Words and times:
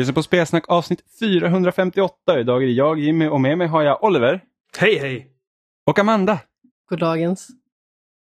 Lyssnar 0.00 0.14
på 0.14 0.22
Spelsnack 0.22 0.64
avsnitt 0.68 1.04
458. 1.20 2.40
Idag 2.40 2.62
är 2.62 2.66
det 2.66 2.72
jag, 2.72 2.98
Jimmy, 2.98 3.28
och 3.28 3.40
med 3.40 3.58
mig 3.58 3.66
har 3.66 3.82
jag 3.82 4.04
Oliver 4.04 4.40
Hej 4.78 4.98
hej! 4.98 5.30
och 5.86 5.98
Amanda. 5.98 6.38
Goddagens. 6.88 7.48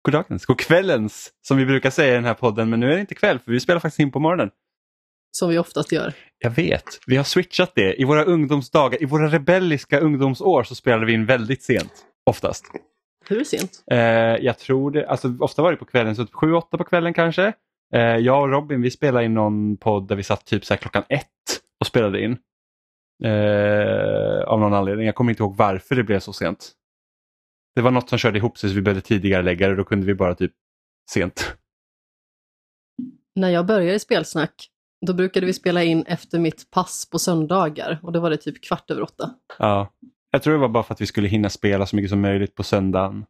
Goddagens, 0.05 0.45
godkvällens, 0.45 1.31
som 1.41 1.57
vi 1.57 1.65
brukar 1.65 1.89
säga 1.89 2.11
i 2.11 2.15
den 2.15 2.25
här 2.25 2.33
podden, 2.33 2.69
men 2.69 2.79
nu 2.79 2.91
är 2.91 2.95
det 2.95 3.01
inte 3.01 3.15
kväll 3.15 3.39
för 3.39 3.51
vi 3.51 3.59
spelar 3.59 3.79
faktiskt 3.79 3.99
in 3.99 4.11
på 4.11 4.19
morgonen. 4.19 4.49
Som 5.31 5.49
vi 5.49 5.57
oftast 5.57 5.91
gör. 5.91 6.13
Jag 6.39 6.51
vet, 6.51 6.99
vi 7.07 7.17
har 7.17 7.23
switchat 7.23 7.71
det. 7.75 8.01
I 8.01 8.03
våra 8.03 8.23
ungdomsdagar, 8.23 9.03
i 9.03 9.05
våra 9.05 9.27
rebelliska 9.27 9.99
ungdomsår 9.99 10.63
så 10.63 10.75
spelade 10.75 11.05
vi 11.05 11.13
in 11.13 11.25
väldigt 11.25 11.63
sent, 11.63 11.93
oftast. 12.25 12.65
Hur 13.29 13.43
sent? 13.43 13.83
Eh, 13.91 13.97
jag 14.45 14.57
tror 14.57 14.91
det, 14.91 15.07
alltså 15.07 15.37
ofta 15.39 15.61
var 15.61 15.71
det 15.71 15.77
på 15.77 15.85
kvällen, 15.85 16.15
så 16.15 16.23
7-8 16.23 16.77
på 16.77 16.83
kvällen 16.83 17.13
kanske. 17.13 17.53
Eh, 17.93 18.01
jag 18.01 18.41
och 18.41 18.49
Robin 18.49 18.81
vi 18.81 18.91
spelade 18.91 19.25
in 19.25 19.33
någon 19.33 19.77
podd 19.77 20.07
där 20.07 20.15
vi 20.15 20.23
satt 20.23 20.45
typ 20.45 20.65
så 20.65 20.77
klockan 20.77 21.03
ett 21.09 21.27
och 21.79 21.87
spelade 21.87 22.23
in. 22.23 22.37
Eh, 23.23 24.43
av 24.47 24.59
någon 24.59 24.73
anledning, 24.73 25.05
jag 25.05 25.15
kommer 25.15 25.31
inte 25.31 25.43
ihåg 25.43 25.55
varför 25.55 25.95
det 25.95 26.03
blev 26.03 26.19
så 26.19 26.33
sent. 26.33 26.71
Det 27.75 27.81
var 27.81 27.91
något 27.91 28.09
som 28.09 28.17
körde 28.17 28.37
ihop 28.37 28.57
sig 28.57 28.69
så 28.69 28.75
vi 28.75 28.81
behövde 28.81 29.01
tidigare 29.01 29.41
lägga 29.41 29.69
det, 29.69 29.75
då 29.75 29.83
kunde 29.83 30.05
vi 30.05 30.13
bara 30.13 30.35
typ 30.35 30.51
sent. 31.11 31.55
När 33.35 33.49
jag 33.49 33.65
började 33.65 33.99
spelsnack, 33.99 34.69
då 35.05 35.13
brukade 35.13 35.45
vi 35.45 35.53
spela 35.53 35.83
in 35.83 36.03
efter 36.03 36.39
mitt 36.39 36.71
pass 36.71 37.09
på 37.09 37.19
söndagar 37.19 37.99
och 38.03 38.11
då 38.11 38.19
var 38.19 38.29
det 38.29 38.37
typ 38.37 38.63
kvart 38.63 38.91
över 38.91 39.01
åtta. 39.01 39.33
Ja. 39.59 39.93
Jag 40.31 40.43
tror 40.43 40.53
det 40.53 40.59
var 40.59 40.69
bara 40.69 40.83
för 40.83 40.93
att 40.93 41.01
vi 41.01 41.05
skulle 41.05 41.27
hinna 41.27 41.49
spela 41.49 41.85
så 41.85 41.95
mycket 41.95 42.09
som 42.09 42.21
möjligt 42.21 42.55
på 42.55 42.63
söndagen. 42.63 43.25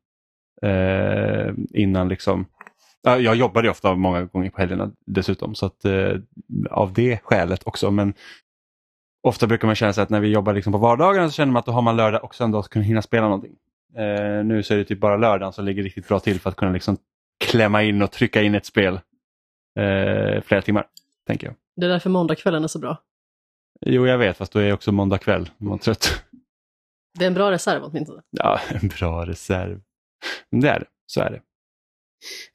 Eh, 0.62 1.53
innan 1.73 2.09
liksom 2.09 2.45
Jag 3.02 3.36
jobbade 3.36 3.67
ju 3.67 3.72
ofta 3.72 3.95
många 3.95 4.23
gånger 4.23 4.50
på 4.50 4.61
helgerna 4.61 4.92
dessutom 5.05 5.55
så 5.55 5.66
att 5.66 5.86
eh, 5.86 6.11
av 6.69 6.94
det 6.94 7.19
skälet 7.23 7.61
också. 7.67 7.91
Men 7.91 8.14
ofta 9.23 9.47
brukar 9.47 9.67
man 9.67 9.75
känna 9.75 9.94
sig 9.94 10.03
att 10.03 10.09
när 10.09 10.19
vi 10.19 10.28
jobbar 10.28 10.53
liksom 10.53 10.73
på 10.73 10.80
vardagarna 10.80 11.30
så 11.30 11.33
känner 11.33 11.53
man 11.53 11.59
att 11.59 11.66
då 11.66 11.72
har 11.72 11.81
man 11.81 11.95
lördag 11.97 12.23
och 12.23 12.36
söndag 12.36 12.59
att 12.59 12.69
kunna 12.69 12.86
hinna 12.86 13.02
spela 13.02 13.23
någonting. 13.23 13.56
Eh, 13.95 14.45
nu 14.45 14.64
så 14.64 14.73
är 14.73 14.78
det 14.78 14.86
typ 14.86 15.00
bara 15.00 15.17
lördagen 15.17 15.53
som 15.53 15.66
ligger 15.66 15.83
riktigt 15.83 16.08
bra 16.08 16.19
till 16.19 16.39
för 16.39 16.50
att 16.50 16.56
kunna 16.56 16.72
liksom 16.72 16.97
klämma 17.45 17.83
in 17.83 18.02
och 18.02 18.11
trycka 18.11 18.41
in 18.41 18.56
ett 18.56 18.66
spel 18.66 19.00
eh, 19.80 20.41
flera 20.41 20.61
timmar. 20.61 20.88
tänker 21.28 21.47
jag. 21.47 21.56
Det 21.75 21.86
är 21.86 21.89
därför 21.89 22.09
måndagskvällen 22.09 22.63
är 22.63 22.67
så 22.67 22.80
bra. 22.80 22.97
Jo, 23.86 24.08
jag 24.08 24.17
vet, 24.17 24.38
fast 24.38 24.53
då 24.53 24.59
är 24.59 24.63
jag 24.63 24.73
också 24.73 24.91
måndag 24.91 25.17
kväll. 25.17 25.50
Man 25.58 25.80
trött. 25.80 26.23
Det 27.19 27.25
är 27.25 27.28
en 27.28 27.34
bra 27.34 27.52
reserv 27.52 27.84
åtminstone. 27.84 28.22
Ja, 28.30 28.59
en 28.69 28.88
bra 28.88 29.25
reserv. 29.25 29.81
Det 30.52 30.69
är 30.69 30.80
det, 30.80 30.86
så 31.06 31.22
är 31.22 31.31
det. 31.31 31.41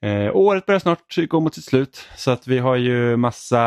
Eh, 0.03 0.37
året 0.37 0.67
börjar 0.67 0.79
snart 0.79 1.29
gå 1.29 1.41
mot 1.41 1.55
sitt 1.55 1.65
slut 1.65 2.09
så 2.17 2.31
att 2.31 2.47
vi 2.47 2.59
har 2.59 2.77
ju 2.77 3.17
massa 3.17 3.63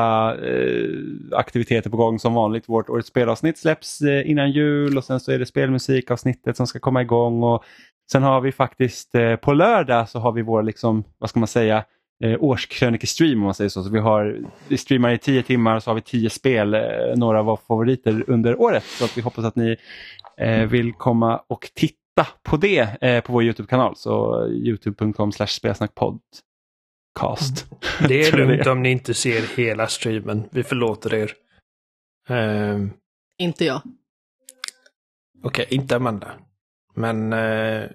eh, 0.46 0.90
aktiviteter 1.32 1.90
på 1.90 1.98
gång 1.98 2.20
som 2.20 2.34
vanligt. 2.34 2.70
Vårt 2.70 2.90
årets 2.90 3.10
spelavsnitt 3.10 3.58
släpps 3.58 4.02
eh, 4.02 4.30
innan 4.30 4.52
jul 4.52 4.98
och 4.98 5.04
sen 5.04 5.20
så 5.20 5.32
är 5.32 5.40
det 5.40 5.46
spelmusikavsnittet 5.46 6.58
som 6.58 6.68
ska 6.68 6.80
komma 6.80 7.02
igång. 7.02 7.44
och 7.44 7.64
Sen 8.12 8.24
har 8.24 8.42
vi 8.42 8.52
faktiskt 8.52 9.16
eh, 9.16 9.36
på 9.36 9.54
lördag 9.54 10.10
så 10.10 10.20
har 10.20 10.32
vi 10.32 10.42
vår, 10.42 10.64
liksom, 10.64 11.04
vad 11.18 11.30
ska 11.30 11.40
man 11.40 11.48
säga, 11.48 11.84
eh, 12.24 12.44
årskrönikestream 12.44 13.40
om 13.40 13.46
man 13.46 13.54
säger 13.54 13.70
så. 13.70 13.84
så 13.84 13.90
vi, 13.90 14.00
har, 14.00 14.40
vi 14.68 14.78
streamar 14.78 15.12
i 15.12 15.18
tio 15.18 15.44
timmar 15.44 15.80
så 15.80 15.90
har 15.90 15.96
vi 15.96 16.02
tio 16.02 16.30
spel, 16.30 16.74
eh, 16.74 16.82
några 17.16 17.40
av 17.40 17.46
våra 17.46 17.58
favoriter 17.58 18.24
under 18.28 18.62
året. 18.62 18.84
Så 18.84 19.06
att 19.06 19.18
vi 19.18 19.22
hoppas 19.22 19.46
att 19.46 19.56
ni 19.56 19.78
eh, 20.38 20.66
vill 20.66 20.94
komma 20.94 21.42
och 21.48 21.70
titta 21.74 21.96
på 22.26 22.58
det 22.58 23.04
eh, 23.04 23.24
på 23.24 23.34
vår 23.34 23.44
Youtube-kanal. 23.44 23.96
Så 23.96 24.46
youtube.com 24.50 25.32
spelsnackpodcast. 25.32 27.66
Det 28.08 28.28
är 28.28 28.32
lugnt 28.38 28.68
om 28.68 28.84
ni 28.84 28.92
inte 28.92 29.14
ser 29.14 29.56
hela 29.58 29.88
streamen. 29.88 30.50
Vi 30.52 30.64
förlåter 30.64 31.14
er. 31.14 31.32
Ehm, 32.30 32.92
Inte 33.40 33.66
jag. 33.66 33.82
Okej, 35.44 35.66
inte 35.70 35.96
Amanda. 35.96 36.32
Men 36.96 37.34
uh, 37.34 37.90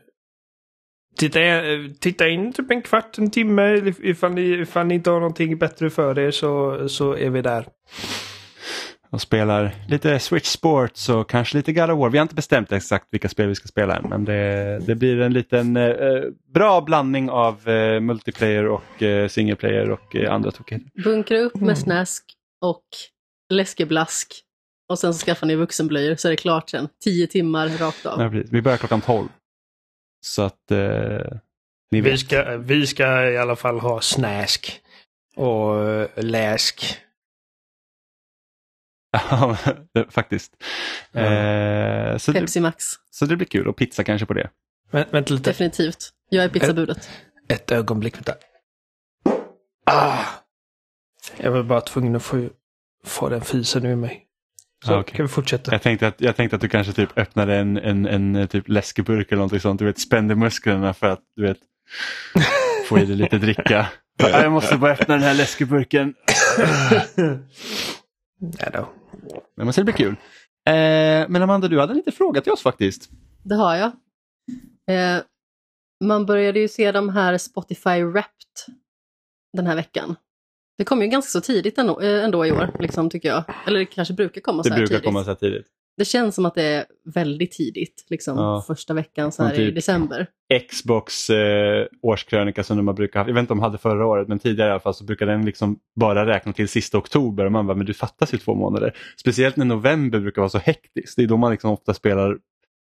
titta, 1.19 1.41
eh, 1.43 1.81
titta 2.01 2.29
in 2.29 2.53
typ 2.53 2.71
en 2.71 2.83
kvart, 2.83 3.19
en 3.19 3.31
timme. 3.31 3.63
if- 3.77 4.01
Ifall 4.03 4.33
ni, 4.35 4.43
ifall 4.43 4.87
ni 4.87 4.95
inte 4.95 5.11
har 5.11 5.21
någonting 5.21 5.59
bättre 5.59 5.91
för 5.91 6.19
er 6.19 6.31
så, 6.31 6.89
så 6.89 7.17
är 7.17 7.31
vi 7.31 7.43
där. 7.43 7.67
Och 9.13 9.21
spelar 9.21 9.75
lite 9.89 10.19
Switch 10.19 10.47
Sports 10.47 11.09
och 11.09 11.31
kanske 11.31 11.57
lite 11.57 11.73
God 11.73 11.91
of 11.91 11.99
War. 11.99 12.11
Vi 12.11 12.19
har 12.19 12.23
inte 12.23 12.35
bestämt 12.35 12.73
exakt 12.73 13.07
vilka 13.11 13.29
spel 13.29 13.49
vi 13.49 13.55
ska 13.55 13.69
spela 13.69 13.97
än 13.97 14.09
men 14.09 14.25
det, 14.25 14.79
det 14.87 14.95
blir 14.95 15.21
en 15.21 15.33
liten 15.33 15.77
eh, 15.77 15.93
bra 16.55 16.81
blandning 16.81 17.31
av 17.31 17.69
eh, 17.69 18.01
multiplayer 18.01 18.67
och 18.67 19.03
eh, 19.03 19.29
single 19.29 19.57
player 19.57 19.91
och 19.91 20.17
eh, 20.17 20.33
andra 20.35 20.51
tokigheter. 20.51 20.91
Bunkra 21.05 21.39
upp 21.39 21.55
med 21.55 21.79
snask 21.79 22.25
och 22.61 22.85
läskeblask. 23.53 24.35
Och 24.89 24.99
sen 24.99 25.15
så 25.15 25.25
skaffar 25.25 25.47
ni 25.47 25.55
vuxenblöjor 25.55 26.15
så 26.17 26.29
är 26.29 26.31
det 26.31 26.37
klart 26.37 26.71
sen. 26.71 26.89
Tio 27.05 27.27
timmar 27.27 27.69
rakt 27.69 28.07
av. 28.07 28.21
Ja. 28.21 28.43
Vi 28.51 28.63
börjar 28.63 28.79
klockan 28.79 29.01
12. 29.01 29.29
Så 30.27 30.43
att 30.43 30.71
eh, 30.71 30.79
ni 31.91 32.01
Vi 32.01 32.11
vet. 32.11 32.21
ska, 32.21 32.57
vi 32.57 32.87
ska 32.87 33.31
i 33.31 33.39
alla 33.39 33.57
fall 33.57 33.81
ha 33.81 34.01
snask 34.01 34.81
och 35.37 35.89
eh, 35.89 36.09
läsk. 36.17 36.97
Ja, 39.31 39.57
det- 39.95 40.13
faktiskt. 40.13 40.53
Eh, 41.13 42.17
så, 42.17 42.33
det, 42.33 42.41
Pepsi 42.41 42.61
Max. 42.61 42.85
så 43.11 43.27
det 43.27 43.37
blir 43.37 43.47
kul 43.47 43.69
och 43.69 43.77
pizza 43.77 44.05
kanske 44.05 44.27
på 44.27 44.35
det. 44.35 44.51
Vä- 44.91 45.07
vänta 45.11 45.35
lite. 45.35 45.51
Definitivt. 45.51 46.11
Jag 46.29 46.45
är 46.45 46.49
pizzabudet. 46.49 47.11
Ett 47.49 47.71
ögonblick, 47.71 48.17
vänta. 48.17 48.35
Ah! 49.87 50.25
Jag 51.37 51.51
var 51.51 51.63
bara 51.63 51.81
tvungen 51.81 52.17
att 52.17 52.23
få, 52.23 52.49
få 53.05 53.29
den 53.29 53.41
fisen 53.41 53.87
ur 53.87 53.97
mig. 53.97 54.27
Så 54.85 54.95
Ah, 54.95 55.01
okej. 55.01 55.17
kan 55.17 55.27
vi 55.27 55.33
fortsätta. 55.33 55.73
Jag 55.73 55.83
tänkte, 55.83 56.07
att, 56.07 56.21
jag 56.21 56.37
tänkte 56.37 56.57
att 56.57 56.63
du 56.63 56.69
kanske 56.69 56.93
typ 56.93 57.19
öppnade 57.19 57.57
en, 57.57 57.77
en, 57.77 58.07
en 58.07 58.37
eh, 58.37 58.47
typ 58.47 58.69
läskeburk 58.69 59.27
eller 59.29 59.37
någonting 59.37 59.61
sånt. 59.61 59.79
Du 59.79 59.85
vet, 59.85 59.99
spände 59.99 60.35
musklerna 60.35 60.95
för 60.95 61.07
att 61.07 61.21
du 61.37 61.43
vet, 61.43 61.59
få 62.89 62.99
i 62.99 63.05
dig 63.05 63.17
lite 63.17 63.39
dricka. 63.39 63.87
Ja, 64.19 64.29
Jag 64.43 64.53
måste 64.53 64.77
bara 64.77 64.93
öppna 64.93 65.15
den 65.15 65.23
här 65.25 65.35
läskeburken. 65.35 66.15
Nej 68.39 68.71
då. 68.73 68.89
Men 69.55 69.67
man 69.67 69.73
ser 69.73 69.83
det 69.83 69.93
blir 69.93 69.95
kul. 69.95 70.17
Eh, 70.67 71.29
men 71.29 71.37
Amanda, 71.43 71.69
du 71.69 71.81
hade 71.81 71.95
lite 71.95 72.13
fråga 72.13 72.41
till 72.41 72.53
oss 72.53 72.63
faktiskt. 72.63 73.11
Det 73.43 73.55
har 73.55 73.77
jag. 73.77 73.87
Eh, 74.97 75.23
man 76.05 76.27
började 76.27 76.61
ju 76.61 76.69
se 76.69 76.93
de 76.93 77.09
här 77.09 77.39
Spotify 77.39 78.03
Wrapped 78.05 78.75
den 79.57 79.67
här 79.67 79.77
veckan. 79.77 80.17
Det 80.79 80.85
kom 80.85 81.03
ju 81.03 81.09
ganska 81.09 81.31
så 81.31 81.41
tidigt 81.41 81.79
ändå, 81.79 82.01
eh, 82.01 82.25
ändå 82.25 82.47
i 82.47 82.53
år, 82.53 82.77
liksom, 82.81 83.11
tycker 83.11 83.29
jag. 83.29 83.45
Eller 83.67 83.79
det 83.79 83.85
kanske 83.87 84.15
brukar 84.15 84.41
komma 84.41 84.63
Det 84.63 84.69
så 84.69 84.75
här 84.75 84.81
brukar 84.81 84.95
tidigt. 84.95 85.05
komma 85.05 85.25
så 85.25 85.31
här 85.31 85.35
tidigt. 85.35 85.67
Det 85.97 86.05
känns 86.05 86.35
som 86.35 86.47
att 86.47 86.55
det 86.55 86.63
är 86.63 86.85
väldigt 87.15 87.53
tidigt, 87.53 88.07
liksom 88.11 88.39
Ja. 88.39 88.65
första 88.67 88.95
veckan 88.95 89.33
så 89.33 89.43
här 89.45 89.53
i 89.53 89.57
typ. 89.57 89.75
december. 89.75 90.27
Xbox 90.69 91.31
eh, 91.31 91.87
årskrönika 92.03 92.65
som 92.65 92.87
de 92.87 92.95
brukar 92.95 93.21
ha. 93.21 93.27
Jag 93.27 93.35
vet 93.35 93.41
inte 93.41 93.53
om 93.53 93.59
de 93.59 93.63
hade 93.65 93.79
förra 93.79 94.07
året 94.07 94.29
men 94.29 94.39
tidigare 94.39 94.69
i 94.69 94.71
alla 94.73 94.81
fall 94.81 94.95
så 94.95 95.05
brukar 95.05 95.27
den 95.27 95.45
liksom 95.45 95.79
bara 96.01 96.27
räkna 96.27 96.53
till 96.53 96.69
sista 96.69 96.99
oktober 96.99 97.45
och 97.45 97.53
man 97.53 97.67
bara 97.67 97.77
men 97.77 97.87
du 97.87 97.95
fattas 97.95 98.35
ju 98.35 98.39
två 98.39 98.55
månader. 98.55 98.97
Speciellt 99.21 99.57
när 99.57 99.65
november 99.65 100.21
brukar 100.21 100.43
vara 100.43 100.49
så 100.51 100.59
hektiskt. 100.59 101.17
Det 101.17 101.23
är 101.23 101.27
då 101.27 101.37
man 101.37 101.51
liksom 101.53 101.71
ofta 101.71 101.95
spelar, 101.95 102.39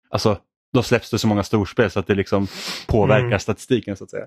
alltså 0.10 0.38
då 0.74 0.84
släpps 0.84 1.10
det 1.12 1.20
så 1.20 1.28
många 1.28 1.44
storspel 1.44 1.92
så 1.92 2.00
att 2.00 2.08
det 2.08 2.16
liksom 2.16 2.48
påverkar 2.88 3.26
Mm. 3.28 3.40
statistiken 3.40 3.96
så 3.98 4.04
att 4.04 4.10
säga. 4.10 4.26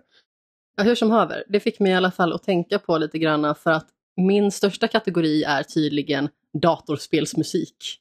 Ja, 0.77 0.83
hur 0.85 0.95
som 0.95 1.11
haver, 1.11 1.45
det 1.49 1.61
fick 1.61 1.81
mig 1.81 1.93
i 1.93 1.95
alla 1.95 2.11
fall 2.11 2.33
att 2.33 2.43
tänka 2.43 2.79
på 2.79 2.99
lite 2.99 3.19
grann 3.19 3.55
för 3.55 3.71
att 3.71 3.87
min 4.17 4.51
största 4.51 4.89
kategori 4.89 5.43
är 5.45 5.63
tydligen 5.63 6.29
datorspelsmusik. 6.63 8.00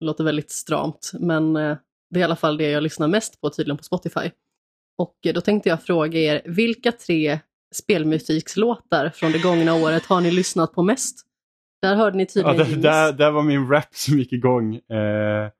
Det 0.00 0.06
låter 0.06 0.24
väldigt 0.24 0.50
stramt, 0.50 1.10
men 1.20 1.56
eh, 1.56 1.76
det 2.10 2.18
är 2.18 2.20
i 2.20 2.24
alla 2.24 2.36
fall 2.36 2.56
det 2.56 2.70
jag 2.70 2.82
lyssnar 2.82 3.08
mest 3.08 3.40
på 3.40 3.50
tydligen 3.50 3.76
på 3.76 3.84
Spotify. 3.84 4.30
Och 4.98 5.16
eh, 5.26 5.34
då 5.34 5.40
tänkte 5.40 5.68
jag 5.68 5.82
fråga 5.82 6.18
er, 6.18 6.42
vilka 6.44 6.92
tre 6.92 7.38
spelmusikslåtar 7.74 9.10
från 9.14 9.32
det 9.32 9.42
gångna 9.42 9.74
året 9.74 10.06
har 10.06 10.20
ni 10.20 10.30
lyssnat 10.30 10.72
på 10.72 10.82
mest? 10.82 11.24
Där 11.82 11.94
hörde 11.94 12.16
ni 12.16 12.22
Ja, 12.22 12.26
tydligen 12.26 12.56
där, 12.56 12.64
Jimmys. 12.64 12.82
där, 12.82 13.12
där 13.12 13.30
var 13.30 13.42
min 13.42 13.68
rap 13.68 13.94
som 13.94 14.18
gick 14.18 14.32
igång. 14.32 14.74
Eh, 14.74 15.50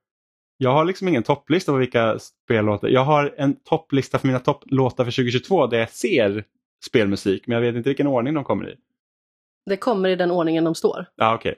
jag 0.57 0.71
har 0.71 0.85
liksom 0.85 1.09
ingen 1.09 1.23
topplista 1.23 1.73
på 1.73 1.79
vilka 1.79 2.19
spellåtar. 2.19 2.89
Jag 2.89 3.05
har 3.05 3.35
en 3.37 3.57
topplista 3.57 4.19
för 4.19 4.27
mina 4.27 4.39
topplåtar 4.39 5.05
för 5.05 5.11
2022 5.11 5.67
där 5.67 5.79
jag 5.79 5.91
ser 5.91 6.45
spelmusik 6.87 7.47
men 7.47 7.55
jag 7.55 7.63
vet 7.63 7.75
inte 7.77 7.89
vilken 7.89 8.07
ordning 8.07 8.35
de 8.35 8.45
kommer 8.45 8.71
i. 8.71 8.77
Det 9.67 9.77
kommer 9.77 10.09
i 10.09 10.17
den 10.17 10.31
ordningen 10.31 10.65
de 10.65 10.75
står. 10.75 11.07
Ja, 11.17 11.35
okej. 11.35 11.55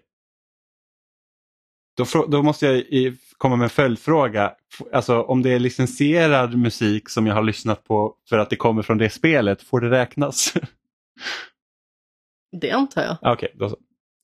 Då, 2.13 2.27
då 2.27 2.43
måste 2.43 2.67
jag 2.67 2.77
i, 2.77 3.17
komma 3.39 3.57
med 3.57 3.65
en 3.65 3.71
följdfråga. 3.71 4.53
Alltså 4.93 5.23
om 5.23 5.43
det 5.43 5.51
är 5.51 5.59
licensierad 5.59 6.59
musik 6.59 7.09
som 7.09 7.27
jag 7.27 7.35
har 7.35 7.43
lyssnat 7.43 7.85
på 7.85 8.15
för 8.29 8.39
att 8.39 8.51
det 8.51 8.57
kommer 8.57 8.83
från 8.83 8.99
det 8.99 9.11
spelet, 9.11 9.63
får 9.63 9.81
det 9.81 9.91
räknas? 9.91 10.55
Det 12.61 12.71
antar 12.71 13.03
jag. 13.03 13.17
Ja, 13.23 13.33
okej, 13.33 13.53
då 13.55 13.69
så. 13.69 13.77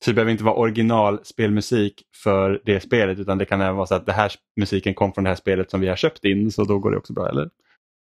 Så 0.05 0.11
det 0.11 0.15
behöver 0.15 0.33
inte 0.33 0.45
vara 0.45 0.55
originalspelmusik 0.55 2.03
för 2.23 2.63
det 2.65 2.81
spelet 2.81 3.19
utan 3.19 3.39
det 3.39 3.45
kan 3.45 3.61
även 3.61 3.77
vara 3.77 3.87
så 3.87 3.95
att 3.95 4.07
det 4.07 4.13
här 4.13 4.33
musiken 4.57 4.95
kom 4.95 5.13
från 5.13 5.25
det 5.25 5.31
här 5.31 5.37
spelet 5.37 5.71
som 5.71 5.81
vi 5.81 5.89
har 5.89 5.97
köpt 5.97 6.25
in 6.25 6.53
så 6.53 6.65
då 6.65 6.79
går 6.79 6.91
det 6.91 6.97
också 6.97 7.13
bra, 7.13 7.29
eller? 7.29 7.51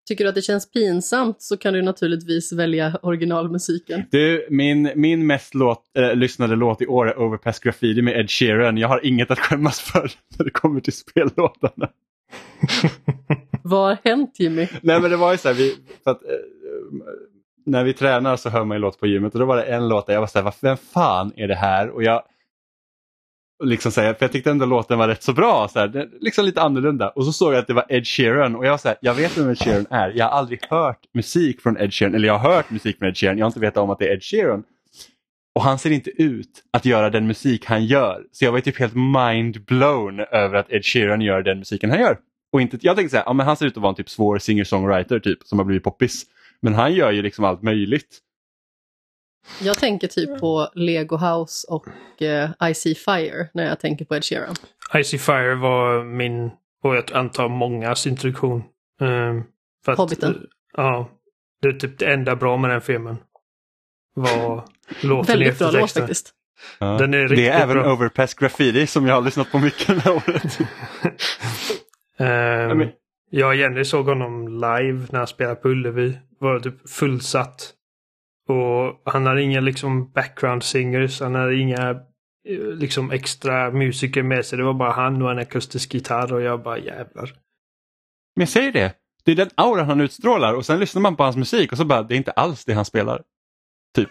Tycker 0.08 0.24
du 0.24 0.30
att 0.30 0.36
det 0.36 0.42
känns 0.42 0.72
pinsamt 0.72 1.42
så 1.42 1.58
kan 1.58 1.74
du 1.74 1.82
naturligtvis 1.82 2.54
välja 2.54 3.00
originalmusiken. 3.02 4.04
Du, 4.12 4.48
min, 4.50 4.92
min 4.96 5.28
mest 5.28 5.54
låt, 5.54 5.84
äh, 5.98 6.16
lyssnade 6.16 6.56
låt 6.56 6.82
i 6.82 6.88
år 6.88 7.10
är 7.10 7.20
Overpass 7.20 7.60
Graffiti 7.60 8.02
med 8.02 8.20
Ed 8.20 8.30
Sheeran. 8.30 8.78
Jag 8.78 8.88
har 8.88 9.06
inget 9.06 9.32
att 9.32 9.40
skämmas 9.40 9.80
för 9.80 10.02
när 10.38 10.46
det 10.46 10.52
kommer 10.52 10.82
till 10.82 10.94
spellåtarna. 10.94 11.90
Vad 13.64 13.88
har 13.88 13.98
hänt 14.04 14.40
Jimmy? 14.40 14.68
Nej 14.82 15.02
men 15.02 15.12
det 15.12 15.18
var 15.18 15.32
ju 15.32 15.38
så 15.38 15.48
här, 15.48 15.56
vi, 15.56 15.76
för 16.04 16.12
att, 16.12 16.24
eh, 16.24 16.30
när 17.66 17.84
vi 17.84 17.94
tränar 17.94 18.36
så 18.36 18.50
hör 18.50 18.66
man 18.66 18.78
ju 18.78 18.82
låt 18.82 19.00
på 19.00 19.08
gymmet 19.08 19.34
och 19.34 19.40
då 19.40 19.46
var 19.46 19.58
det 19.58 19.64
en 19.64 19.88
låt 19.88 20.08
där 20.08 20.14
jag 20.14 20.22
var 20.22 20.28
så 20.28 20.42
här, 20.42 20.54
vem 20.62 20.78
fan 20.78 21.34
är 21.36 21.48
det 21.48 21.56
här? 21.56 21.90
Och 21.90 22.04
jag 22.04 22.24
liksom 23.64 23.92
säga, 23.92 24.14
för 24.14 24.26
jag 24.26 24.32
tyckte 24.32 24.52
ändå 24.52 24.66
låten 24.66 24.98
var 24.98 25.08
rätt 25.08 25.24
så 25.24 25.34
bra, 25.34 25.68
så 25.68 25.80
här, 25.80 26.10
liksom 26.20 26.46
lite 26.46 26.62
annorlunda. 26.62 27.10
Och 27.10 27.26
så 27.26 27.34
såg 27.34 27.54
jag 27.54 27.60
att 27.60 27.68
det 27.68 27.74
var 27.74 27.86
Ed 27.90 28.08
Sheeran 28.08 28.56
och 28.56 28.66
jag 28.66 28.72
var 28.72 28.78
så 28.78 28.88
här, 28.88 28.98
jag 29.02 29.14
vet 29.14 29.38
vem 29.38 29.50
Ed 29.50 29.60
Sheeran 29.60 29.86
är. 29.90 30.14
Jag 30.16 30.26
har 30.26 30.32
aldrig 30.32 30.60
hört 30.70 31.00
musik 31.14 31.62
från 31.62 31.78
Ed 31.78 31.94
Sheeran, 31.94 32.16
eller 32.16 32.28
jag 32.28 32.38
har 32.38 32.54
hört 32.54 32.70
musik 32.70 32.98
från 32.98 33.10
Ed 33.10 33.18
Sheeran, 33.18 33.38
jag 33.38 33.46
har 33.46 33.50
inte 33.50 33.60
vetat 33.60 33.84
om 33.84 33.90
att 33.90 34.00
det 34.00 34.08
är 34.08 34.14
Ed 34.14 34.24
Sheeran. 34.24 34.64
Och 35.56 35.64
han 35.64 35.80
ser 35.80 35.92
inte 35.92 36.10
ut 36.10 36.64
att 36.74 36.86
göra 36.86 37.10
den 37.10 37.28
musik 37.28 37.66
han 37.66 37.86
gör. 37.86 38.24
Så 38.32 38.46
jag 38.46 38.52
var 38.52 38.60
typ 38.60 38.80
helt 38.80 38.94
mind-blown 38.96 40.20
över 40.32 40.56
att 40.56 40.72
Ed 40.72 40.86
Sheeran 40.86 41.22
gör 41.22 41.42
den 41.42 41.60
musiken 41.60 41.90
han 41.90 42.00
gör. 42.00 42.18
Och 42.54 42.62
inte, 42.62 42.78
jag 42.82 42.96
tänkte 42.96 43.12
så 43.12 43.18
här, 43.18 43.24
ja, 43.26 43.34
men 43.34 43.46
han 43.46 43.58
ser 43.58 43.66
ut 43.66 43.78
att 43.78 43.84
vara 43.84 43.90
en 43.90 43.96
typ 43.96 44.10
svår 44.10 44.38
singer-songwriter 44.38 45.20
typ, 45.20 45.44
som 45.44 45.60
har 45.60 45.66
blivit 45.66 45.84
poppis. 45.84 46.24
Men 46.62 46.74
han 46.74 46.94
gör 46.94 47.12
ju 47.12 47.22
liksom 47.22 47.46
allt 47.46 47.64
möjligt. 47.64 48.20
Jag 49.62 49.78
tänker 49.78 50.08
typ 50.08 50.40
på 50.40 50.70
Lego 50.74 51.18
House 51.18 51.68
och 51.68 51.88
uh, 52.22 52.70
I 52.70 52.74
See 52.74 52.96
Fire 52.96 53.50
när 53.54 53.68
jag 53.68 53.80
tänker 53.80 54.06
på 54.06 54.16
Ed 54.16 54.24
Sheeran. 54.24 54.56
I 55.00 55.04
See 55.04 55.18
Fire 55.18 55.56
var 55.56 56.04
min, 56.04 56.52
och 56.84 56.96
jag 56.96 57.14
antar 57.14 57.50
mångas 57.50 58.08
introduktion. 58.08 58.64
Um, 59.02 59.44
för 59.86 59.92
att, 59.92 59.98
Hobbiten? 59.98 60.36
Uh, 60.36 60.42
ja. 60.78 61.10
Det 61.62 61.68
är 61.68 61.74
typ 61.74 62.00
det 62.00 62.06
enda 62.06 62.36
bra 62.36 62.58
med 62.58 62.70
den 62.70 62.82
filmen. 62.82 63.18
Var 64.16 64.64
låten 65.02 65.40
Väldigt 65.40 65.60
bra 65.60 65.72
låt 65.72 65.92
faktiskt. 65.92 66.34
Ja. 66.80 66.86
Den 66.86 67.14
är 67.14 67.28
det 67.28 67.48
är 67.48 67.62
även 67.62 67.78
bra. 67.78 67.94
Overpass 67.94 68.34
Graffiti 68.34 68.88
som 68.88 69.08
jag 69.08 69.16
har 69.16 69.22
lyssnat 69.22 69.52
på 69.52 69.60
mycket 69.60 69.88
det 69.88 70.00
här 70.00 70.16
året. 70.16 70.60
um, 72.72 72.90
jag 73.30 73.48
och 73.48 73.56
Jenny 73.56 73.86
såg 73.86 74.06
honom 74.06 74.48
live 74.48 75.08
när 75.12 75.18
han 75.18 75.28
spelade 75.28 75.56
på 75.56 75.70
Ullevi. 75.70 76.18
Var 76.40 76.60
typ 76.60 76.90
fullsatt. 76.90 77.75
Och 78.48 79.02
han 79.06 79.26
hade 79.26 79.42
inga 79.42 79.60
liksom 79.60 80.12
background 80.12 80.64
singers, 80.64 81.22
han 81.22 81.36
hade 81.36 81.56
inga 81.56 81.90
eh, 82.50 82.60
liksom 82.60 83.12
extra 83.12 83.72
musiker 83.72 84.24
med 84.24 84.46
sig. 84.46 84.58
Det 84.58 84.64
var 84.64 84.74
bara 84.74 84.92
han 84.92 85.22
och 85.22 85.32
en 85.32 85.40
akustisk 85.40 85.94
gitarr 85.94 86.34
och 86.34 86.42
jag 86.42 86.64
bara 86.64 86.78
jävlar. 86.78 87.34
Men 88.36 88.42
jag 88.42 88.50
säger 88.50 88.72
det, 88.72 88.94
det 89.26 89.32
är 89.32 89.36
den 89.36 89.50
auran 89.56 89.86
han 89.86 90.02
utstrålar 90.02 90.54
och 90.54 90.66
sen 90.66 90.80
lyssnar 90.80 91.02
man 91.02 91.16
på 91.16 91.24
hans 91.24 91.36
musik 91.36 91.72
och 91.72 91.78
så 91.78 91.86
bara 91.86 92.04
det 92.04 92.16
är 92.16 92.18
inte 92.18 92.32
alls 92.32 92.66
det 92.66 92.74
han 92.74 92.86
spelar. 92.86 93.22
Typ. 93.96 94.10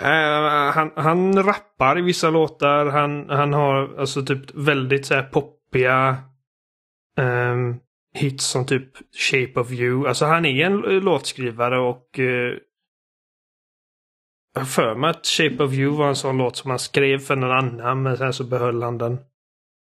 Uh, 0.00 0.72
han, 0.72 0.90
han 0.96 1.42
rappar 1.42 1.98
i 1.98 2.02
vissa 2.02 2.30
låtar, 2.30 2.86
han, 2.86 3.30
han 3.30 3.52
har 3.52 3.98
alltså 3.98 4.22
typ 4.22 4.54
väldigt 4.54 5.06
så 5.06 5.14
här 5.14 5.22
poppiga 5.22 6.16
um, 7.18 7.80
hits 8.14 8.44
som 8.44 8.66
typ 8.66 8.88
Shape 9.30 9.60
of 9.60 9.72
You. 9.72 10.08
Alltså 10.08 10.24
han 10.24 10.44
är 10.44 10.66
en 10.66 10.80
låtskrivare 10.80 11.78
och 11.78 12.18
uh, 12.18 12.54
jag 14.54 14.68
för 14.68 14.94
mig 14.94 15.10
att 15.10 15.26
Shape 15.26 15.64
of 15.64 15.72
You 15.72 15.96
var 15.96 16.08
en 16.08 16.16
sån 16.16 16.38
låt 16.38 16.56
som 16.56 16.70
han 16.70 16.78
skrev 16.78 17.18
för 17.18 17.36
någon 17.36 17.50
annan 17.50 18.02
men 18.02 18.16
sen 18.16 18.32
så 18.32 18.44
behöll 18.44 18.82
han 18.82 18.98
den. 18.98 19.18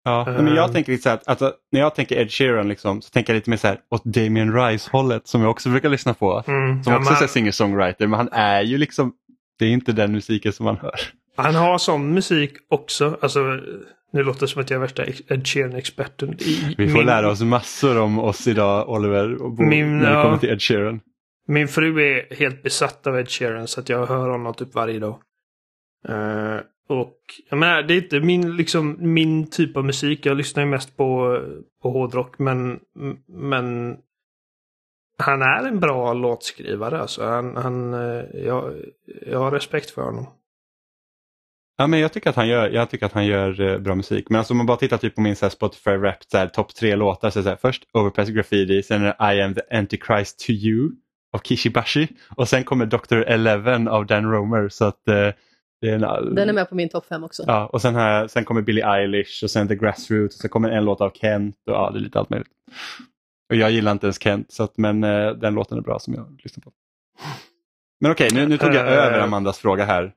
Ja, 0.05 0.27
uh, 0.29 0.43
men 0.43 0.55
jag 0.55 0.73
tänker 0.73 0.93
lite 0.93 1.03
så 1.03 1.09
här, 1.09 1.21
alltså, 1.27 1.53
när 1.73 1.81
jag 1.81 1.95
tänker 1.95 2.17
Ed 2.17 2.31
Sheeran 2.31 2.69
liksom, 2.69 3.03
så 3.03 3.11
tänker 3.11 3.33
jag 3.33 3.39
lite 3.39 3.51
mer 3.51 3.57
så 3.57 3.67
här 3.67 3.81
åt 3.91 4.05
Damien 4.05 4.55
Rice-hållet 4.55 5.27
som 5.27 5.41
jag 5.41 5.51
också 5.51 5.69
brukar 5.69 5.89
lyssna 5.89 6.15
på. 6.15 6.43
Mm, 6.47 6.85
som 6.85 6.93
ja, 6.93 6.99
också 6.99 7.25
är 7.25 7.29
singer-songwriter, 7.29 8.07
men 8.07 8.13
han 8.13 8.29
är 8.33 8.63
ju 8.63 8.79
liksom, 8.79 9.13
det 9.59 9.65
är 9.65 9.71
inte 9.71 9.93
den 9.93 10.13
musiken 10.13 10.53
som 10.53 10.65
man 10.65 10.77
hör. 10.77 11.01
Han 11.37 11.55
har 11.55 11.79
sån 11.79 12.15
musik 12.15 12.53
också, 12.69 13.19
alltså 13.21 13.41
nu 14.13 14.23
låter 14.23 14.41
det 14.41 14.49
som 14.49 14.63
att 14.63 14.71
jag 14.71 14.77
är 14.77 14.81
värsta 14.81 15.05
Ed 15.07 15.47
Sheeran-experten. 15.47 16.37
Vi 16.79 16.89
får 16.89 16.99
min... 16.99 17.07
lära 17.07 17.31
oss 17.31 17.41
massor 17.41 17.99
om 17.99 18.19
oss 18.19 18.47
idag, 18.47 18.89
Oliver, 18.89 19.43
och 19.43 19.53
Bo, 19.53 19.63
min, 19.63 19.99
när 19.99 20.17
det 20.17 20.23
kommer 20.23 20.39
till 20.39 20.51
Ed 20.51 20.63
Sheeran. 20.63 21.01
Min 21.47 21.69
fru 21.69 22.01
är 22.01 22.35
helt 22.35 22.63
besatt 22.63 23.07
av 23.07 23.19
Ed 23.19 23.31
Sheeran 23.31 23.69
så 23.69 23.81
att 23.81 23.89
jag 23.89 24.07
hör 24.07 24.29
honom 24.29 24.55
typ 24.55 24.75
varje 24.75 24.99
dag. 24.99 25.23
Uh, 26.09 26.61
och 26.89 27.19
jag 27.51 27.59
menar, 27.59 27.83
det 27.83 27.95
är 27.95 28.03
inte 28.03 28.21
min, 28.21 28.57
liksom, 28.57 28.97
min 28.99 29.51
typ 29.51 29.77
av 29.77 29.85
musik. 29.85 30.27
Jag 30.27 30.37
lyssnar 30.37 30.63
ju 30.63 30.71
mest 30.71 30.97
på, 30.97 31.41
på 31.83 31.91
hårdrock 31.91 32.39
men, 32.39 32.81
men 33.27 33.97
han 35.19 35.43
är 35.43 35.69
en 35.69 35.81
bra 35.81 36.13
låtskrivare. 36.13 37.01
Alltså. 37.01 37.25
Han, 37.25 37.57
han, 37.57 37.95
eh, 37.95 38.25
jag, 38.33 38.75
jag 39.27 39.39
har 39.39 39.51
respekt 39.51 39.91
för 39.91 40.03
honom. 40.03 40.27
Ja, 41.79 41.87
men 41.87 42.01
jag 42.01 42.13
tycker 42.13 42.31
att 42.31 42.37
han 42.37 42.49
gör, 42.49 42.69
jag 42.69 42.91
tycker 42.91 43.07
att 43.07 43.13
han 43.13 43.27
gör 43.27 43.61
eh, 43.61 43.79
bra 43.79 43.95
musik. 43.95 44.31
Men 44.31 44.39
alltså, 44.39 44.55
om 44.55 44.57
man 44.57 44.67
bara 44.67 44.77
tittar 44.77 44.99
typ 44.99 45.15
på 45.15 45.21
min 45.21 45.37
så 45.37 45.45
här, 45.45 45.51
Spotify 45.51 45.91
Rap, 45.91 46.53
topp 46.53 46.75
tre 46.75 46.97
låtar. 46.97 47.31
Så, 47.31 47.43
så 47.43 47.49
här, 47.49 47.57
först 47.57 47.85
Overpass 47.93 48.29
Graffiti, 48.29 48.83
sen 48.83 49.03
är 49.03 49.07
det 49.07 49.35
I 49.35 49.43
am 49.43 49.55
the 49.55 49.77
Antichrist 49.77 50.39
to 50.39 50.51
you 50.51 50.91
av 51.37 51.41
Kishibashi 51.43 52.09
och 52.37 52.49
sen 52.49 52.65
kommer 52.65 52.87
Dr. 52.87 53.17
Eleven 53.17 53.89
av 53.89 54.07
Dan 54.07 54.33
Romer. 54.33 54.69
Så 54.69 54.85
att, 54.85 55.09
eh, 55.09 55.15
det 55.81 55.89
är 55.89 55.95
en, 55.95 56.35
Den 56.35 56.49
är 56.49 56.53
med 56.53 56.69
på 56.69 56.75
min 56.75 56.89
topp 56.89 57.07
fem 57.07 57.25
också. 57.25 57.45
Ja, 57.47 57.67
och 57.67 57.83
sen, 57.83 57.95
här, 57.95 58.29
sen 58.29 58.45
kommer 58.45 58.63
Billie 58.63 58.83
Eilish 58.83 59.45
och 59.45 59.51
sen 59.51 59.69
The 59.69 59.75
Grassroots 59.75 60.37
och 60.37 60.41
sen 60.41 60.51
kommer 60.51 60.71
en 60.71 60.85
låt 60.85 61.01
av 61.01 61.11
Kent 61.15 61.57
och 61.67 61.73
ja, 61.73 61.91
det 61.91 61.99
är 61.99 62.01
lite 62.01 62.19
allt 62.19 62.31
möjligt. 62.31 62.53
Och 63.51 63.57
jag 63.57 63.71
gillar 63.71 63.93
inte 63.93 64.07
ens 64.07 64.23
Kent, 64.23 64.53
så 64.53 64.63
att, 64.63 64.79
men 64.79 65.05
eh, 65.05 65.31
den 65.31 65.55
låten 65.55 65.79
är 65.79 65.83
bra 65.83 65.99
som 65.99 66.15
jag 66.15 66.41
lyssnar 66.45 66.63
på. 66.63 66.73
Men 68.01 68.13
okej, 68.13 68.29
nu, 68.33 68.47
nu 68.47 68.59
tog 68.59 68.75
jag 68.75 68.87
uh, 68.87 68.93
över 68.93 69.19
Amandas 69.19 69.59
fråga 69.59 69.85
här. 69.85 70.13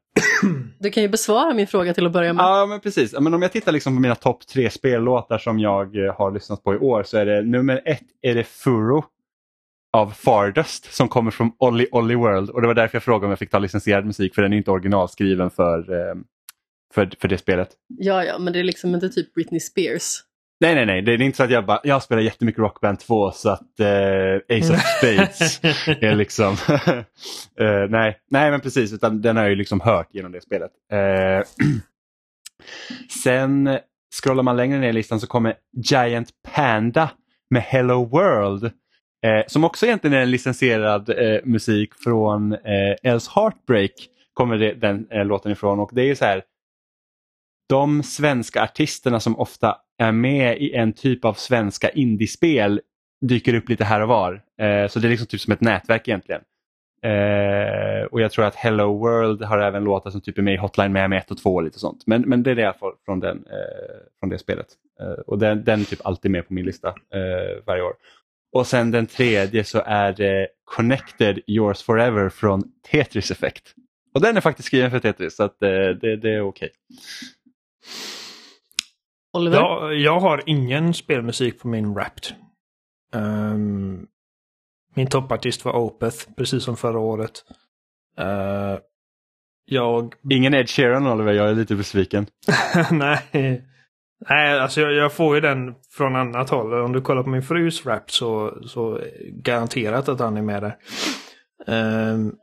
Du 0.79 0.89
kan 0.89 1.03
ju 1.03 1.09
besvara 1.09 1.53
min 1.53 1.67
fråga 1.67 1.93
till 1.93 2.05
att 2.05 2.11
börja 2.11 2.33
med. 2.33 2.43
Ja, 2.43 2.65
men 2.65 2.79
precis. 2.79 3.19
Men 3.19 3.33
om 3.33 3.41
jag 3.41 3.51
tittar 3.51 3.71
liksom 3.71 3.95
på 3.95 4.01
mina 4.01 4.15
topp 4.15 4.47
tre 4.47 4.69
spellåtar 4.69 5.37
som 5.37 5.59
jag 5.59 6.05
eh, 6.05 6.15
har 6.15 6.31
lyssnat 6.31 6.63
på 6.63 6.73
i 6.73 6.77
år 6.77 7.03
så 7.03 7.17
är 7.17 7.25
det 7.25 7.41
nummer 7.41 7.81
ett 7.85 8.03
är 8.21 8.35
det 8.35 8.43
Furo 8.43 9.05
av 9.93 10.09
Fardust 10.11 10.93
som 10.93 11.09
kommer 11.09 11.31
från 11.31 11.51
Olly 11.57 11.87
Olly 11.91 12.15
World 12.15 12.49
och 12.49 12.61
det 12.61 12.67
var 12.67 12.75
därför 12.75 12.95
jag 12.95 13.03
frågade 13.03 13.25
om 13.25 13.29
jag 13.31 13.39
fick 13.39 13.51
ta 13.51 13.59
licensierad 13.59 14.05
musik 14.05 14.35
för 14.35 14.41
den 14.41 14.53
är 14.53 14.57
inte 14.57 14.71
originalskriven 14.71 15.49
för, 15.49 15.79
eh, 15.79 16.15
för, 16.93 17.11
för 17.19 17.27
det 17.27 17.37
spelet. 17.37 17.69
Ja, 17.87 18.23
ja, 18.23 18.39
men 18.39 18.53
det 18.53 18.59
är 18.59 18.63
liksom 18.63 18.95
inte 18.95 19.09
typ 19.09 19.33
Britney 19.33 19.59
Spears. 19.59 20.23
Nej, 20.61 20.75
nej, 20.75 20.85
nej. 20.85 21.01
Det 21.01 21.13
är 21.13 21.21
inte 21.21 21.37
så 21.37 21.43
att 21.43 21.51
jag 21.51 21.65
bara, 21.65 21.79
jag 21.83 22.03
spelar 22.03 22.21
jättemycket 22.21 22.59
Rockband 22.59 22.99
2 22.99 23.31
så 23.31 23.49
att 23.49 23.79
eh, 23.79 24.57
Ace 24.57 24.73
of 24.73 24.79
Spades 24.97 25.59
är 26.01 26.15
liksom... 26.15 26.53
eh, 27.59 27.89
nej, 27.89 28.19
nej, 28.29 28.51
men 28.51 28.61
precis. 28.61 28.93
Utan 28.93 29.21
den 29.21 29.35
har 29.35 29.43
jag 29.43 29.49
ju 29.49 29.55
liksom 29.55 29.81
hört 29.81 30.07
genom 30.11 30.31
det 30.31 30.41
spelet. 30.41 30.71
Eh, 30.91 31.47
sen 33.23 33.79
scrollar 34.21 34.43
man 34.43 34.57
längre 34.57 34.79
ner 34.79 34.89
i 34.89 34.93
listan 34.93 35.19
så 35.19 35.27
kommer 35.27 35.55
Giant 35.89 36.29
Panda 36.53 37.11
med 37.49 37.61
Hello 37.61 38.05
World. 38.05 38.71
Eh, 39.25 39.43
som 39.47 39.63
också 39.63 39.85
egentligen 39.85 40.17
är 40.17 40.21
en 40.21 40.31
licensierad 40.31 41.09
eh, 41.09 41.39
musik 41.43 41.93
från 42.03 42.53
eh, 42.53 42.95
Els 43.03 43.27
Heartbreak. 43.27 43.91
Kommer 44.33 44.57
det, 44.57 44.73
den 44.73 45.07
eh, 45.11 45.25
låten 45.25 45.51
ifrån 45.51 45.79
och 45.79 45.89
det 45.93 46.01
är 46.01 46.05
ju 46.05 46.15
så 46.15 46.25
här. 46.25 46.43
De 47.69 48.03
svenska 48.03 48.63
artisterna 48.63 49.19
som 49.19 49.39
ofta 49.39 49.77
är 49.97 50.11
med 50.11 50.57
i 50.57 50.73
en 50.73 50.93
typ 50.93 51.25
av 51.25 51.33
svenska 51.33 51.89
indiespel 51.89 52.81
dyker 53.21 53.53
upp 53.53 53.69
lite 53.69 53.83
här 53.83 54.01
och 54.01 54.07
var. 54.07 54.33
Eh, 54.33 54.87
så 54.87 54.99
det 54.99 55.07
är 55.07 55.09
liksom 55.09 55.27
typ 55.27 55.41
som 55.41 55.53
ett 55.53 55.61
nätverk 55.61 56.07
egentligen. 56.07 56.41
Eh, 57.01 58.03
och 58.11 58.21
jag 58.21 58.31
tror 58.31 58.45
att 58.45 58.55
Hello 58.55 58.97
World 58.97 59.43
har 59.43 59.59
även 59.59 59.83
låtar 59.83 60.11
som 60.11 60.21
typ 60.21 60.37
är 60.37 60.41
med 60.41 60.53
i 60.53 60.57
Hotline 60.57 60.91
med 60.91 61.13
1 61.13 61.31
och 61.31 61.37
2 61.37 61.55
och 61.55 61.63
lite 61.63 61.79
sånt. 61.79 62.03
Men, 62.05 62.21
men 62.21 62.43
det 62.43 62.51
är 62.51 62.55
det 62.55 62.61
jag 62.61 62.79
får 62.79 62.93
från, 63.05 63.19
den, 63.19 63.37
eh, 63.37 63.95
från 64.19 64.29
det 64.29 64.39
spelet. 64.39 64.67
Eh, 65.01 65.19
och 65.27 65.39
den, 65.39 65.63
den 65.63 65.79
är 65.79 65.85
typ 65.85 66.05
alltid 66.05 66.31
med 66.31 66.47
på 66.47 66.53
min 66.53 66.65
lista 66.65 66.87
eh, 66.87 67.63
varje 67.65 67.81
år. 67.81 67.93
Och 68.51 68.67
sen 68.67 68.91
den 68.91 69.07
tredje 69.07 69.63
så 69.63 69.83
är 69.85 70.13
det 70.13 70.47
Connected 70.65 71.39
Yours 71.47 71.81
Forever 71.81 72.29
från 72.29 72.63
Tetris 72.91 73.31
Effect. 73.31 73.73
Och 74.13 74.21
den 74.21 74.37
är 74.37 74.41
faktiskt 74.41 74.67
skriven 74.67 74.91
för 74.91 74.99
Tetris 74.99 75.35
så 75.35 75.43
att, 75.43 75.61
eh, 75.63 75.69
det, 75.69 76.17
det 76.17 76.29
är 76.29 76.41
okej. 76.41 76.43
Okay. 76.43 76.69
Oliver? 79.33 79.57
Jag, 79.57 79.95
jag 79.95 80.19
har 80.19 80.43
ingen 80.45 80.93
spelmusik 80.93 81.59
på 81.59 81.67
min 81.67 81.93
Wrapped. 81.93 82.35
Um, 83.13 84.07
min 84.95 85.07
toppartist 85.07 85.65
var 85.65 85.73
Opeth, 85.75 86.17
precis 86.37 86.63
som 86.63 86.77
förra 86.77 86.99
året. 86.99 87.43
Uh, 88.19 88.79
jag... 89.65 90.13
Ingen 90.29 90.53
Ed 90.53 90.69
Sheeran 90.69 91.07
Oliver, 91.07 91.33
jag 91.33 91.49
är 91.49 91.55
lite 91.55 91.75
besviken. 91.75 92.27
Nej, 92.91 93.68
Nej, 94.29 94.59
alltså 94.59 94.81
jag, 94.81 94.93
jag, 94.93 95.13
får 95.13 95.35
ju 95.35 95.41
den 95.41 95.75
från 95.91 96.15
annat 96.15 96.49
håll. 96.49 96.73
Om 96.73 96.93
du 96.93 97.01
kollar 97.01 97.23
på 97.23 97.29
min 97.29 97.43
frus 97.43 97.85
rap 97.85 98.11
så, 98.11 98.61
så 98.65 99.01
garanterat 99.31 100.09
att 100.09 100.19
han 100.19 100.37
är 100.37 100.41
med 100.41 100.63
där. 100.63 100.75
Um, 102.13 102.35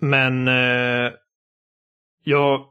men 0.00 0.48
eh, 0.48 1.06
uh, 1.06 1.12
jag, 2.24 2.66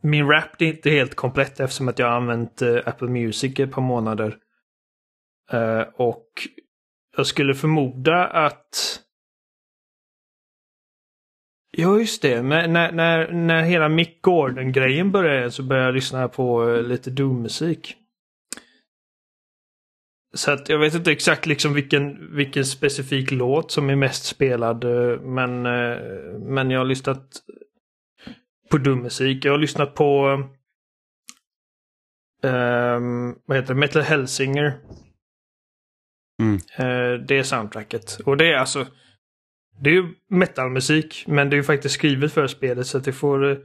min 0.00 0.28
rap 0.28 0.62
är 0.62 0.66
inte 0.66 0.90
helt 0.90 1.14
komplett 1.14 1.60
eftersom 1.60 1.88
att 1.88 1.98
jag 1.98 2.06
har 2.06 2.16
använt 2.16 2.62
uh, 2.62 2.80
Apple 2.86 3.08
Music 3.08 3.60
ett 3.60 3.72
par 3.72 3.82
månader. 3.82 4.36
Uh, 5.54 5.84
och 5.96 6.28
jag 7.16 7.26
skulle 7.26 7.54
förmoda 7.54 8.26
att... 8.26 8.98
Ja, 11.76 11.98
just 11.98 12.22
det. 12.22 12.42
Men 12.42 12.72
när, 12.72 12.92
när, 12.92 13.32
när 13.32 13.62
hela 13.62 13.88
Mick 13.88 14.22
Gordon-grejen 14.22 15.12
började 15.12 15.50
så 15.50 15.62
började 15.62 15.86
jag 15.86 15.94
lyssna 15.94 16.28
på 16.28 16.70
eh, 16.70 16.82
lite 16.82 17.10
Doom-musik. 17.10 17.96
Så 20.34 20.50
att 20.50 20.68
jag 20.68 20.78
vet 20.78 20.94
inte 20.94 21.12
exakt 21.12 21.46
liksom 21.46 21.74
vilken, 21.74 22.36
vilken 22.36 22.64
specifik 22.64 23.30
låt 23.30 23.70
som 23.72 23.90
är 23.90 23.96
mest 23.96 24.24
spelad. 24.24 24.84
eh, 24.84 25.20
Men, 25.20 25.66
eh, 25.66 25.98
men 26.38 26.70
jag 26.70 26.80
har 26.80 26.84
lyssnat 26.84 27.42
på 28.70 28.78
Doom-musik. 28.78 29.44
Jag 29.44 29.52
har 29.52 29.58
lyssnat 29.58 29.94
på 29.94 30.28
ehm, 32.42 33.34
vad 33.46 33.56
heter 33.56 33.74
det? 33.74 33.80
Metal 33.80 34.02
Hellsinger. 34.02 34.78
Mm. 36.42 36.58
Det 37.26 37.38
är 37.38 37.42
soundtracket. 37.42 38.20
Och 38.24 38.36
det 38.36 38.52
är 38.52 38.56
alltså 38.56 38.86
det 39.80 39.90
är 39.90 39.94
ju 39.94 40.14
metalmusik 40.28 41.24
men 41.28 41.50
det 41.50 41.54
är 41.54 41.58
ju 41.58 41.62
faktiskt 41.62 41.94
skrivet 41.94 42.32
för 42.32 42.46
spelet 42.46 42.86
så 42.86 42.98
det 42.98 43.12
får 43.12 43.44
eh, 43.44 43.56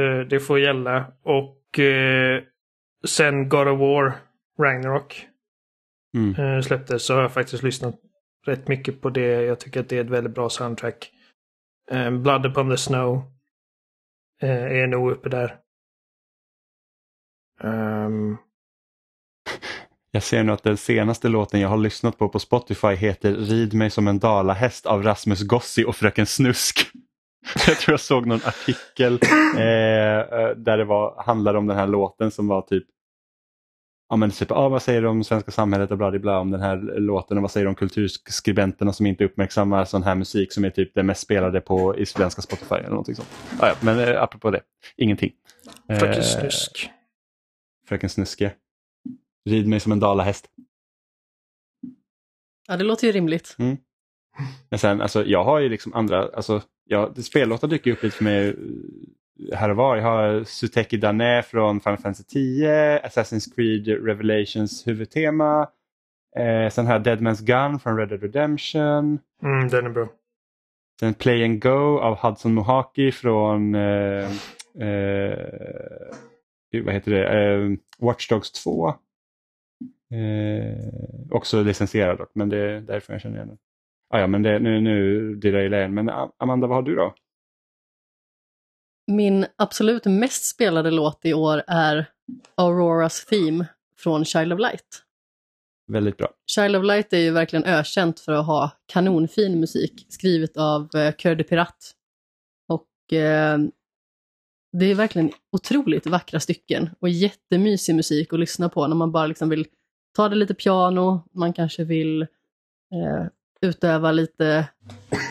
eh, 0.00 0.20
det 0.20 0.40
får 0.40 0.60
gälla. 0.60 1.12
Och 1.22 1.78
eh, 1.78 2.42
sen 3.06 3.48
God 3.48 3.68
of 3.68 3.80
War 3.80 4.12
Ragnarok 4.58 5.26
Mm. 6.14 6.62
släpptes 6.62 7.06
så 7.06 7.14
har 7.14 7.22
jag 7.22 7.32
faktiskt 7.32 7.62
lyssnat 7.62 8.00
rätt 8.46 8.68
mycket 8.68 9.00
på 9.00 9.10
det. 9.10 9.42
Jag 9.42 9.60
tycker 9.60 9.80
att 9.80 9.88
det 9.88 9.96
är 9.96 10.04
ett 10.04 10.10
väldigt 10.10 10.34
bra 10.34 10.48
soundtrack. 10.50 11.12
Blood 12.22 12.46
upon 12.46 12.70
the 12.70 12.76
Snow 12.76 13.22
är 14.40 14.86
nog 14.86 15.10
uppe 15.10 15.28
där. 15.28 15.60
Ehm, 17.60 18.36
Jag 20.12 20.22
ser 20.22 20.42
nu 20.42 20.52
att 20.52 20.62
den 20.62 20.76
senaste 20.76 21.28
låten 21.28 21.60
jag 21.60 21.68
har 21.68 21.76
lyssnat 21.76 22.18
på 22.18 22.28
på 22.28 22.38
Spotify 22.38 22.94
heter 22.94 23.32
Rid 23.34 23.74
mig 23.74 23.90
som 23.90 24.08
en 24.08 24.18
dalahäst 24.18 24.86
av 24.86 25.02
Rasmus 25.02 25.42
Gossi 25.42 25.84
och 25.84 25.96
Fröken 25.96 26.26
Snusk. 26.26 26.86
Jag 27.66 27.78
tror 27.78 27.92
jag 27.92 28.00
såg 28.00 28.26
någon 28.26 28.40
artikel 28.44 29.18
eh, 29.56 30.18
eh, 30.18 30.50
där 30.56 30.78
det 30.78 30.84
var, 30.84 31.22
handlade 31.22 31.58
om 31.58 31.66
den 31.66 31.76
här 31.76 31.86
låten 31.86 32.30
som 32.30 32.48
var 32.48 32.62
typ 32.62 32.84
Ja 34.08 34.16
men 34.16 34.30
typ, 34.30 34.50
ah, 34.50 34.68
vad 34.68 34.82
säger 34.82 35.02
du 35.02 35.08
om 35.08 35.24
svenska 35.24 35.50
samhället 35.50 35.90
och 35.90 35.98
bla 35.98 36.10
bla, 36.10 36.18
bla 36.18 36.38
om 36.38 36.50
den 36.50 36.60
här 36.60 36.76
låten 37.00 37.36
och 37.36 37.42
vad 37.42 37.50
säger 37.50 37.64
du 37.64 37.68
om 37.68 37.74
kulturskribenterna 37.74 38.92
som 38.92 39.06
inte 39.06 39.24
uppmärksammar 39.24 39.84
sån 39.84 40.02
här 40.02 40.14
musik 40.14 40.52
som 40.52 40.64
är 40.64 40.70
typ 40.70 40.94
det 40.94 41.02
mest 41.02 41.20
spelade 41.20 41.60
på 41.60 41.98
i 41.98 42.06
svenska 42.06 42.42
Spotify 42.42 42.74
eller 42.74 42.88
någonting 42.88 43.14
sånt. 43.14 43.28
Ah, 43.60 43.66
ja, 43.66 43.74
men 43.80 43.98
eh, 44.00 44.22
apropå 44.22 44.50
det, 44.50 44.60
ingenting. 44.96 45.32
Fröken 45.88 46.08
Eh, 46.08 46.22
Snusk. 46.22 46.90
Fröken 47.88 48.08
Snuske. 48.08 48.52
Rid 49.48 49.68
mig 49.68 49.80
som 49.80 49.92
en 49.92 50.00
dalahäst. 50.00 50.46
Ja, 52.68 52.76
det 52.76 52.84
låter 52.84 53.06
ju 53.06 53.12
rimligt. 53.12 53.56
Men 54.70 54.78
sen, 54.78 55.00
alltså, 55.00 55.24
jag 55.24 55.44
har 55.44 55.58
ju 55.60 55.68
liksom 55.68 55.94
andra, 55.94 56.28
alltså, 56.34 56.62
jag, 56.84 57.24
spellåtar 57.24 57.68
dyker 57.68 57.90
upp 57.92 58.02
lite 58.02 58.16
för 58.16 58.24
mig 58.24 58.48
eh, 58.48 59.58
här 59.58 59.70
och 59.70 59.76
var. 59.76 59.96
Jag 59.96 60.04
har 60.04 60.44
Suteki 60.44 60.96
Dane 60.96 61.42
från 61.42 61.80
Final 61.80 61.98
Fantasy 61.98 62.24
10, 62.24 62.98
Assassin's 62.98 63.54
Creed 63.54 63.88
Revelations 64.06 64.86
huvudtema. 64.86 65.68
Eh, 66.36 66.70
sen 66.70 66.86
har 66.86 66.92
jag 66.92 67.02
Dead 67.02 67.20
Man's 67.20 67.44
Gun 67.44 67.78
från 67.80 67.96
Red 67.96 68.08
Dead 68.08 68.22
Redemption. 68.22 69.18
Mm, 69.42 69.68
den 69.68 69.86
är 69.86 69.90
bra. 69.90 70.08
Sen 71.00 71.14
Play 71.14 71.44
and 71.44 71.62
Go 71.62 71.98
av 71.98 72.16
Hudson 72.16 72.54
Mohaki 72.54 73.12
från 73.12 73.74
eh, 73.74 74.30
eh, 74.80 75.38
vad 76.84 76.94
heter 76.94 77.10
det? 77.10 77.52
Eh, 77.54 77.70
Watch 77.98 78.28
Dogs 78.28 78.52
2. 78.52 78.94
Eh, 80.10 80.88
också 81.30 81.62
licensierad 81.62 82.18
dock, 82.18 82.30
men 82.34 82.48
det 82.48 82.58
är 82.58 82.80
därför 82.80 83.12
jag 83.12 83.22
känner 83.22 83.36
igen 83.36 83.48
den. 83.48 83.58
Ah, 84.10 84.20
ja, 84.20 84.26
men 84.26 84.42
det, 84.42 84.58
nu, 84.58 84.80
nu 84.80 85.34
derailar 85.34 85.78
jag. 85.78 85.90
Men 85.90 86.10
Amanda, 86.38 86.66
vad 86.66 86.76
har 86.76 86.82
du 86.82 86.96
då? 86.96 87.14
Min 89.06 89.46
absolut 89.56 90.04
mest 90.04 90.44
spelade 90.44 90.90
låt 90.90 91.24
i 91.24 91.34
år 91.34 91.62
är 91.66 92.06
Auroras 92.54 93.24
Theme 93.24 93.66
från 93.96 94.24
Child 94.24 94.52
of 94.52 94.60
Light. 94.60 95.02
Väldigt 95.86 96.16
bra. 96.16 96.28
Child 96.46 96.76
of 96.76 96.84
Light 96.84 97.12
är 97.12 97.18
ju 97.18 97.30
verkligen 97.30 97.64
ökänt 97.64 98.20
för 98.20 98.32
att 98.32 98.46
ha 98.46 98.70
kanonfin 98.86 99.60
musik 99.60 100.06
skrivet 100.08 100.56
av 100.56 100.82
eh, 100.82 101.12
Cœur 101.12 101.34
de 101.34 101.44
Pirate. 101.44 101.86
Och 102.68 103.12
eh, 103.12 103.58
det 104.72 104.86
är 104.86 104.94
verkligen 104.94 105.30
otroligt 105.52 106.06
vackra 106.06 106.40
stycken 106.40 106.90
och 107.00 107.08
jättemysig 107.08 107.94
musik 107.94 108.32
att 108.32 108.40
lyssna 108.40 108.68
på 108.68 108.86
när 108.86 108.96
man 108.96 109.12
bara 109.12 109.26
liksom 109.26 109.48
vill 109.48 109.66
ta 110.12 110.28
det 110.28 110.36
lite 110.36 110.54
piano, 110.54 111.22
man 111.32 111.52
kanske 111.52 111.84
vill 111.84 112.22
eh, 112.22 113.26
utöva 113.60 114.12
lite 114.12 114.68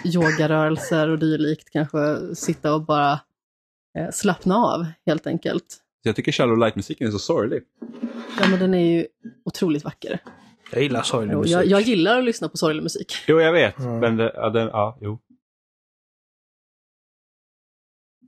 yogarörelser 0.05 1.09
och 1.09 1.19
dylikt, 1.19 1.69
kanske 1.69 2.35
sitta 2.35 2.73
och 2.73 2.85
bara 2.85 3.19
eh, 3.97 4.09
slappna 4.11 4.55
av 4.55 4.85
helt 5.05 5.27
enkelt. 5.27 5.77
Jag 6.01 6.15
tycker 6.15 6.31
Shallow 6.31 6.57
Light-musiken 6.57 7.07
är 7.07 7.11
så 7.11 7.19
sorglig. 7.19 7.63
Ja, 8.39 8.47
men 8.49 8.59
den 8.59 8.73
är 8.73 8.97
ju 8.97 9.07
otroligt 9.45 9.83
vacker. 9.83 10.19
Jag 10.71 10.83
gillar 10.83 11.01
sorglig 11.01 11.37
musik. 11.37 11.53
Jag, 11.53 11.65
jag 11.65 11.81
gillar 11.81 12.17
att 12.19 12.23
lyssna 12.23 12.49
på 12.49 12.57
sorglig 12.57 12.83
musik. 12.83 13.13
Jo, 13.27 13.39
jag 13.39 13.53
vet. 13.53 13.79
Mm. 13.79 13.99
Men 13.99 14.17
det, 14.17 14.31
ja, 14.35 14.49
den, 14.49 14.67
ja, 14.67 14.97
jo. 15.01 15.19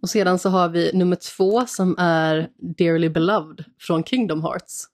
Och 0.02 0.10
sedan 0.10 0.40
så 0.40 0.50
har 0.50 0.70
vi 0.70 0.92
nummer 0.94 1.16
två 1.16 1.66
som 1.66 1.96
är 1.98 2.50
Dearly 2.58 3.10
Beloved 3.10 3.66
från 3.80 4.04
Kingdom 4.04 4.42
Hearts. 4.42 4.88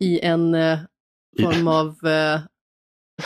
I 0.00 0.20
en 0.20 0.54
eh, 0.54 0.78
form 1.40 1.68
av 1.68 2.06
eh, 2.06 2.40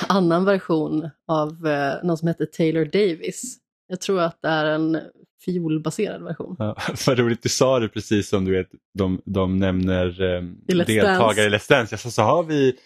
annan 0.08 0.44
version 0.44 1.10
av 1.28 1.66
eh, 1.66 2.04
någon 2.04 2.18
som 2.18 2.28
heter 2.28 2.46
Taylor 2.46 2.84
Davis. 2.84 3.58
Jag 3.86 4.00
tror 4.00 4.20
att 4.20 4.42
det 4.42 4.48
är 4.48 4.64
en 4.64 4.98
fiolbaserad 5.44 6.22
version. 6.22 6.56
Ja, 6.58 6.76
vad 7.06 7.18
roligt, 7.18 7.42
du 7.42 7.48
sa 7.48 7.78
det 7.78 7.88
precis 7.88 8.28
som 8.28 8.44
du 8.44 8.52
vet, 8.52 8.70
de, 8.98 9.22
de 9.24 9.58
nämner 9.58 10.22
um, 10.22 10.58
I 10.68 10.72
deltagare 10.74 11.18
Dance. 11.18 11.42
i 11.42 11.48
Let's 11.48 11.68
Dance. 11.70 11.92
Jag 11.92 12.00
sa, 12.00 12.10
så 12.10 12.22
har 12.22 12.42
vi 12.42 12.78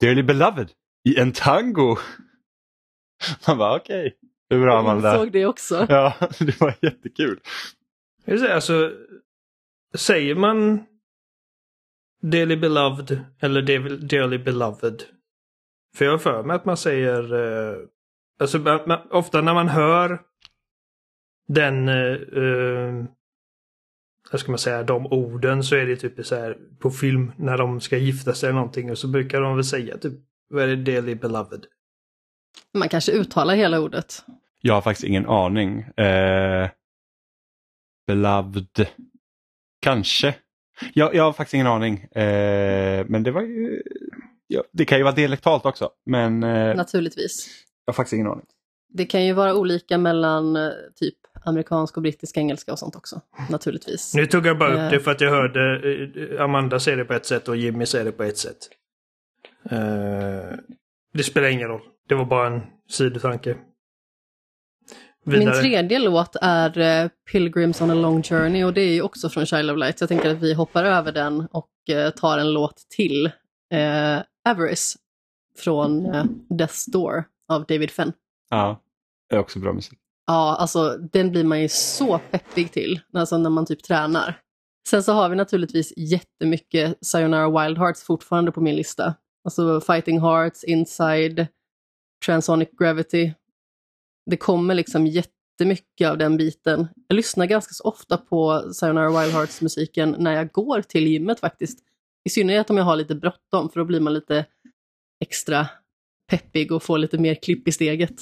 Dearly 0.00 0.22
Beloved 0.22 0.70
i 1.08 1.16
en 1.20 1.32
tango. 1.32 1.96
Man 3.46 3.58
bara 3.58 3.76
okej, 3.76 4.16
det 4.48 4.54
är 4.54 4.60
bra 4.60 4.72
Jag 4.72 4.78
Amanda. 4.80 5.14
såg 5.14 5.32
det 5.32 5.46
också. 5.46 5.86
Ja, 5.88 6.14
det 6.38 6.60
var 6.60 6.74
jättekul. 6.82 7.40
Jag 8.24 8.32
vill 8.32 8.40
säga, 8.40 8.54
alltså, 8.54 8.92
säger 9.94 10.34
man 10.34 10.84
Dearly 12.30 12.56
Beloved 12.56 13.24
eller 13.40 13.62
Dearly- 13.62 14.06
Dearly 14.06 14.38
Beloved? 14.38 15.02
För 15.96 16.04
jag 16.04 16.12
har 16.12 16.18
för 16.18 16.42
mig 16.42 16.56
att 16.56 16.64
man 16.64 16.76
säger... 16.76 17.34
Eh, 17.34 17.76
alltså, 18.40 18.58
man, 18.58 18.80
man, 18.86 18.98
ofta 19.10 19.40
när 19.40 19.54
man 19.54 19.68
hör 19.68 20.22
den... 21.48 21.88
Eh, 21.88 22.12
eh, 22.42 23.04
vad 24.32 24.40
ska 24.40 24.52
man 24.52 24.58
säga? 24.58 24.82
De 24.82 25.06
orden 25.06 25.64
så 25.64 25.76
är 25.76 25.86
det 25.86 25.96
typ 25.96 26.26
så 26.26 26.34
här 26.34 26.58
på 26.78 26.90
film 26.90 27.32
när 27.36 27.58
de 27.58 27.80
ska 27.80 27.96
gifta 27.96 28.34
sig 28.34 28.48
eller 28.48 28.58
någonting 28.58 28.90
och 28.90 28.98
så 28.98 29.08
brukar 29.08 29.40
de 29.40 29.54
väl 29.56 29.64
säga 29.64 29.98
typ 29.98 30.14
vad 30.48 30.62
är 30.62 30.68
det 30.68 30.76
Dearly 30.76 31.14
Beloved? 31.14 31.66
Man 32.74 32.88
kanske 32.88 33.12
uttalar 33.12 33.54
hela 33.54 33.80
ordet. 33.80 34.24
Jag 34.60 34.74
har 34.74 34.82
faktiskt 34.82 35.04
ingen 35.04 35.26
aning. 35.26 35.80
Eh, 35.80 36.70
beloved. 38.06 38.86
Kanske. 39.80 40.34
Jag, 40.94 41.14
jag 41.14 41.24
har 41.24 41.32
faktiskt 41.32 41.54
ingen 41.54 41.66
aning. 41.66 42.00
Eh, 42.02 43.04
men 43.08 43.22
det 43.22 43.30
var 43.30 43.42
ju... 43.42 43.82
Ja, 44.46 44.62
det 44.72 44.84
kan 44.84 44.98
ju 44.98 45.04
vara 45.04 45.14
dialektalt 45.14 45.66
också. 45.66 45.90
Men 46.06 46.42
eh, 46.42 46.74
Naturligtvis. 46.76 47.48
jag 47.84 47.92
har 47.92 47.94
faktiskt 47.94 48.12
ingen 48.12 48.26
aning. 48.26 48.46
Det 48.92 49.04
kan 49.06 49.24
ju 49.26 49.32
vara 49.32 49.54
olika 49.54 49.98
mellan 49.98 50.56
eh, 50.56 50.70
typ 51.00 51.14
amerikansk 51.44 51.96
och 51.96 52.02
brittisk 52.02 52.36
engelska 52.36 52.72
och 52.72 52.78
sånt 52.78 52.96
också. 52.96 53.20
Naturligtvis. 53.50 54.14
Nu 54.14 54.26
tog 54.26 54.46
jag 54.46 54.58
bara 54.58 54.74
Eh. 54.78 54.84
upp 54.84 54.90
det 54.90 55.00
för 55.00 55.10
att 55.10 55.20
jag 55.20 55.30
hörde 55.30 55.80
eh, 56.34 56.42
Amanda 56.44 56.80
säga 56.80 56.96
det 56.96 57.04
på 57.04 57.14
ett 57.14 57.26
sätt 57.26 57.48
och 57.48 57.56
Jimmy 57.56 57.86
säger 57.86 58.04
det 58.04 58.12
på 58.12 58.22
ett 58.22 58.38
sätt. 58.38 58.58
Eh, 59.70 60.56
det 61.14 61.22
spelar 61.22 61.48
ingen 61.48 61.68
roll. 61.68 61.80
Det 62.08 62.14
var 62.14 62.24
bara 62.24 62.46
en 62.46 62.62
sidotanke. 62.90 63.56
Min 65.24 65.38
Vidare. 65.38 65.60
tredje 65.60 65.98
låt 65.98 66.36
är 66.42 66.78
eh, 66.78 67.08
Pilgrims 67.32 67.80
on 67.80 67.90
a 67.90 67.94
long 67.94 68.22
journey 68.22 68.64
och 68.64 68.74
det 68.74 68.80
är 68.80 68.92
ju 68.92 69.02
också 69.02 69.28
från 69.28 69.46
Child 69.46 69.70
of 69.70 69.78
Light. 69.78 69.98
Så 69.98 70.02
jag 70.02 70.08
tänker 70.08 70.30
att 70.30 70.42
vi 70.42 70.54
hoppar 70.54 70.84
över 70.84 71.12
den 71.12 71.48
och 71.50 71.70
eh, 71.90 72.10
tar 72.10 72.38
en 72.38 72.52
låt 72.52 72.76
till. 72.96 73.26
Eh, 73.74 74.22
Avarice 74.48 74.98
från 75.58 76.06
eh, 76.06 76.24
Death's 76.50 76.90
Door 76.90 77.24
av 77.48 77.64
David 77.66 77.90
Fenn. 77.90 78.12
Ja, 78.50 78.80
det 79.30 79.36
är 79.36 79.40
också 79.40 79.58
bra 79.58 79.72
musik. 79.72 79.98
Ja, 80.26 80.56
alltså 80.56 80.96
den 81.12 81.30
blir 81.30 81.44
man 81.44 81.60
ju 81.62 81.68
så 81.68 82.18
peppig 82.30 82.72
till, 82.72 83.00
alltså 83.14 83.38
när 83.38 83.50
man 83.50 83.66
typ 83.66 83.82
tränar. 83.82 84.40
Sen 84.88 85.02
så 85.02 85.12
har 85.12 85.28
vi 85.28 85.36
naturligtvis 85.36 85.92
jättemycket 85.96 86.98
Sayonara 87.06 87.62
Wild 87.64 87.78
Hearts 87.78 88.02
fortfarande 88.02 88.52
på 88.52 88.60
min 88.60 88.76
lista. 88.76 89.14
Alltså 89.44 89.80
Fighting 89.80 90.20
Hearts, 90.20 90.64
Inside, 90.64 91.46
Transonic 92.26 92.68
Gravity. 92.78 93.32
Det 94.26 94.36
kommer 94.36 94.74
liksom 94.74 95.06
jättemycket 95.06 96.10
av 96.10 96.18
den 96.18 96.36
biten. 96.36 96.88
Jag 97.08 97.16
lyssnar 97.16 97.46
ganska 97.46 97.72
så 97.72 97.84
ofta 97.84 98.16
på 98.16 98.72
Sayonara 98.72 99.20
Wild 99.20 99.34
Hearts-musiken 99.34 100.16
när 100.18 100.32
jag 100.32 100.52
går 100.52 100.82
till 100.82 101.06
gymmet 101.06 101.40
faktiskt. 101.40 101.78
I 102.24 102.30
synnerhet 102.30 102.70
om 102.70 102.76
jag 102.76 102.84
har 102.84 102.96
lite 102.96 103.14
bråttom, 103.14 103.70
för 103.70 103.80
då 103.80 103.84
blir 103.84 104.00
man 104.00 104.14
lite 104.14 104.46
extra 105.20 105.68
peppig 106.30 106.72
och 106.72 106.82
får 106.82 106.98
lite 106.98 107.18
mer 107.18 107.34
klipp 107.34 107.68
i 107.68 107.72
steget. 107.72 108.14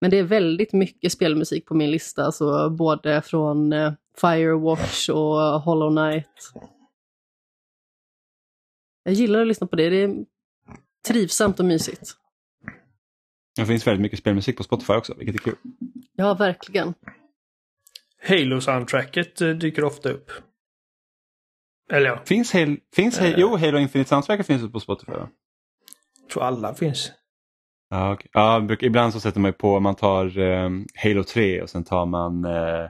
Men 0.00 0.10
det 0.10 0.18
är 0.18 0.22
väldigt 0.22 0.72
mycket 0.72 1.12
spelmusik 1.12 1.66
på 1.66 1.74
min 1.74 1.90
lista, 1.90 2.24
alltså 2.24 2.70
både 2.70 3.22
från 3.22 3.72
eh, 3.72 3.92
Firewatch 4.20 5.08
och 5.08 5.60
Hollow 5.60 5.90
Knight. 5.90 6.52
Jag 9.02 9.14
gillar 9.14 9.40
att 9.40 9.46
lyssna 9.46 9.66
på 9.66 9.76
det, 9.76 9.90
det 9.90 9.96
är 9.96 10.24
trivsamt 11.08 11.60
och 11.60 11.66
mysigt. 11.66 12.16
Det 13.56 13.66
finns 13.66 13.86
väldigt 13.86 14.02
mycket 14.02 14.18
spelmusik 14.18 14.56
på 14.56 14.62
Spotify 14.62 14.92
också, 14.92 15.14
vilket 15.14 15.34
är 15.34 15.38
kul. 15.38 15.56
Ja, 16.16 16.34
verkligen. 16.34 16.94
Halo-soundtracket 18.28 19.40
eh, 19.40 19.48
dyker 19.48 19.84
ofta 19.84 20.08
upp. 20.10 20.30
Eller 21.92 22.06
ja, 22.06 22.22
Finns 22.24 22.52
Halo, 22.52 22.76
finns 22.94 23.18
Halo, 23.18 23.30
Eh. 23.32 23.38
jo, 23.40 23.56
Halo 23.56 23.78
Infinite 23.78 24.08
Soundtracket 24.08 24.46
finns 24.46 24.72
på 24.72 24.80
Spotify 24.80 25.12
va? 25.12 25.28
jag 26.20 26.30
tror 26.30 26.42
alla 26.42 26.74
finns. 26.74 27.12
Ja, 27.90 28.12
okej. 28.12 28.30
ja, 28.32 28.60
bruk- 28.60 28.82
ibland 28.82 29.12
så 29.12 29.20
sätter 29.20 29.40
man 29.40 29.48
ju 29.48 29.52
på, 29.52 29.80
man 29.80 29.94
tar 29.94 30.38
ehm, 30.38 30.86
Halo 30.94 31.24
3 31.24 31.62
och 31.62 31.70
sen 31.70 31.84
tar 31.84 32.06
man 32.06 32.44
eh, 32.44 32.88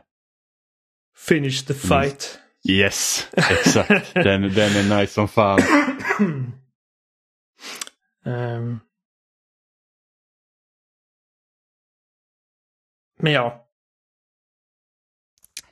Finish 1.28 1.66
the 1.66 1.74
fight. 1.74 2.38
Yes, 2.68 3.28
exakt. 3.36 4.14
den, 4.14 4.42
den 4.42 4.76
är 4.76 5.00
nice 5.00 5.12
som 5.12 5.28
fan. 5.28 5.60
Ehm. 8.26 8.80
Men 13.18 13.32
ja, 13.32 13.68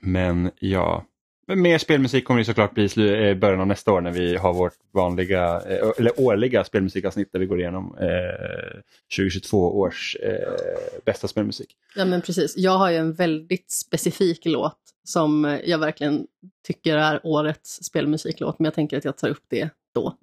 Men 0.00 0.50
ja, 0.58 1.04
Men 1.46 1.62
mer 1.62 1.78
spelmusik 1.78 2.24
kommer 2.24 2.40
det 2.40 2.44
såklart 2.44 2.74
bli 2.74 2.84
i 2.84 3.28
eh, 3.28 3.34
början 3.34 3.60
av 3.60 3.66
nästa 3.66 3.92
år 3.92 4.00
när 4.00 4.10
vi 4.10 4.36
har 4.36 4.54
vårt 4.54 4.76
vanliga, 4.92 5.60
eh, 5.60 5.90
eller 5.98 6.20
årliga 6.20 6.64
spelmusikavsnitt 6.64 7.32
där 7.32 7.38
vi 7.38 7.46
går 7.46 7.60
igenom 7.60 7.96
eh, 8.00 8.80
2022 9.16 9.78
års 9.78 10.16
eh, 10.16 11.02
bästa 11.04 11.28
spelmusik. 11.28 11.76
Ja 11.96 12.04
men 12.04 12.22
precis, 12.22 12.56
jag 12.56 12.78
har 12.78 12.90
ju 12.90 12.96
en 12.96 13.12
väldigt 13.12 13.70
specifik 13.70 14.44
låt 14.44 14.78
som 15.04 15.58
jag 15.64 15.78
verkligen 15.78 16.26
tycker 16.66 16.96
är 16.96 17.20
årets 17.24 17.84
spelmusiklåt, 17.84 18.58
men 18.58 18.64
jag 18.64 18.74
tänker 18.74 18.98
att 18.98 19.04
jag 19.04 19.18
tar 19.18 19.28
upp 19.28 19.44
det 19.48 19.70
då. 19.94 20.16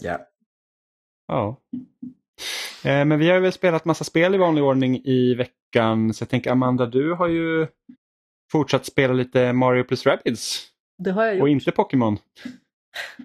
ja. 0.00 0.26
Ja. 1.30 1.56
Eh, 2.84 3.04
men 3.04 3.18
vi 3.18 3.30
har 3.30 3.40
väl 3.40 3.52
spelat 3.52 3.84
massa 3.84 4.04
spel 4.04 4.34
i 4.34 4.38
vanlig 4.38 4.64
ordning 4.64 5.02
i 5.04 5.34
veckan 5.34 6.14
så 6.14 6.22
jag 6.22 6.28
tänker 6.28 6.50
Amanda, 6.50 6.86
du 6.86 7.12
har 7.12 7.28
ju 7.28 7.66
fortsatt 8.52 8.86
spela 8.86 9.12
lite 9.12 9.52
Mario 9.52 9.84
plus 9.84 10.06
Rabbids 10.06 10.66
Det 10.98 11.10
har 11.10 11.24
jag 11.24 11.34
gjort, 11.34 11.42
och 11.42 11.48
inte 11.48 11.70
Pokémon. 11.70 12.18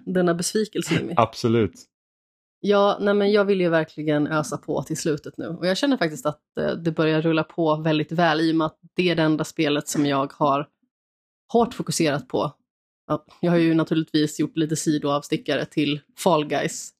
denna 0.04 0.34
besvikelse 0.34 1.02
mig. 1.04 1.14
Absolut. 1.16 1.74
Ja, 2.60 2.98
nej 3.00 3.14
men 3.14 3.32
jag 3.32 3.44
vill 3.44 3.60
ju 3.60 3.68
verkligen 3.68 4.26
ösa 4.26 4.58
på 4.58 4.82
till 4.82 4.96
slutet 4.96 5.38
nu. 5.38 5.46
Och 5.46 5.66
jag 5.66 5.76
känner 5.76 5.96
faktiskt 5.96 6.26
att 6.26 6.40
eh, 6.60 6.70
det 6.70 6.92
börjar 6.92 7.22
rulla 7.22 7.44
på 7.44 7.76
väldigt 7.76 8.12
väl 8.12 8.40
i 8.40 8.52
och 8.52 8.56
med 8.56 8.66
att 8.66 8.78
det 8.96 9.10
är 9.10 9.16
det 9.16 9.22
enda 9.22 9.44
spelet 9.44 9.88
som 9.88 10.06
jag 10.06 10.32
har 10.32 10.68
hårt 11.52 11.74
fokuserat 11.74 12.28
på. 12.28 12.52
Ja, 13.06 13.24
jag 13.40 13.50
har 13.50 13.58
ju 13.58 13.74
naturligtvis 13.74 14.40
gjort 14.40 14.56
lite 14.56 14.76
sidoavstickare 14.76 15.64
till 15.64 16.00
Fall 16.18 16.46
Guys. 16.46 16.90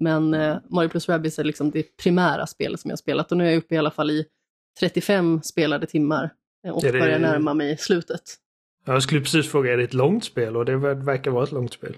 Men 0.00 0.34
eh, 0.34 0.56
Mario 0.70 0.88
plus 0.88 1.08
Rabbids 1.08 1.38
är 1.38 1.44
liksom 1.44 1.70
det 1.70 1.96
primära 1.96 2.46
spelet 2.46 2.80
som 2.80 2.88
jag 2.88 2.92
har 2.92 2.98
spelat 2.98 3.32
och 3.32 3.38
nu 3.38 3.46
är 3.46 3.50
jag 3.50 3.58
uppe 3.58 3.74
i 3.74 3.78
alla 3.78 3.90
fall 3.90 4.10
i 4.10 4.24
35 4.80 5.42
spelade 5.42 5.86
timmar 5.86 6.30
eh, 6.66 6.72
och 6.72 6.84
Är 6.84 6.92
det- 6.92 6.98
börjar 7.00 7.18
närma 7.18 7.54
mig 7.54 7.78
slutet. 7.78 8.22
Jag 8.84 9.02
skulle 9.02 9.20
precis 9.20 9.50
fråga, 9.50 9.72
är 9.72 9.76
det 9.76 9.84
ett 9.84 9.94
långt 9.94 10.24
spel? 10.24 10.56
Och 10.56 10.64
det 10.64 10.72
ver- 10.76 11.04
verkar 11.04 11.30
vara 11.30 11.44
ett 11.44 11.52
långt 11.52 11.72
spel. 11.72 11.96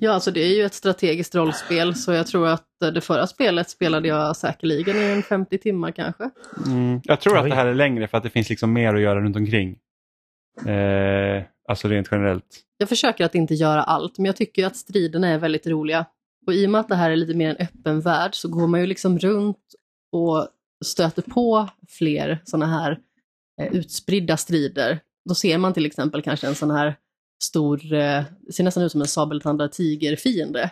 Ja, 0.00 0.12
alltså 0.12 0.30
det 0.30 0.40
är 0.40 0.56
ju 0.56 0.62
ett 0.64 0.74
strategiskt 0.74 1.34
rollspel 1.34 1.94
så 1.94 2.12
jag 2.12 2.26
tror 2.26 2.48
att 2.48 2.82
eh, 2.84 2.88
det 2.90 3.00
förra 3.00 3.26
spelet 3.26 3.70
spelade 3.70 4.08
jag 4.08 4.36
säkerligen 4.36 4.96
i 4.96 5.04
en 5.04 5.22
50 5.22 5.58
timmar 5.58 5.90
kanske. 5.90 6.30
Mm. 6.66 7.00
Jag 7.04 7.20
tror 7.20 7.38
att 7.38 7.48
det 7.48 7.54
här 7.54 7.66
är 7.66 7.74
längre 7.74 8.08
för 8.08 8.16
att 8.18 8.24
det 8.24 8.30
finns 8.30 8.48
liksom 8.50 8.72
mer 8.72 8.94
att 8.94 9.00
göra 9.00 9.20
runt 9.20 9.36
omkring. 9.36 9.76
Eh, 10.66 11.42
alltså 11.68 11.88
rent 11.88 12.08
generellt. 12.10 12.60
Jag 12.78 12.88
försöker 12.88 13.24
att 13.24 13.34
inte 13.34 13.54
göra 13.54 13.82
allt, 13.82 14.18
men 14.18 14.24
jag 14.24 14.36
tycker 14.36 14.66
att 14.66 14.76
striderna 14.76 15.28
är 15.28 15.38
väldigt 15.38 15.66
roliga. 15.66 16.06
Och 16.46 16.54
i 16.54 16.66
och 16.66 16.70
med 16.70 16.80
att 16.80 16.88
det 16.88 16.94
här 16.94 17.10
är 17.10 17.16
lite 17.16 17.34
mer 17.34 17.50
en 17.50 17.66
öppen 17.66 18.00
värld 18.00 18.34
så 18.34 18.48
går 18.48 18.66
man 18.66 18.80
ju 18.80 18.86
liksom 18.86 19.18
runt 19.18 19.74
och 20.12 20.48
stöter 20.84 21.22
på 21.22 21.68
fler 21.88 22.42
sådana 22.44 22.66
här 22.66 23.00
eh, 23.60 23.72
utspridda 23.72 24.36
strider. 24.36 25.00
Då 25.28 25.34
ser 25.34 25.58
man 25.58 25.74
till 25.74 25.86
exempel 25.86 26.22
kanske 26.22 26.46
en 26.46 26.54
sån 26.54 26.70
här 26.70 26.96
stor, 27.44 27.92
eh, 27.92 28.24
ser 28.50 28.64
nästan 28.64 28.82
ut 28.82 28.92
som 28.92 29.00
en 29.00 29.06
sabeltandad 29.06 29.72
tigerfiende. 29.72 30.70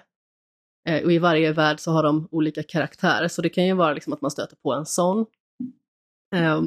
Eh, 0.88 1.04
och 1.04 1.12
i 1.12 1.18
varje 1.18 1.52
värld 1.52 1.80
så 1.80 1.92
har 1.92 2.02
de 2.02 2.28
olika 2.30 2.62
karaktärer, 2.62 3.28
så 3.28 3.42
det 3.42 3.48
kan 3.48 3.66
ju 3.66 3.74
vara 3.74 3.92
liksom 3.92 4.12
att 4.12 4.20
man 4.20 4.30
stöter 4.30 4.56
på 4.56 4.72
en 4.72 4.86
sån. 4.86 5.26
Eh, 6.34 6.62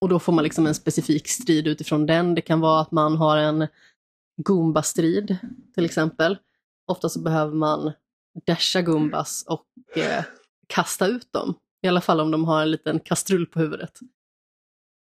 och 0.00 0.08
då 0.08 0.18
får 0.18 0.32
man 0.32 0.44
liksom 0.44 0.66
en 0.66 0.74
specifik 0.74 1.28
strid 1.28 1.66
utifrån 1.66 2.06
den. 2.06 2.34
Det 2.34 2.40
kan 2.40 2.60
vara 2.60 2.80
att 2.80 2.90
man 2.90 3.16
har 3.16 3.36
en 3.36 3.66
Goomba-strid 4.42 5.36
till 5.74 5.84
exempel. 5.84 6.38
Ofta 6.90 7.08
så 7.08 7.20
behöver 7.20 7.54
man 7.54 7.92
dasha 8.46 8.82
Goombas 8.82 9.44
och 9.48 9.98
eh, 9.98 10.24
kasta 10.66 11.06
ut 11.06 11.32
dem. 11.32 11.54
I 11.82 11.88
alla 11.88 12.00
fall 12.00 12.20
om 12.20 12.30
de 12.30 12.44
har 12.44 12.62
en 12.62 12.70
liten 12.70 13.00
kastrull 13.00 13.46
på 13.46 13.60
huvudet. 13.60 13.98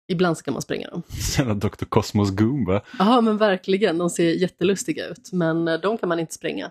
Ibland 0.09 0.39
så 0.39 0.45
kan 0.45 0.53
man 0.55 0.63
spränga 0.63 0.91
dem. 0.91 1.03
Sen 1.37 1.59
Dr. 1.59 1.85
Cosmos 1.89 2.31
Goomba. 2.31 2.83
Ja 2.99 3.21
men 3.21 3.37
verkligen, 3.37 3.99
de 3.99 4.11
ser 4.11 4.31
jättelustiga 4.33 5.07
ut. 5.09 5.33
Men 5.33 5.69
eh, 5.69 5.81
de 5.81 5.99
kan 5.99 6.09
man 6.09 6.19
inte 6.21 6.35
spränga. 6.35 6.71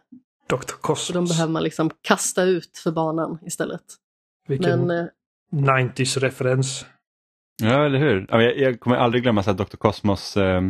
Dr. 0.50 0.58
Så 0.58 0.66
de 0.74 0.82
Cosmos. 0.82 1.30
behöver 1.30 1.54
man 1.54 1.64
liksom 1.64 1.92
kasta 2.02 2.44
ut 2.44 2.78
för 2.78 2.92
banan 2.92 3.40
istället. 3.46 3.82
Vilken 4.48 4.88
Men 4.88 5.00
eh, 5.00 5.10
90s-referens. 5.52 6.86
Ja, 7.62 7.86
eller 7.86 8.00
hur? 8.00 8.26
Ja, 8.30 8.42
Jag, 8.42 8.58
jag 8.58 8.80
kommer 8.80 8.96
aldrig 8.98 9.24
glömma 9.24 9.44
så 9.44 9.50
här 9.52 9.58
Dr. 9.58 9.78
Cosmos, 9.78 10.38
eh, 10.38 10.62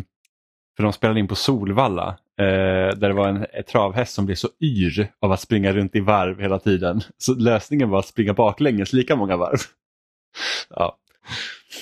för 0.80 0.84
de 0.84 0.94
spelade 0.94 1.20
in 1.20 1.28
på 1.28 1.36
Solvalla, 1.36 2.08
eh, 2.38 2.98
där 2.98 3.08
det 3.08 3.14
var 3.14 3.28
en 3.28 3.64
travhäst 3.64 4.14
som 4.14 4.26
blev 4.26 4.36
så 4.36 4.50
yr 4.62 5.12
av 5.20 5.32
att 5.32 5.42
springa 5.42 5.74
runt 5.74 5.96
i 5.96 6.00
varv 6.00 6.40
hela 6.40 6.60
tiden. 6.60 7.02
Så 7.18 7.34
lösningen 7.34 7.90
var 7.90 8.00
att 8.00 8.08
springa 8.08 8.34
baklänges 8.34 8.94
lika 8.94 9.16
många 9.16 9.38
varv. 9.38 9.58
Ja, 10.70 10.98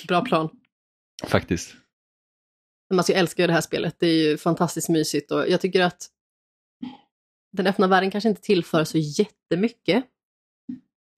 bra 0.07 0.21
plan. 0.21 0.49
faktiskt. 1.27 1.75
Men 2.89 2.99
alltså 2.99 3.11
jag 3.11 3.19
älskar 3.19 3.43
ju 3.43 3.47
det 3.47 3.53
här 3.53 3.61
spelet, 3.61 3.95
det 3.99 4.07
är 4.07 4.29
ju 4.29 4.37
fantastiskt 4.37 4.89
mysigt 4.89 5.31
och 5.31 5.49
jag 5.49 5.61
tycker 5.61 5.81
att 5.81 6.07
den 7.51 7.67
öppna 7.67 7.87
världen 7.87 8.11
kanske 8.11 8.29
inte 8.29 8.41
tillför 8.41 8.83
så 8.83 8.97
jättemycket. 8.97 10.05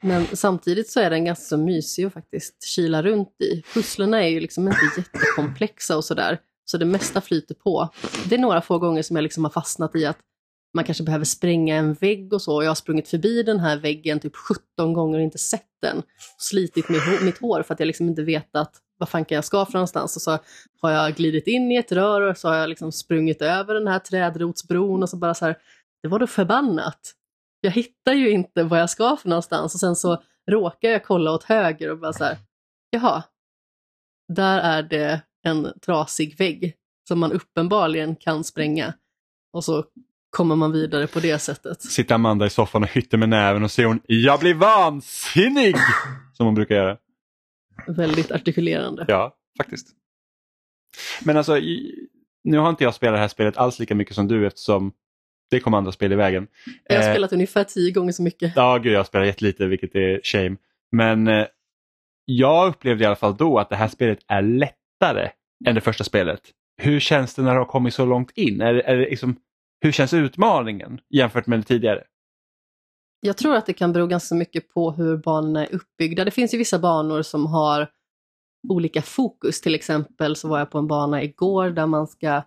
Men 0.03 0.25
samtidigt 0.25 0.89
så 0.89 0.99
är 0.99 1.09
den 1.09 1.25
ganska 1.25 1.43
så 1.43 1.57
mysig 1.57 2.05
att 2.05 2.13
faktiskt 2.13 2.63
kila 2.63 3.03
runt 3.03 3.41
i. 3.41 3.63
Pusslerna 3.73 4.23
är 4.23 4.27
ju 4.27 4.39
liksom 4.39 4.67
inte 4.67 4.79
jättekomplexa 4.97 5.97
och 5.97 6.05
sådär, 6.05 6.39
så 6.71 6.77
det 6.77 6.85
mesta 6.85 7.21
flyter 7.21 7.55
på. 7.55 7.89
Det 8.29 8.35
är 8.35 8.39
några 8.39 8.61
få 8.61 8.79
gånger 8.79 9.03
som 9.03 9.15
jag 9.15 9.23
liksom 9.23 9.43
har 9.43 9.51
fastnat 9.51 9.95
i 9.95 10.05
att 10.05 10.17
man 10.73 10.83
kanske 10.83 11.03
behöver 11.03 11.25
spränga 11.25 11.75
en 11.75 11.93
vägg 11.93 12.33
och 12.33 12.41
så, 12.41 12.55
och 12.55 12.63
jag 12.63 12.69
har 12.69 12.75
sprungit 12.75 13.07
förbi 13.07 13.43
den 13.43 13.59
här 13.59 13.77
väggen 13.77 14.19
typ 14.19 14.35
17 14.35 14.93
gånger 14.93 15.17
och 15.17 15.23
inte 15.23 15.37
sett 15.37 15.65
den. 15.81 16.03
Slitit 16.37 16.89
mitt, 16.89 17.21
mitt 17.21 17.37
hår 17.37 17.63
för 17.63 17.73
att 17.73 17.79
jag 17.79 17.87
liksom 17.87 18.09
inte 18.09 18.23
vetat 18.23 18.81
vad 18.97 19.09
fan 19.09 19.25
kan 19.25 19.35
jag 19.35 19.45
ska 19.45 19.65
för 19.65 19.73
någonstans. 19.73 20.15
Och 20.15 20.21
så 20.21 20.37
har 20.81 20.91
jag 20.91 21.15
glidit 21.15 21.47
in 21.47 21.71
i 21.71 21.75
ett 21.75 21.91
rör 21.91 22.21
och 22.21 22.37
så 22.37 22.47
har 22.47 22.55
jag 22.55 22.69
liksom 22.69 22.91
sprungit 22.91 23.41
över 23.41 23.73
den 23.73 23.87
här 23.87 23.99
trädrotsbron 23.99 25.03
och 25.03 25.09
så 25.09 25.17
bara 25.17 25.33
så 25.33 25.45
här, 25.45 25.57
det 26.01 26.07
var 26.07 26.19
då 26.19 26.27
förbannat. 26.27 27.13
Jag 27.61 27.71
hittar 27.71 28.13
ju 28.13 28.29
inte 28.29 28.63
vad 28.63 28.79
jag 28.79 28.89
ska 28.89 29.17
för 29.17 29.29
någonstans 29.29 29.73
och 29.73 29.79
sen 29.79 29.95
så 29.95 30.23
råkar 30.51 30.89
jag 30.89 31.05
kolla 31.05 31.31
åt 31.31 31.43
höger 31.43 31.91
och 31.91 31.99
bara 31.99 32.13
så 32.13 32.23
här, 32.23 32.37
jaha, 32.89 33.23
där 34.33 34.59
är 34.59 34.83
det 34.83 35.21
en 35.43 35.79
trasig 35.85 36.37
vägg 36.37 36.73
som 37.07 37.19
man 37.19 37.31
uppenbarligen 37.31 38.15
kan 38.15 38.43
spränga. 38.43 38.93
Och 39.53 39.63
så 39.63 39.85
kommer 40.29 40.55
man 40.55 40.71
vidare 40.71 41.07
på 41.07 41.19
det 41.19 41.39
sättet. 41.39 41.81
Sitter 41.81 42.15
Amanda 42.15 42.45
i 42.45 42.49
soffan 42.49 42.83
och 42.83 42.89
hytter 42.89 43.17
med 43.17 43.29
näven 43.29 43.63
och 43.63 43.71
säger 43.71 43.87
hon 43.87 43.99
“Jag 44.05 44.39
blir 44.39 44.53
vansinnig!” 44.53 45.75
som 46.33 46.45
hon 46.45 46.55
brukar 46.55 46.75
göra. 46.75 46.97
Väldigt 47.87 48.31
artikulerande. 48.31 49.05
Ja, 49.07 49.35
faktiskt. 49.57 49.87
Men 51.23 51.37
alltså, 51.37 51.59
nu 52.43 52.57
har 52.57 52.69
inte 52.69 52.83
jag 52.83 52.95
spelat 52.95 53.15
det 53.15 53.19
här 53.19 53.27
spelet 53.27 53.57
alls 53.57 53.79
lika 53.79 53.95
mycket 53.95 54.15
som 54.15 54.27
du 54.27 54.47
eftersom 54.47 54.91
det 55.51 55.59
kom 55.59 55.73
andra 55.73 55.91
spel 55.91 56.11
i 56.11 56.15
vägen. 56.15 56.47
Jag 56.83 56.95
har 56.95 57.03
Eh, 57.03 57.13
spelat 57.13 57.33
ungefär 57.33 57.63
tio 57.63 57.91
gånger 57.91 58.11
så 58.11 58.23
mycket. 58.23 58.53
Ja, 58.55 58.77
gud, 58.77 58.93
jag 58.93 59.05
spelar 59.05 59.25
jättelite 59.25 59.65
vilket 59.65 59.95
är 59.95 60.21
shame. 60.23 60.55
Men 60.91 61.27
eh, 61.27 61.45
jag 62.25 62.69
upplevde 62.69 63.03
i 63.03 63.07
alla 63.07 63.15
fall 63.15 63.37
då 63.37 63.59
att 63.59 63.69
det 63.69 63.75
här 63.75 63.87
spelet 63.87 64.19
är 64.27 64.41
lättare 64.99 65.31
än 65.65 65.75
det 65.75 65.81
första 65.81 66.03
spelet. 66.03 66.41
Hur 66.81 66.99
känns 66.99 67.35
det 67.35 67.41
när 67.41 67.53
du 67.53 67.59
har 67.59 67.65
kommit 67.65 67.93
så 67.93 68.05
långt 68.05 68.31
in? 68.31 68.61
Är, 68.61 68.73
är 68.73 68.97
det 68.97 69.09
liksom, 69.09 69.35
hur 69.81 69.91
känns 69.91 70.13
utmaningen 70.13 70.99
jämfört 71.09 71.47
med 71.47 71.59
det 71.59 71.63
tidigare? 71.63 72.03
Jag 73.21 73.37
tror 73.37 73.55
att 73.55 73.65
det 73.65 73.73
kan 73.73 73.93
bero 73.93 74.07
ganska 74.07 74.35
mycket 74.35 74.69
på 74.73 74.91
hur 74.91 75.17
banorna 75.17 75.65
är 75.65 75.75
uppbyggda. 75.75 76.25
Det 76.25 76.31
finns 76.31 76.53
ju 76.53 76.57
vissa 76.57 76.79
banor 76.79 77.21
som 77.21 77.45
har 77.45 77.91
olika 78.69 79.01
fokus. 79.01 79.61
Till 79.61 79.75
exempel 79.75 80.35
så 80.35 80.47
var 80.47 80.59
jag 80.59 80.71
på 80.71 80.77
en 80.77 80.87
bana 80.87 81.23
igår 81.23 81.69
där 81.69 81.85
man 81.85 82.07
ska 82.07 82.41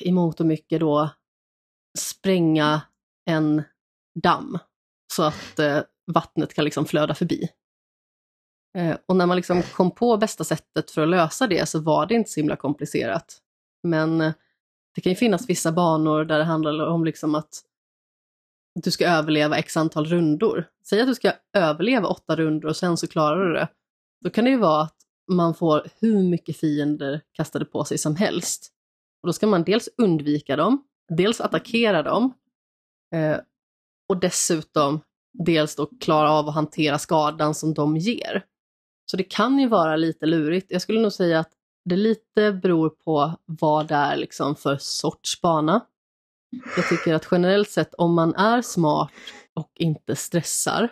i 0.00 0.12
mångt 0.12 0.40
och 0.40 0.46
mycket 0.46 0.80
då 0.80 1.10
spränga 1.98 2.82
en 3.30 3.62
damm 4.22 4.58
så 5.12 5.22
att 5.22 5.58
eh, 5.58 5.78
vattnet 6.14 6.54
kan 6.54 6.64
liksom 6.64 6.84
flöda 6.84 7.14
förbi. 7.14 7.48
Eh, 8.78 8.96
och 9.06 9.16
när 9.16 9.26
man 9.26 9.36
liksom 9.36 9.62
kom 9.62 9.90
på 9.90 10.16
bästa 10.16 10.44
sättet 10.44 10.90
för 10.90 11.02
att 11.02 11.08
lösa 11.08 11.46
det 11.46 11.68
så 11.68 11.80
var 11.80 12.06
det 12.06 12.14
inte 12.14 12.30
så 12.30 12.40
himla 12.40 12.56
komplicerat. 12.56 13.38
Men 13.82 14.20
eh, 14.20 14.32
det 14.94 15.00
kan 15.00 15.12
ju 15.12 15.16
finnas 15.16 15.48
vissa 15.48 15.72
banor 15.72 16.24
där 16.24 16.38
det 16.38 16.44
handlar 16.44 16.86
om 16.86 17.04
liksom 17.04 17.34
att 17.34 17.62
du 18.74 18.90
ska 18.90 19.06
överleva 19.06 19.56
x 19.56 19.76
antal 19.76 20.06
rundor. 20.06 20.68
Säg 20.88 21.00
att 21.00 21.06
du 21.06 21.14
ska 21.14 21.32
överleva 21.52 22.08
åtta 22.08 22.36
rundor 22.36 22.68
och 22.68 22.76
sen 22.76 22.96
så 22.96 23.06
klarar 23.06 23.46
du 23.46 23.52
det. 23.52 23.68
Då 24.24 24.30
kan 24.30 24.44
det 24.44 24.50
ju 24.50 24.56
vara 24.56 24.82
att 24.82 24.96
man 25.32 25.54
får 25.54 25.86
hur 26.00 26.22
mycket 26.22 26.56
fiender 26.56 27.20
kastade 27.32 27.64
på 27.64 27.84
sig 27.84 27.98
som 27.98 28.16
helst. 28.16 28.72
Och 29.22 29.26
då 29.26 29.32
ska 29.32 29.46
man 29.46 29.64
dels 29.64 29.88
undvika 29.96 30.56
dem, 30.56 30.84
dels 31.08 31.40
attackera 31.40 32.02
dem 32.02 32.34
eh, 33.14 33.36
och 34.08 34.20
dessutom 34.20 35.00
dels 35.32 35.76
då 35.76 35.86
klara 35.86 36.32
av 36.32 36.48
att 36.48 36.54
hantera 36.54 36.98
skadan 36.98 37.54
som 37.54 37.74
de 37.74 37.96
ger. 37.96 38.44
Så 39.10 39.16
det 39.16 39.24
kan 39.24 39.58
ju 39.58 39.68
vara 39.68 39.96
lite 39.96 40.26
lurigt. 40.26 40.70
Jag 40.70 40.82
skulle 40.82 41.00
nog 41.00 41.12
säga 41.12 41.38
att 41.38 41.50
det 41.84 41.96
lite 41.96 42.52
beror 42.52 42.90
på 42.90 43.36
vad 43.46 43.88
det 43.88 43.94
är 43.94 44.16
liksom 44.16 44.56
för 44.56 44.76
sorts 44.80 45.40
bana. 45.40 45.86
Jag 46.76 46.88
tycker 46.88 47.14
att 47.14 47.28
generellt 47.30 47.70
sett 47.70 47.94
om 47.94 48.14
man 48.14 48.34
är 48.34 48.62
smart 48.62 49.12
och 49.54 49.72
inte 49.74 50.16
stressar 50.16 50.88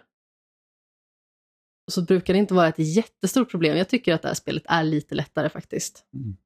så 1.90 2.02
brukar 2.02 2.34
det 2.34 2.38
inte 2.38 2.54
vara 2.54 2.68
ett 2.68 2.96
jättestort 2.96 3.50
problem. 3.50 3.76
Jag 3.76 3.88
tycker 3.88 4.14
att 4.14 4.22
det 4.22 4.28
här 4.28 4.34
spelet 4.34 4.64
är 4.66 4.84
lite 4.84 5.14
lättare 5.14 5.48
faktiskt. 5.48 6.04
Mm. 6.14 6.36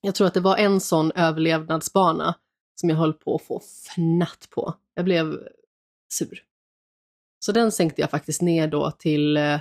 Jag 0.00 0.14
tror 0.14 0.26
att 0.26 0.34
det 0.34 0.40
var 0.40 0.56
en 0.56 0.80
sån 0.80 1.12
överlevnadsbana 1.12 2.34
som 2.80 2.88
jag 2.88 2.96
höll 2.96 3.14
på 3.14 3.34
att 3.34 3.42
få 3.42 3.60
fnatt 3.94 4.50
på. 4.50 4.74
Jag 4.94 5.04
blev 5.04 5.48
sur. 6.12 6.44
Så 7.38 7.52
den 7.52 7.72
sänkte 7.72 8.00
jag 8.00 8.10
faktiskt 8.10 8.42
ner 8.42 8.68
då 8.68 8.90
till, 8.90 9.36
eh, 9.36 9.60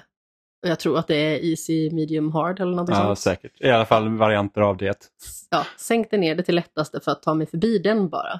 jag 0.64 0.80
tror 0.80 0.98
att 0.98 1.08
det 1.08 1.16
är 1.16 1.40
easy, 1.50 1.92
medium, 1.92 2.32
hard 2.32 2.60
eller 2.60 2.76
något 2.76 2.90
Ja, 2.90 2.96
sånt. 2.96 3.20
säkert. 3.20 3.62
I 3.62 3.70
alla 3.70 3.86
fall 3.86 4.18
varianter 4.18 4.62
av 4.62 4.78
det. 4.78 5.10
Ja, 5.50 5.66
sänkte 5.78 6.18
ner 6.18 6.36
det 6.36 6.44
till 6.44 6.56
lättaste 6.56 7.00
för 7.00 7.12
att 7.12 7.22
ta 7.22 7.34
mig 7.34 7.48
förbi 7.48 7.78
den 7.80 8.10
bara. 8.10 8.40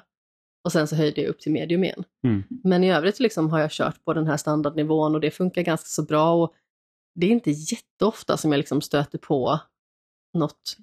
Och 0.64 0.72
sen 0.72 0.86
så 0.88 0.96
höjde 0.96 1.20
jag 1.20 1.28
upp 1.30 1.40
till 1.40 1.52
medium 1.52 1.84
igen. 1.84 2.04
Mm. 2.26 2.42
Men 2.64 2.84
i 2.84 2.92
övrigt 2.92 3.20
liksom 3.20 3.50
har 3.50 3.60
jag 3.60 3.70
kört 3.70 4.04
på 4.04 4.12
den 4.14 4.26
här 4.26 4.36
standardnivån 4.36 5.14
och 5.14 5.20
det 5.20 5.30
funkar 5.30 5.62
ganska 5.62 5.86
så 5.86 6.02
bra. 6.02 6.34
Och 6.34 6.54
det 7.14 7.26
är 7.26 7.30
inte 7.30 7.50
jätteofta 7.50 8.36
som 8.36 8.52
jag 8.52 8.58
liksom 8.58 8.80
stöter 8.80 9.18
på 9.18 9.60
något 10.38 10.76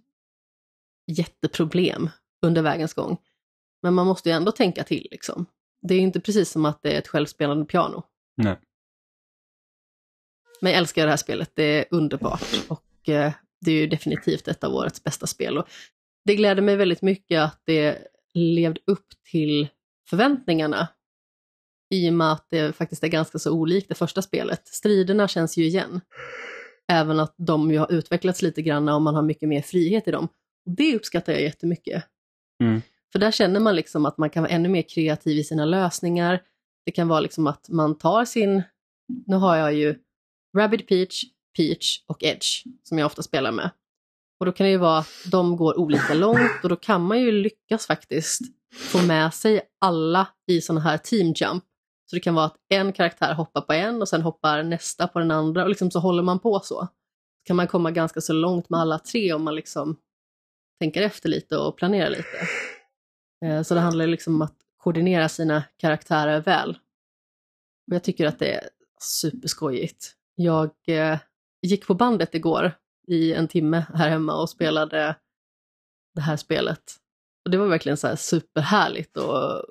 jätteproblem 1.08 2.10
under 2.46 2.62
vägens 2.62 2.94
gång. 2.94 3.18
Men 3.82 3.94
man 3.94 4.08
måste 4.08 4.30
ju 4.30 4.36
ändå 4.36 4.52
tänka 4.52 4.84
till 4.84 5.08
liksom. 5.12 5.46
Det 5.82 5.96
är 5.96 6.00
inte 6.00 6.20
precis 6.20 6.52
som 6.52 6.66
att 6.66 6.82
det 6.82 6.94
är 6.94 6.98
ett 7.00 7.08
självspelande 7.08 7.66
piano. 7.66 8.04
Nej. 8.38 8.60
Men 10.62 10.72
jag 10.72 10.80
älskar 10.80 11.04
det 11.06 11.10
här 11.10 11.18
spelet, 11.18 11.52
det 11.56 11.64
är 11.64 11.86
underbart 11.92 12.66
och 12.68 13.10
eh, 13.10 13.32
det 13.62 13.72
är 13.72 13.76
ju 13.76 13.88
definitivt 13.88 14.48
ett 14.48 14.64
av 14.64 14.74
årets 14.74 15.04
bästa 15.04 15.28
spel. 15.28 15.58
Och 15.58 15.68
det 16.26 16.36
gläder 16.36 16.62
mig 16.62 16.76
väldigt 16.76 17.02
mycket 17.02 17.42
att 17.42 17.62
det 17.66 17.98
levde 18.34 18.82
upp 18.88 19.08
till 19.32 19.68
förväntningarna 20.10 20.88
i 21.94 22.10
och 22.10 22.14
med 22.14 22.32
att 22.32 22.48
det 22.50 22.76
faktiskt 22.76 23.04
är 23.04 23.08
ganska 23.08 23.40
så 23.40 23.52
olikt 23.52 23.90
det 23.90 23.96
första 23.96 24.22
spelet. 24.22 24.68
Striderna 24.68 25.28
känns 25.28 25.58
ju 25.58 25.66
igen. 25.66 26.02
Även 26.92 27.20
att 27.20 27.36
de 27.38 27.72
ju 27.72 27.78
har 27.78 27.92
utvecklats 27.92 28.42
lite 28.42 28.62
grann 28.62 28.90
och 28.90 29.02
man 29.02 29.16
har 29.16 29.22
mycket 29.22 29.50
mer 29.50 29.62
frihet 29.62 30.08
i 30.08 30.12
dem. 30.12 30.28
Och 30.66 30.72
Det 30.72 30.96
uppskattar 30.96 31.34
jag 31.34 31.42
jättemycket. 31.42 32.04
Mm. 32.64 32.82
För 33.12 33.20
där 33.20 33.32
känner 33.32 33.60
man 33.60 33.76
liksom 33.76 34.06
att 34.06 34.18
man 34.18 34.30
kan 34.30 34.44
vara 34.44 34.52
ännu 34.52 34.70
mer 34.70 34.82
kreativ 34.82 35.38
i 35.38 35.44
sina 35.44 35.66
lösningar. 35.66 36.42
Det 36.86 36.92
kan 36.92 37.08
vara 37.08 37.20
liksom 37.20 37.48
att 37.48 37.70
man 37.70 37.98
tar 37.98 38.26
sin, 38.26 38.64
nu 39.28 39.36
har 39.36 39.56
jag 39.56 39.74
ju 39.74 39.96
Rabbit 40.58 40.88
Peach, 40.88 41.24
Peach 41.58 42.04
och 42.08 42.24
Edge 42.24 42.64
som 42.84 43.00
jag 43.00 43.06
ofta 43.06 43.24
spelar 43.24 43.52
med. 43.52 43.72
Och 44.40 44.46
då 44.46 44.52
kan 44.52 44.66
det 44.66 44.72
ju 44.72 44.78
vara 44.78 44.98
att 44.98 45.32
de 45.32 45.58
går 45.58 45.80
olika 45.80 46.14
långt 46.14 46.64
och 46.64 46.70
då 46.70 46.76
kan 46.76 47.02
man 47.02 47.20
ju 47.20 47.32
lyckas 47.32 47.88
faktiskt 47.88 48.42
få 48.74 49.02
med 49.02 49.34
sig 49.34 49.62
alla 49.80 50.28
i 50.48 50.62
sådana 50.62 50.82
här 50.82 50.98
team 50.98 51.34
jump. 51.36 51.64
Så 52.06 52.16
det 52.16 52.20
kan 52.20 52.36
vara 52.36 52.46
att 52.46 52.58
en 52.70 52.94
karaktär 52.94 53.34
hoppar 53.34 53.62
på 53.62 53.74
en 53.74 54.02
och 54.02 54.10
sen 54.10 54.22
hoppar 54.22 54.64
nästa 54.64 55.08
på 55.08 55.20
den 55.20 55.32
andra 55.32 55.64
och 55.64 55.70
liksom 55.70 55.92
så 55.92 56.00
håller 56.00 56.24
man 56.24 56.40
på 56.40 56.60
så. 56.60 56.64
Så 56.66 56.88
kan 57.46 57.56
man 57.56 57.68
komma 57.68 57.92
ganska 57.92 58.22
så 58.22 58.34
långt 58.34 58.70
med 58.70 58.80
alla 58.80 59.00
tre 59.00 59.34
om 59.34 59.44
man 59.44 59.56
liksom 59.56 59.98
tänker 60.80 61.02
efter 61.02 61.30
lite 61.30 61.58
och 61.58 61.78
planerar 61.78 62.10
lite. 62.10 62.48
Eh, 63.46 63.64
så 63.64 63.74
det 63.74 63.80
handlar 63.80 64.08
liksom 64.08 64.36
om 64.36 64.42
att 64.42 64.58
koordinera 64.78 65.30
sina 65.30 65.64
karaktärer 65.78 66.42
väl. 66.42 66.70
Och 67.88 67.96
jag 67.96 68.04
tycker 68.04 68.26
att 68.26 68.40
det 68.40 68.54
är 68.54 68.70
superskojigt. 69.00 70.16
Jag 70.44 70.72
eh, 70.88 71.20
gick 71.62 71.88
på 71.88 71.94
bandet 71.94 72.36
igår 72.36 72.72
i 73.08 73.34
en 73.34 73.48
timme 73.48 73.86
här 73.94 74.10
hemma 74.10 74.42
och 74.42 74.50
spelade 74.50 75.16
det 76.16 76.22
här 76.22 76.38
spelet. 76.38 76.82
Och 77.46 77.52
det 77.52 77.58
var 77.58 77.68
verkligen 77.68 77.98
så 77.98 78.08
här 78.08 78.16
superhärligt 78.16 79.18
och 79.18 79.64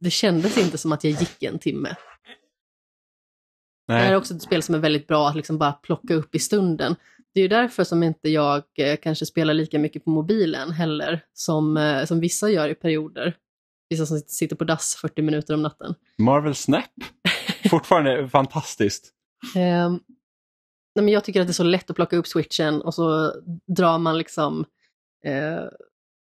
det 0.00 0.10
kändes 0.10 0.58
inte 0.58 0.78
som 0.78 0.92
att 0.92 1.04
jag 1.04 1.12
gick 1.12 1.42
en 1.42 1.58
timme. 1.58 1.96
Det 3.86 3.92
här 3.92 4.04
är 4.04 4.08
Nej. 4.08 4.16
också 4.16 4.34
ett 4.34 4.42
spel 4.42 4.62
som 4.62 4.74
är 4.74 4.78
väldigt 4.78 5.06
bra 5.06 5.28
att 5.28 5.36
liksom 5.36 5.58
bara 5.58 5.72
plocka 5.72 6.14
upp 6.14 6.34
i 6.34 6.38
stunden. 6.38 6.96
Det 7.34 7.40
är 7.40 7.42
ju 7.42 7.48
därför 7.48 7.84
som 7.84 8.02
inte 8.02 8.30
jag 8.30 8.62
eh, 8.78 8.96
kanske 8.96 9.26
spelar 9.26 9.54
lika 9.54 9.78
mycket 9.78 10.04
på 10.04 10.10
mobilen 10.10 10.70
heller, 10.70 11.24
som, 11.32 11.76
eh, 11.76 12.04
som 12.04 12.20
vissa 12.20 12.50
gör 12.50 12.68
i 12.68 12.74
perioder. 12.74 13.36
Vissa 13.90 14.06
som 14.06 14.18
sitter 14.18 14.56
på 14.56 14.64
dass 14.64 14.94
40 14.94 15.22
minuter 15.22 15.54
om 15.54 15.62
natten. 15.62 15.94
Marvel 16.18 16.54
Snap. 16.54 16.84
Fortfarande 17.70 18.28
fantastiskt. 18.28 19.12
Ehm, 19.56 19.92
nej, 20.94 21.04
men 21.04 21.08
jag 21.08 21.24
tycker 21.24 21.40
att 21.40 21.46
det 21.46 21.50
är 21.50 21.52
så 21.52 21.62
lätt 21.64 21.90
att 21.90 21.96
plocka 21.96 22.16
upp 22.16 22.26
switchen 22.26 22.82
och 22.82 22.94
så 22.94 23.34
drar 23.76 23.98
man 23.98 24.18
liksom 24.18 24.64
eh, 25.24 25.64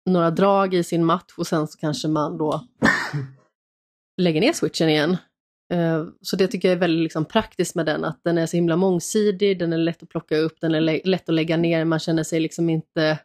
några 0.09 0.31
drag 0.31 0.73
i 0.73 0.83
sin 0.83 1.05
match 1.05 1.33
och 1.37 1.47
sen 1.47 1.67
så 1.67 1.77
kanske 1.79 2.07
man 2.07 2.37
då 2.37 2.67
lägger 4.21 4.41
ner 4.41 4.53
switchen 4.53 4.89
igen. 4.89 5.17
Eh, 5.73 6.05
så 6.21 6.35
det 6.35 6.47
tycker 6.47 6.67
jag 6.67 6.75
är 6.75 6.79
väldigt 6.79 7.03
liksom, 7.03 7.25
praktiskt 7.25 7.75
med 7.75 7.85
den, 7.85 8.05
att 8.05 8.23
den 8.23 8.37
är 8.37 8.45
så 8.45 8.57
himla 8.57 8.75
mångsidig, 8.75 9.59
den 9.59 9.73
är 9.73 9.77
lätt 9.77 10.03
att 10.03 10.09
plocka 10.09 10.37
upp, 10.37 10.61
den 10.61 10.75
är 10.75 10.81
lä- 10.81 11.01
lätt 11.05 11.29
att 11.29 11.35
lägga 11.35 11.57
ner, 11.57 11.85
man 11.85 11.99
känner 11.99 12.23
sig 12.23 12.39
liksom 12.39 12.69
inte 12.69 13.19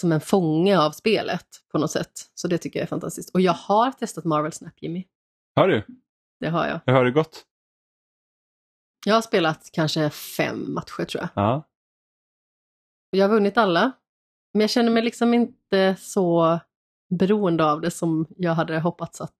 som 0.00 0.12
en 0.12 0.20
fånge 0.20 0.78
av 0.78 0.90
spelet 0.90 1.46
på 1.72 1.78
något 1.78 1.90
sätt. 1.90 2.10
Så 2.34 2.48
det 2.48 2.58
tycker 2.58 2.78
jag 2.78 2.84
är 2.84 2.88
fantastiskt. 2.88 3.30
Och 3.34 3.40
jag 3.40 3.52
har 3.52 3.92
testat 3.92 4.24
Marvel 4.24 4.52
Snap, 4.52 4.72
Jimmy. 4.82 5.04
Har 5.56 5.68
du? 5.68 5.82
Det 6.40 6.48
har 6.48 6.66
jag. 6.66 6.80
Hur 6.86 6.92
har 6.92 7.04
det 7.04 7.10
gått? 7.10 7.44
Jag 9.06 9.14
har 9.14 9.22
spelat 9.22 9.70
kanske 9.72 10.10
fem 10.10 10.74
matcher 10.74 11.04
tror 11.04 11.22
jag. 11.22 11.28
Ja. 11.34 11.66
Jag 13.10 13.28
har 13.28 13.34
vunnit 13.34 13.56
alla. 13.58 13.92
Men 14.54 14.60
jag 14.60 14.70
känner 14.70 14.90
mig 14.92 15.02
liksom 15.02 15.34
inte 15.34 15.96
så 15.98 16.58
beroende 17.14 17.64
av 17.64 17.80
det 17.80 17.90
som 17.90 18.26
jag 18.36 18.52
hade 18.54 18.80
hoppats 18.80 19.20
att 19.20 19.34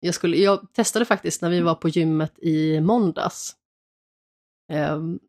jag 0.00 0.14
skulle. 0.14 0.36
Jag 0.36 0.72
testade 0.72 1.04
faktiskt 1.04 1.42
när 1.42 1.50
vi 1.50 1.60
var 1.60 1.74
på 1.74 1.88
gymmet 1.88 2.38
i 2.38 2.80
måndags. 2.80 3.56
Ehm, 4.72 5.20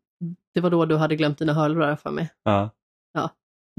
Det 0.54 0.60
var 0.60 0.70
då 0.70 0.84
du 0.86 0.96
hade 0.96 1.16
glömt 1.16 1.38
dina 1.38 1.52
hörlurar 1.52 1.96
för 1.96 2.10
mig. 2.10 2.32
ja. 2.44 2.70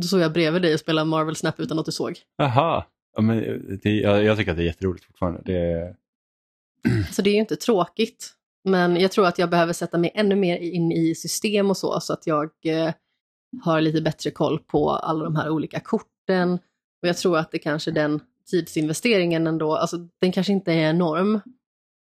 Då 0.01 0.07
såg 0.07 0.19
jag 0.19 0.33
bredvid 0.33 0.61
dig 0.61 0.73
och 0.73 0.79
spela 0.79 1.05
Marvel 1.05 1.35
Snap 1.35 1.59
utan 1.59 1.79
att 1.79 1.85
du 1.85 1.91
såg. 1.91 2.19
Jaha. 2.37 2.85
Ja, 3.15 3.21
men 3.21 3.37
det, 3.83 3.89
jag, 3.89 4.23
jag 4.23 4.37
tycker 4.37 4.51
att 4.51 4.57
det 4.57 4.63
är 4.63 4.67
jätteroligt 4.67 5.05
fortfarande. 5.05 5.41
Det, 5.45 5.95
Så 7.11 7.21
det 7.21 7.29
är 7.29 7.33
ju 7.33 7.39
inte 7.39 7.55
tråkigt. 7.55 8.33
Men 8.63 8.95
jag 8.97 9.11
tror 9.11 9.27
att 9.27 9.39
jag 9.39 9.49
behöver 9.49 9.73
sätta 9.73 9.97
mig 9.97 10.11
ännu 10.15 10.35
mer 10.35 10.57
in 10.57 10.91
i 10.91 11.15
system 11.15 11.69
och 11.69 11.77
så, 11.77 11.99
så 11.99 12.13
att 12.13 12.27
jag 12.27 12.49
eh, 12.65 12.93
har 13.63 13.81
lite 13.81 14.01
bättre 14.01 14.31
koll 14.31 14.59
på 14.59 14.89
alla 14.89 15.23
de 15.23 15.35
här 15.35 15.49
olika 15.49 15.79
korten. 15.79 16.53
Och 17.01 17.07
jag 17.07 17.17
tror 17.17 17.37
att 17.37 17.51
det 17.51 17.59
kanske 17.59 17.91
den 17.91 18.19
tidsinvesteringen 18.51 19.47
ändå, 19.47 19.75
alltså 19.75 19.97
den 20.21 20.31
kanske 20.31 20.53
inte 20.53 20.73
är 20.73 20.89
enorm, 20.89 21.39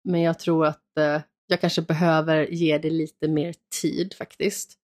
men 0.04 0.20
jag 0.20 0.38
tror 0.38 0.66
att 0.66 0.98
eh, 0.98 1.20
jag 1.46 1.60
kanske 1.60 1.82
behöver 1.82 2.46
ge 2.46 2.78
det 2.78 2.90
lite 2.90 3.28
mer 3.28 3.54
tid 3.80 4.14
faktiskt. 4.14 4.74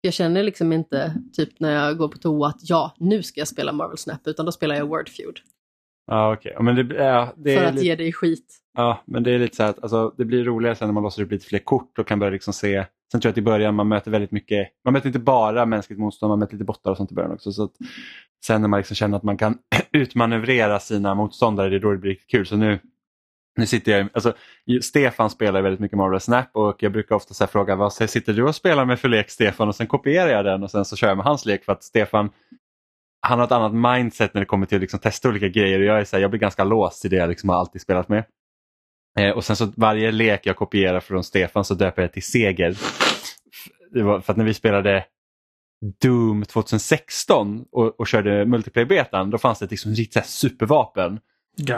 Jag 0.00 0.14
känner 0.14 0.42
liksom 0.42 0.72
inte, 0.72 1.14
typ 1.32 1.60
när 1.60 1.70
jag 1.70 1.98
går 1.98 2.08
på 2.08 2.18
toa, 2.18 2.48
att 2.48 2.60
ja, 2.62 2.94
nu 2.98 3.22
ska 3.22 3.40
jag 3.40 3.48
spela 3.48 3.72
Marvel 3.72 3.98
Snap, 3.98 4.26
utan 4.26 4.46
då 4.46 4.52
spelar 4.52 4.74
jag 4.74 4.88
Wordfeud 4.88 5.40
ja, 6.06 6.32
okej. 6.32 6.52
Ja, 6.54 6.62
men 6.62 6.74
det, 6.74 6.94
ja, 6.94 7.32
det 7.36 7.56
För 7.58 7.64
att 7.64 7.74
lite, 7.74 7.86
ge 7.86 7.96
dig 7.96 8.12
skit. 8.12 8.58
ja, 8.76 9.02
men 9.06 9.22
det 9.22 9.30
är 9.30 9.38
lite 9.38 9.56
så 9.56 9.62
att 9.62 9.82
alltså, 9.82 10.14
det 10.16 10.24
blir 10.24 10.44
roligare 10.44 10.76
sen 10.76 10.88
när 10.88 10.92
man 10.92 11.02
låser 11.02 11.22
upp 11.22 11.30
lite 11.30 11.46
fler 11.46 11.58
kort 11.58 11.98
och 11.98 12.06
kan 12.06 12.18
börja 12.18 12.32
liksom 12.32 12.52
se. 12.52 12.84
Sen 13.12 13.20
tror 13.20 13.28
jag 13.28 13.32
att 13.32 13.38
i 13.38 13.42
början 13.42 13.74
man 13.74 13.88
möter 13.88 14.10
väldigt 14.10 14.30
mycket, 14.30 14.68
man 14.84 14.92
möter 14.92 15.06
inte 15.06 15.18
bara 15.18 15.66
mänskligt 15.66 16.00
motstånd, 16.00 16.30
man 16.30 16.38
möter 16.38 16.52
lite 16.54 16.64
bottar 16.64 16.90
och 16.90 16.96
sånt 16.96 17.12
i 17.12 17.14
början 17.14 17.32
också. 17.32 17.52
Så 17.52 17.64
att, 17.64 17.72
sen 18.46 18.60
när 18.60 18.68
man 18.68 18.78
liksom 18.78 18.96
känner 18.96 19.16
att 19.16 19.22
man 19.22 19.36
kan 19.36 19.58
utmanövrera 19.92 20.80
sina 20.80 21.14
motståndare, 21.14 21.68
det 21.70 21.76
är 21.76 21.80
då 21.80 21.92
det 21.92 21.98
blir 21.98 22.10
riktigt 22.10 22.30
kul. 22.30 22.46
Så 22.46 22.56
nu, 22.56 22.78
nu 23.56 23.66
sitter 23.66 23.92
jag, 23.92 24.08
alltså, 24.12 24.34
Stefan 24.82 25.30
spelar 25.30 25.62
väldigt 25.62 25.80
mycket 25.80 25.98
Marvel 25.98 26.20
Snap 26.20 26.50
och 26.52 26.82
jag 26.82 26.92
brukar 26.92 27.14
ofta 27.14 27.34
så 27.34 27.46
fråga 27.46 27.76
vad 27.76 27.92
sitter 27.92 28.32
du 28.32 28.42
och 28.42 28.54
spelar 28.54 28.84
med 28.84 29.00
för 29.00 29.08
lek 29.08 29.30
Stefan 29.30 29.68
och 29.68 29.76
sen 29.76 29.86
kopierar 29.86 30.28
jag 30.28 30.44
den 30.44 30.62
och 30.62 30.70
sen 30.70 30.84
så 30.84 30.96
kör 30.96 31.08
jag 31.08 31.16
med 31.16 31.26
hans 31.26 31.46
lek 31.46 31.64
för 31.64 31.72
att 31.72 31.84
Stefan 31.84 32.30
han 33.26 33.38
har 33.38 33.46
ett 33.46 33.52
annat 33.52 33.96
mindset 33.96 34.34
när 34.34 34.40
det 34.40 34.46
kommer 34.46 34.66
till 34.66 34.76
att 34.76 34.80
liksom 34.80 35.00
testa 35.00 35.28
olika 35.28 35.48
grejer 35.48 35.78
och 35.78 35.84
jag, 35.84 36.00
är 36.00 36.04
så 36.04 36.16
här, 36.16 36.22
jag 36.22 36.30
blir 36.30 36.40
ganska 36.40 36.64
låst 36.64 37.04
i 37.04 37.08
det 37.08 37.16
jag 37.16 37.28
liksom 37.28 37.48
har 37.48 37.56
alltid 37.56 37.82
spelat 37.82 38.08
med. 38.08 38.24
Eh, 39.18 39.30
och 39.30 39.44
sen 39.44 39.56
så 39.56 39.72
varje 39.76 40.12
lek 40.12 40.46
jag 40.46 40.56
kopierar 40.56 41.00
från 41.00 41.24
Stefan 41.24 41.64
så 41.64 41.74
döper 41.74 42.02
jag 42.02 42.12
till 42.12 42.22
Seger. 42.22 42.76
Det 43.92 44.02
var 44.02 44.20
för 44.20 44.32
att 44.32 44.36
när 44.36 44.44
vi 44.44 44.54
spelade 44.54 45.04
Doom 46.00 46.44
2016 46.44 47.64
och, 47.72 48.00
och 48.00 48.06
körde 48.06 48.46
multiplayer-betan 48.46 49.30
då 49.30 49.38
fanns 49.38 49.58
det 49.58 49.70
liksom 49.70 49.94
riktigt 49.94 50.26
supervapen. 50.26 51.20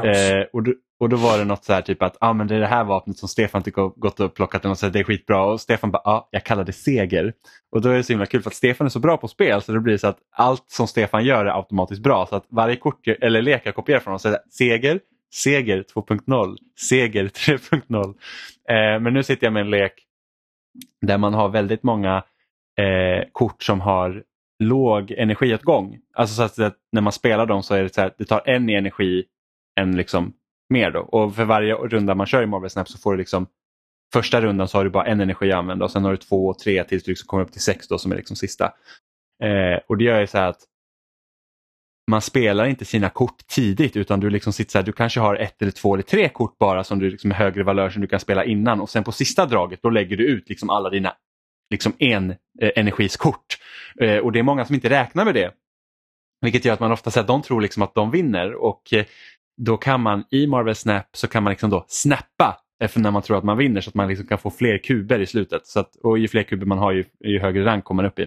Eh, 0.05 0.45
och, 0.53 0.63
då, 0.63 0.75
och 1.01 1.09
då 1.09 1.17
var 1.17 1.39
det 1.39 1.45
något 1.45 1.65
så 1.65 1.73
här 1.73 1.83
typ 1.83 2.03
att 2.03 2.17
ah, 2.21 2.33
men 2.33 2.47
det 2.47 2.55
är 2.55 2.61
det 2.61 2.67
här 2.67 2.85
vapnet 2.85 3.19
som 3.19 3.29
Stefan 3.29 3.63
tycker 3.63 3.83
har 3.83 3.89
gått 3.89 4.21
och 4.21 4.35
plockat 4.35 4.65
och 4.65 4.79
sagt 4.79 4.93
det 4.93 4.99
är 4.99 5.05
skitbra 5.05 5.45
och 5.45 5.61
Stefan 5.61 5.91
bara 5.91 6.03
ah, 6.05 6.29
jag 6.31 6.45
kallar 6.45 6.65
det 6.65 6.73
seger. 6.73 7.33
Och 7.71 7.83
då 7.83 7.89
är 7.89 7.97
det 7.97 8.03
så 8.03 8.13
himla 8.13 8.27
kul 8.27 8.43
för 8.43 8.51
att 8.51 8.55
Stefan 8.55 8.85
är 8.85 8.89
så 8.89 8.99
bra 8.99 9.17
på 9.17 9.29
spel 9.29 9.63
så 9.63 9.73
det 9.73 9.81
blir 9.81 9.97
så 9.97 10.07
att 10.07 10.19
allt 10.37 10.65
som 10.67 10.87
Stefan 10.87 11.25
gör 11.25 11.47
är 11.47 11.57
automatiskt 11.57 12.03
bra 12.03 12.27
så 12.27 12.37
att 12.37 12.47
varje 12.49 12.77
kort 12.77 13.09
eller 13.09 13.43
lek 13.43 13.63
jag 13.65 13.75
kopierar 13.75 14.01
från 14.01 14.11
honom 14.11 14.19
säger 14.19 14.39
seger, 14.51 15.01
seger 15.35 15.85
2.0, 15.95 16.57
seger 16.89 17.25
3.0. 17.25 18.15
Eh, 18.69 19.01
men 19.01 19.15
nu 19.15 19.23
sitter 19.23 19.47
jag 19.47 19.53
med 19.53 19.61
en 19.61 19.71
lek 19.71 19.93
där 21.07 21.19
man 21.19 21.35
har 21.35 21.49
väldigt 21.49 21.83
många 21.83 22.17
eh, 22.79 23.25
kort 23.33 23.63
som 23.63 23.81
har 23.81 24.23
låg 24.59 25.11
energiåtgång. 25.11 25.99
Alltså 26.15 26.49
så 26.49 26.63
att 26.63 26.77
när 26.93 27.01
man 27.01 27.13
spelar 27.13 27.47
dem 27.47 27.63
så 27.63 27.75
är 27.75 27.83
det 27.83 27.95
så 27.95 28.01
här, 28.01 28.13
det 28.19 28.25
tar 28.25 28.43
en 28.45 28.71
energi 28.71 29.25
en 29.81 29.97
liksom 29.97 30.33
mer 30.69 30.91
då. 30.91 31.01
Och 31.01 31.35
för 31.35 31.45
varje 31.45 31.75
runda 31.75 32.15
man 32.15 32.27
kör 32.27 32.43
i 32.43 32.47
Marvel 32.47 32.71
Snap 32.71 32.89
så 32.89 32.99
får 32.99 33.13
du 33.13 33.19
liksom 33.19 33.47
första 34.13 34.41
rundan 34.41 34.69
så 34.69 34.79
har 34.79 34.85
du 34.85 34.91
bara 34.91 35.07
en 35.07 35.21
energi 35.21 35.53
att 35.53 35.59
använda 35.59 35.85
och 35.85 35.91
sen 35.91 36.05
har 36.05 36.11
du 36.11 36.17
två 36.17 36.47
och 36.47 36.59
tre 36.59 36.85
tills 36.85 37.05
du 37.05 37.11
liksom 37.11 37.27
kommer 37.27 37.43
upp 37.43 37.53
till 37.53 37.61
sex 37.61 37.89
då 37.89 37.99
som 37.99 38.13
är 38.13 38.17
liksom 38.17 38.37
sista. 38.37 38.65
Eh, 39.43 39.81
och 39.87 39.97
det 39.97 40.05
gör 40.05 40.21
ju 40.21 40.27
så 40.27 40.39
här 40.39 40.49
att 40.49 40.61
man 42.11 42.23
spelar 42.23 42.67
inte 42.67 42.85
sina 42.85 43.09
kort 43.09 43.47
tidigt 43.47 43.97
utan 43.97 44.21
du 44.21 44.31
liksom 44.31 44.53
sitter 44.53 44.73
så 44.73 44.79
här, 44.79 44.85
du 44.85 44.93
kanske 44.93 45.21
har 45.21 45.37
ett 45.37 45.63
eller 45.63 45.73
två 45.73 45.95
eller 45.95 46.03
tre 46.03 46.29
kort 46.29 46.59
bara 46.59 46.85
som 46.85 46.99
du 46.99 47.11
liksom 47.11 47.31
är 47.31 47.35
högre 47.35 47.63
valör 47.63 47.91
som 47.91 48.03
du 48.03 48.09
kan 48.09 48.21
spela 48.21 48.45
innan 48.45 48.81
och 48.81 48.91
sen 48.91 49.05
på 49.05 49.13
sista 49.13 49.47
draget 49.47 49.83
då 49.83 49.91
lägger 49.91 50.17
du 50.17 50.27
ut 50.27 50.49
liksom 50.49 50.71
alla 50.71 50.91
dina 50.91 51.15
liksom 51.71 51.93
en 51.99 52.31
eh, 52.31 52.71
energiskort. 52.77 53.59
Eh, 54.01 54.17
och 54.17 54.33
det 54.33 54.39
är 54.39 54.43
många 54.43 54.65
som 54.65 54.75
inte 54.75 54.91
räknar 54.91 55.25
med 55.25 55.35
det. 55.35 55.53
Vilket 56.41 56.65
gör 56.65 56.75
att 56.75 56.81
man 56.81 56.93
ofta 56.93 57.11
säger 57.11 57.23
att 57.23 57.29
de 57.29 57.43
tror 57.43 57.61
liksom 57.61 57.83
att 57.83 57.95
de 57.95 58.11
vinner 58.11 58.55
och 58.55 58.93
eh, 58.93 59.05
då 59.57 59.77
kan 59.77 60.01
man 60.01 60.25
i 60.31 60.47
Marvel 60.47 60.75
Snap 60.75 61.07
så 61.13 61.29
kan 61.29 61.43
man 61.43 61.51
liksom 61.51 61.71
då 61.71 61.85
snappa 61.89 62.59
efter 62.81 63.01
när 63.01 63.11
man 63.11 63.23
tror 63.23 63.39
att 63.39 63.45
man 63.45 63.59
vinner 63.59 63.81
så 63.81 63.91
att 63.91 63.95
man 63.95 64.09
liksom 64.09 64.27
kan 64.27 64.39
få 64.39 64.51
fler 64.51 64.79
kuber 64.79 65.19
i 65.19 65.27
slutet. 65.27 65.67
Så 65.67 65.81
att, 65.81 65.97
och 65.97 66.19
ju 66.19 66.29
fler 66.29 66.43
kuber 66.43 66.67
man 66.67 66.79
har 66.79 66.93
ju, 66.93 67.05
ju 67.25 67.41
högre 67.41 67.65
rank 67.65 67.85
kommer 67.85 68.03
man 68.03 68.11
upp 68.11 68.19
i. 68.19 68.27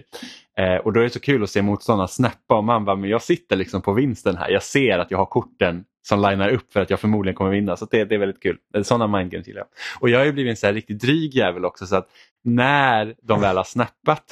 Eh, 0.58 0.76
och 0.76 0.92
då 0.92 1.00
är 1.00 1.04
det 1.04 1.10
så 1.10 1.20
kul 1.20 1.42
att 1.42 1.50
se 1.50 1.62
motståndarna 1.62 2.08
snappa 2.08 2.56
och 2.56 2.64
man 2.64 2.84
bara, 2.84 2.96
men 2.96 3.10
jag 3.10 3.22
sitter 3.22 3.56
liksom 3.56 3.82
på 3.82 3.92
vinsten 3.92 4.36
här. 4.36 4.50
Jag 4.50 4.62
ser 4.62 4.98
att 4.98 5.10
jag 5.10 5.18
har 5.18 5.26
korten 5.26 5.84
som 6.02 6.22
linar 6.22 6.48
upp 6.48 6.72
för 6.72 6.80
att 6.80 6.90
jag 6.90 7.00
förmodligen 7.00 7.36
kommer 7.36 7.50
vinna. 7.50 7.76
Så 7.76 7.86
det, 7.90 8.04
det 8.04 8.14
är 8.14 8.18
väldigt 8.18 8.42
kul. 8.42 8.56
Eh, 8.74 8.82
sådana 8.82 9.18
mindgames 9.18 9.46
gillar 9.46 9.60
jag. 9.60 9.68
Och 10.00 10.10
jag 10.10 10.18
har 10.18 10.26
ju 10.26 10.32
blivit 10.32 10.50
en 10.50 10.56
så 10.56 10.66
här 10.66 10.74
riktigt 10.74 11.00
dryg 11.00 11.34
jävel 11.34 11.64
också 11.64 11.86
så 11.86 11.96
att 11.96 12.08
när 12.44 13.14
de 13.22 13.40
väl 13.40 13.56
har 13.56 13.64
snappat 13.64 14.24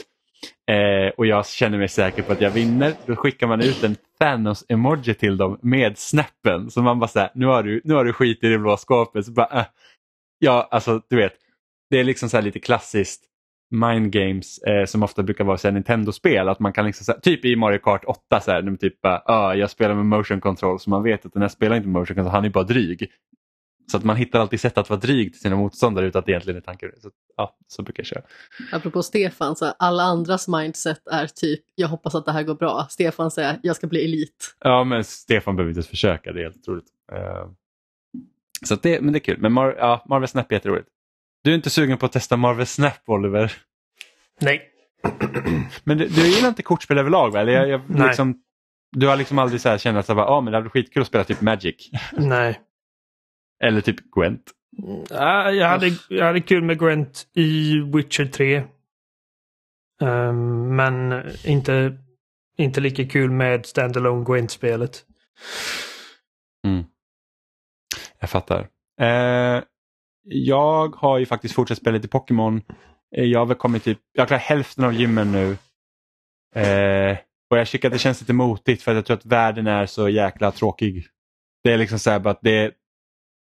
eh, 0.70 1.12
och 1.16 1.26
jag 1.26 1.46
känner 1.46 1.78
mig 1.78 1.88
säker 1.88 2.22
på 2.22 2.32
att 2.32 2.40
jag 2.40 2.50
vinner, 2.50 2.94
då 3.06 3.16
skickar 3.16 3.46
man 3.46 3.60
ut 3.60 3.84
en 3.84 3.96
Thanos-emoji 4.20 5.14
till 5.14 5.36
dem 5.36 5.58
med 5.62 5.98
snäppen. 5.98 6.70
Så 6.70 6.82
man 6.82 6.98
bara 6.98 7.08
såhär, 7.08 7.30
nu 7.34 7.46
har 7.46 7.62
du, 7.62 7.80
nu 7.84 7.94
har 7.94 8.04
du 8.04 8.12
skit 8.12 8.44
i 8.44 8.48
det 8.48 8.58
blå 8.58 8.76
skåpet. 8.76 9.26
Så 9.26 9.32
bara, 9.32 9.60
eh. 9.60 9.66
Ja, 10.38 10.68
alltså 10.70 11.02
du 11.08 11.16
vet, 11.16 11.32
det 11.90 12.00
är 12.00 12.04
liksom 12.04 12.28
så 12.28 12.40
lite 12.40 12.58
klassiskt 12.58 13.24
mind 13.70 14.12
games 14.12 14.58
eh, 14.58 14.84
som 14.84 15.02
ofta 15.02 15.22
brukar 15.22 15.44
vara 15.44 15.70
Nintendo-spel. 15.70 16.48
Att 16.48 16.60
man 16.60 16.72
kan 16.72 16.86
liksom, 16.86 17.14
här, 17.14 17.20
typ 17.20 17.44
i 17.44 17.56
Mario 17.56 17.78
Kart 17.78 18.04
8, 18.04 18.40
så 18.40 18.50
här, 18.50 18.76
typ, 18.76 18.94
uh, 19.06 19.58
jag 19.58 19.70
spelar 19.70 19.94
med 19.94 20.06
motion 20.06 20.40
control 20.40 20.80
så 20.80 20.90
man 20.90 21.02
vet 21.02 21.26
att 21.26 21.32
den 21.32 21.42
här 21.42 21.48
spelar 21.48 21.76
inte 21.76 21.88
med 21.88 22.00
motion 22.00 22.14
control, 22.14 22.32
han 22.32 22.44
är 22.44 22.50
bara 22.50 22.64
dryg. 22.64 23.10
Så 23.90 23.96
att 23.96 24.04
man 24.04 24.16
hittar 24.16 24.40
alltid 24.40 24.60
sätt 24.60 24.78
att 24.78 24.90
vara 24.90 25.00
dryg 25.00 25.32
till 25.32 25.40
sina 25.40 25.56
motståndare 25.56 26.06
utan 26.06 26.18
att 26.18 26.26
det 26.26 26.32
egentligen 26.32 26.56
är 26.56 26.60
tanken. 26.60 26.90
Så, 27.00 27.10
ja, 27.36 27.56
så 27.66 27.82
brukar 27.82 28.00
jag 28.00 28.06
köra. 28.06 28.22
Apropå 28.72 29.02
Stefan, 29.02 29.56
så 29.56 29.66
alla 29.78 30.02
andras 30.02 30.48
mindset 30.48 31.06
är 31.06 31.26
typ 31.26 31.60
jag 31.74 31.88
hoppas 31.88 32.14
att 32.14 32.26
det 32.26 32.32
här 32.32 32.42
går 32.42 32.54
bra. 32.54 32.86
Stefan 32.90 33.30
säger 33.30 33.58
jag 33.62 33.76
ska 33.76 33.86
bli 33.86 34.04
elit. 34.04 34.56
Ja, 34.60 34.84
men 34.84 35.04
Stefan 35.04 35.56
behöver 35.56 35.70
inte 35.70 35.78
ens 35.78 35.88
försöka, 35.88 36.32
det 36.32 36.40
är 36.40 36.42
helt 36.42 36.56
otroligt. 36.56 36.86
Uh, 37.12 37.50
så 38.66 38.74
det, 38.74 39.00
men 39.00 39.12
det 39.12 39.18
är 39.18 39.20
kul. 39.20 39.38
Men 39.40 39.52
Mar 39.52 39.74
ja, 39.78 40.04
Marvel 40.08 40.28
Snap 40.28 40.52
är 40.52 40.56
jätteroligt. 40.56 40.88
Du 41.44 41.50
är 41.50 41.54
inte 41.54 41.70
sugen 41.70 41.98
på 41.98 42.06
att 42.06 42.12
testa 42.12 42.36
Marvel 42.36 42.66
Snap, 42.66 43.02
Oliver? 43.06 43.52
Nej. 44.40 44.62
Men 45.84 45.98
du, 45.98 46.08
du 46.08 46.28
gillar 46.28 46.48
inte 46.48 46.62
kortspel 46.62 46.98
överlag, 46.98 47.30
va? 47.30 47.40
Eller 47.40 47.52
jag, 47.52 47.68
jag, 47.68 47.80
Nej. 47.86 48.06
Liksom, 48.06 48.42
du 48.96 49.06
har 49.06 49.16
liksom 49.16 49.38
aldrig 49.38 49.60
så 49.60 49.68
här 49.68 49.78
känt 49.78 50.10
att 50.10 50.10
ah, 50.10 50.40
men 50.40 50.52
det 50.52 50.58
hade 50.58 50.70
skitkul 50.70 51.02
att 51.02 51.08
spela 51.08 51.24
typ 51.24 51.40
Magic? 51.40 51.90
Nej. 52.12 52.60
Eller 53.64 53.80
typ 53.80 54.10
Gwent? 54.10 54.52
Ja, 55.10 55.50
jag, 55.50 55.68
hade, 55.68 55.90
jag 56.08 56.24
hade 56.24 56.40
kul 56.40 56.62
med 56.62 56.78
Gwent 56.78 57.26
i 57.34 57.80
Witcher 57.80 58.24
3. 58.24 58.62
Um, 60.00 60.08
ehm, 60.08 60.76
men 60.76 61.24
inte, 61.44 61.98
inte 62.58 62.80
lika 62.80 63.06
kul 63.06 63.30
med 63.30 63.66
Standalone 63.66 64.24
Gwent-spelet. 64.24 65.04
Mm. 66.66 66.84
Jag 68.20 68.30
fattar. 68.30 68.68
Eh, 69.00 69.62
jag 70.22 70.96
har 70.96 71.18
ju 71.18 71.26
faktiskt 71.26 71.54
fortsatt 71.54 71.78
spela 71.78 71.96
lite 71.96 72.08
Pokémon. 72.08 72.62
Eh, 73.16 73.24
jag 73.24 73.38
har 73.38 73.46
väl 73.46 73.56
kommit 73.56 73.84
typ, 73.84 73.98
jag 74.12 74.22
har 74.22 74.26
klarat 74.26 74.42
hälften 74.42 74.84
av 74.84 74.94
gymmen 74.94 75.32
nu. 75.32 75.56
Eh, 76.54 77.18
och 77.50 77.58
jag 77.58 77.68
tycker 77.68 77.88
att 77.88 77.92
det 77.92 77.98
känns 77.98 78.20
lite 78.20 78.32
motigt 78.32 78.82
för 78.82 78.90
att 78.90 78.96
jag 78.96 79.06
tror 79.06 79.16
att 79.16 79.26
världen 79.26 79.66
är 79.66 79.86
så 79.86 80.08
jäkla 80.08 80.52
tråkig. 80.52 81.06
Det 81.64 81.72
är 81.72 81.78
liksom 81.78 81.98
så 81.98 82.10
här 82.10 82.26
att 82.26 82.40
det, 82.42 82.72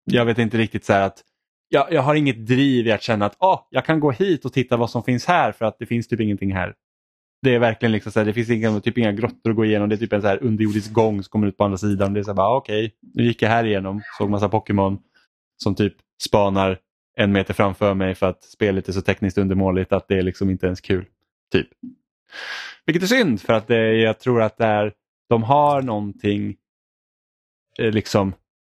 Mm. 0.08 0.18
jag 0.18 0.26
vet 0.26 0.38
inte 0.38 0.58
riktigt 0.58 0.86
så 0.86 0.94
här 0.94 1.02
att 1.02 1.24
jag, 1.70 1.94
jag 1.94 2.02
har 2.02 2.16
inget 2.16 2.46
driv 2.46 2.88
i 2.88 2.92
att 2.92 3.02
känna 3.02 3.26
att 3.26 3.36
oh, 3.40 3.60
jag 3.70 3.86
kan 3.86 4.00
gå 4.00 4.12
hit 4.12 4.46
och 4.46 4.54
titta 4.54 4.78
vad 4.78 4.90
som 4.90 5.04
finns 5.04 5.26
här 5.26 5.52
för 5.52 5.66
att 5.66 5.80
det 5.80 5.86
finns 5.86 6.08
typ 6.08 6.20
ingenting 6.20 6.54
här. 6.54 6.74
Det 7.42 7.56
är 7.56 7.60
verkligen 7.60 7.92
liksom 7.92 8.12
så 8.12 8.20
här, 8.20 8.26
det 8.26 8.34
finns 8.34 8.50
inga, 8.50 8.80
typ 8.80 8.98
inga 8.98 9.12
grottor 9.12 9.50
att 9.50 9.56
gå 9.56 9.66
igenom. 9.66 9.90
Det 9.90 9.96
är 9.96 9.98
typ 9.98 10.14
en 10.14 10.22
så 10.22 10.28
här 10.28 10.44
underjordisk 10.44 10.94
gång 10.94 11.24
som 11.24 11.30
kommer 11.32 11.48
ut 11.48 11.58
på 11.58 11.64
andra 11.64 11.78
sidan. 11.78 12.14
Det 12.14 12.20
är 12.20 12.24
så 12.24 12.30
här, 12.30 12.36
bara, 12.36 12.48
ah, 12.48 12.58
okej, 12.58 12.86
okay, 12.86 12.98
nu 13.14 13.24
gick 13.24 13.42
jag 13.42 13.50
här 13.50 13.64
igenom, 13.64 14.02
såg 14.18 14.30
massa 14.30 14.50
Pokémon 14.50 15.00
som 15.64 15.76
typ 15.76 15.94
spanar 16.24 16.80
en 17.16 17.32
meter 17.32 17.54
framför 17.54 17.94
mig 17.94 18.16
för 18.16 18.30
att 18.30 18.44
spelet 18.44 18.88
är 18.88 18.94
så 18.94 19.02
tekniskt 19.02 19.38
undermåligt 19.38 19.94
att 19.94 20.08
det 20.08 20.18
är 20.18 20.22
liksom 20.22 20.50
inte 20.50 20.66
ens 20.66 20.82
kul. 20.82 21.06
Typ. 21.52 21.68
Vilket 22.86 23.04
är 23.04 23.08
synd 23.08 23.42
för 23.42 23.54
att 23.54 23.68
det, 23.68 23.94
jag 23.94 24.20
tror 24.20 24.42
att 24.42 24.58
det 24.58 24.66
är, 24.66 24.94
de 25.30 25.44
har 25.44 25.82
någonting 25.82 26.56
eh, 27.80 27.92
liksom 27.92 28.34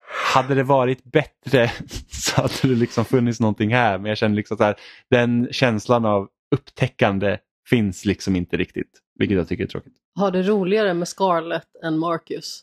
hade 0.09 0.55
det 0.55 0.63
varit 0.63 1.05
bättre 1.05 1.71
så 2.09 2.43
hade 2.43 2.55
det 2.63 2.81
liksom 2.81 3.05
funnits 3.05 3.41
någonting 3.41 3.75
här. 3.75 3.99
Men 3.99 4.09
jag 4.09 4.19
känner 4.19 4.37
liksom 4.37 4.57
så 4.57 4.65
här, 4.65 4.77
den 5.11 5.49
känslan 5.51 6.05
av 6.05 6.29
upptäckande 6.55 7.39
finns 7.69 8.05
liksom 8.05 8.37
inte 8.37 8.57
riktigt. 8.57 9.01
Vilket 9.19 9.37
jag 9.37 9.49
tycker 9.49 9.65
är 9.65 9.69
tråkigt. 9.69 9.95
Har 10.15 10.31
det 10.31 10.43
roligare 10.43 10.95
med 10.95 11.09
Scarlett 11.09 11.77
än 11.85 11.99
Marcus? 11.99 12.63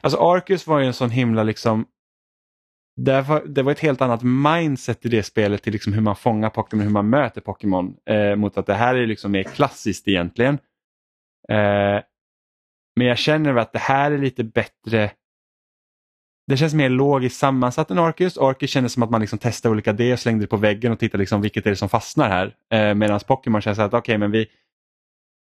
Alltså 0.00 0.18
Arcus 0.18 0.66
var 0.66 0.80
ju 0.80 0.86
en 0.86 0.92
sån 0.92 1.10
himla 1.10 1.42
liksom 1.42 1.86
det 2.96 3.22
var, 3.22 3.46
det 3.46 3.62
var 3.62 3.72
ett 3.72 3.80
helt 3.80 4.00
annat 4.00 4.22
mindset 4.22 5.06
i 5.06 5.08
det 5.08 5.22
spelet 5.22 5.62
till 5.62 5.72
liksom 5.72 5.92
hur 5.92 6.00
man 6.00 6.16
fångar 6.16 6.50
Pokémon, 6.50 6.84
hur 6.84 6.92
man 6.92 7.10
möter 7.10 7.40
Pokémon. 7.40 7.96
Eh, 8.06 8.36
mot 8.36 8.58
att 8.58 8.66
det 8.66 8.74
här 8.74 8.94
är 8.94 9.06
liksom 9.06 9.32
mer 9.32 9.42
klassiskt 9.42 10.08
egentligen. 10.08 10.58
Eh, 11.48 12.00
men 12.96 13.06
jag 13.06 13.18
känner 13.18 13.56
att 13.56 13.72
det 13.72 13.78
här 13.78 14.10
är 14.10 14.18
lite 14.18 14.44
bättre. 14.44 15.10
Det 16.46 16.56
känns 16.56 16.74
mer 16.74 16.88
logiskt 16.88 17.36
sammansatt 17.36 17.90
än 17.90 17.98
Arcus. 17.98 18.38
Arcus 18.38 18.70
kändes 18.70 18.92
som 18.92 19.02
att 19.02 19.10
man 19.10 19.20
liksom 19.20 19.38
testade 19.38 19.72
olika 19.72 19.92
D 19.92 20.12
och 20.12 20.18
slängde 20.18 20.44
det 20.44 20.48
på 20.48 20.56
väggen 20.56 20.92
och 20.92 20.98
tittade 20.98 21.20
liksom 21.20 21.40
vilket 21.40 21.66
är 21.66 21.70
det 21.70 21.76
som 21.76 21.88
fastnar 21.88 22.28
här. 22.28 22.54
Eh, 22.70 22.94
Medan 22.94 23.20
Pokémon 23.26 23.60
känns 23.60 23.78
att 23.78 23.94
okej, 23.94 23.98
okay, 23.98 24.18
men 24.18 24.30
vi, 24.30 24.46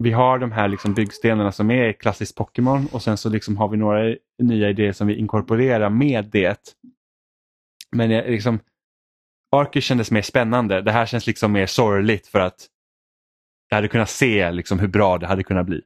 vi 0.04 0.12
har 0.12 0.40
de 0.40 0.52
här 0.52 0.68
liksom 0.68 0.94
byggstenarna 0.94 1.52
som 1.52 1.72
är 1.72 1.94
klassiskt 1.94 2.36
Pokémon 2.36 2.88
och 2.92 3.04
sen 3.04 3.18
så 3.18 3.30
liksom 3.30 3.58
har 3.58 3.70
vi 3.70 3.78
några 3.78 4.16
nya 4.40 4.70
idéer 4.70 4.92
som 4.92 5.08
vi 5.08 5.16
inkorporerar 5.16 5.90
med 5.90 6.26
det. 6.26 6.76
Men 7.92 8.12
jag, 8.12 8.30
liksom, 8.30 8.60
Arcus 9.52 9.84
kändes 9.84 10.12
mer 10.12 10.22
spännande. 10.22 10.82
Det 10.82 10.92
här 10.92 11.06
känns 11.06 11.28
liksom 11.28 11.52
mer 11.52 11.66
sorgligt 11.66 12.28
för 12.28 12.40
att 12.40 12.68
jag 13.70 13.78
hade 13.78 13.88
kunnat 13.88 14.10
se 14.10 14.52
liksom 14.52 14.80
hur 14.80 14.88
bra 14.88 15.18
det 15.18 15.28
hade 15.28 15.44
kunnat 15.44 15.66
bli. 15.66 15.82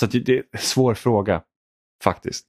Så 0.00 0.06
det 0.06 0.28
är 0.28 0.42
en 0.52 0.58
svår 0.58 0.94
fråga 0.94 1.42
faktiskt. 2.04 2.48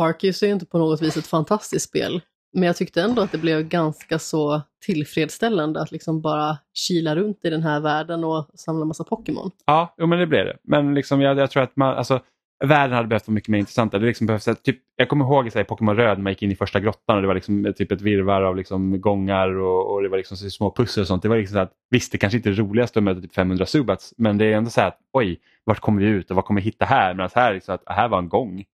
Arceus 0.00 0.42
är 0.42 0.48
inte 0.48 0.66
på 0.66 0.78
något 0.78 1.02
vis 1.02 1.16
ett 1.16 1.26
fantastiskt 1.26 1.88
spel. 1.88 2.20
Men 2.52 2.62
jag 2.62 2.76
tyckte 2.76 3.02
ändå 3.02 3.22
att 3.22 3.32
det 3.32 3.38
blev 3.38 3.68
ganska 3.68 4.18
så 4.18 4.62
tillfredsställande 4.86 5.80
att 5.82 5.92
liksom 5.92 6.20
bara 6.20 6.58
kila 6.72 7.16
runt 7.16 7.44
i 7.44 7.50
den 7.50 7.62
här 7.62 7.80
världen 7.80 8.24
och 8.24 8.50
samla 8.54 8.84
massa 8.84 9.04
Pokémon. 9.04 9.50
Ja, 9.64 9.94
jo, 9.98 10.06
men 10.06 10.18
det 10.18 10.26
blev 10.26 10.44
det. 10.44 10.56
Men 10.62 10.94
liksom, 10.94 11.20
jag, 11.20 11.38
jag 11.38 11.50
tror 11.50 11.62
att 11.62 11.76
man, 11.76 11.96
alltså, 11.96 12.20
världen 12.64 12.96
hade 12.96 13.08
behövt 13.08 13.28
vara 13.28 13.34
mycket 13.34 13.48
mer 13.48 13.58
intressant. 13.58 13.92
Det 13.92 13.98
liksom 13.98 14.26
behövs, 14.26 14.48
typ, 14.62 14.78
jag 14.96 15.08
kommer 15.08 15.24
ihåg 15.24 15.46
i 15.46 15.64
Pokémon 15.64 15.96
Röd, 15.96 16.18
när 16.18 16.22
man 16.22 16.32
gick 16.32 16.42
in 16.42 16.50
i 16.50 16.56
första 16.56 16.80
grottan 16.80 17.16
och 17.16 17.22
det 17.22 17.28
var 17.28 17.34
liksom, 17.34 17.66
eh, 17.66 17.72
typ 17.72 17.92
ett 17.92 18.00
virvar 18.00 18.42
av 18.42 18.56
liksom, 18.56 19.00
gångar 19.00 19.48
och, 19.48 19.92
och 19.92 20.02
det 20.02 20.08
var 20.08 20.16
liksom 20.16 20.36
små 20.36 20.74
pussel 20.74 21.00
och 21.00 21.06
sånt. 21.06 21.22
Det 21.22 21.28
var 21.28 21.36
liksom 21.36 21.54
så 21.54 21.60
att, 21.60 21.72
visst, 21.90 22.12
det 22.12 22.18
kanske 22.18 22.36
inte 22.36 22.50
är 22.50 22.54
roligast 22.54 22.96
att 22.96 23.02
möta 23.02 23.20
typ 23.20 23.34
500 23.34 23.66
subats, 23.66 24.14
men 24.16 24.38
det 24.38 24.44
är 24.44 24.56
ändå 24.56 24.70
så 24.70 24.80
att 24.80 24.98
oj, 25.12 25.40
vart 25.64 25.80
kommer 25.80 26.02
vi 26.02 26.08
ut 26.08 26.30
och 26.30 26.36
vad 26.36 26.44
kommer 26.44 26.60
vi 26.60 26.64
hitta 26.64 26.84
här? 26.84 27.14
Medan 27.14 27.30
här, 27.34 27.54
liksom, 27.54 27.74
att, 27.74 27.82
här 27.86 28.08
var 28.08 28.18
en 28.18 28.28
gång. 28.28 28.64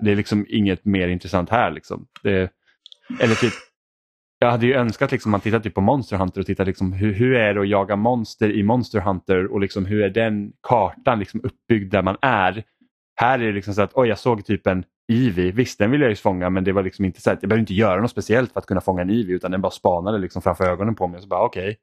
Det 0.00 0.12
är 0.12 0.16
liksom 0.16 0.46
inget 0.48 0.84
mer 0.84 1.08
intressant 1.08 1.50
här. 1.50 1.70
Liksom. 1.70 2.06
Det, 2.22 2.52
eller 3.20 3.34
typ, 3.34 3.52
jag 4.38 4.50
hade 4.50 4.66
ju 4.66 4.74
önskat 4.74 5.12
liksom, 5.12 5.30
man 5.30 5.40
tittar 5.40 5.60
typ 5.60 5.74
på 5.74 5.80
Monster 5.80 6.16
Hunter 6.16 6.40
och 6.40 6.46
tittar 6.46 6.64
liksom, 6.64 6.92
hur, 6.92 7.12
hur 7.12 7.34
är 7.34 7.54
det 7.54 7.60
att 7.60 7.68
jaga 7.68 7.96
monster 7.96 8.50
i 8.52 8.62
Monster 8.62 9.00
Hunter 9.00 9.52
och 9.52 9.60
liksom, 9.60 9.86
hur 9.86 10.02
är 10.02 10.10
den 10.10 10.52
kartan 10.62 11.18
liksom, 11.18 11.40
uppbyggd 11.44 11.92
där 11.92 12.02
man 12.02 12.16
är. 12.22 12.64
Här 13.14 13.38
är 13.38 13.46
det 13.46 13.52
liksom 13.52 13.74
så 13.74 13.82
att 13.82 13.90
oj, 13.94 14.08
jag 14.08 14.18
såg 14.18 14.44
typ 14.44 14.66
en 14.66 14.84
Ivy, 15.08 15.52
visst 15.52 15.78
den 15.78 15.90
ville 15.90 16.04
jag 16.04 16.10
ju 16.10 16.16
fånga 16.16 16.50
men 16.50 16.64
det 16.64 16.72
var 16.72 16.82
liksom 16.82 17.04
inte 17.04 17.20
så 17.20 17.30
att 17.30 17.42
jag 17.42 17.48
behövde 17.48 17.60
inte 17.60 17.74
göra 17.74 18.00
något 18.00 18.10
speciellt 18.10 18.52
för 18.52 18.60
att 18.60 18.66
kunna 18.66 18.80
fånga 18.80 19.02
en 19.02 19.10
Ivy 19.10 19.32
utan 19.32 19.50
den 19.50 19.60
bara 19.60 19.70
spanade 19.70 20.18
liksom 20.18 20.42
framför 20.42 20.64
ögonen 20.64 20.94
på 20.94 21.06
mig 21.06 21.16
och 21.16 21.22
så 21.22 21.28
bara 21.28 21.42
okej, 21.42 21.62
okay, 21.62 21.76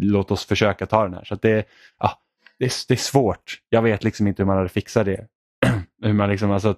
låt 0.00 0.30
oss 0.30 0.46
försöka 0.46 0.86
ta 0.86 1.02
den 1.02 1.14
här. 1.14 1.24
Så 1.24 1.34
det, 1.34 1.66
ja, 1.98 2.18
det, 2.58 2.64
är, 2.64 2.72
det 2.88 2.94
är 2.94 2.98
svårt. 2.98 3.60
Jag 3.68 3.82
vet 3.82 4.04
liksom 4.04 4.26
inte 4.26 4.42
hur 4.42 4.46
man 4.46 4.56
hade 4.56 4.68
fixat 4.68 5.04
det. 5.04 5.26
hur 6.02 6.12
man 6.12 6.30
liksom, 6.30 6.50
alltså, 6.50 6.76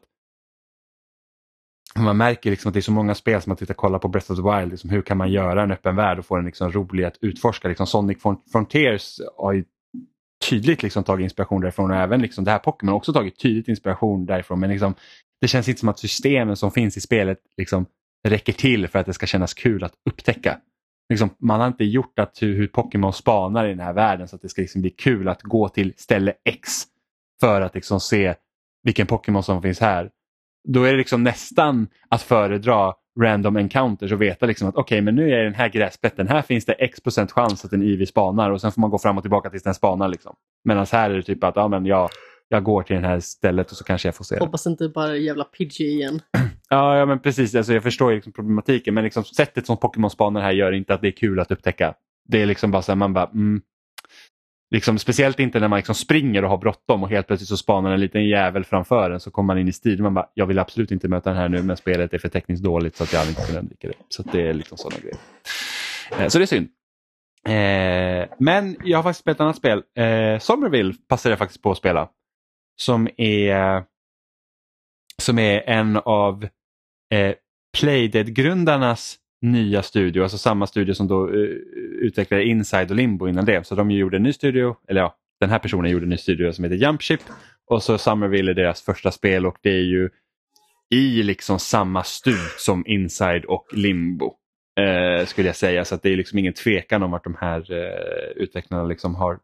man 1.96 2.16
märker 2.16 2.50
liksom 2.50 2.68
att 2.68 2.74
det 2.74 2.80
är 2.80 2.82
så 2.82 2.92
många 2.92 3.14
spel 3.14 3.42
som 3.42 3.50
man 3.50 3.56
tittar 3.56 3.74
kollar 3.74 3.98
på 3.98 4.08
Breath 4.08 4.32
of 4.32 4.36
the 4.38 4.42
Wild. 4.42 4.70
Liksom, 4.70 4.90
hur 4.90 5.02
kan 5.02 5.16
man 5.16 5.32
göra 5.32 5.62
en 5.62 5.70
öppen 5.70 5.96
värld 5.96 6.18
och 6.18 6.26
få 6.26 6.36
den 6.36 6.44
liksom 6.44 6.72
rolig 6.72 7.04
att 7.04 7.16
utforska? 7.20 7.68
Liksom 7.68 7.86
Sonic 7.86 8.18
Frontiers 8.52 9.20
har 9.36 9.52
ju 9.52 9.64
tydligt 10.48 10.82
liksom 10.82 11.04
tagit 11.04 11.24
inspiration 11.24 11.60
därifrån 11.60 11.90
och 11.90 11.96
även 11.96 12.22
liksom 12.22 12.44
det 12.44 12.50
här 12.50 12.58
Pokémon 12.58 12.92
har 12.92 12.96
också 12.96 13.12
tagit 13.12 13.38
tydligt 13.38 13.68
inspiration 13.68 14.26
därifrån. 14.26 14.60
Men 14.60 14.70
liksom, 14.70 14.94
det 15.40 15.48
känns 15.48 15.68
inte 15.68 15.80
som 15.80 15.88
att 15.88 15.98
systemen 15.98 16.56
som 16.56 16.70
finns 16.70 16.96
i 16.96 17.00
spelet 17.00 17.38
liksom 17.56 17.86
räcker 18.28 18.52
till 18.52 18.88
för 18.88 18.98
att 18.98 19.06
det 19.06 19.14
ska 19.14 19.26
kännas 19.26 19.54
kul 19.54 19.84
att 19.84 19.92
upptäcka. 20.10 20.58
Liksom, 21.08 21.30
man 21.38 21.60
har 21.60 21.66
inte 21.66 21.84
gjort 21.84 22.18
att 22.18 22.42
hur, 22.42 22.56
hur 22.56 22.66
Pokémon 22.66 23.12
spanar 23.12 23.66
i 23.66 23.68
den 23.68 23.80
här 23.80 23.92
världen 23.92 24.28
så 24.28 24.36
att 24.36 24.42
det 24.42 24.48
ska 24.48 24.62
liksom 24.62 24.80
bli 24.80 24.90
kul 24.90 25.28
att 25.28 25.42
gå 25.42 25.68
till 25.68 25.94
ställe 25.96 26.32
X 26.44 26.70
för 27.40 27.60
att 27.60 27.74
liksom 27.74 28.00
se 28.00 28.34
vilken 28.82 29.06
Pokémon 29.06 29.42
som 29.42 29.62
finns 29.62 29.80
här. 29.80 30.10
Då 30.68 30.84
är 30.84 30.92
det 30.92 30.98
liksom 30.98 31.22
nästan 31.22 31.88
att 32.08 32.22
föredra 32.22 32.94
random 33.20 33.56
encounters 33.56 34.12
och 34.12 34.22
veta 34.22 34.46
liksom 34.46 34.68
att 34.68 34.74
okej 34.74 34.82
okay, 34.82 35.00
men 35.02 35.14
nu 35.14 35.32
är 35.32 35.44
den 35.44 35.54
här 35.54 35.68
gräsplätten, 35.68 36.28
här 36.28 36.42
finns 36.42 36.64
det 36.64 36.72
x 36.72 37.00
procent 37.00 37.32
chans 37.32 37.64
att 37.64 37.72
en 37.72 37.82
IV 37.82 38.06
spanar 38.06 38.50
och 38.50 38.60
sen 38.60 38.72
får 38.72 38.80
man 38.80 38.90
gå 38.90 38.98
fram 38.98 39.16
och 39.16 39.22
tillbaka 39.22 39.50
tills 39.50 39.62
den 39.62 39.74
spanar. 39.74 40.08
Liksom. 40.08 40.36
Medan 40.64 40.86
här 40.92 41.10
är 41.10 41.14
det 41.16 41.22
typ 41.22 41.44
att 41.44 41.56
ja, 41.56 41.68
men 41.68 41.86
jag, 41.86 42.10
jag 42.48 42.64
går 42.64 42.82
till 42.82 42.96
det 42.96 43.08
här 43.08 43.20
stället 43.20 43.70
och 43.70 43.76
så 43.76 43.84
kanske 43.84 44.08
jag 44.08 44.14
får 44.14 44.24
se 44.24 44.34
det. 44.34 44.44
Hoppas 44.44 44.66
inte 44.66 44.88
bara 44.88 45.16
jävla 45.16 45.44
Pidgey 45.44 45.86
igen. 45.86 46.20
ja, 46.68 46.96
ja 46.96 47.06
men 47.06 47.18
precis, 47.18 47.54
alltså, 47.54 47.72
jag 47.74 47.82
förstår 47.82 48.12
liksom 48.12 48.32
problematiken 48.32 48.94
men 48.94 49.04
liksom, 49.04 49.24
sättet 49.24 49.66
som 49.66 49.76
Pokémon 49.76 50.10
spanar 50.10 50.40
här 50.40 50.52
gör 50.52 50.72
inte 50.72 50.94
att 50.94 51.00
det 51.00 51.08
är 51.08 51.12
kul 51.12 51.40
att 51.40 51.50
upptäcka. 51.50 51.94
Det 52.28 52.42
är 52.42 52.46
liksom 52.46 52.70
bara 52.70 52.82
så 52.82 52.92
här, 52.92 52.96
man 52.96 53.12
bara 53.12 53.26
mm, 53.26 53.60
Liksom, 54.70 54.98
speciellt 54.98 55.40
inte 55.40 55.60
när 55.60 55.68
man 55.68 55.76
liksom 55.76 55.94
springer 55.94 56.44
och 56.44 56.50
har 56.50 56.58
bråttom 56.58 57.02
och 57.02 57.08
helt 57.08 57.26
plötsligt 57.26 57.48
så 57.48 57.56
spanar 57.56 57.92
en 57.92 58.00
liten 58.00 58.24
jävel 58.24 58.64
framför 58.64 59.10
en 59.10 59.20
så 59.20 59.30
kommer 59.30 59.46
man 59.46 59.58
in 59.58 59.68
i 59.68 59.72
stil. 59.72 60.02
Man 60.02 60.14
bara, 60.14 60.28
jag 60.34 60.46
vill 60.46 60.58
absolut 60.58 60.90
inte 60.90 61.08
möta 61.08 61.30
den 61.30 61.38
här 61.38 61.48
nu 61.48 61.62
men 61.62 61.76
spelet 61.76 62.14
är 62.14 62.18
för 62.18 62.28
tekniskt 62.28 62.62
dåligt 62.62 62.96
så 62.96 63.04
att 63.04 63.12
jag 63.12 63.28
inte 63.28 63.46
kan 63.46 63.56
undvika 63.56 63.88
det. 63.88 63.94
Så 64.08 64.22
det 64.22 64.48
är 64.48 64.54
liksom 64.54 64.78
sådana 64.78 65.00
grejer. 65.00 65.16
Eh, 66.18 66.28
så 66.28 66.38
det 66.38 66.44
är 66.44 66.46
synd. 66.46 66.68
Eh, 67.48 68.28
men 68.38 68.76
jag 68.84 68.98
har 68.98 69.02
faktiskt 69.02 69.20
spelat 69.20 69.36
ett 69.36 69.40
annat 69.40 69.56
spel. 69.56 69.82
Eh, 69.96 70.38
Somerville 70.38 70.94
passade 71.08 71.32
jag 71.32 71.38
faktiskt 71.38 71.62
på 71.62 71.70
att 71.70 71.78
spela. 71.78 72.08
Som 72.76 73.08
är, 73.16 73.84
som 75.22 75.38
är 75.38 75.60
en 75.60 75.96
av 75.96 76.48
eh, 77.14 77.34
Playdead-grundarnas 77.78 79.16
nya 79.42 79.82
studio, 79.82 80.22
alltså 80.22 80.38
samma 80.38 80.66
studio 80.66 80.94
som 80.94 81.08
då 81.08 81.28
uh, 81.28 81.56
utvecklade 82.00 82.44
Inside 82.44 82.90
och 82.90 82.96
Limbo 82.96 83.28
innan 83.28 83.44
det. 83.44 83.66
Så 83.66 83.74
de 83.74 83.90
gjorde 83.90 84.16
en 84.16 84.22
ny 84.22 84.32
studio, 84.32 84.76
eller 84.88 85.00
ja, 85.00 85.16
den 85.40 85.50
här 85.50 85.58
personen 85.58 85.90
gjorde 85.90 86.04
en 86.04 86.10
ny 86.10 86.16
studio 86.16 86.52
som 86.52 86.64
heter 86.64 86.76
Jumpship 86.76 87.20
och 87.66 87.82
så 87.82 87.98
Summerville 87.98 88.50
är 88.50 88.54
deras 88.54 88.82
första 88.82 89.10
spel 89.10 89.46
och 89.46 89.56
det 89.62 89.70
är 89.70 89.84
ju 89.84 90.10
i 90.90 91.22
liksom 91.22 91.58
samma 91.58 92.02
stuk 92.02 92.58
som 92.58 92.86
Inside 92.86 93.44
och 93.44 93.66
Limbo. 93.72 94.34
Eh, 94.80 95.26
skulle 95.26 95.48
jag 95.48 95.56
säga, 95.56 95.84
så 95.84 95.94
att 95.94 96.02
det 96.02 96.12
är 96.12 96.16
liksom 96.16 96.38
ingen 96.38 96.52
tvekan 96.52 97.02
om 97.02 97.10
vart 97.10 97.24
de 97.24 97.36
här 97.40 97.72
eh, 97.72 98.42
utvecklarna 98.42 98.84
liksom 98.84 99.14
har 99.14 99.38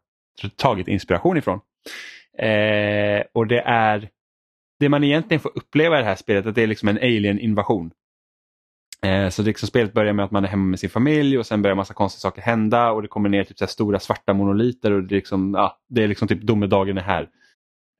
tagit 0.55 0.87
inspiration 0.87 1.37
ifrån. 1.37 1.59
Eh, 2.37 3.23
och 3.33 3.47
det 3.47 3.59
är 3.59 4.09
det 4.79 4.89
man 4.89 5.03
egentligen 5.03 5.41
får 5.41 5.51
uppleva 5.55 5.97
i 5.97 6.01
det 6.01 6.07
här 6.07 6.15
spelet, 6.15 6.45
att 6.45 6.55
det 6.55 6.63
är 6.63 6.67
liksom 6.67 6.89
en 6.89 6.97
alien-invasion. 6.97 7.91
Eh, 9.01 9.29
så 9.29 9.43
liksom 9.43 9.67
spelet 9.67 9.93
börjar 9.93 10.13
med 10.13 10.25
att 10.25 10.31
man 10.31 10.43
är 10.43 10.47
hemma 10.47 10.65
med 10.65 10.79
sin 10.79 10.89
familj 10.89 11.37
och 11.37 11.45
sen 11.45 11.61
börjar 11.61 11.75
massa 11.75 11.93
konstiga 11.93 12.19
saker 12.19 12.41
hända 12.41 12.91
och 12.91 13.01
det 13.01 13.07
kommer 13.07 13.29
ner 13.29 13.43
typ 13.43 13.57
så 13.57 13.67
stora 13.67 13.99
svarta 13.99 14.33
monoliter 14.33 14.91
och 14.91 15.03
det 15.03 15.15
är 15.15 15.17
liksom, 15.17 15.53
ja, 15.57 15.79
det 15.89 16.03
är 16.03 16.07
liksom 16.07 16.27
typ 16.27 16.41
domedagen 16.41 16.97
är 16.97 17.01
här. 17.01 17.29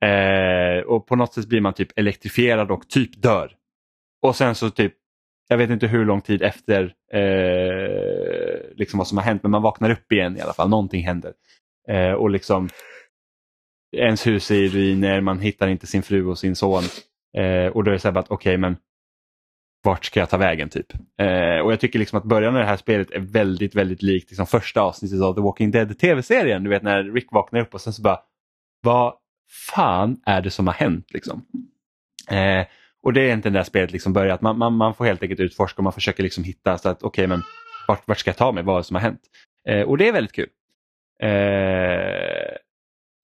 Eh, 0.04 0.82
och 0.82 1.06
på 1.06 1.16
något 1.16 1.34
sätt 1.34 1.48
blir 1.48 1.60
man 1.60 1.72
typ 1.74 1.98
elektrifierad 1.98 2.70
och 2.70 2.88
typ 2.88 3.22
dör. 3.22 3.52
Och 4.22 4.36
sen 4.36 4.54
så 4.54 4.70
typ, 4.70 4.94
jag 5.48 5.58
vet 5.58 5.70
inte 5.70 5.86
hur 5.86 6.04
lång 6.04 6.20
tid 6.20 6.42
efter 6.42 6.94
eh, 7.12 8.76
liksom 8.76 8.98
vad 8.98 9.06
som 9.06 9.18
har 9.18 9.24
hänt 9.24 9.42
men 9.42 9.50
man 9.50 9.62
vaknar 9.62 9.90
upp 9.90 10.12
igen 10.12 10.36
i 10.36 10.40
alla 10.40 10.52
fall, 10.52 10.68
någonting 10.68 11.06
händer. 11.06 11.32
Eh, 11.88 12.12
och 12.12 12.30
liksom 12.30 12.68
ens 13.96 14.26
hus 14.26 14.50
är 14.50 14.54
i 14.54 14.68
ruiner, 14.68 15.20
man 15.20 15.40
hittar 15.40 15.68
inte 15.68 15.86
sin 15.86 16.02
fru 16.02 16.26
och 16.26 16.38
sin 16.38 16.56
son. 16.56 16.82
Eh, 17.36 17.66
och 17.66 17.84
då 17.84 17.90
är 17.90 17.92
det 17.92 17.98
så 17.98 18.08
här 18.08 18.18
att 18.18 18.30
okej 18.30 18.50
okay, 18.50 18.56
men 18.56 18.76
vart 19.86 20.04
ska 20.04 20.20
jag 20.20 20.30
ta 20.30 20.36
vägen 20.36 20.68
typ. 20.68 20.92
Eh, 21.18 21.60
och 21.64 21.72
jag 21.72 21.80
tycker 21.80 21.98
liksom 21.98 22.18
att 22.18 22.24
början 22.24 22.54
av 22.54 22.60
det 22.60 22.66
här 22.66 22.76
spelet 22.76 23.10
är 23.10 23.20
väldigt, 23.20 23.74
väldigt 23.74 24.02
likt 24.02 24.30
liksom 24.30 24.46
första 24.46 24.80
avsnittet 24.80 25.20
av 25.20 25.34
The 25.34 25.40
Walking 25.40 25.70
Dead 25.70 25.98
tv-serien. 25.98 26.64
Du 26.64 26.70
vet 26.70 26.82
när 26.82 27.02
Rick 27.02 27.32
vaknar 27.32 27.60
upp 27.60 27.74
och 27.74 27.80
sen 27.80 27.92
så 27.92 28.02
bara, 28.02 28.20
vad 28.82 29.14
fan 29.68 30.20
är 30.26 30.42
det 30.42 30.50
som 30.50 30.66
har 30.66 30.74
hänt 30.74 31.06
liksom? 31.12 31.46
Eh, 32.30 32.66
och 33.02 33.12
det 33.12 33.20
är 33.20 33.34
inte 33.34 33.50
det 33.50 33.58
där 33.58 33.64
spelet 33.64 33.92
liksom 33.92 34.12
börjat, 34.12 34.40
man, 34.40 34.58
man, 34.58 34.72
man 34.72 34.94
får 34.94 35.04
helt 35.04 35.22
enkelt 35.22 35.40
utforska 35.40 35.78
och 35.78 35.84
man 35.84 35.92
försöker 35.92 36.22
liksom 36.22 36.44
hitta 36.44 36.78
så 36.78 36.88
att 36.88 37.02
okej 37.02 37.08
okay, 37.08 37.26
men 37.26 37.42
vart, 37.88 38.08
vart 38.08 38.18
ska 38.18 38.28
jag 38.28 38.36
ta 38.36 38.52
mig, 38.52 38.62
vad 38.62 38.74
är 38.74 38.80
det 38.80 38.84
som 38.84 38.96
har 38.96 39.02
hänt? 39.02 39.20
Eh, 39.68 39.82
och 39.82 39.98
det 39.98 40.08
är 40.08 40.12
väldigt 40.12 40.34
kul. 40.34 40.48
Eh, 41.22 42.56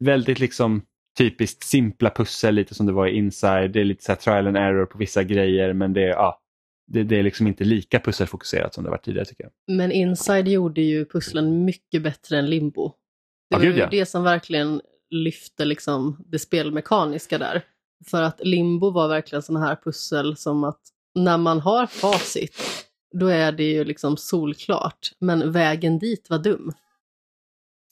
väldigt 0.05 0.39
liksom 0.39 0.83
typiskt 1.19 1.63
simpla 1.63 2.11
pussel, 2.11 2.55
lite 2.55 2.75
som 2.75 2.87
det 2.87 2.93
var 2.93 3.07
i 3.07 3.17
Inside. 3.17 3.71
Det 3.71 3.81
är 3.81 3.85
lite 3.85 4.05
så 4.05 4.15
trial 4.15 4.47
and 4.47 4.57
error 4.57 4.87
på 4.87 4.99
vissa 4.99 5.23
grejer 5.23 5.73
men 5.73 5.93
det, 5.93 6.01
ja, 6.01 6.42
det, 6.87 7.03
det, 7.03 7.19
är 7.19 7.23
liksom 7.23 7.47
inte 7.47 7.65
lika 7.65 8.01
pusselfokuserat 8.01 8.75
som 8.75 8.85
det 8.85 8.91
var 8.91 8.99
tidigare 8.99 9.27
tycker 9.27 9.45
jag. 9.45 9.77
Men 9.77 9.93
Inside 9.93 10.49
gjorde 10.49 10.81
ju 10.81 11.05
pusslen 11.05 11.65
mycket 11.65 12.03
bättre 12.03 12.39
än 12.39 12.51
Limbo. 12.51 12.93
Det 13.51 13.57
var 13.57 13.65
ju 13.65 13.77
ja. 13.77 13.89
det 13.91 14.07
som 14.07 14.23
verkligen 14.23 14.81
lyfte 15.11 15.65
liksom 15.65 16.25
det 16.27 16.39
spelmekaniska 16.39 17.39
där. 17.39 17.65
För 18.11 18.23
att 18.23 18.41
Limbo 18.45 18.91
var 18.91 19.09
verkligen 19.09 19.43
sådana 19.43 19.67
här 19.67 19.77
pussel 19.85 20.37
som 20.37 20.65
att 20.65 20.81
när 21.15 21.39
man 21.39 21.61
har 21.61 21.87
facit 21.87 22.61
då 23.13 23.27
är 23.27 23.53
det 23.53 23.65
ju 23.65 23.85
liksom 23.85 24.17
solklart. 24.17 25.13
Men 25.19 25.53
vägen 25.53 25.99
dit 25.99 26.31
var 26.31 26.39
dum. 26.39 26.73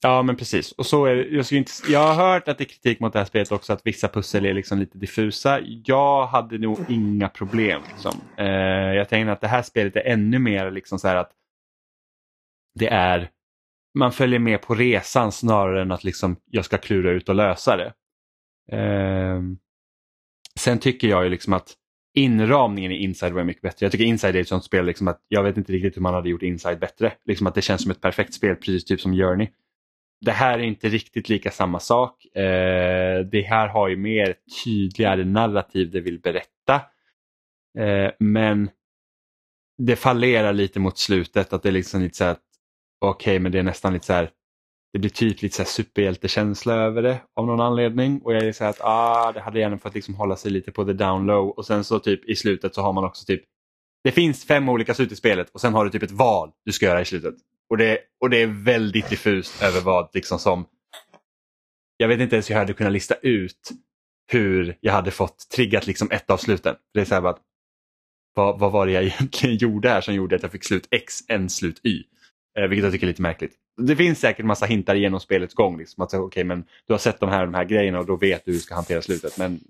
Ja 0.03 0.23
men 0.23 0.37
precis. 0.37 0.73
Och 0.73 0.87
så 0.87 1.05
är 1.05 1.17
det, 1.17 1.29
jag, 1.29 1.53
inte, 1.53 1.73
jag 1.89 2.15
har 2.15 2.15
hört 2.15 2.49
att 2.49 2.59
det 2.59 2.65
är 2.65 2.69
kritik 2.69 3.01
mot 3.01 3.13
det 3.13 3.19
här 3.19 3.27
spelet 3.27 3.53
också 3.53 3.73
att 3.73 3.87
vissa 3.87 4.09
pussel 4.09 4.47
är 4.47 4.55
liksom 4.55 4.79
lite 4.79 4.99
diffusa. 4.99 5.61
Jag 5.85 6.27
hade 6.27 6.59
nog 6.59 6.79
inga 6.89 7.29
problem. 7.29 7.83
Liksom. 7.93 8.21
Eh, 8.37 8.47
jag 8.95 9.09
tänkte 9.09 9.33
att 9.33 9.41
det 9.41 9.49
här 9.49 9.63
spelet 9.63 9.97
är 9.97 10.01
ännu 10.01 10.39
mer 10.39 10.71
liksom 10.71 10.99
så 10.99 11.09
här 11.09 11.17
att 11.17 11.33
det 12.75 12.89
är 12.89 13.31
man 13.95 14.13
följer 14.13 14.39
med 14.39 14.63
på 14.63 14.75
resan 14.75 15.33
snarare 15.33 15.83
än 15.83 15.93
att 15.93 16.05
liksom 16.05 16.37
jag 16.51 16.65
ska 16.65 16.79
klura 16.79 17.11
ut 17.11 17.29
och 17.29 17.35
lösa 17.35 17.77
det. 17.77 17.93
Eh, 18.77 19.43
sen 20.59 20.79
tycker 20.79 21.09
jag 21.09 21.25
ju 21.25 21.31
liksom 21.31 21.53
att 21.53 21.75
inramningen 22.15 22.93
i 22.93 22.97
Inside 22.97 23.33
var 23.33 23.45
mycket 23.45 23.63
bättre. 23.63 23.85
Jag 23.85 23.93
tycker 23.93 24.05
Inside 24.05 24.37
är 24.37 24.41
ett 24.41 24.49
sånt 24.49 24.65
spel 24.65 24.87
liksom 24.87 25.09
att 25.09 25.21
jag 25.29 25.43
vet 25.43 25.57
inte 25.57 25.73
riktigt 25.73 25.97
hur 25.97 26.03
man 26.03 26.15
hade 26.15 26.29
gjort 26.29 26.43
Inside 26.43 26.79
bättre. 26.79 27.13
Liksom 27.25 27.47
att 27.47 27.55
det 27.55 27.63
känns 27.63 27.83
som 27.83 27.91
ett 27.91 28.01
perfekt 28.01 28.35
spel, 28.35 28.57
precis 28.57 28.85
typ 28.85 29.01
som 29.01 29.13
Journey 29.13 29.49
det 30.21 30.33
här 30.33 30.59
är 30.59 30.63
inte 30.63 30.89
riktigt 30.89 31.29
lika 31.29 31.51
samma 31.51 31.81
sak. 31.81 32.37
Eh, 32.37 33.21
det 33.21 33.43
här 33.43 33.69
har 33.69 33.89
ju 33.89 33.97
mer 33.97 34.35
tydligare 34.65 35.25
narrativ 35.25 35.91
det 35.91 36.01
vill 36.01 36.21
berätta. 36.21 36.75
Eh, 37.79 38.11
men 38.19 38.71
det 39.79 39.97
fallerar 39.97 40.53
lite 40.53 40.81
mot 40.81 40.99
slutet 40.99 41.53
att 41.53 41.63
det 41.63 41.69
är 41.69 41.73
liksom 41.73 42.01
lite 42.01 42.17
så 42.17 42.25
här 42.25 42.37
okej 43.01 43.33
okay, 43.33 43.39
men 43.39 43.53
det 43.53 43.59
är 43.59 43.63
nästan 43.63 43.93
lite 43.93 44.07
så 44.07 44.13
här 44.13 44.31
det 44.93 44.99
blir 44.99 45.11
typ 45.11 45.43
lite 45.43 45.57
så 45.57 45.63
här 45.63 45.69
superhjältekänsla 45.69 46.75
över 46.75 47.03
det 47.03 47.21
av 47.37 47.47
någon 47.47 47.61
anledning 47.61 48.21
och 48.25 48.35
jag 48.35 48.43
är 48.43 48.53
så 48.53 48.65
här 48.65 48.71
att 48.71 48.81
ah, 48.81 49.33
det 49.33 49.41
hade 49.41 49.61
gärna 49.61 49.79
fått 49.79 49.95
liksom 49.95 50.15
hålla 50.15 50.37
sig 50.37 50.51
lite 50.51 50.73
på 50.73 50.85
the 50.85 50.93
down 50.93 51.27
low 51.27 51.49
och 51.49 51.67
sen 51.67 51.85
så 51.85 51.99
typ 51.99 52.25
i 52.25 52.37
slutet 52.37 52.75
så 52.75 52.83
har 52.83 52.93
man 52.93 53.05
också 53.05 53.25
typ 53.25 53.43
det 54.05 54.13
finns 54.13 54.45
fem 54.45 54.69
olika 54.69 54.95
slut 54.95 55.13
i 55.13 55.17
spelet 55.17 55.51
och 55.51 55.61
sen 55.61 55.75
har 55.75 55.85
du 55.85 55.91
typ 55.91 56.03
ett 56.03 56.11
val 56.11 56.51
du 56.65 56.73
ska 56.73 56.87
göra 56.87 57.01
i 57.01 57.05
slutet. 57.05 57.35
Och 57.71 57.77
det, 57.77 57.99
och 58.21 58.31
det 58.31 58.43
är 58.43 58.47
väldigt 58.47 59.09
diffust 59.09 59.63
över 59.63 59.81
vad 59.81 60.09
liksom 60.15 60.39
som... 60.39 60.67
Jag 61.97 62.09
vet 62.09 62.21
inte 62.21 62.37
ens 62.37 62.51
hur 62.51 62.55
jag 62.55 62.61
hade 62.61 62.73
kunnat 62.73 62.93
lista 62.93 63.15
ut 63.15 63.71
hur 64.33 64.77
jag 64.81 64.93
hade 64.93 65.11
fått 65.11 65.49
triggat 65.55 65.87
liksom 65.87 66.11
ett 66.11 66.31
av 66.31 66.37
sluten. 66.37 66.77
Det 66.95 67.01
är 67.01 67.05
så 67.05 67.15
här 67.15 67.23
bara, 67.23 67.37
vad, 68.35 68.59
vad 68.59 68.73
var 68.73 68.87
det 68.87 68.93
jag 68.93 69.05
egentligen 69.05 69.57
gjorde 69.57 69.89
här 69.89 70.01
som 70.01 70.15
gjorde 70.15 70.37
att 70.37 70.43
jag 70.43 70.53
fick 70.53 70.65
slut 70.65 70.89
X 70.91 71.15
N, 71.29 71.51
slut 71.51 71.81
Y? 71.85 72.05
Eh, 72.59 72.67
vilket 72.69 72.85
jag 72.85 72.93
tycker 72.93 73.07
är 73.07 73.09
lite 73.09 73.23
märkligt. 73.23 73.53
Det 73.77 73.97
finns 73.97 74.21
säkert 74.21 74.47
massa 74.47 74.67
hintar 74.67 74.95
genom 74.95 75.21
spelets 75.21 75.55
gång. 75.55 75.79
Liksom, 75.79 76.05
att, 76.05 76.15
okay, 76.15 76.45
men 76.45 76.65
du 76.87 76.93
har 76.93 76.99
sett 76.99 77.21
de 77.21 77.29
här, 77.29 77.45
de 77.45 77.55
här 77.55 77.65
grejerna 77.65 77.99
och 77.99 78.07
då 78.07 78.17
vet 78.17 78.45
du 78.45 78.51
hur 78.51 78.59
du 78.59 78.63
ska 78.63 78.75
hantera 78.75 79.03
slutet. 79.03 79.39
Men 79.39 79.61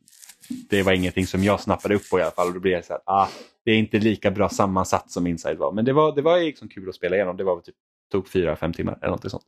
det 0.71 0.83
var 0.83 0.93
ingenting 0.93 1.27
som 1.27 1.45
jag 1.45 1.61
snappade 1.61 1.95
upp 1.95 2.11
på 2.11 2.19
i 2.19 2.23
alla 2.23 2.31
fall. 2.31 2.49
Och 2.49 2.55
då 2.55 2.61
blir 2.61 2.73
jag 2.73 2.85
så 2.85 2.93
här, 2.93 3.03
ah, 3.05 3.29
det 3.65 3.71
är 3.71 3.77
inte 3.77 3.99
lika 3.99 4.31
bra 4.31 4.49
sammansatt 4.49 5.11
som 5.11 5.27
Inside 5.27 5.59
var. 5.59 5.73
Men 5.73 5.85
det 5.85 5.93
var, 5.93 6.15
det 6.15 6.23
var 6.23 6.41
liksom 6.41 6.69
kul 6.69 6.89
att 6.89 6.95
spela 6.95 7.17
igenom. 7.17 7.37
Det 7.37 7.45
var 7.45 7.61
typ, 7.61 7.75
tog 8.11 8.29
fyra, 8.29 8.57
fem 8.57 8.73
timmar 8.73 8.99
eller 9.03 9.11
något 9.11 9.31
sånt. 9.31 9.45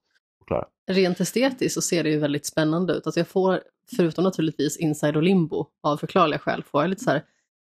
klara. 0.47 0.65
Rent 0.91 1.21
estetiskt 1.21 1.75
så 1.75 1.83
ser 1.83 2.05
det 2.05 2.11
ju 2.11 2.19
väldigt 2.19 2.47
spännande 2.47 2.93
ut. 2.93 3.07
Alltså 3.07 3.21
jag 3.21 3.29
får, 3.29 3.61
förutom 3.97 4.25
naturligtvis 4.25 4.77
Inside 4.77 5.17
och 5.17 5.23
Limbo, 5.23 5.67
av 5.83 5.97
förklarliga 5.97 6.39
skäl, 6.39 6.63
får 6.63 6.83
jag 6.83 6.91
lite 6.91 7.05
så 7.05 7.11
här 7.11 7.23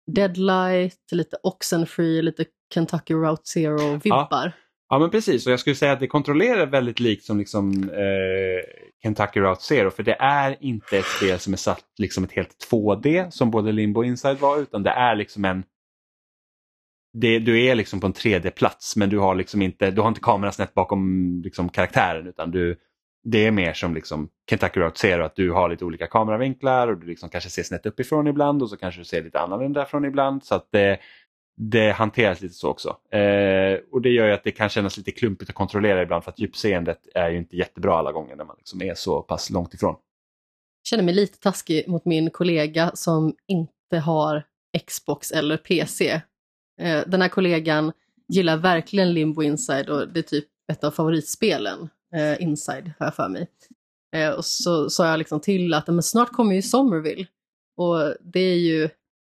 Deadlight, 0.06 1.12
lite 1.12 1.36
Oxenfree, 1.42 2.22
lite 2.22 2.44
Kentucky 2.74 3.14
Route 3.14 3.42
Zero-vibbar. 3.44 4.52
Ja 4.88 4.98
men 4.98 5.10
precis, 5.10 5.46
och 5.46 5.52
jag 5.52 5.60
skulle 5.60 5.76
säga 5.76 5.92
att 5.92 6.00
det 6.00 6.06
kontrollerar 6.06 6.66
väldigt 6.66 7.00
likt 7.00 7.24
som 7.24 7.38
liksom, 7.38 7.90
eh, 7.90 8.82
Kentucky 9.02 9.40
Route 9.40 9.62
Zero. 9.62 9.90
För 9.90 10.02
det 10.02 10.16
är 10.20 10.56
inte 10.60 10.98
ett 10.98 11.04
spel 11.04 11.38
som 11.38 11.52
är 11.52 11.56
satt 11.56 11.84
liksom 11.98 12.24
ett 12.24 12.32
helt 12.32 12.68
2D 12.70 13.30
som 13.30 13.50
både 13.50 13.72
Limbo 13.72 14.00
och 14.00 14.06
Inside 14.06 14.38
var 14.38 14.58
utan 14.58 14.82
det 14.82 14.90
är 14.90 15.16
liksom 15.16 15.44
en 15.44 15.64
det, 17.12 17.38
du 17.38 17.64
är 17.64 17.74
liksom 17.74 18.00
på 18.00 18.06
en 18.06 18.12
3D-plats 18.12 18.96
men 18.96 19.10
du 19.10 19.18
har 19.18 19.34
liksom 19.34 19.62
inte, 19.62 19.90
du 19.90 20.00
har 20.00 20.08
inte 20.08 20.20
kameran 20.20 20.52
snett 20.52 20.74
bakom 20.74 21.40
liksom, 21.44 21.68
karaktären 21.68 22.26
utan 22.26 22.50
du, 22.50 22.76
det 23.24 23.46
är 23.46 23.50
mer 23.50 23.72
som 23.72 23.94
liksom 23.94 24.28
Kentucky 24.50 24.80
Route 24.80 24.98
Zero 24.98 25.24
att 25.24 25.36
du 25.36 25.50
har 25.50 25.68
lite 25.68 25.84
olika 25.84 26.06
kameravinklar 26.06 26.88
och 26.88 26.98
du 26.98 27.06
liksom 27.06 27.28
kanske 27.28 27.50
ser 27.50 27.62
snett 27.62 27.86
uppifrån 27.86 28.26
ibland 28.26 28.62
och 28.62 28.70
så 28.70 28.76
kanske 28.76 29.00
du 29.00 29.04
ser 29.04 29.22
lite 29.22 29.40
annorlunda 29.40 29.84
från 29.84 30.04
ibland. 30.04 30.44
Så 30.44 30.54
att 30.54 30.68
det, 30.70 30.98
det 31.56 31.90
hanteras 31.90 32.40
lite 32.40 32.54
så 32.54 32.68
också. 32.68 32.88
Eh, 33.16 33.78
och 33.92 34.02
det 34.02 34.08
gör 34.08 34.26
ju 34.26 34.32
att 34.32 34.44
det 34.44 34.50
kan 34.50 34.68
kännas 34.68 34.96
lite 34.96 35.10
klumpigt 35.10 35.50
att 35.50 35.54
kontrollera 35.54 36.02
ibland 36.02 36.24
för 36.24 36.30
att 36.30 36.38
djupseendet 36.38 36.98
är 37.14 37.30
ju 37.30 37.38
inte 37.38 37.56
jättebra 37.56 37.94
alla 37.94 38.12
gånger 38.12 38.36
när 38.36 38.44
man 38.44 38.56
liksom 38.58 38.82
är 38.82 38.94
så 38.94 39.22
pass 39.22 39.50
långt 39.50 39.74
ifrån. 39.74 39.96
Jag 40.82 40.88
känner 40.88 41.04
mig 41.04 41.14
lite 41.14 41.38
taskig 41.38 41.88
mot 41.88 42.04
min 42.04 42.30
kollega 42.30 42.90
som 42.94 43.34
inte 43.48 43.98
har 43.98 44.42
Xbox 44.86 45.30
eller 45.30 45.56
PC. 45.56 46.20
Eh, 46.80 47.02
den 47.06 47.22
här 47.22 47.28
kollegan 47.28 47.92
gillar 48.28 48.56
verkligen 48.56 49.14
Limbo 49.14 49.42
Inside 49.42 49.88
och 49.88 50.08
det 50.08 50.20
är 50.20 50.22
typ 50.22 50.48
ett 50.72 50.84
av 50.84 50.90
favoritspelen, 50.90 51.88
eh, 52.14 52.42
Inside, 52.42 52.92
har 52.98 53.06
jag 53.06 53.14
för 53.14 53.28
mig. 53.28 53.48
Eh, 54.16 54.30
och 54.30 54.44
så 54.44 54.90
sa 54.90 55.06
jag 55.06 55.18
liksom 55.18 55.40
till 55.40 55.74
att 55.74 55.86
men 55.86 56.02
snart 56.02 56.32
kommer 56.32 56.54
ju 56.54 56.62
Somerville. 56.62 57.26
Och 57.76 58.14
det 58.20 58.40
är 58.40 58.58
ju 58.58 58.84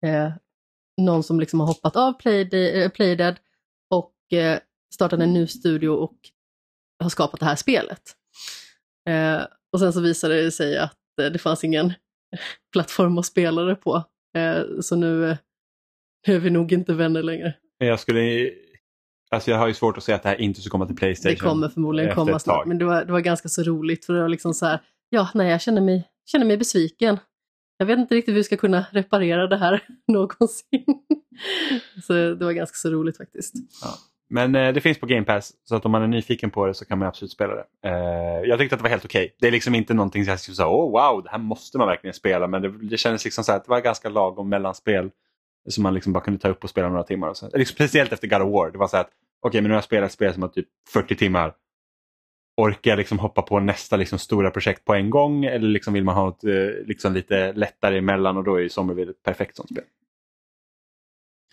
eh, 0.07 0.32
någon 0.97 1.22
som 1.22 1.41
liksom 1.41 1.61
har 1.61 1.66
hoppat 1.66 1.97
av 1.97 2.12
Playdead, 2.12 2.82
eh, 2.82 2.89
Playdead 2.89 3.37
och 3.91 4.32
eh, 4.32 4.59
startat 4.95 5.20
en 5.20 5.32
ny 5.32 5.47
studio 5.47 5.89
och 5.89 6.16
har 7.03 7.11
skapat 7.11 7.41
det 7.41 7.47
här 7.47 7.57
spelet. 7.57 8.03
Eh, 9.09 9.43
och 9.72 9.80
sen 9.80 9.93
så 9.93 10.01
visade 10.01 10.43
det 10.43 10.51
sig 10.51 10.78
att 10.78 10.99
eh, 11.22 11.26
det 11.26 11.39
fanns 11.39 11.64
ingen 11.64 11.93
plattform 12.72 13.18
att 13.18 13.26
spela 13.26 13.62
det 13.62 13.74
på. 13.74 14.05
Eh, 14.37 14.62
så 14.80 14.97
nu 14.97 15.30
eh, 15.30 15.37
är 16.33 16.39
vi 16.39 16.51
nog 16.51 16.72
inte 16.72 16.93
vänner 16.93 17.22
längre. 17.22 17.55
Jag 17.79 18.01
skulle 18.01 18.51
Alltså 19.31 19.51
jag 19.51 19.59
har 19.59 19.68
ju 19.68 19.75
svårt 19.75 19.97
att 19.97 20.05
säga 20.05 20.16
att 20.16 20.22
det 20.22 20.29
här 20.29 20.41
inte 20.41 20.61
ska 20.61 20.70
komma 20.70 20.87
till 20.87 20.97
Playstation. 20.97 21.35
Det 21.35 21.41
kommer 21.41 21.68
förmodligen 21.68 22.14
komma 22.14 22.39
snart, 22.39 22.66
men 22.66 22.79
det 22.79 22.85
var, 22.85 23.05
det 23.05 23.12
var 23.12 23.20
ganska 23.20 23.49
så 23.49 23.62
roligt 23.62 24.05
för 24.05 24.12
det 24.12 24.20
var 24.20 24.29
liksom 24.29 24.55
så 24.55 24.66
här, 24.66 24.81
ja, 25.09 25.29
nej, 25.35 25.51
jag 25.51 25.61
känner 25.61 25.81
mig, 25.81 26.09
känner 26.27 26.47
mig 26.47 26.57
besviken. 26.57 27.18
Jag 27.79 27.87
vet 27.87 27.99
inte 27.99 28.14
riktigt 28.14 28.33
hur 28.33 28.37
vi 28.37 28.45
ska 28.45 28.57
kunna 28.57 28.87
reparera 28.93 29.47
det 29.47 29.57
här 29.57 29.81
någonsin. 30.09 30.85
så 32.07 32.12
det 32.12 32.45
var 32.45 32.53
ganska 32.53 32.75
så 32.75 32.91
roligt 32.91 33.16
faktiskt. 33.16 33.55
Ja. 33.83 33.95
Men 34.31 34.55
eh, 34.55 34.72
det 34.72 34.81
finns 34.81 34.99
på 34.99 35.07
Game 35.07 35.25
Pass 35.25 35.53
så 35.64 35.77
att 35.77 35.85
om 35.85 35.93
man 35.93 36.03
är 36.03 36.07
nyfiken 36.07 36.51
på 36.51 36.66
det 36.66 36.75
så 36.75 36.85
kan 36.85 36.99
man 36.99 37.09
absolut 37.09 37.31
spela 37.31 37.55
det. 37.55 37.64
Eh, 37.89 38.49
jag 38.49 38.59
tyckte 38.59 38.75
att 38.75 38.79
det 38.79 38.83
var 38.83 38.91
helt 38.91 39.05
okej. 39.05 39.25
Okay. 39.25 39.37
Det 39.41 39.47
är 39.47 39.53
liksom 39.53 39.75
inte 39.75 39.95
någonting 39.95 40.25
som 40.25 40.31
jag 40.31 40.41
skulle 40.41 40.55
säga, 40.55 40.68
oh 40.68 40.91
wow, 40.91 41.22
det 41.22 41.31
här 41.31 41.39
måste 41.39 41.79
man 41.79 41.89
verkligen 41.89 42.14
spela. 42.14 42.47
Men 42.47 42.62
det, 42.62 42.68
det 42.68 42.97
kändes 42.97 43.25
liksom 43.25 43.45
så 43.45 43.53
att 43.53 43.64
det 43.64 43.70
var 43.70 43.81
ganska 43.81 44.09
lagom 44.09 44.49
mellanspel. 44.49 45.11
Som 45.69 45.83
man 45.83 45.95
liksom 45.95 46.12
bara 46.12 46.25
kunde 46.25 46.41
ta 46.41 46.49
upp 46.49 46.65
och 46.65 46.71
spela 46.71 46.89
några 46.89 47.03
timmar. 47.03 47.29
Och 47.29 47.37
så. 47.37 47.51
Liksom, 47.55 47.75
speciellt 47.75 48.12
efter 48.12 48.29
God 48.29 48.43
of 48.43 48.53
War. 48.53 48.71
Det 48.71 48.79
var 48.79 48.89
så 48.89 48.97
att, 48.97 49.07
okej 49.07 49.49
okay, 49.49 49.61
men 49.61 49.69
nu 49.69 49.73
har 49.73 49.77
jag 49.77 49.85
spelat 49.85 50.12
spel 50.12 50.33
som 50.33 50.43
har 50.43 50.49
typ 50.49 50.69
40 50.93 51.17
timmar 51.17 51.55
orkar 52.57 52.91
jag 52.91 52.99
liksom 52.99 53.19
hoppa 53.19 53.43
på 53.43 53.61
nästa 53.61 53.97
liksom 53.97 54.19
stora 54.19 54.51
projekt 54.51 54.85
på 54.85 54.95
en 54.95 55.11
gång 55.11 55.45
eller 55.45 55.69
liksom 55.69 55.95
vill 55.95 56.05
man 56.05 56.15
ha 56.15 56.25
något 56.25 56.45
eh, 56.45 56.87
liksom 56.87 57.15
lite 57.15 57.53
lättare 57.53 57.99
emellan 57.99 58.37
och 58.37 58.45
då 58.45 58.57
är 58.57 58.61
ju 58.61 58.69
Somerville 58.69 59.11
ett 59.11 59.23
perfekt 59.23 59.57
sånt 59.57 59.71
spel. 59.71 59.85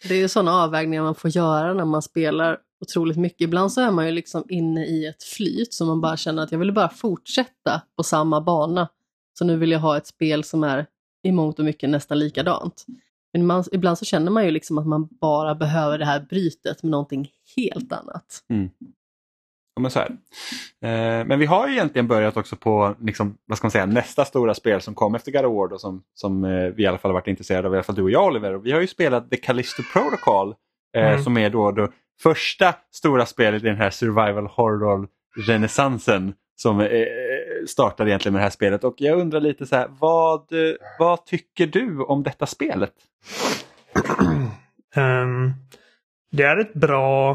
Det 0.07 0.13
är 0.13 0.17
ju 0.17 0.27
sådana 0.27 0.51
avvägningar 0.51 1.03
man 1.03 1.15
får 1.15 1.29
göra 1.29 1.73
när 1.73 1.85
man 1.85 2.01
spelar 2.01 2.57
otroligt 2.81 3.17
mycket. 3.17 3.41
Ibland 3.41 3.73
så 3.73 3.81
är 3.81 3.91
man 3.91 4.05
ju 4.05 4.11
liksom 4.11 4.43
inne 4.49 4.85
i 4.85 5.05
ett 5.05 5.23
flyt 5.23 5.73
som 5.73 5.87
man 5.87 6.01
bara 6.01 6.17
känner 6.17 6.43
att 6.43 6.51
jag 6.51 6.59
vill 6.59 6.73
bara 6.73 6.89
fortsätta 6.89 7.81
på 7.97 8.03
samma 8.03 8.41
bana. 8.41 8.89
Så 9.33 9.45
nu 9.45 9.57
vill 9.57 9.71
jag 9.71 9.79
ha 9.79 9.97
ett 9.97 10.07
spel 10.07 10.43
som 10.43 10.63
är 10.63 10.87
i 11.23 11.31
mångt 11.31 11.59
och 11.59 11.65
mycket 11.65 11.89
nästan 11.89 12.19
likadant. 12.19 12.85
Men 13.33 13.45
man, 13.45 13.63
ibland 13.71 13.97
så 13.97 14.05
känner 14.05 14.31
man 14.31 14.45
ju 14.45 14.51
liksom 14.51 14.77
att 14.77 14.87
man 14.87 15.07
bara 15.21 15.55
behöver 15.55 15.97
det 15.97 16.05
här 16.05 16.19
brytet 16.19 16.83
med 16.83 16.91
någonting 16.91 17.29
helt 17.55 17.91
annat. 17.91 18.43
Mm. 18.49 18.69
Ja, 19.75 19.81
men, 19.81 19.91
så 19.91 19.99
här. 19.99 20.09
Eh, 20.81 21.25
men 21.25 21.39
vi 21.39 21.45
har 21.45 21.67
ju 21.67 21.73
egentligen 21.73 22.07
börjat 22.07 22.37
också 22.37 22.55
på 22.55 22.95
liksom, 22.99 23.37
vad 23.45 23.57
ska 23.57 23.65
man 23.65 23.71
säga, 23.71 23.85
nästa 23.85 24.25
stora 24.25 24.53
spel 24.53 24.81
som 24.81 24.95
kom 24.95 25.15
efter 25.15 25.31
God 25.31 25.45
of 25.45 25.55
War 25.55 25.73
och 25.73 25.81
som, 25.81 26.03
som 26.13 26.43
eh, 26.43 26.67
vi 26.67 26.83
i 26.83 26.87
alla 26.87 26.97
fall 26.97 27.13
varit 27.13 27.27
intresserade 27.27 27.67
av, 27.67 27.73
i 27.73 27.77
alla 27.77 27.83
fall 27.83 27.95
du 27.95 28.03
och 28.03 28.11
jag 28.11 28.27
Oliver. 28.27 28.53
Och 28.53 28.65
vi 28.65 28.71
har 28.71 28.81
ju 28.81 28.87
spelat 28.87 29.29
The 29.29 29.37
Callisto 29.37 29.83
Protocol 29.93 30.55
eh, 30.97 31.11
mm. 31.11 31.23
som 31.23 31.37
är 31.37 31.49
då 31.49 31.71
det 31.71 31.89
första 32.21 32.75
stora 32.91 33.25
spelet 33.25 33.63
i 33.63 33.65
den 33.65 33.77
här 33.77 33.89
survival 33.89 34.47
horror 34.47 35.07
renässansen 35.47 36.33
som 36.55 36.79
eh, 36.79 36.87
startade 37.67 38.09
egentligen 38.09 38.33
med 38.33 38.39
det 38.39 38.43
här 38.43 38.49
spelet. 38.49 38.83
Och 38.83 38.95
jag 38.97 39.19
undrar 39.19 39.39
lite 39.39 39.65
så 39.65 39.75
här, 39.75 39.87
vad, 39.99 40.45
vad 40.99 41.25
tycker 41.25 41.67
du 41.67 42.03
om 42.03 42.23
detta 42.23 42.45
spelet? 42.45 42.93
Um, 44.95 45.53
det 46.31 46.43
är 46.43 46.57
ett 46.57 46.73
bra 46.73 47.31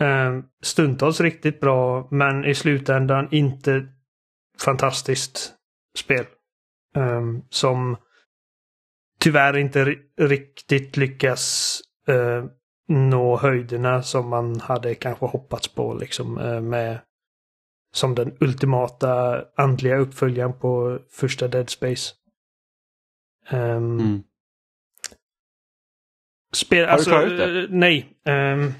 um, 0.00 0.44
stundtals 0.62 1.20
riktigt 1.20 1.60
bra 1.60 2.08
men 2.10 2.44
i 2.44 2.54
slutändan 2.54 3.28
inte 3.30 3.86
fantastiskt 4.58 5.54
spel. 5.98 6.26
Um, 6.96 7.44
som 7.50 7.96
tyvärr 9.20 9.56
inte 9.56 9.96
riktigt 10.20 10.96
lyckas 10.96 11.78
uh, 12.08 12.44
nå 12.88 13.36
höjderna 13.36 14.02
som 14.02 14.28
man 14.28 14.60
hade 14.60 14.94
kanske 14.94 15.26
hoppats 15.26 15.68
på 15.68 15.94
liksom 15.94 16.38
uh, 16.38 16.60
med 16.60 17.00
som 17.92 18.14
den 18.14 18.36
ultimata 18.40 19.44
andliga 19.56 19.96
uppföljaren 19.96 20.52
på 20.52 20.98
första 21.10 21.48
Dead 21.48 21.70
Space. 21.70 22.14
Um, 23.50 24.00
mm. 24.00 24.22
Spel, 26.52 26.88
Har 26.88 26.98
du 26.98 27.04
klarat 27.04 27.32
ut 27.32 27.38
det? 27.38 27.76
Nej. 27.76 28.08
Um, 28.24 28.74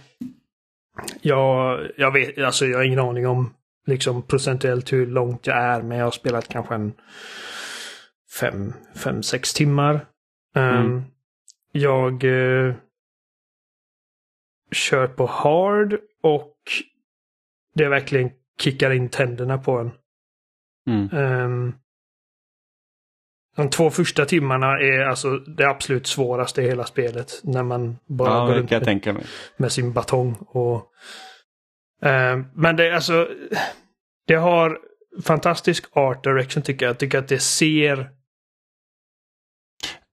jag, 1.21 1.81
jag 1.97 2.13
vet, 2.13 2.39
alltså 2.39 2.67
jag 2.67 2.79
har 2.79 2.85
ingen 2.85 2.99
aning 2.99 3.27
om 3.27 3.55
liksom 3.87 4.23
procentuellt 4.23 4.93
hur 4.93 5.07
långt 5.07 5.47
jag 5.47 5.57
är, 5.57 5.83
men 5.83 5.99
jag 5.99 6.05
har 6.05 6.11
spelat 6.11 6.49
kanske 6.49 6.75
en 6.75 6.93
fem, 8.41 8.73
fem 8.95 9.23
sex 9.23 9.55
timmar. 9.55 10.07
Mm. 10.55 10.87
Um, 10.87 11.05
jag 11.73 12.25
uh, 12.25 12.75
kör 14.73 15.07
på 15.07 15.27
hard 15.27 15.99
och 16.23 16.57
det 17.75 17.89
verkligen 17.89 18.31
kickar 18.61 18.91
in 18.91 19.09
tänderna 19.09 19.59
på 19.59 19.79
en. 19.79 19.91
Mm. 20.91 21.11
Um, 21.13 21.75
de 23.57 23.71
två 23.71 23.91
första 23.91 24.25
timmarna 24.25 24.67
är 24.67 24.99
alltså 24.99 25.37
det 25.37 25.69
absolut 25.69 26.07
svåraste 26.07 26.63
i 26.63 26.67
hela 26.67 26.85
spelet. 26.85 27.41
När 27.43 27.63
man 27.63 27.99
bara 28.07 28.31
ja, 28.31 28.47
går 28.47 28.55
runt 28.55 29.05
med, 29.07 29.27
med, 29.57 29.73
sin 29.73 29.93
batong. 29.93 30.35
Och, 30.41 30.93
eh, 32.03 32.41
men 32.55 32.77
det 32.77 32.95
alltså... 32.95 33.29
Det 34.27 34.35
har 34.35 34.79
fantastisk 35.25 35.97
art 35.97 36.25
direction 36.25 36.63
tycker 36.63 36.87
jag. 36.87 36.91
Jag 36.91 36.99
tycker 36.99 37.19
att 37.19 37.29
det 37.29 37.39
ser 37.39 38.11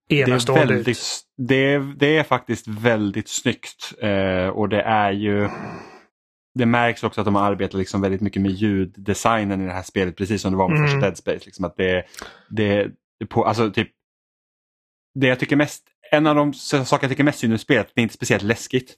enastående 0.09 0.73
ut. 0.73 0.97
Det 1.37 1.73
är, 1.73 1.95
det 1.99 2.17
är 2.17 2.23
faktiskt 2.23 2.67
väldigt 2.67 3.29
snyggt. 3.29 3.93
Eh, 4.01 4.47
och 4.47 4.69
det 4.69 4.81
är 4.81 5.11
ju... 5.11 5.49
Det 6.53 6.65
märks 6.65 7.03
också 7.03 7.21
att 7.21 7.25
de 7.25 7.35
har 7.35 7.43
arbetat 7.43 7.79
liksom 7.79 8.01
väldigt 8.01 8.21
mycket 8.21 8.41
med 8.41 8.51
ljuddesignen 8.51 9.61
i 9.61 9.65
det 9.65 9.73
här 9.73 9.83
spelet, 9.83 10.15
precis 10.15 10.41
som 10.41 10.51
det 10.51 10.57
var 10.57 10.69
med 10.69 10.77
mm. 10.77 10.87
första 10.87 11.01
Dead 11.01 11.17
Space. 11.17 11.45
Liksom 11.45 11.65
att 11.65 11.77
det, 11.77 12.05
det, 12.49 12.91
på, 13.29 13.45
alltså 13.45 13.71
typ, 13.71 13.89
det 15.19 15.27
jag 15.27 15.39
tycker 15.39 15.55
mest, 15.55 15.83
en 16.11 16.27
av 16.27 16.35
de 16.35 16.53
saker 16.53 17.03
jag 17.03 17.09
tycker 17.09 17.23
mest 17.23 17.39
synd 17.39 17.51
med 17.51 17.59
spelet, 17.59 17.91
det 17.95 18.01
är 18.01 18.03
inte 18.03 18.15
speciellt 18.15 18.43
läskigt. 18.43 18.95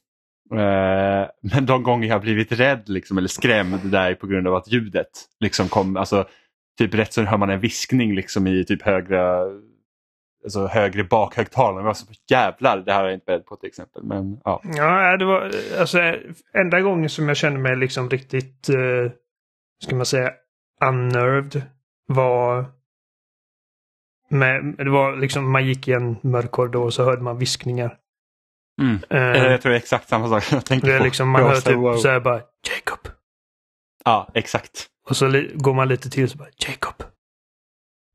Uh, 0.54 1.28
men 1.42 1.66
de 1.66 1.84
gånger 1.84 2.08
jag 2.08 2.16
har 2.16 2.22
blivit 2.22 2.52
rädd 2.52 2.90
liksom, 2.90 3.18
eller 3.18 3.28
skrämd 3.28 3.92
där 3.92 4.12
är 4.12 4.16
på 4.16 4.28
grund 4.28 4.48
av 4.48 4.56
att 4.56 4.72
ljudet 4.72 5.10
liksom 5.40 5.68
kom, 5.68 5.98
alltså 5.98 6.28
typ 6.78 6.94
rätt 6.94 7.14
så 7.14 7.22
hör 7.22 7.38
man 7.38 7.50
en 7.50 7.60
viskning 7.60 8.16
liksom 8.16 8.48
i 8.48 8.66
typ 8.66 8.82
högre, 8.82 9.20
alltså 10.44 10.68
högre 10.68 11.04
bakhögtalare. 11.04 11.88
Alltså, 11.88 12.06
jävlar, 12.30 12.78
det 12.78 12.94
här 12.94 13.00
har 13.00 13.08
jag 13.08 13.14
inte 13.14 13.26
beredd 13.26 13.46
på 13.46 13.56
till 13.56 13.68
exempel. 13.68 14.04
Men, 14.04 14.42
ja. 14.44 14.62
ja, 14.64 15.18
det 15.18 15.26
var 15.26 15.52
alltså 15.80 16.00
enda 16.54 16.82
gången 16.82 17.10
som 17.10 17.28
jag 17.28 17.38
kände 17.38 17.60
mig 17.60 17.76
liksom 17.76 18.10
riktigt, 18.10 18.70
uh, 18.70 19.12
ska 19.84 19.96
man 19.96 20.06
säga, 20.06 20.34
unnerved 20.86 21.62
var 22.08 22.66
med, 24.30 24.76
det 24.78 24.90
var 24.90 25.16
liksom, 25.16 25.52
man 25.52 25.66
gick 25.66 25.88
i 25.88 25.92
en 25.92 26.18
mörk 26.22 26.52
korridor 26.52 26.86
och 26.86 26.94
så 26.94 27.04
hörde 27.04 27.22
man 27.22 27.38
viskningar. 27.38 27.98
Mm. 28.82 29.00
Eh, 29.10 29.44
Jag 29.44 29.62
tror 29.62 29.70
det 29.70 29.76
är 29.76 29.82
exakt 29.82 30.10
samma 30.10 30.30
sak 30.30 30.44
jag 30.52 30.66
tänkte 30.66 30.90
det 30.90 30.96
är 30.96 31.00
på. 31.00 31.06
liksom, 31.06 31.30
man 31.30 31.44
hör 31.44 31.56
typ 31.56 31.76
wow. 31.76 31.98
så 31.98 32.10
här 32.10 32.20
bara 32.20 32.42
Jacob. 32.70 33.14
Ja, 34.06 34.28
exakt. 34.34 34.88
Och 35.10 35.18
så 35.18 35.44
går 35.54 35.74
man 35.74 35.88
lite 35.88 36.10
till 36.10 36.30
så 36.30 36.38
bara 36.38 36.50
Jacob. 36.68 37.04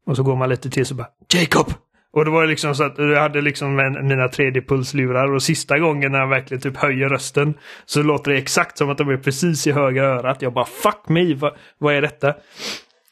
Och 0.07 0.17
så 0.17 0.23
går 0.23 0.37
man 0.37 0.49
lite 0.49 0.71
till 0.71 0.87
så 0.87 0.95
bara 0.95 1.09
Jacob. 1.35 1.73
Och 2.17 2.25
då 2.25 2.31
var 2.31 2.43
det 2.43 2.49
liksom 2.49 2.75
så 2.75 2.85
att 2.85 2.99
jag 2.99 3.21
hade 3.21 3.41
liksom 3.41 3.79
en, 3.79 4.09
mina 4.09 4.27
3D-pulslurar 4.27 5.35
och 5.35 5.43
sista 5.43 5.79
gången 5.79 6.13
när 6.13 6.19
jag 6.19 6.29
verkligen 6.29 6.61
typ 6.61 6.77
höjer 6.77 7.09
rösten 7.09 7.55
så 7.85 8.03
låter 8.03 8.31
det 8.31 8.39
exakt 8.39 8.79
som 8.79 8.91
att 8.91 8.99
de 8.99 9.09
är 9.09 9.17
precis 9.17 9.67
i 9.67 9.73
högra 9.73 10.05
örat. 10.07 10.43
Jag 10.43 10.53
bara 10.53 10.65
fuck 10.65 11.09
me, 11.09 11.35
vad, 11.35 11.57
vad 11.79 11.95
är 11.95 12.03
detta? 12.03 12.35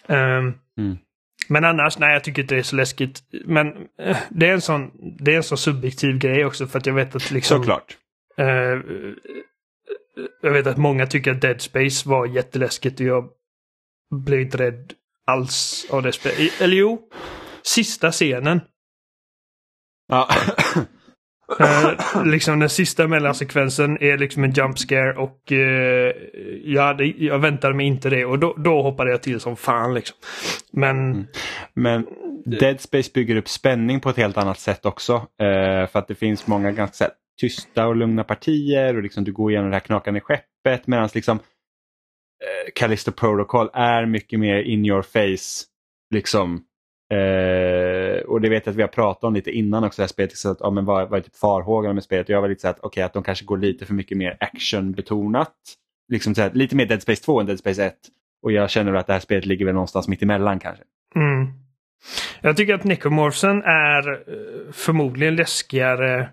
Ehm, 0.08 0.54
Mm. 0.78 0.96
Men 1.48 1.64
annars, 1.64 1.98
nej 1.98 2.12
jag 2.12 2.24
tycker 2.24 2.42
inte 2.42 2.54
det 2.54 2.58
är 2.58 2.62
så 2.62 2.76
läskigt. 2.76 3.22
Men 3.44 3.66
eh, 3.98 4.16
det 4.30 4.48
är 4.48 4.52
en 4.52 4.60
sån, 4.60 4.90
det 5.18 5.32
är 5.32 5.36
en 5.36 5.42
sån 5.42 5.58
subjektiv 5.58 6.18
grej 6.18 6.44
också 6.44 6.66
för 6.66 6.78
att 6.78 6.86
jag 6.86 6.94
vet 6.94 7.16
att 7.16 7.30
liksom... 7.30 7.58
Såklart. 7.58 7.96
Eh, 8.38 8.46
jag 10.42 10.52
vet 10.52 10.66
att 10.66 10.76
många 10.76 11.06
tycker 11.06 11.30
att 11.32 11.40
Dead 11.40 11.60
Space 11.60 12.08
var 12.08 12.26
jätteläskigt 12.26 13.00
och 13.00 13.06
jag 13.06 13.28
blev 14.24 14.40
inte 14.40 14.58
rädd 14.58 14.92
alls 15.26 15.86
av 15.90 16.02
det 16.02 16.12
spelet. 16.12 16.60
Eller 16.60 16.76
jo, 16.76 17.08
sista 17.62 18.12
scenen. 18.12 18.60
Ja. 20.08 20.28
Eh, 21.60 22.24
liksom 22.24 22.58
den 22.58 22.68
sista 22.68 23.08
mellansekvensen 23.08 23.98
är 24.02 24.18
liksom 24.18 24.44
en 24.44 24.52
jump 24.52 24.78
scare 24.78 25.14
och 25.14 25.52
eh, 25.52 26.12
jag, 26.64 27.00
jag 27.18 27.38
väntade 27.38 27.74
mig 27.74 27.86
inte 27.86 28.10
det 28.10 28.24
och 28.24 28.38
då, 28.38 28.54
då 28.58 28.82
hoppade 28.82 29.10
jag 29.10 29.22
till 29.22 29.40
som 29.40 29.56
fan 29.56 29.94
liksom. 29.94 30.16
Men 30.72 31.12
Mm. 31.12 31.26
Men 31.74 32.06
Dead 32.44 32.80
Space 32.80 33.10
bygger 33.14 33.36
upp 33.36 33.48
spänning 33.48 34.00
på 34.00 34.10
ett 34.10 34.16
helt 34.16 34.36
annat 34.36 34.58
sätt 34.58 34.86
också. 34.86 35.14
Eh, 35.14 35.86
för 35.86 35.98
att 35.98 36.08
det 36.08 36.14
finns 36.14 36.46
många 36.46 36.72
ganska 36.72 37.10
tysta 37.40 37.86
och 37.86 37.96
lugna 37.96 38.24
partier 38.24 38.96
och 38.96 39.02
liksom 39.02 39.24
du 39.24 39.32
går 39.32 39.50
igenom 39.50 39.70
det 39.70 39.76
här 39.76 39.80
knakande 39.80 40.20
skeppet 40.20 40.86
medan 40.86 41.08
liksom 41.14 41.38
eh, 41.38 42.72
Callisto 42.74 43.12
Protocol 43.12 43.70
är 43.74 44.06
mycket 44.06 44.40
mer 44.40 44.62
in 44.62 44.86
your 44.86 45.02
face. 45.02 45.64
Liksom. 46.14 46.64
Eh, 47.14 48.20
och 48.20 48.40
det 48.40 48.48
vet 48.48 48.66
jag 48.66 48.72
att 48.72 48.76
vi 48.76 48.82
har 48.82 48.88
pratat 48.88 49.24
om 49.24 49.34
lite 49.34 49.50
innan 49.50 49.84
också, 49.84 50.02
det 50.02 50.02
här 50.02 50.08
spelet. 50.08 50.36
Så 50.36 50.50
att, 50.50 50.58
ja, 50.60 50.70
men 50.70 50.84
vad, 50.84 51.08
vad 51.08 51.18
är 51.18 51.22
typ 51.22 51.36
farhågorna 51.36 51.94
med 51.94 52.04
spelet? 52.04 52.28
Jag 52.28 52.40
var 52.40 52.48
lite 52.48 52.60
så 52.60 52.68
att, 52.68 52.78
okej, 52.80 53.02
att 53.02 53.12
de 53.12 53.22
kanske 53.22 53.44
går 53.44 53.58
lite 53.58 53.86
för 53.86 53.94
mycket 53.94 54.18
mer 54.18 54.36
actionbetonat. 54.40 55.54
Liksom 56.08 56.34
så 56.34 56.42
här, 56.42 56.50
lite 56.54 56.76
mer 56.76 56.86
Dead 56.86 57.02
Space 57.02 57.24
2 57.24 57.40
än 57.40 57.46
Dead 57.46 57.58
Space 57.58 57.84
1. 57.84 57.94
Och 58.42 58.52
jag 58.52 58.70
känner 58.70 58.94
att 58.94 59.06
det 59.06 59.12
här 59.12 59.20
spelet 59.20 59.46
ligger 59.46 59.64
väl 59.64 59.74
någonstans 59.74 60.08
mitt 60.08 60.22
emellan 60.22 60.58
kanske. 60.58 60.84
Mm. 61.16 61.46
Jag 62.40 62.56
tycker 62.56 62.74
att 62.74 62.84
Necromorphsen 62.84 63.62
är 63.62 64.12
eh, 64.12 64.72
förmodligen 64.72 65.36
läskigare 65.36 66.28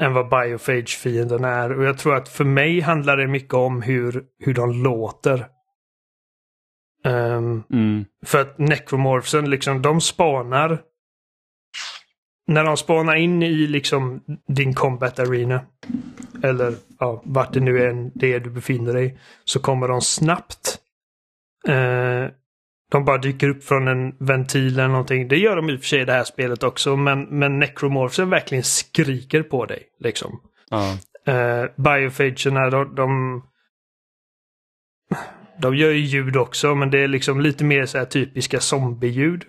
än 0.00 0.12
vad 0.12 0.28
Biophage-fienden 0.28 1.44
är. 1.44 1.78
Och 1.78 1.84
jag 1.84 1.98
tror 1.98 2.16
att 2.16 2.28
för 2.28 2.44
mig 2.44 2.80
handlar 2.80 3.16
det 3.16 3.26
mycket 3.26 3.54
om 3.54 3.82
hur, 3.82 4.24
hur 4.38 4.54
de 4.54 4.82
låter. 4.82 5.46
Ehm, 7.04 7.62
Mm. 7.70 8.04
för 8.26 8.40
att 8.40 8.58
Necromorphsen, 8.58 9.50
liksom, 9.50 9.82
de 9.82 10.00
spanar. 10.00 10.82
När 12.46 12.64
de 12.64 12.76
spanar 12.76 13.14
in 13.14 13.42
i 13.42 13.54
liksom 13.66 14.20
din 14.48 14.74
combat 14.74 15.18
arena. 15.18 15.60
Eller 16.42 16.74
ja, 16.98 17.22
vart 17.24 17.52
det 17.52 17.60
nu 17.60 17.88
än 17.88 18.10
det 18.14 18.32
är 18.32 18.40
du 18.40 18.50
befinner 18.50 18.92
dig. 18.92 19.18
Så 19.44 19.60
kommer 19.60 19.88
de 19.88 20.00
snabbt. 20.00 20.78
Eh, 21.68 22.26
de 22.90 23.04
bara 23.04 23.18
dyker 23.18 23.48
upp 23.48 23.64
från 23.64 23.88
en 23.88 24.16
ventil 24.18 24.78
eller 24.78 24.88
någonting. 24.88 25.28
Det 25.28 25.36
gör 25.36 25.56
de 25.56 25.70
i 25.70 25.76
och 25.76 25.80
för 25.80 25.86
sig 25.86 26.00
i 26.00 26.04
det 26.04 26.12
här 26.12 26.24
spelet 26.24 26.62
också. 26.62 26.96
Men, 26.96 27.22
men 27.22 27.58
Necromorphsen 27.58 28.30
verkligen 28.30 28.64
skriker 28.64 29.42
på 29.42 29.66
dig. 29.66 29.82
Liksom. 29.98 30.40
Ja. 30.70 30.96
Uh, 31.28 31.70
Biofagerna, 31.76 32.70
de, 32.70 32.94
de... 32.94 33.42
De 35.58 35.76
gör 35.76 35.90
ju 35.90 35.98
ljud 35.98 36.36
också, 36.36 36.74
men 36.74 36.90
det 36.90 36.98
är 36.98 37.08
liksom 37.08 37.40
lite 37.40 37.64
mer 37.64 37.86
så 37.86 37.98
här 37.98 38.04
typiska 38.04 38.60
zombie-ljud. 38.60 39.44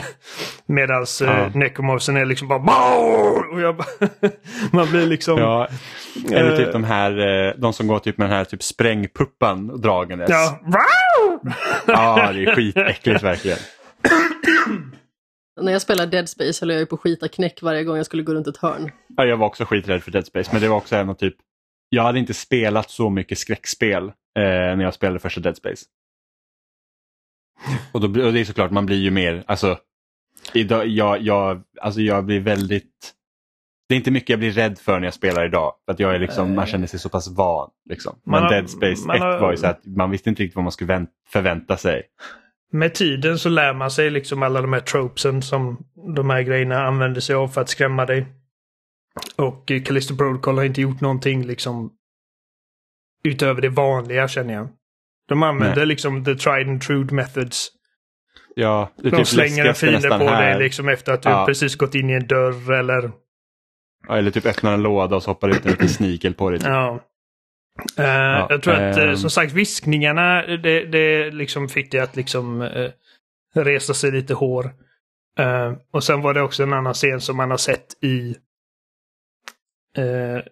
Medan 0.66 1.06
Ja. 1.20 1.26
uh, 1.46 1.56
Necromorphsen 1.56 2.16
är 2.16 2.24
liksom 2.24 2.48
bara 2.48 2.58
och 3.52 3.60
jag 3.60 3.76
bara 3.76 3.86
Man 4.72 4.90
blir 4.90 5.06
liksom... 5.06 5.38
Ja, 5.38 5.68
eller 6.32 6.50
Eh. 6.52 6.56
typ 6.56 6.72
de 6.72 6.84
här, 6.84 7.18
eh, 7.48 7.52
de 7.58 7.72
som 7.72 7.86
går 7.86 7.98
typ 7.98 8.18
med 8.18 8.28
den 8.28 8.36
här 8.36 8.44
typ 8.44 8.62
sprängpuppan 8.62 9.80
dragandes. 9.80 10.30
Ja. 10.30 10.60
Wow! 10.64 11.52
ja, 11.86 12.32
det 12.32 12.44
är 12.44 12.54
skitäckligt 12.54 13.22
verkligen. 13.22 13.58
När 15.60 15.72
jag 15.72 15.82
spelade 15.82 16.10
Dead 16.10 16.28
Space 16.28 16.62
höll 16.64 16.70
jag 16.70 16.78
ju 16.78 16.86
på 16.86 16.94
att 16.94 17.00
skita 17.00 17.28
knäck 17.28 17.62
varje 17.62 17.84
gång 17.84 17.96
jag 17.96 18.06
skulle 18.06 18.22
gå 18.22 18.34
runt 18.34 18.46
ett 18.46 18.56
hörn. 18.56 18.90
Ja, 19.16 19.24
jag 19.24 19.36
var 19.36 19.46
också 19.46 19.64
skiträdd 19.64 20.02
för 20.02 20.10
Dead 20.10 20.26
Space, 20.26 20.50
men 20.52 20.62
det 20.62 20.68
var 20.68 20.76
också 20.76 20.96
en 20.96 21.08
av 21.08 21.14
typ, 21.14 21.34
jag 21.88 22.02
hade 22.02 22.18
inte 22.18 22.34
spelat 22.34 22.90
så 22.90 23.10
mycket 23.10 23.38
skräckspel 23.38 24.04
eh, 24.04 24.12
när 24.40 24.82
jag 24.84 24.94
spelade 24.94 25.18
första 25.18 25.40
Dead 25.40 25.56
Space. 25.56 25.84
Och, 27.92 28.00
då, 28.00 28.06
och 28.26 28.32
det 28.32 28.40
är 28.40 28.44
såklart, 28.44 28.70
man 28.70 28.86
blir 28.86 28.96
ju 28.96 29.10
mer, 29.10 29.44
alltså, 29.46 29.78
idag, 30.54 30.86
jag, 30.86 31.20
jag, 31.22 31.62
alltså 31.80 32.00
jag 32.00 32.24
blir 32.24 32.40
väldigt, 32.40 33.12
det 33.88 33.94
är 33.94 33.96
inte 33.96 34.10
mycket 34.10 34.30
jag 34.30 34.38
blir 34.38 34.50
rädd 34.50 34.78
för 34.78 35.00
när 35.00 35.06
jag 35.06 35.14
spelar 35.14 35.44
idag. 35.46 35.72
För 35.84 35.92
att 35.92 36.00
jag 36.00 36.14
är 36.14 36.18
liksom, 36.18 36.54
man 36.54 36.66
känner 36.66 36.86
sig 36.86 37.00
så 37.00 37.08
pass 37.08 37.28
van. 37.28 37.70
Liksom. 37.88 38.18
Men 38.24 38.42
har- 38.42 38.50
Dead 38.50 38.70
Space 38.70 39.06
man 39.06 39.16
1 39.16 39.22
har- 39.22 39.40
var 39.40 39.50
ju 39.50 39.56
så 39.56 39.66
att 39.66 39.86
man 39.86 40.10
visste 40.10 40.28
inte 40.30 40.42
riktigt 40.42 40.56
vad 40.56 40.64
man 40.64 40.72
skulle 40.72 40.88
vänt, 40.88 41.10
förvänta 41.28 41.76
sig. 41.76 42.02
Med 42.72 42.94
tiden 42.94 43.38
så 43.38 43.48
lär 43.48 43.74
man 43.74 43.90
sig 43.90 44.10
liksom 44.10 44.42
alla 44.42 44.60
de 44.62 44.72
här 44.72 44.80
tropesen 44.80 45.42
som 45.42 45.84
de 46.16 46.30
här 46.30 46.42
grejerna 46.42 46.86
använder 46.86 47.20
sig 47.20 47.34
av 47.36 47.48
för 47.48 47.60
att 47.60 47.68
skrämma 47.68 48.06
dig. 48.06 48.26
Och 49.36 49.70
eh, 49.70 49.82
Callisto 49.82 50.16
Protocol 50.16 50.56
har 50.56 50.64
inte 50.64 50.80
gjort 50.80 51.00
någonting 51.00 51.42
liksom 51.46 51.92
utöver 53.24 53.62
det 53.62 53.68
vanliga 53.68 54.28
känner 54.28 54.54
jag. 54.54 54.68
De 55.28 55.42
använder 55.42 55.76
Nej. 55.76 55.86
liksom 55.86 56.24
the 56.24 56.34
tried 56.34 56.68
and 56.68 56.82
true 56.82 57.06
methods. 57.10 57.68
Ja, 58.54 58.90
det 58.96 59.10
De 59.10 59.16
typ 59.16 59.26
slänger 59.26 59.64
en 59.64 59.74
fiende 59.74 60.08
på 60.08 60.14
här. 60.14 60.50
dig 60.50 60.62
liksom 60.62 60.88
efter 60.88 61.12
att 61.12 61.22
du 61.22 61.28
Ja. 61.28 61.46
precis 61.46 61.76
gått 61.76 61.94
in 61.94 62.10
i 62.10 62.12
en 62.12 62.26
dörr 62.26 62.72
eller... 62.72 63.12
Ja, 64.08 64.16
eller 64.16 64.30
typ 64.30 64.46
öppnar 64.46 64.74
en 64.74 64.82
låda 64.82 65.16
och 65.16 65.22
så 65.22 65.30
hoppar 65.30 65.48
ut 65.48 65.64
en 65.64 65.70
liten 65.70 65.88
snikel 65.88 66.34
på 66.34 66.50
dig. 66.50 66.58
Typ. 66.58 66.68
Ja. 66.68 67.00
Eh, 67.98 68.46
jag 68.48 68.62
tror 68.62 68.74
att 68.74 68.96
ehm. 68.98 69.16
som 69.16 69.30
sagt 69.30 69.52
viskningarna 69.52 70.42
det, 70.46 70.84
det 70.84 71.30
liksom 71.30 71.68
fick 71.68 71.92
det 71.92 71.98
att 72.00 72.16
liksom 72.16 72.62
eh, 72.62 72.90
resa 73.54 73.94
sig 73.94 74.12
lite 74.12 74.34
hår. 74.34 74.70
Eh, 75.38 75.72
och 75.92 76.04
sen 76.04 76.22
var 76.22 76.34
det 76.34 76.42
också 76.42 76.62
en 76.62 76.72
annan 76.72 76.94
scen 76.94 77.20
som 77.20 77.36
man 77.36 77.50
har 77.50 77.58
sett 77.58 78.04
i 78.04 78.36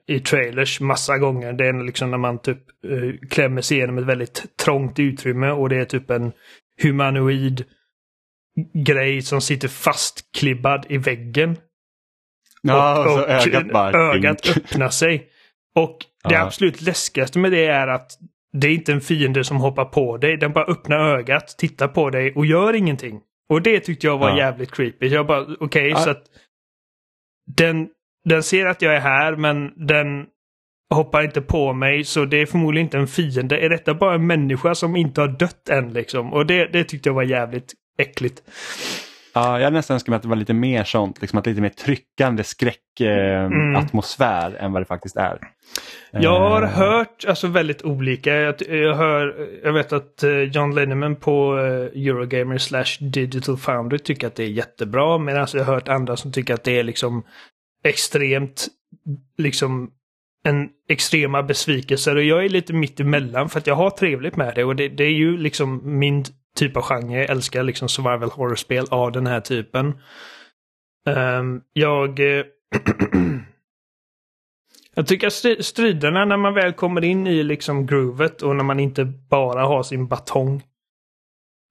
i 0.06 0.20
trailers 0.20 0.80
massa 0.80 1.18
gånger. 1.18 1.52
Det 1.52 1.68
är 1.68 1.84
liksom 1.84 2.10
när 2.10 2.18
man 2.18 2.42
typ 2.42 2.58
eh, 2.86 3.28
klämmer 3.30 3.60
sig 3.62 3.76
igenom 3.76 3.98
ett 3.98 4.04
väldigt 4.04 4.56
trångt 4.56 4.98
utrymme 4.98 5.50
och 5.50 5.68
det 5.68 5.76
är 5.76 5.84
typ 5.84 6.10
en 6.10 6.32
humanoid 6.82 7.64
grej 8.86 9.22
som 9.22 9.40
sitter 9.40 9.68
fastklibbad 9.68 10.86
i 10.88 10.98
väggen. 10.98 11.56
Ja, 12.62 12.98
och, 12.98 13.06
och, 13.06 13.12
så 13.18 13.22
och 13.22 13.28
ögat 13.30 13.72
bara... 13.72 14.14
ögat 14.14 14.56
öppnar 14.56 14.88
sig. 14.88 15.28
Och 15.74 15.98
det 16.28 16.34
Ja. 16.34 16.42
absolut 16.46 16.80
läskigaste 16.82 17.38
med 17.38 17.52
det 17.52 17.66
är 17.66 17.88
att 17.88 18.10
det 18.52 18.66
är 18.66 18.74
inte 18.74 18.92
en 18.92 19.00
fiende 19.00 19.44
som 19.44 19.56
hoppar 19.56 19.84
på 19.84 20.16
dig. 20.16 20.36
Den 20.36 20.52
bara 20.52 20.64
öppnar 20.64 20.98
ögat, 21.18 21.54
tittar 21.58 21.88
på 21.88 22.10
dig 22.10 22.32
och 22.34 22.46
gör 22.46 22.72
ingenting. 22.74 23.20
Och 23.48 23.62
det 23.62 23.80
tyckte 23.80 24.06
jag 24.06 24.18
var 24.18 24.30
Ja. 24.30 24.38
jävligt 24.38 24.70
creepy. 24.72 25.06
Jag 25.08 25.26
bara, 25.26 25.46
okej, 25.60 25.88
Ja. 25.88 25.96
så 25.96 26.10
att 26.10 26.24
den, 27.56 27.88
den 28.24 28.42
ser 28.42 28.66
att 28.66 28.82
jag 28.82 28.94
är 28.96 29.00
här 29.00 29.36
men 29.36 29.72
den 29.86 30.26
hoppar 30.94 31.22
inte 31.22 31.40
på 31.40 31.72
mig 31.72 32.04
så 32.04 32.24
det 32.24 32.36
är 32.36 32.46
förmodligen 32.46 32.86
inte 32.86 32.98
en 32.98 33.06
fiende. 33.06 33.58
Är 33.58 33.68
detta 33.68 33.94
bara 33.94 34.14
en 34.14 34.26
människa 34.26 34.74
som 34.74 34.96
inte 34.96 35.20
har 35.20 35.28
dött 35.28 35.68
än 35.68 35.92
liksom? 35.92 36.32
Och 36.32 36.46
det, 36.46 36.66
det 36.66 36.84
tyckte 36.84 37.08
jag 37.08 37.14
var 37.14 37.22
jävligt 37.22 37.72
äckligt. 37.98 38.42
Ja, 39.36 39.60
jag 39.60 39.72
nästan 39.72 39.94
önskar 39.94 40.10
mig 40.10 40.16
att 40.16 40.22
det 40.22 40.28
var 40.28 40.36
lite 40.36 40.54
mer 40.54 40.84
sånt, 40.84 41.20
liksom 41.20 41.38
att 41.38 41.46
lite 41.46 41.60
mer 41.60 41.68
tryckande 41.68 42.44
skräckatmosfär 42.44 43.46
Mm. 43.46 43.74
eh, 43.74 43.80
atmosfär 43.80 44.56
än 44.60 44.72
vad 44.72 44.82
det 44.82 44.86
faktiskt 44.86 45.16
är. 45.16 45.38
Jag 46.10 46.40
har 46.40 46.62
Eh, 46.62 46.68
hört 46.68 47.24
alltså 47.28 47.46
väldigt 47.46 47.82
olika. 47.82 48.34
Jag, 48.34 48.54
jag, 48.68 48.94
hör, 48.94 49.48
jag 49.64 49.72
vet 49.72 49.92
att 49.92 50.22
eh, 50.22 50.30
John 50.30 50.74
Lenneman 50.74 51.16
på 51.16 51.58
eh, 51.58 52.02
Eurogamer 52.06 52.58
slash 52.58 52.84
Digital 53.00 53.56
Foundry 53.56 53.98
tycker 53.98 54.26
att 54.26 54.34
det 54.34 54.42
är 54.44 54.48
jättebra. 54.48 55.18
Medan 55.18 55.46
jag 55.54 55.64
har 55.64 55.74
hört 55.74 55.88
andra 55.88 56.16
som 56.16 56.32
tycker 56.32 56.54
att 56.54 56.64
det 56.64 56.78
är 56.78 56.82
liksom 56.84 57.22
extremt, 57.84 58.68
liksom 59.38 59.90
en 60.44 60.68
extrema 60.88 61.42
besvikelser. 61.42 62.16
Och 62.16 62.22
jag 62.22 62.44
är 62.44 62.48
lite 62.48 62.72
mitt 62.72 63.00
emellan 63.00 63.48
för 63.48 63.58
att 63.58 63.66
jag 63.66 63.74
har 63.74 63.90
trevligt 63.90 64.36
med 64.36 64.54
det. 64.54 64.64
Och 64.64 64.76
det, 64.76 64.88
det 64.88 65.04
är 65.04 65.12
ju 65.12 65.36
liksom 65.36 65.98
min 65.98 66.24
typ 66.56 66.76
av 66.76 66.82
genre. 66.82 67.18
Jag 67.18 67.30
älskar 67.30 67.62
liksom 67.62 67.88
survival 67.88 68.30
horror-spel 68.30 68.86
av 68.90 69.12
den 69.12 69.26
här 69.26 69.40
typen. 69.40 69.98
Um, 71.06 71.62
jag... 71.72 72.20
Eh, 72.20 72.44
jag 74.94 75.06
tycker 75.06 75.26
att 75.26 75.64
striderna 75.64 76.24
när 76.24 76.36
man 76.36 76.54
väl 76.54 76.72
kommer 76.72 77.04
in 77.04 77.26
i 77.26 77.42
liksom 77.42 77.86
groovet 77.86 78.42
och 78.42 78.56
när 78.56 78.64
man 78.64 78.80
inte 78.80 79.04
bara 79.04 79.66
har 79.66 79.82
sin 79.82 80.08
batong. 80.08 80.62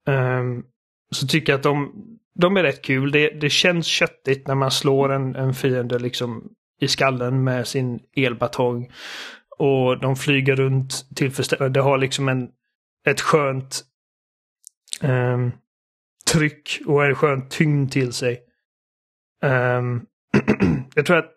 Um, 0.08 0.64
så 1.10 1.26
tycker 1.26 1.52
jag 1.52 1.58
att 1.58 1.62
de, 1.62 1.92
de 2.34 2.56
är 2.56 2.62
rätt 2.62 2.82
kul. 2.82 3.12
Det, 3.12 3.28
det 3.28 3.50
känns 3.50 3.86
köttigt 3.86 4.46
när 4.46 4.54
man 4.54 4.70
slår 4.70 5.12
en, 5.12 5.36
en 5.36 5.54
fiende 5.54 5.98
liksom 5.98 6.48
i 6.80 6.88
skallen 6.88 7.44
med 7.44 7.68
sin 7.68 8.00
elbatong. 8.16 8.92
Och 9.58 10.00
de 10.00 10.16
flyger 10.16 10.56
runt 10.56 11.16
tillfredsställande. 11.16 11.80
Det 11.80 11.84
har 11.84 11.98
liksom 11.98 12.28
en, 12.28 12.48
ett 13.06 13.20
skönt 13.20 13.84
um, 15.02 15.52
tryck 16.32 16.80
och 16.86 17.04
en 17.04 17.14
skön 17.14 17.48
tyngd 17.48 17.92
till 17.92 18.12
sig. 18.12 18.42
Um, 19.42 20.06
jag 20.94 21.06
tror 21.06 21.16
att 21.16 21.30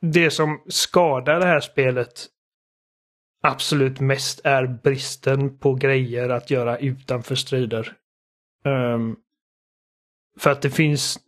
det 0.00 0.30
som 0.30 0.62
skadar 0.68 1.40
det 1.40 1.46
här 1.46 1.60
spelet 1.60 2.26
absolut 3.42 4.00
mest 4.00 4.40
är 4.44 4.66
bristen 4.66 5.58
på 5.58 5.74
grejer 5.74 6.28
att 6.28 6.50
göra 6.50 6.78
utanför 6.78 7.34
strider. 7.34 7.92
Um, 8.64 9.16
för 10.38 10.50
att 10.50 10.62
det 10.62 10.70
finns... 10.70 11.18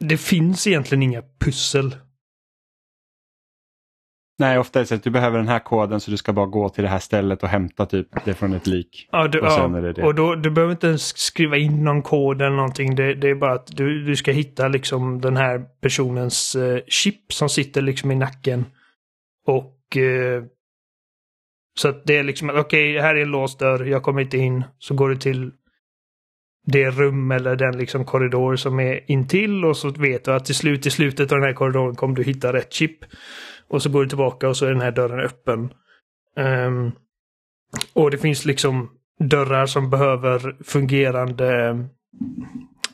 Det 0.00 0.16
finns 0.16 0.66
egentligen 0.66 1.02
inga 1.02 1.22
pussel. 1.40 1.96
Nej, 4.38 4.58
ofta 4.58 4.78
är 4.78 4.82
det 4.82 4.86
så 4.86 4.94
att 4.94 5.02
du 5.02 5.10
behöver 5.10 5.38
den 5.38 5.48
här 5.48 5.58
koden 5.58 6.00
så 6.00 6.10
du 6.10 6.16
ska 6.16 6.32
bara 6.32 6.46
gå 6.46 6.68
till 6.68 6.84
det 6.84 6.90
här 6.90 6.98
stället 6.98 7.42
och 7.42 7.48
hämta 7.48 7.86
typ 7.86 8.24
det 8.24 8.34
från 8.34 8.54
ett 8.54 8.66
lik. 8.66 9.08
Ja, 9.12 9.28
du, 9.28 9.40
och 9.40 9.46
ja, 9.46 9.56
sen 9.56 9.74
är 9.74 9.82
det 9.82 9.92
det. 9.92 10.02
och 10.02 10.14
då, 10.14 10.34
du 10.34 10.50
behöver 10.50 10.72
inte 10.72 10.86
ens 10.86 11.16
skriva 11.18 11.56
in 11.56 11.84
någon 11.84 12.02
kod 12.02 12.42
eller 12.42 12.56
någonting. 12.56 12.94
Det, 12.94 13.14
det 13.14 13.28
är 13.28 13.34
bara 13.34 13.52
att 13.52 13.66
du, 13.66 14.04
du 14.04 14.16
ska 14.16 14.32
hitta 14.32 14.68
liksom 14.68 15.20
den 15.20 15.36
här 15.36 15.64
personens 15.80 16.54
eh, 16.54 16.80
chip 16.86 17.32
som 17.32 17.48
sitter 17.48 17.82
liksom 17.82 18.10
i 18.10 18.14
nacken. 18.14 18.64
Och 19.46 19.96
eh, 19.96 20.42
så 21.78 21.88
att 21.88 22.06
det 22.06 22.16
är 22.16 22.24
liksom, 22.24 22.50
okej, 22.50 22.60
okay, 22.60 22.98
här 22.98 23.14
är 23.14 23.22
en 23.22 23.28
låst 23.28 23.58
dörr, 23.58 23.84
jag 23.84 24.02
kommer 24.02 24.20
inte 24.20 24.38
in. 24.38 24.64
Så 24.78 24.94
går 24.94 25.08
du 25.08 25.16
till 25.16 25.50
det 26.66 26.90
rum 26.90 27.30
eller 27.30 27.56
den 27.56 27.78
liksom 27.78 28.04
korridor 28.04 28.56
som 28.56 28.80
är 28.80 29.10
intill 29.10 29.64
och 29.64 29.76
så 29.76 29.90
vet 29.90 30.24
du 30.24 30.32
att 30.32 30.44
till 30.44 30.54
slut 30.54 30.86
i 30.86 30.90
slutet 30.90 31.32
av 31.32 31.38
den 31.38 31.46
här 31.46 31.54
korridoren 31.54 31.94
kommer 31.94 32.14
du 32.14 32.22
hitta 32.22 32.52
rätt 32.52 32.72
chip. 32.72 32.98
Och 33.68 33.82
så 33.82 33.90
går 33.90 34.02
du 34.02 34.08
tillbaka 34.08 34.48
och 34.48 34.56
så 34.56 34.66
är 34.66 34.70
den 34.70 34.80
här 34.80 34.92
dörren 34.92 35.20
öppen. 35.20 35.72
Um, 36.36 36.92
och 37.92 38.10
det 38.10 38.18
finns 38.18 38.44
liksom 38.44 38.90
dörrar 39.20 39.66
som 39.66 39.90
behöver 39.90 40.56
fungerande, 40.64 41.78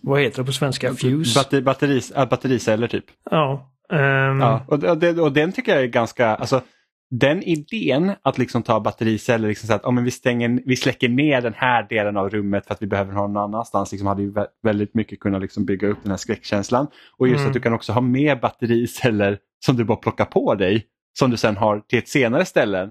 vad 0.00 0.20
heter 0.20 0.42
det 0.42 0.46
på 0.46 0.52
svenska? 0.52 0.94
Fuse? 0.94 1.38
Batter, 1.38 1.60
batteris, 1.60 2.10
äh, 2.10 2.28
battericeller 2.28 2.88
typ. 2.88 3.04
Ja. 3.30 3.74
Um, 3.92 4.40
ja 4.40 4.64
och, 4.68 4.84
och, 4.84 4.98
det, 4.98 5.20
och 5.20 5.32
den 5.32 5.52
tycker 5.52 5.72
jag 5.72 5.82
är 5.82 5.86
ganska, 5.86 6.34
alltså 6.34 6.62
den 7.10 7.42
idén 7.42 8.12
att 8.22 8.38
liksom 8.38 8.62
ta 8.62 8.80
battericeller, 8.80 9.48
liksom 9.48 9.66
så 9.66 9.74
att 9.74 9.84
oh, 9.84 9.92
men 9.92 10.04
vi, 10.04 10.10
stänger, 10.10 10.62
vi 10.66 10.76
släcker 10.76 11.08
ner 11.08 11.40
den 11.40 11.54
här 11.54 11.86
delen 11.88 12.16
av 12.16 12.30
rummet 12.30 12.66
för 12.66 12.74
att 12.74 12.82
vi 12.82 12.86
behöver 12.86 13.12
ha 13.12 13.26
någon 13.26 13.36
annanstans, 13.36 13.92
liksom 13.92 14.08
hade 14.08 14.22
ju 14.22 14.34
väldigt 14.62 14.94
mycket 14.94 15.20
kunnat 15.20 15.42
liksom 15.42 15.64
bygga 15.64 15.88
upp 15.88 15.98
den 16.02 16.10
här 16.10 16.16
skräckkänslan. 16.16 16.86
Och 17.16 17.28
just 17.28 17.38
mm. 17.38 17.48
att 17.48 17.54
du 17.54 17.60
kan 17.60 17.72
också 17.72 17.92
ha 17.92 18.00
med 18.00 18.40
battericeller 18.40 19.38
som 19.64 19.76
du 19.76 19.84
bara 19.84 19.98
plockar 19.98 20.24
på 20.24 20.54
dig, 20.54 20.86
som 21.18 21.30
du 21.30 21.36
sen 21.36 21.56
har 21.56 21.80
till 21.80 21.98
ett 21.98 22.08
senare 22.08 22.44
ställe. 22.44 22.90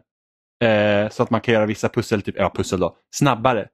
Eh, 0.63 1.09
så 1.11 1.23
att 1.23 1.29
man 1.29 1.41
kan 1.41 1.53
göra 1.53 1.65
vissa 1.65 1.89
pussel, 1.89 2.21
typ, 2.21 2.35
ja, 2.37 2.51
pussel 2.55 2.79
då, 2.79 2.97
snabbare. 3.15 3.67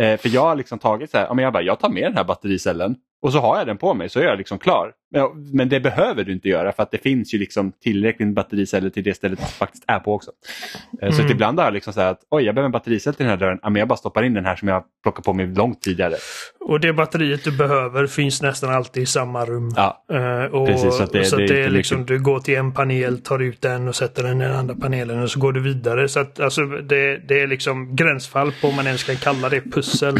Eh, 0.00 0.20
för 0.20 0.28
jag 0.28 0.42
har 0.42 0.56
liksom 0.56 0.78
tagit 0.78 1.10
så 1.10 1.18
här, 1.18 1.26
ja, 1.26 1.34
men 1.34 1.44
jag, 1.44 1.52
bara, 1.52 1.62
jag 1.62 1.80
tar 1.80 1.88
med 1.88 2.02
den 2.02 2.16
här 2.16 2.24
battericellen 2.24 2.96
och 3.22 3.32
så 3.32 3.38
har 3.38 3.58
jag 3.58 3.66
den 3.66 3.78
på 3.78 3.94
mig 3.94 4.08
så 4.08 4.20
är 4.20 4.24
jag 4.24 4.38
liksom 4.38 4.58
klar. 4.58 4.92
Men 5.52 5.68
det 5.68 5.80
behöver 5.80 6.24
du 6.24 6.32
inte 6.32 6.48
göra 6.48 6.72
för 6.72 6.82
att 6.82 6.90
det 6.90 6.98
finns 6.98 7.34
ju 7.34 7.38
liksom 7.38 7.72
tillräckligt 7.72 8.26
med 8.26 8.34
battericeller 8.34 8.90
till 8.90 9.04
det 9.04 9.14
stället 9.14 9.38
du 9.38 9.44
faktiskt 9.44 9.84
är 9.86 9.98
på 9.98 10.14
också. 10.14 10.30
Mm. 11.02 11.12
Så 11.12 11.18
att 11.18 11.24
mm. 11.24 11.32
ibland 11.32 11.58
har 11.58 11.66
jag 11.66 11.74
liksom 11.74 11.92
så 11.92 12.00
att 12.00 12.20
oj 12.30 12.44
jag 12.44 12.54
behöver 12.54 12.66
en 12.66 12.72
battericell 12.72 13.14
till 13.14 13.24
den 13.24 13.30
här 13.30 13.36
dörren, 13.36 13.58
ja, 13.62 13.70
men 13.70 13.80
jag 13.80 13.88
bara 13.88 13.96
stoppar 13.96 14.22
in 14.22 14.34
den 14.34 14.44
här 14.44 14.56
som 14.56 14.68
jag 14.68 14.84
plockar 15.02 15.22
på 15.22 15.32
mig 15.32 15.46
långt 15.46 15.82
tidigare. 15.82 16.14
Och 16.60 16.80
det 16.80 16.92
batteriet 16.92 17.44
du 17.44 17.52
behöver 17.52 18.06
finns 18.06 18.42
nästan 18.42 18.70
alltid 18.70 19.02
i 19.02 19.06
samma 19.06 19.44
rum. 19.44 19.72
Ja, 19.76 20.04
uh, 20.12 20.44
och, 20.44 20.66
precis. 20.66 20.96
Så, 20.96 21.04
det, 21.04 21.24
så 21.24 21.36
det, 21.36 21.46
det 21.46 21.62
är 21.62 21.70
liksom, 21.70 22.00
mycket... 22.00 22.16
du 22.16 22.22
går 22.22 22.40
till 22.40 22.56
en 22.56 22.72
panel, 22.72 23.18
tar 23.22 23.38
ut 23.38 23.60
den 23.60 23.88
och 23.88 23.96
sätter 23.96 24.22
den 24.22 24.42
i 24.42 24.44
den 24.44 24.56
andra 24.56 24.74
panelen 24.74 25.22
och 25.22 25.30
så 25.30 25.40
går 25.40 25.52
du 25.52 25.60
vidare. 25.60 26.08
Så 26.08 26.20
att 26.20 26.40
alltså, 26.40 26.66
det, 26.66 27.28
det 27.28 27.40
är 27.40 27.46
liksom 27.46 27.96
gränsfall 27.96 28.52
på 28.60 28.68
om 28.68 28.76
man 28.76 28.86
ens 28.86 29.04
kan 29.04 29.16
kalla 29.16 29.48
det 29.48 29.60
pussel. 29.60 30.14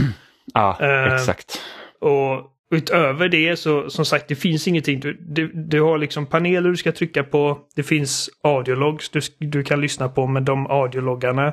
Ja, 0.55 0.79
uh, 0.83 1.15
exakt. 1.15 1.61
Och 2.01 2.57
Utöver 2.73 3.29
det 3.29 3.57
så 3.57 3.91
som 3.91 4.05
sagt 4.05 4.29
det 4.29 4.35
finns 4.35 4.69
ingenting. 4.69 5.01
Du, 5.01 5.19
du, 5.21 5.53
du, 5.53 5.81
har 5.81 5.99
liksom 5.99 6.27
paneler 6.27 6.71
du 6.71 6.77
ska 6.77 6.93
trycka 6.93 7.25
på. 7.25 7.59
Det 7.77 7.83
finns 7.83 8.31
audiologs 8.43 9.09
du, 9.11 9.21
du 9.39 9.63
kan 9.63 9.81
lyssna 9.81 10.09
på 10.09 10.27
men 10.27 10.45
de 10.45 10.67
audiologgarna 10.67 11.53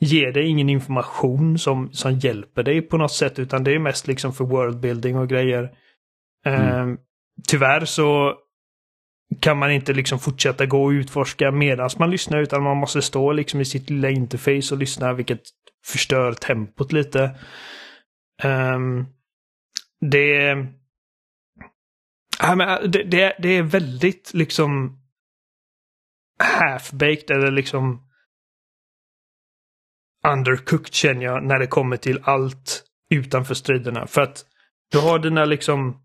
ger 0.00 0.32
dig 0.32 0.46
ingen 0.46 0.68
information 0.68 1.58
som, 1.58 1.92
som 1.92 2.12
hjälper 2.12 2.62
dig 2.62 2.82
på 2.82 2.96
något 2.96 3.12
sätt 3.12 3.38
utan 3.38 3.64
det 3.64 3.74
är 3.74 3.78
mest 3.78 4.06
liksom 4.06 4.32
för 4.32 4.44
worldbuilding 4.44 5.16
och 5.16 5.28
grejer. 5.28 5.70
Mm. 6.46 6.88
Uh, 6.88 6.96
tyvärr 7.48 7.84
så 7.84 8.34
kan 9.40 9.58
man 9.58 9.72
inte 9.72 9.92
liksom 9.92 10.18
fortsätta 10.18 10.66
gå 10.66 10.84
och 10.84 10.90
utforska 10.90 11.50
medan 11.50 11.90
man 11.98 12.10
lyssnar 12.10 12.38
utan 12.38 12.62
man 12.62 12.76
måste 12.76 13.02
stå 13.02 13.32
liksom 13.32 13.60
i 13.60 13.64
sitt 13.64 13.90
lilla 13.90 14.10
interface 14.10 14.74
och 14.74 14.78
lyssna 14.78 15.12
vilket 15.12 15.42
förstör 15.86 16.32
tempot 16.32 16.92
lite. 16.92 17.30
Um, 18.44 19.06
det, 20.10 20.56
ja, 22.38 22.54
men 22.54 22.68
äh, 22.68 22.90
det, 22.90 23.02
det, 23.02 23.36
det 23.38 23.48
är 23.48 23.62
väldigt 23.62 24.34
liksom 24.34 25.00
half-baked 26.38 27.30
eller 27.30 27.50
liksom 27.50 28.02
undercooked 30.28 30.94
känner 30.94 31.24
jag 31.24 31.44
när 31.44 31.58
det 31.58 31.66
kommer 31.66 31.96
till 31.96 32.20
allt 32.22 32.84
utanför 33.10 33.54
striderna. 33.54 34.06
För 34.06 34.20
att 34.20 34.44
du 34.92 34.98
har 34.98 35.18
dina 35.18 35.44
liksom 35.44 36.00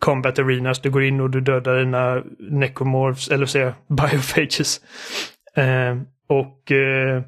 combat 0.00 0.38
arenas, 0.38 0.80
du 0.80 0.90
går 0.90 1.04
in 1.04 1.20
och 1.20 1.30
du 1.30 1.40
dödar 1.40 1.78
dina 1.78 2.22
necromorphs, 2.38 3.28
eller 3.28 3.46
säga 3.46 3.74
biophages. 3.88 4.80
Eh, 5.54 5.96
och 6.28 6.72
eh, 6.72 7.22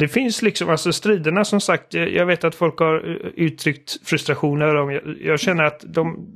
det 0.00 0.08
finns 0.08 0.42
liksom, 0.42 0.68
alltså 0.68 0.92
striderna 0.92 1.44
som 1.44 1.60
sagt, 1.60 1.94
jag 1.94 2.26
vet 2.26 2.44
att 2.44 2.54
folk 2.54 2.78
har 2.78 2.94
eh, 2.94 3.30
uttryckt 3.34 4.08
frustrationer 4.08 4.66
över 4.66 4.74
dem. 4.74 4.92
Jag, 4.92 5.22
jag 5.22 5.40
känner 5.40 5.64
att 5.64 5.84
de... 5.86 6.32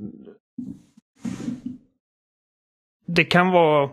Det 3.07 3.23
kan 3.23 3.51
vara 3.51 3.89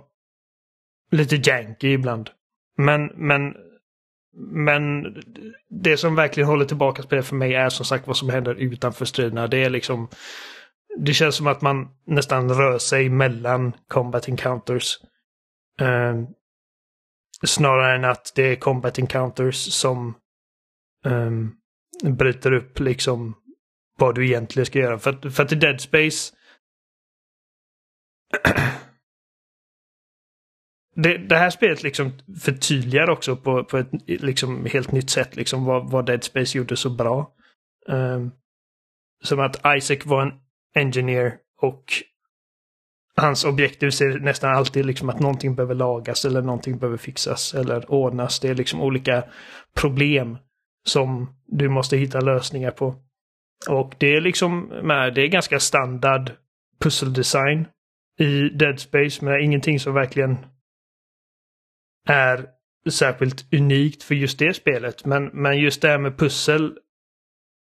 lite 1.10 1.36
janky 1.36 1.88
ibland. 1.88 2.30
Men, 2.78 3.06
men, 3.06 3.54
men 4.52 5.16
det 5.68 5.96
som 5.96 6.14
verkligen 6.14 6.48
håller 6.48 6.64
tillbaka 6.64 7.02
spelet 7.02 7.26
för 7.26 7.36
mig 7.36 7.54
är 7.54 7.68
som 7.68 7.86
sagt 7.86 8.06
vad 8.06 8.16
som 8.16 8.28
händer 8.28 8.54
utanför 8.54 9.04
striderna. 9.04 9.46
Det 9.46 9.64
är 9.64 9.70
liksom... 9.70 10.08
Det 10.98 11.12
känns 11.12 11.34
som 11.36 11.46
att 11.46 11.62
man 11.62 11.88
nästan 12.06 12.48
rör 12.48 12.78
sig 12.78 13.08
mellan 13.08 13.72
combat 13.88 14.28
encounters. 14.28 14.98
Uh, 15.80 16.28
Snarare 17.44 17.96
än 17.96 18.04
att 18.04 18.32
det 18.34 18.42
är 18.42 18.56
combat 18.56 18.98
encounters 18.98 19.72
som 19.72 20.14
um, 21.04 21.56
bryter 22.02 22.52
upp 22.52 22.80
liksom 22.80 23.34
vad 23.98 24.14
du 24.14 24.26
egentligen 24.26 24.66
ska 24.66 24.78
göra. 24.78 24.98
För 24.98 25.10
att, 25.10 25.34
för 25.34 25.42
att 25.42 25.52
i 25.52 25.54
Dead 25.54 25.80
Space 25.80 26.34
det, 30.94 31.18
det, 31.18 31.36
här 31.36 31.50
spelet 31.50 31.82
liksom 31.82 32.12
förtydligar 32.40 33.10
också 33.10 33.36
på, 33.36 33.64
på 33.64 33.78
ett 33.78 33.90
liksom 34.06 34.66
helt 34.66 34.92
nytt 34.92 35.10
sätt 35.10 35.36
liksom 35.36 35.64
vad, 35.64 35.90
vad 35.90 36.06
Dead 36.06 36.24
Space 36.24 36.58
gjorde 36.58 36.76
så 36.76 36.90
bra. 36.90 37.34
Um, 37.86 38.32
som 39.24 39.40
att 39.40 39.76
Isaac 39.76 39.98
var 40.04 40.22
en 40.22 40.32
engineer 40.74 41.38
och 41.60 41.84
hans 43.16 43.44
objektiv 43.44 43.90
ser 43.90 44.18
nästan 44.18 44.56
alltid 44.56 44.86
liksom 44.86 45.08
att 45.08 45.20
någonting 45.20 45.54
behöver 45.54 45.74
lagas 45.74 46.24
eller 46.24 46.42
någonting 46.42 46.78
behöver 46.78 46.98
fixas 46.98 47.54
eller 47.54 47.92
ordnas. 47.92 48.40
Det 48.40 48.48
är 48.48 48.54
liksom 48.54 48.80
olika 48.80 49.24
problem 49.76 50.38
som 50.86 51.34
du 51.46 51.68
måste 51.68 51.96
hitta 51.96 52.20
lösningar 52.20 52.70
på. 52.70 52.94
Och 53.68 53.94
det 53.98 54.16
är 54.16 54.20
liksom, 54.20 54.68
det 55.14 55.22
är 55.22 55.28
ganska 55.28 55.60
standard 55.60 56.30
pusseldesign 56.80 57.66
i 58.18 58.48
Dead 58.48 58.80
Space, 58.80 59.24
men 59.24 59.32
det 59.34 59.40
är 59.40 59.44
ingenting 59.44 59.80
som 59.80 59.94
verkligen 59.94 60.38
är 62.08 62.46
särskilt 62.90 63.54
unikt 63.54 64.02
för 64.02 64.14
just 64.14 64.38
det 64.38 64.54
spelet. 64.54 65.04
Men, 65.04 65.24
men 65.26 65.58
just 65.58 65.82
det 65.82 65.88
här 65.88 65.98
med 65.98 66.18
pussel 66.18 66.78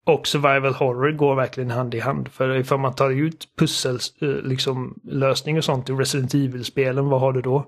och 0.05 0.27
survival 0.27 0.73
horror 0.73 1.11
går 1.11 1.35
verkligen 1.35 1.71
hand 1.71 1.95
i 1.95 1.99
hand. 1.99 2.27
För 2.27 2.55
ifall 2.55 2.79
man 2.79 2.95
tar 2.95 3.11
ut 3.11 3.47
pussellösning 3.57 4.29
eh, 4.29 4.35
liksom, 4.35 4.99
lösning 5.03 5.57
och 5.57 5.63
sånt 5.63 5.89
i 5.89 5.93
Resident 5.93 6.33
Evil-spelen, 6.33 7.09
vad 7.09 7.21
har 7.21 7.33
du 7.33 7.41
då? 7.41 7.65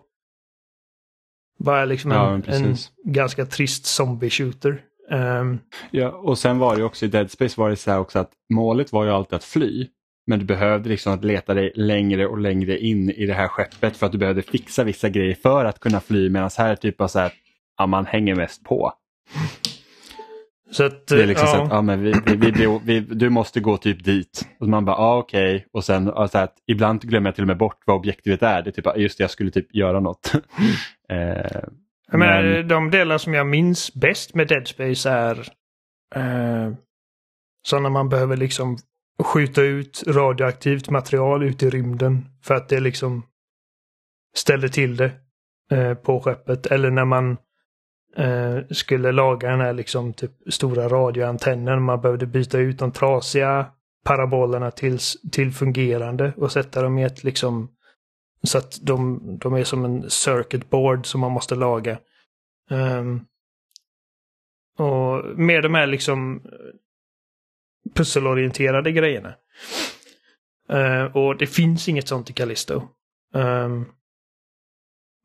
Bara 1.59 1.85
liksom 1.85 2.11
ja, 2.11 2.33
en, 2.33 2.43
en, 2.47 2.75
ganska 3.03 3.45
trist 3.45 3.85
zombie-shooter. 3.85 4.81
Um, 5.11 5.59
ja, 5.91 6.09
och 6.09 6.37
sen 6.37 6.59
var 6.59 6.75
det 6.75 6.83
också 6.83 7.05
i 7.05 7.07
Dead 7.07 7.31
Space 7.31 7.61
var 7.61 7.69
det 7.69 7.75
så 7.75 7.91
här 7.91 7.99
också 7.99 8.19
att 8.19 8.31
målet 8.53 8.91
var 8.91 9.05
ju 9.05 9.11
alltid 9.11 9.35
att 9.35 9.43
fly. 9.43 9.87
Men 10.27 10.39
du 10.39 10.45
behövde 10.45 10.89
liksom 10.89 11.13
att 11.13 11.23
leta 11.23 11.53
dig 11.53 11.71
längre 11.75 12.27
och 12.27 12.37
längre 12.37 12.79
in 12.79 13.09
i 13.09 13.25
det 13.25 13.33
här 13.33 13.47
skeppet 13.47 13.97
för 13.97 14.05
att 14.05 14.11
du 14.11 14.17
behövde 14.17 14.41
fixa 14.41 14.83
vissa 14.83 15.09
grejer 15.09 15.35
för 15.35 15.65
att 15.65 15.79
kunna 15.79 15.99
fly. 15.99 16.29
Medan 16.29 16.49
här 16.57 16.69
är 16.69 16.75
typ 16.75 16.97
bara 16.97 17.07
så 17.07 17.19
här, 17.19 17.33
ja, 17.77 17.85
man 17.85 18.05
hänger 18.05 18.35
mest 18.35 18.63
på. 18.63 18.93
Så 20.71 20.83
att, 20.83 21.07
Det 21.07 21.23
är 21.23 21.27
liksom 21.27 21.47
ja. 21.47 21.55
så 21.55 21.61
att 21.61 21.69
ja, 21.69 21.81
men 21.81 22.01
vi, 22.01 22.13
vi, 22.25 22.51
vi, 22.51 22.79
vi, 22.83 22.99
du 22.99 23.29
måste 23.29 23.59
gå 23.59 23.77
typ 23.77 24.03
dit. 24.03 24.47
Och 24.59 24.67
man 24.67 24.85
bara, 24.85 24.95
ja 24.95 25.17
okej. 25.17 25.67
Och 25.73 25.83
sen 25.83 26.11
ja, 26.15 26.27
så 26.27 26.37
att, 26.37 26.53
ibland 26.67 27.01
glömmer 27.01 27.27
jag 27.27 27.35
till 27.35 27.43
och 27.43 27.47
med 27.47 27.57
bort 27.57 27.79
vad 27.85 27.95
objektivet 27.95 28.43
är. 28.43 28.61
Det 28.61 28.69
är 28.69 28.71
typ, 28.71 28.97
just 28.97 29.17
det, 29.17 29.23
jag 29.23 29.31
skulle 29.31 29.51
typ 29.51 29.75
göra 29.75 29.99
något. 29.99 30.33
eh, 31.09 31.61
menar, 32.11 32.43
men- 32.43 32.67
de 32.67 32.91
delar 32.91 33.17
som 33.17 33.33
jag 33.33 33.47
minns 33.47 33.93
bäst 33.93 34.35
med 34.35 34.47
Dead 34.47 34.67
Space 34.67 35.09
är 35.09 35.39
eh, 36.15 36.73
sådana 37.67 37.89
man 37.89 38.09
behöver 38.09 38.37
liksom 38.37 38.77
skjuta 39.23 39.61
ut 39.61 40.03
radioaktivt 40.07 40.89
material 40.89 41.43
ut 41.43 41.63
i 41.63 41.69
rymden 41.69 42.25
för 42.43 42.55
att 42.55 42.69
det 42.69 42.79
liksom 42.79 43.23
ställer 44.35 44.67
till 44.67 44.97
det 44.97 45.11
eh, 45.71 45.93
på 45.93 46.19
skeppet. 46.19 46.65
Eller 46.65 46.91
när 46.91 47.05
man 47.05 47.37
eh, 48.15 48.57
skulle 48.69 49.11
laga 49.11 49.49
den 49.49 49.61
här 49.61 49.73
liksom 49.73 50.13
typ 50.13 50.31
stora 50.49 50.87
radioantennen. 50.87 51.83
Man 51.83 52.01
behövde 52.01 52.25
byta 52.25 52.59
ut 52.59 52.79
de 52.79 52.91
trasiga 52.91 53.71
parabolerna 54.05 54.71
till, 54.71 54.99
till 55.31 55.51
fungerande 55.51 56.33
och 56.37 56.51
sätta 56.51 56.81
dem 56.81 56.97
i 56.97 57.03
ett 57.03 57.23
liksom 57.23 57.69
så 58.43 58.57
att 58.57 58.79
de, 58.81 59.21
de 59.41 59.53
är 59.53 59.63
som 59.63 59.85
en 59.85 60.09
circuit 60.09 60.69
board 60.69 61.05
som 61.05 61.21
man 61.21 61.31
måste 61.31 61.55
laga. 61.55 61.99
Um, 62.69 63.25
och 64.77 65.39
med 65.39 65.63
de 65.63 65.73
här 65.73 65.87
liksom 65.87 66.41
eh, 66.45 66.51
pusselorienterade 67.95 68.91
grejerna. 68.91 69.35
Uh, 70.73 71.17
och 71.17 71.37
det 71.37 71.47
finns 71.47 71.89
inget 71.89 72.07
sånt 72.07 72.29
i 72.29 72.33
Callisto. 72.33 72.81
Um, 73.33 73.85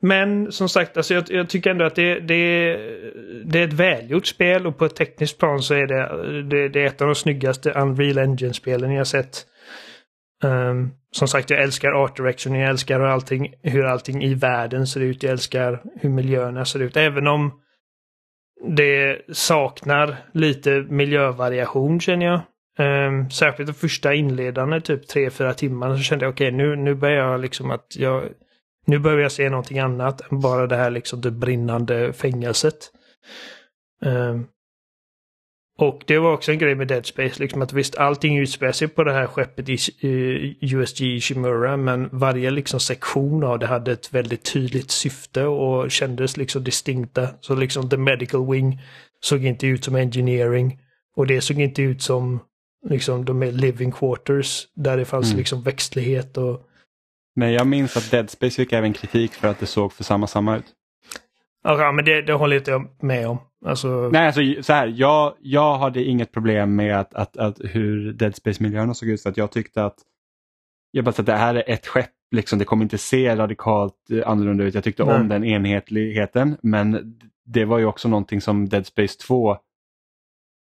men 0.04 0.52
som 0.52 0.68
sagt, 0.68 0.96
alltså 0.96 1.14
jag, 1.14 1.24
jag 1.28 1.48
tycker 1.48 1.70
ändå 1.70 1.84
att 1.84 1.94
det, 1.94 2.20
det, 2.20 2.76
det 3.44 3.58
är 3.58 3.68
ett 3.68 3.72
välgjort 3.72 4.26
spel 4.26 4.66
och 4.66 4.78
på 4.78 4.84
ett 4.84 4.96
tekniskt 4.96 5.38
plan 5.38 5.62
så 5.62 5.74
är 5.74 5.86
det, 5.86 6.42
det, 6.42 6.68
det 6.68 6.82
är 6.82 6.86
ett 6.86 7.00
av 7.00 7.06
de 7.06 7.14
snyggaste 7.14 7.70
Unreal 7.70 8.18
Engine-spelen 8.18 8.92
jag 8.92 9.06
sett. 9.06 9.46
Um, 10.44 10.90
som 11.10 11.28
sagt, 11.28 11.50
jag 11.50 11.62
älskar 11.62 11.92
art 11.92 12.16
direction, 12.16 12.54
jag 12.54 12.70
älskar 12.70 13.00
hur 13.00 13.06
allting, 13.06 13.54
hur 13.62 13.84
allting 13.84 14.22
i 14.22 14.34
världen 14.34 14.86
ser 14.86 15.00
ut, 15.00 15.22
jag 15.22 15.32
älskar 15.32 15.82
hur 16.00 16.10
miljöerna 16.10 16.64
ser 16.64 16.82
ut. 16.82 16.96
Även 16.96 17.26
om 17.26 17.60
det 18.76 19.22
saknar 19.32 20.16
lite 20.32 20.86
miljövariation 20.88 22.00
känner 22.00 22.26
jag. 22.26 22.40
Um, 22.78 23.30
särskilt 23.30 23.66
de 23.66 23.74
första 23.74 24.14
inledande 24.14 24.80
typ 24.80 25.14
3-4 25.14 25.52
timmarna 25.52 25.96
så 25.96 26.02
kände 26.02 26.24
jag 26.24 26.32
okej 26.32 26.52
nu, 26.52 26.76
nu 26.76 26.94
börjar 26.94 27.30
jag 27.30 27.40
liksom 27.40 27.70
att 27.70 27.86
jag 27.96 28.28
nu 28.86 28.98
börjar 28.98 29.18
jag 29.18 29.32
se 29.32 29.50
någonting 29.50 29.78
annat 29.78 30.32
än 30.32 30.40
bara 30.40 30.66
det 30.66 30.76
här 30.76 30.90
liksom 30.90 31.20
det 31.20 31.30
brinnande 31.30 32.12
fängelset. 32.12 32.90
Ehm, 34.04 34.46
och 35.78 36.02
det 36.06 36.18
var 36.18 36.32
också 36.32 36.52
en 36.52 36.58
grej 36.58 36.74
med 36.74 36.88
Dead 36.88 37.06
Space, 37.06 37.42
liksom 37.42 37.62
att 37.62 37.72
visst 37.72 37.96
allting 37.96 38.38
utspelar 38.38 38.72
sig 38.72 38.88
på 38.88 39.04
det 39.04 39.12
här 39.12 39.26
skeppet 39.26 39.68
i 39.68 39.72
i 40.06 40.74
USG 40.74 41.20
Shimura 41.22 41.76
men 41.76 42.08
varje 42.12 42.50
liksom 42.50 42.80
sektion 42.80 43.44
av 43.44 43.58
det 43.58 43.66
hade 43.66 43.92
ett 43.92 44.14
väldigt 44.14 44.52
tydligt 44.52 44.90
syfte 44.90 45.44
och 45.44 45.90
kändes 45.90 46.36
liksom 46.36 46.64
distinkta. 46.64 47.28
Så 47.40 47.54
liksom 47.54 47.88
The 47.88 47.96
Medical 47.96 48.50
Wing 48.50 48.80
såg 49.20 49.44
inte 49.44 49.66
ut 49.66 49.84
som 49.84 49.96
Engineering 49.96 50.78
och 51.16 51.26
det 51.26 51.40
såg 51.40 51.60
inte 51.60 51.82
ut 51.82 52.02
som 52.02 52.40
liksom 52.88 53.24
de 53.24 53.42
living 53.42 53.92
quarters 53.92 54.66
där 54.74 54.96
det 54.96 55.04
fanns 55.04 55.26
Mm. 55.26 55.38
liksom 55.38 55.62
växtlighet 55.62 56.36
och 56.36 56.60
Men 57.34 57.52
jag 57.52 57.66
minns 57.66 57.96
att 57.96 58.10
Dead 58.10 58.30
Space 58.30 58.56
fick 58.56 58.72
även 58.72 58.92
kritik 58.92 59.32
för 59.32 59.48
att 59.48 59.58
det 59.58 59.66
såg 59.66 59.92
för 59.92 60.04
samma 60.04 60.26
samma 60.26 60.56
ut. 60.56 60.66
Ja, 61.64 61.92
men 61.92 62.04
det, 62.04 62.22
det 62.22 62.32
håller 62.32 62.56
inte 62.56 62.70
jag 62.70 62.88
med 63.02 63.28
om. 63.28 63.38
Alltså, 63.66 64.08
Nej, 64.12 64.26
alltså 64.26 64.40
så 64.62 64.72
här, 64.72 64.92
jag, 64.96 65.34
jag 65.40 65.78
hade 65.78 66.04
inget 66.04 66.32
problem 66.32 66.76
med 66.76 67.00
att, 67.00 67.14
att, 67.14 67.36
att 67.36 67.56
hur 67.60 68.12
Dead 68.12 68.36
Space-miljöerna 68.36 68.94
såg 68.94 69.08
ut 69.08 69.22
för 69.22 69.30
att 69.30 69.36
jag 69.36 69.50
tyckte 69.50 69.84
att 69.84 69.98
jag 70.90 71.04
bara 71.04 71.10
att 71.10 71.26
det 71.26 71.36
här 71.36 71.54
är 71.54 71.70
ett 71.70 71.86
skepp, 71.86 72.10
liksom, 72.30 72.58
det 72.58 72.64
kommer 72.64 72.82
inte 72.82 72.98
se 72.98 73.36
radikalt 73.36 74.10
eh, 74.10 74.28
annorlunda 74.28 74.64
ut. 74.64 74.74
Jag 74.74 74.84
tyckte 74.84 75.04
Nej. 75.04 75.14
om 75.14 75.28
den 75.28 75.44
enhetligheten 75.44 76.56
men 76.62 77.18
det 77.44 77.64
var 77.64 77.78
ju 77.78 77.84
också 77.84 78.08
någonting 78.08 78.40
som 78.40 78.68
Dead 78.68 78.86
Space 78.86 79.18
2 79.18 79.56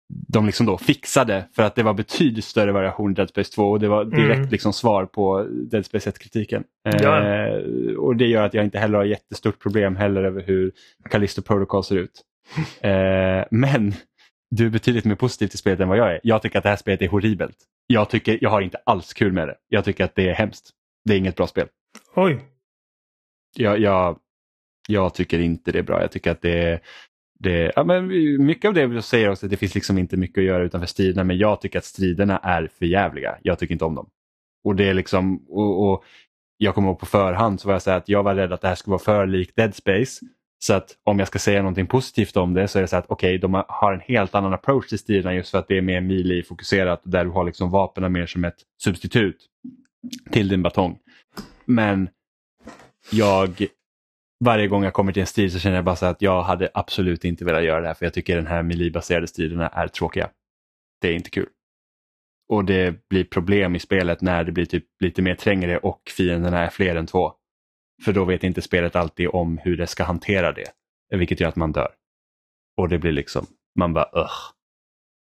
de 0.09 0.45
liksom 0.45 0.65
då 0.65 0.77
fixade 0.77 1.45
för 1.55 1.63
att 1.63 1.75
det 1.75 1.83
var 1.83 1.93
betydligt 1.93 2.45
större 2.45 2.71
variation 2.71 3.11
i 3.11 3.13
Dead 3.13 3.29
Space 3.29 3.51
2 3.53 3.63
och 3.71 3.79
det 3.79 3.87
var 3.87 4.05
direkt 4.05 4.37
Mm. 4.37 4.49
liksom 4.49 4.73
svar 4.73 5.05
på 5.05 5.43
Dead 5.71 5.85
Space 5.85 6.09
1-kritiken. 6.11 6.63
Ja. 6.83 7.19
Eh, 7.23 7.95
och 7.97 8.15
det 8.15 8.25
gör 8.27 8.43
att 8.45 8.53
jag 8.53 8.65
inte 8.65 8.79
heller 8.79 8.97
har 8.97 9.05
jättestort 9.05 9.59
problem 9.59 9.95
heller 9.95 10.23
över 10.23 10.41
hur 10.43 10.71
Callisto 11.09 11.41
Protocol 11.41 11.83
ser 11.83 11.95
ut. 11.97 12.21
Eh, 12.81 13.45
men 13.51 13.93
du 14.55 14.65
är 14.65 14.69
betydligt 14.69 15.05
mer 15.05 15.15
positiv 15.15 15.47
till 15.47 15.59
spelet 15.59 15.79
än 15.79 15.87
vad 15.87 15.97
jag 15.97 16.11
är. 16.13 16.19
Jag 16.23 16.41
tycker 16.41 16.57
att 16.57 16.63
det 16.63 16.69
här 16.69 16.75
spelet 16.75 17.01
är 17.01 17.07
horribelt. 17.07 17.57
Jag, 17.87 18.09
tycker, 18.09 18.37
jag 18.41 18.49
har 18.49 18.61
inte 18.61 18.77
alls 18.85 19.13
kul 19.13 19.33
med 19.33 19.47
det. 19.47 19.55
Jag 19.69 19.85
tycker 19.85 20.03
att 20.03 20.15
det 20.15 20.29
är 20.29 20.33
hemskt. 20.33 20.69
Det 21.05 21.13
är 21.13 21.17
inget 21.17 21.35
bra 21.35 21.47
spel. 21.47 21.67
oj. 22.15 22.39
Jag, 23.55 23.79
jag, 23.79 24.17
jag 24.87 25.13
tycker 25.13 25.39
inte 25.39 25.71
det 25.71 25.79
är 25.79 25.83
bra. 25.83 26.01
Jag 26.01 26.11
tycker 26.11 26.31
att 26.31 26.41
det 26.41 26.59
är 26.63 26.79
det, 27.39 27.71
ja, 27.75 27.83
men 27.83 28.07
mycket 28.45 28.67
av 28.67 28.73
det 28.73 28.87
vi 28.87 29.01
säger 29.01 29.29
också 29.29 29.45
att 29.45 29.49
det 29.49 29.57
finns 29.57 29.75
liksom 29.75 29.97
inte 29.97 30.17
mycket 30.17 30.37
att 30.37 30.45
göra 30.45 30.63
utanför 30.63 30.87
striderna 30.87 31.23
men 31.23 31.37
jag 31.37 31.61
tycker 31.61 31.79
att 31.79 31.85
striderna 31.85 32.37
är 32.37 32.69
för 32.79 32.85
jävliga. 32.85 33.37
Jag 33.41 33.59
tycker 33.59 33.73
inte 33.73 33.85
om 33.85 33.95
dem. 33.95 34.09
Och 34.63 34.75
det 34.75 34.89
är 34.89 34.93
liksom, 34.93 35.37
och, 35.49 35.91
och 35.91 36.03
jag 36.57 36.75
kommer 36.75 36.87
ihåg 36.87 36.99
på 36.99 37.05
förhand 37.05 37.61
så 37.61 37.67
var 37.67 37.75
jag 37.75 37.81
så 37.81 37.91
att 37.91 38.09
jag 38.09 38.23
var 38.23 38.35
rädd 38.35 38.53
att 38.53 38.61
det 38.61 38.67
här 38.67 38.75
skulle 38.75 38.91
vara 38.91 39.03
för 39.03 39.27
likt 39.27 39.55
Dead 39.55 39.75
Space. 39.75 40.25
Så 40.59 40.73
att 40.73 40.97
om 41.03 41.19
jag 41.19 41.27
ska 41.27 41.39
säga 41.39 41.61
någonting 41.61 41.87
positivt 41.87 42.37
om 42.37 42.53
det 42.53 42.67
så 42.67 42.77
är 42.77 42.81
det 42.81 42.87
så 42.87 42.95
att 42.95 43.05
okej, 43.07 43.37
de 43.37 43.63
har 43.67 43.93
en 43.93 43.99
helt 43.99 44.35
annan 44.35 44.53
approach 44.53 44.87
till 44.87 44.99
striderna 44.99 45.35
just 45.35 45.51
för 45.51 45.57
att 45.57 45.67
det 45.67 45.77
är 45.77 45.81
mer 45.81 46.01
melee-fokuserat 46.01 47.01
där 47.03 47.25
du 47.25 47.31
har 47.31 47.45
liksom 47.45 47.71
vapnen 47.71 48.11
mer 48.11 48.25
som 48.25 48.45
ett 48.45 48.57
substitut 48.83 49.37
till 50.31 50.47
din 50.47 50.61
batong. 50.61 50.97
Men 51.65 52.09
jag, 53.11 53.65
varje 54.43 54.67
gång 54.67 54.83
jag 54.83 54.93
kommer 54.93 55.11
till 55.11 55.21
en 55.21 55.27
strid 55.27 55.51
så 55.53 55.59
känner 55.59 55.75
jag 55.75 55.85
bara 55.85 55.95
så 55.95 56.05
att 56.05 56.21
jag 56.21 56.43
hade 56.43 56.69
absolut 56.73 57.25
inte 57.25 57.45
velat 57.45 57.63
göra 57.63 57.81
det 57.81 57.87
här 57.87 57.93
för 57.93 58.05
jag 58.05 58.13
tycker 58.13 58.35
den 58.35 58.47
här 58.47 58.63
melee-baserade 58.63 59.27
striderna 59.27 59.67
är 59.67 59.87
tråkiga. 59.87 60.29
Det 61.01 61.07
är 61.07 61.13
inte 61.13 61.29
kul. 61.29 61.49
Och 62.49 62.65
det 62.65 63.07
blir 63.09 63.23
problem 63.23 63.75
i 63.75 63.79
spelet 63.79 64.21
när 64.21 64.43
det 64.43 64.51
blir 64.51 64.65
typ 64.65 64.85
lite 64.99 65.21
mer 65.21 65.35
trängre 65.35 65.77
och 65.77 66.01
fienderna 66.17 66.59
är 66.59 66.69
fler 66.69 66.95
än 66.95 67.07
två. 67.07 67.33
För 68.05 68.13
då 68.13 68.25
vet 68.25 68.43
inte 68.43 68.61
spelet 68.61 68.95
alltid 68.95 69.29
om 69.29 69.57
hur 69.57 69.77
det 69.77 69.87
ska 69.87 70.03
hantera 70.03 70.51
det. 70.51 70.71
Vilket 71.15 71.39
gör 71.39 71.49
att 71.49 71.55
man 71.55 71.71
dör. 71.71 71.91
Och 72.77 72.89
det 72.89 72.99
blir 72.99 73.11
liksom, 73.11 73.45
man 73.79 73.93
bara 73.93 74.09
ugh. 74.13 74.53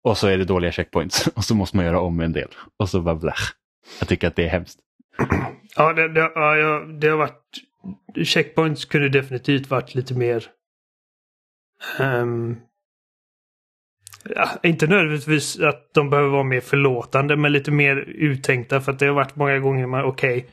Och 0.04 0.18
så 0.18 0.26
är 0.26 0.38
det 0.38 0.44
dåliga 0.44 0.72
checkpoints 0.72 1.26
och 1.36 1.44
så 1.44 1.54
måste 1.54 1.76
man 1.76 1.86
göra 1.86 2.00
om 2.00 2.20
en 2.20 2.32
del. 2.32 2.48
Och 2.76 2.88
så 2.88 3.00
bara 3.00 3.14
blech. 3.14 3.54
Jag 3.98 4.08
tycker 4.08 4.28
att 4.28 4.36
det 4.36 4.44
är 4.44 4.48
hemskt. 4.48 4.78
Ja, 5.76 5.92
det, 5.92 6.08
det, 6.08 6.20
ja, 6.20 6.80
det 6.80 7.08
har 7.08 7.16
varit... 7.16 7.67
Checkpoints 8.24 8.84
kunde 8.84 9.08
definitivt 9.08 9.70
varit 9.70 9.94
lite 9.94 10.14
mer... 10.14 10.44
ehm, 12.00 12.56
ja, 14.34 14.48
inte 14.62 14.86
nödvändigtvis 14.86 15.60
att 15.60 15.90
de 15.94 16.10
behöver 16.10 16.28
vara 16.30 16.42
mer 16.42 16.60
förlåtande, 16.60 17.36
men 17.36 17.52
lite 17.52 17.70
mer 17.70 17.96
uttänkta. 18.08 18.80
För 18.80 18.92
att 18.92 18.98
det 18.98 19.06
har 19.06 19.14
varit 19.14 19.36
många 19.36 19.58
gånger 19.58 19.86
man, 19.86 20.04
okej, 20.04 20.46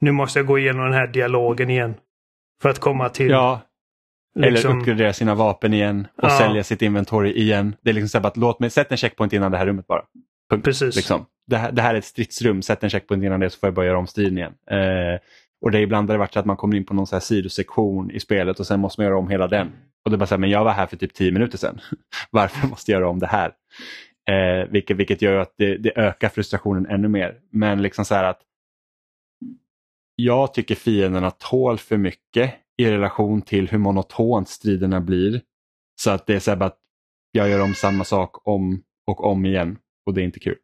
nu 0.00 0.12
måste 0.12 0.38
jag 0.38 0.46
gå 0.46 0.58
igenom 0.58 0.84
den 0.84 0.92
här 0.92 1.06
dialogen 1.06 1.70
igen. 1.70 1.94
För 2.62 2.68
att 2.68 2.78
komma 2.78 3.08
till... 3.08 3.30
Ja, 3.30 3.60
liksom, 4.38 4.70
eller 4.70 4.80
uppgradera 4.80 5.12
sina 5.12 5.34
vapen 5.34 5.72
igen 5.74 6.06
och 6.16 6.24
Ja. 6.24 6.38
sälja 6.38 6.64
sitt 6.64 6.82
inventory 6.82 7.32
igen. 7.32 7.76
Det 7.82 7.90
är 7.90 7.94
liksom 7.94 8.08
så 8.08 8.18
här 8.18 8.26
att 8.26 8.36
låt 8.36 8.60
mig, 8.60 8.70
sätt 8.70 8.90
en 8.90 8.96
checkpoint 8.96 9.32
innan 9.32 9.52
det 9.52 9.58
här 9.58 9.66
rummet 9.66 9.86
bara. 9.86 10.02
Punkt. 10.50 10.64
Precis. 10.64 10.96
Liksom. 10.96 11.26
Det, 11.46 11.56
här, 11.56 11.72
det 11.72 11.82
här 11.82 11.94
är 11.94 11.98
ett 11.98 12.04
stridsrum, 12.04 12.62
sätt 12.62 12.84
en 12.84 12.90
checkpoint 12.90 13.24
innan 13.24 13.40
det 13.40 13.50
så 13.50 13.58
får 13.58 13.66
jag 13.66 13.74
börja 13.74 13.88
göra 13.88 13.98
om 13.98 14.06
striden 14.06 14.38
igen. 14.38 14.54
Eh, 14.70 15.20
och 15.62 15.70
det 15.70 15.78
är 15.78 15.82
ibland 15.82 16.08
har 16.08 16.14
det 16.14 16.18
varit 16.18 16.32
så 16.32 16.38
att 16.38 16.46
man 16.46 16.56
kommer 16.56 16.76
in 16.76 16.84
på 16.84 16.94
någon 16.94 17.06
så 17.06 17.16
här 17.16 17.20
sidosektion 17.20 18.10
i 18.10 18.20
spelet 18.20 18.60
och 18.60 18.66
sen 18.66 18.80
måste 18.80 19.00
man 19.00 19.06
göra 19.06 19.18
om 19.18 19.28
hela 19.28 19.48
den. 19.48 19.72
Och 20.04 20.10
det 20.10 20.14
är 20.14 20.18
bara 20.18 20.26
så 20.26 20.34
här, 20.34 20.40
men 20.40 20.50
jag 20.50 20.64
var 20.64 20.72
här 20.72 20.86
för 20.86 20.96
typ 20.96 21.14
tio 21.14 21.32
minuter 21.32 21.58
sedan. 21.58 21.80
Varför 22.30 22.68
måste 22.68 22.92
jag 22.92 23.00
göra 23.00 23.10
om 23.10 23.18
det 23.18 23.26
här? 23.26 23.52
Eh, 24.30 24.68
vilket, 24.70 24.96
vilket 24.96 25.22
gör 25.22 25.36
att 25.36 25.54
det, 25.58 25.76
det 25.76 25.98
ökar 25.98 26.28
frustrationen 26.28 26.86
ännu 26.86 27.08
mer. 27.08 27.38
Men 27.52 27.82
liksom 27.82 28.04
så 28.04 28.14
här 28.14 28.24
att 28.24 28.40
jag 30.16 30.54
tycker 30.54 30.74
fienderna 30.74 31.30
tål 31.30 31.78
för 31.78 31.96
mycket 31.96 32.54
i 32.76 32.90
relation 32.90 33.42
till 33.42 33.68
hur 33.68 33.78
monotont 33.78 34.48
striderna 34.48 35.00
blir. 35.00 35.40
Så 36.00 36.10
att 36.10 36.26
det 36.26 36.34
är 36.34 36.40
så 36.40 36.50
här 36.50 36.58
bara 36.58 36.66
att 36.66 36.78
jag 37.32 37.48
gör 37.48 37.62
om 37.62 37.74
samma 37.74 38.04
sak 38.04 38.48
om 38.48 38.82
och 39.06 39.24
om 39.24 39.46
igen 39.46 39.78
och 40.06 40.14
det 40.14 40.22
är 40.22 40.24
inte 40.24 40.40
kul. 40.40 40.56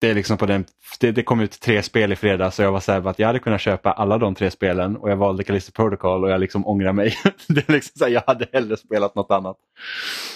Det 0.00 0.10
är 0.10 0.14
liksom 0.14 0.38
på 0.38 0.46
den, 0.46 0.64
det, 1.00 1.12
det 1.12 1.22
kom 1.22 1.40
ut 1.40 1.60
tre 1.60 1.82
spel 1.82 2.12
i 2.12 2.16
fredags 2.16 2.56
så 2.56 2.62
jag 2.62 2.72
var 2.72 2.80
så 2.80 2.92
här 2.92 3.08
att 3.08 3.18
jag 3.18 3.26
hade 3.26 3.38
kunnat 3.38 3.60
köpa 3.60 3.92
alla 3.92 4.18
de 4.18 4.34
tre 4.34 4.50
spelen 4.50 4.96
och 4.96 5.10
jag 5.10 5.16
valde 5.16 5.44
Callisto 5.44 5.72
Protocol 5.72 6.24
och 6.24 6.30
jag 6.30 6.40
liksom 6.40 6.66
ångrar 6.66 6.92
mig. 6.92 7.14
det 7.48 7.68
är 7.68 7.72
liksom 7.72 7.98
så 7.98 8.04
här, 8.04 8.12
jag 8.12 8.22
hade 8.26 8.46
hellre 8.52 8.76
spelat 8.76 9.14
något 9.14 9.30
annat. 9.30 9.56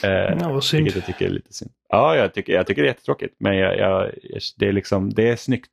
Eh, 0.05 0.11
Ja, 0.11 0.53
vad 0.53 0.65
synd. 0.65 0.89
jag 0.89 1.07
tycker 1.07 1.27
är 1.27 1.31
lite 1.31 1.53
synd. 1.53 1.71
Ja, 1.89 2.17
jag 2.17 2.35
tycker, 2.35 2.53
jag 2.53 2.67
tycker 2.67 2.83
det 2.83 2.89
är 2.89 2.91
jättetråkigt 2.91 3.35
men 3.41 3.57
jag, 3.57 3.79
jag, 3.79 4.11
det, 4.59 4.69
är 4.69 4.73
liksom, 4.73 5.11
det 5.15 5.29
är 5.29 5.37
snyggt. 5.37 5.71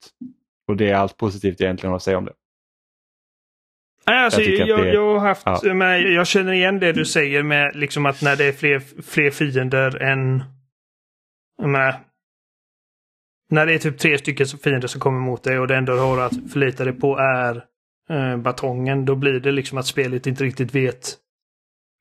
Och 0.68 0.78
det 0.78 0.90
är 0.90 0.96
allt 0.96 1.18
positivt 1.18 1.60
jag 1.60 1.66
egentligen 1.68 1.90
har 1.92 1.96
att 1.98 2.04
säga 2.04 2.18
om 2.18 2.26
det. 2.26 2.34
Alltså, 4.06 4.42
Jag 4.42 4.68
jag, 4.68 4.80
det- 4.84 4.94
jag, 4.94 5.20
har 5.20 5.28
haft, 5.28 5.48
ja. 5.64 5.74
men 5.74 6.14
jag 6.14 6.28
känner 6.28 6.54
igen 6.54 6.80
det 6.80 6.92
du 6.94 7.06
säger 7.06 7.44
med 7.44 7.76
liksom 7.76 8.06
att 8.06 8.22
när 8.22 8.36
det 8.36 8.46
är 8.46 8.52
fler, 8.52 8.82
fler 9.02 9.32
fiender 9.32 10.02
än... 10.02 10.44
Jag 11.58 11.70
menar, 11.70 11.96
när 13.50 13.66
det 13.66 13.74
är 13.74 13.80
typ 13.80 13.98
tre 13.98 14.18
stycken 14.18 14.48
fiender 14.48 14.88
som 14.88 15.02
kommer 15.02 15.20
mot 15.20 15.44
dig 15.44 15.60
och 15.60 15.68
det 15.68 15.76
enda 15.76 15.94
du 15.94 16.00
har 16.00 16.22
att 16.22 16.52
förlita 16.54 16.84
dig 16.84 16.94
på 16.94 17.18
är 17.18 17.64
eh, 18.10 18.38
batongen. 18.38 19.06
Då 19.06 19.16
blir 19.16 19.40
det 19.40 19.52
liksom 19.52 19.78
att 19.78 19.86
spelet 19.88 20.28
inte 20.28 20.44
riktigt 20.44 20.76
vet 20.76 21.16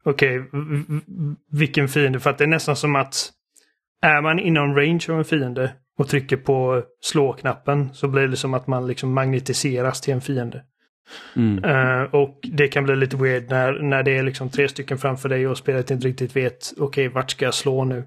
okej, 0.05 0.39
v- 0.39 1.01
vilken 1.53 1.89
fiende. 1.89 2.21
För 2.21 2.31
att 2.31 2.39
det 2.39 2.45
är 2.45 2.49
nästan 2.49 2.77
som 2.77 2.97
att 2.97 3.31
är 4.03 4.23
man 4.23 4.39
inom 4.39 4.77
range 4.77 5.05
av 5.09 5.19
en 5.19 5.25
fiende 5.25 5.73
och 5.99 6.09
trycker 6.09 6.37
på 6.37 6.83
slå-knappen 7.01 7.89
så 7.93 8.09
blir 8.09 8.29
det 8.29 8.37
som 8.37 8.55
att 8.55 8.67
man 8.67 8.87
liksom 8.87 9.13
magnetiseras 9.13 10.01
till 10.01 10.15
en 10.15 10.21
fiende. 10.21 10.63
Mm. 11.37 11.65
Eh, 11.65 12.03
och 12.15 12.39
det 12.43 12.69
kan 12.69 12.85
bli 12.85 12.97
lite 12.97 13.17
weird 13.17 13.51
när, 13.51 13.73
när 13.73 14.03
det 14.03 14.19
är 14.19 14.23
liksom 14.23 14.51
tre 14.51 14.69
stycken 14.69 14.99
framför 14.99 15.29
dig 15.29 15.47
och 15.49 15.59
spelet 15.59 15.91
inte 15.91 16.09
riktigt 16.09 16.37
vet 16.37 16.73
okej, 16.79 17.09
vart 17.09 17.31
ska 17.31 17.45
jag 17.45 17.55
slå 17.55 17.85
nu? 17.85 18.05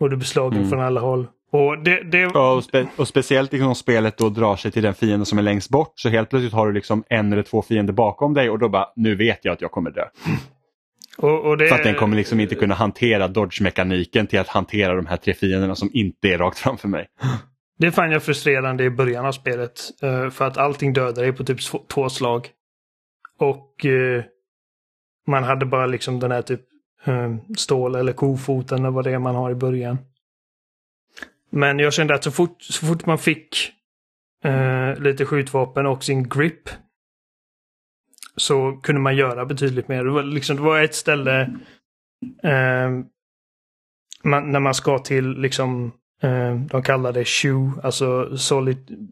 Och 0.00 0.10
du 0.10 0.16
blir 0.16 0.26
slagen 0.26 0.58
Mm. 0.58 0.70
från 0.70 0.80
alla 0.80 1.00
håll. 1.00 1.26
Och 1.54 1.82
det, 1.84 2.02
det, 2.02 2.18
Ja, 2.18 2.52
och, 2.52 2.64
spe 2.64 2.86
och 2.96 3.08
speciellt 3.08 3.52
liksom 3.52 3.68
om 3.68 3.74
spelet 3.74 4.18
då 4.18 4.28
drar 4.28 4.56
sig 4.56 4.70
till 4.72 4.82
den 4.82 4.94
fienden 4.94 5.26
som 5.26 5.38
är 5.38 5.42
längst 5.42 5.70
bort 5.70 5.92
så 5.94 6.08
helt 6.08 6.30
plötsligt 6.30 6.52
har 6.52 6.66
du 6.66 6.72
liksom 6.72 7.04
en 7.08 7.32
eller 7.32 7.42
två 7.42 7.62
fiender 7.62 7.92
bakom 7.92 8.34
dig 8.34 8.50
och 8.50 8.58
då 8.58 8.68
bara 8.68 8.86
nu 8.96 9.14
vet 9.16 9.44
jag 9.44 9.52
att 9.52 9.60
jag 9.60 9.70
kommer 9.70 9.90
dö. 9.90 10.04
och, 11.18 11.44
och 11.44 11.56
det, 11.58 11.68
För 11.68 11.74
att 11.76 11.84
den 11.84 11.94
kommer 11.94 12.16
liksom 12.16 12.40
inte 12.40 12.54
kunna 12.54 12.74
hantera 12.74 13.28
dodge-mekaniken 13.28 14.26
till 14.26 14.38
att 14.38 14.48
hantera 14.48 14.94
de 14.94 15.06
här 15.06 15.16
tre 15.16 15.34
fienderna 15.34 15.74
som 15.74 15.90
inte 15.92 16.28
är 16.28 16.38
rakt 16.38 16.58
framför 16.58 16.88
mig. 16.88 17.06
Det 17.78 17.92
fann 17.92 18.10
jag 18.10 18.22
frustrerande 18.22 18.84
i 18.84 18.90
början 18.90 19.26
av 19.26 19.32
spelet. 19.32 19.80
eh, 20.02 20.30
för 20.30 20.44
att 20.46 20.56
allting 20.58 20.92
dödade 20.92 21.20
dig 21.20 21.32
på 21.32 21.44
typ 21.44 21.60
två- 21.60 21.84
två 21.88 22.08
slag. 22.08 22.48
Och 23.38 23.86
eh, 23.86 24.22
man 25.26 25.44
hade 25.44 25.66
bara 25.66 25.86
liksom 25.86 26.20
den 26.20 26.30
här 26.30 26.42
typ 26.42 26.60
eh, 27.04 27.34
stål 27.56 27.94
eller 27.94 28.12
kofoten 28.12 28.78
eller 28.78 28.90
vad 28.90 29.04
det 29.04 29.10
är 29.12 29.18
man 29.18 29.34
har 29.34 29.50
i 29.50 29.54
början. 29.54 29.98
Men 31.52 31.78
jag 31.78 31.92
kände 31.92 32.14
att 32.14 32.24
så 32.24 32.30
fort, 32.30 32.62
så 32.62 32.86
fort 32.86 33.06
man 33.06 33.18
fick 33.18 33.72
eh, 34.44 34.98
lite 34.98 35.24
skjutvapen 35.26 35.86
och 35.86 36.04
sin 36.04 36.28
grip 36.28 36.68
så 38.36 38.72
kunde 38.82 39.00
man 39.00 39.16
göra 39.16 39.46
betydligt 39.46 39.88
mer. 39.88 40.04
Det 40.04 40.10
var, 40.10 40.22
liksom, 40.22 40.56
det 40.56 40.62
var 40.62 40.82
ett 40.82 40.94
ställe 40.94 41.40
eh, 42.42 42.90
man, 44.24 44.52
när 44.52 44.60
man 44.60 44.74
ska 44.74 44.98
till 44.98 45.38
liksom 45.40 45.92
Eh, 46.24 46.54
de 46.54 46.82
kallar 46.82 47.12
det 47.12 47.24
shoe, 47.24 47.72
alltså 47.82 48.36
solid... 48.36 49.10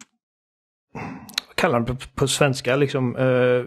Vad 1.47 1.55
kallar 1.55 1.79
de 1.79 1.85
på, 1.97 2.07
på 2.15 2.27
svenska 2.27 2.75
liksom? 2.75 3.15
Eh, 3.15 3.25
Ja, 3.25 3.63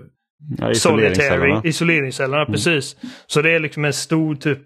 solitary, 0.59 0.73
isoleringscellerna. 0.73 1.61
isoleringscellerna, 1.65 2.43
Mm. 2.43 2.53
precis. 2.53 2.97
Så 3.27 3.43
det 3.43 3.51
är 3.51 3.61
liksom 3.61 3.85
en 3.85 3.93
stor 3.93 4.35
typ 4.35 4.63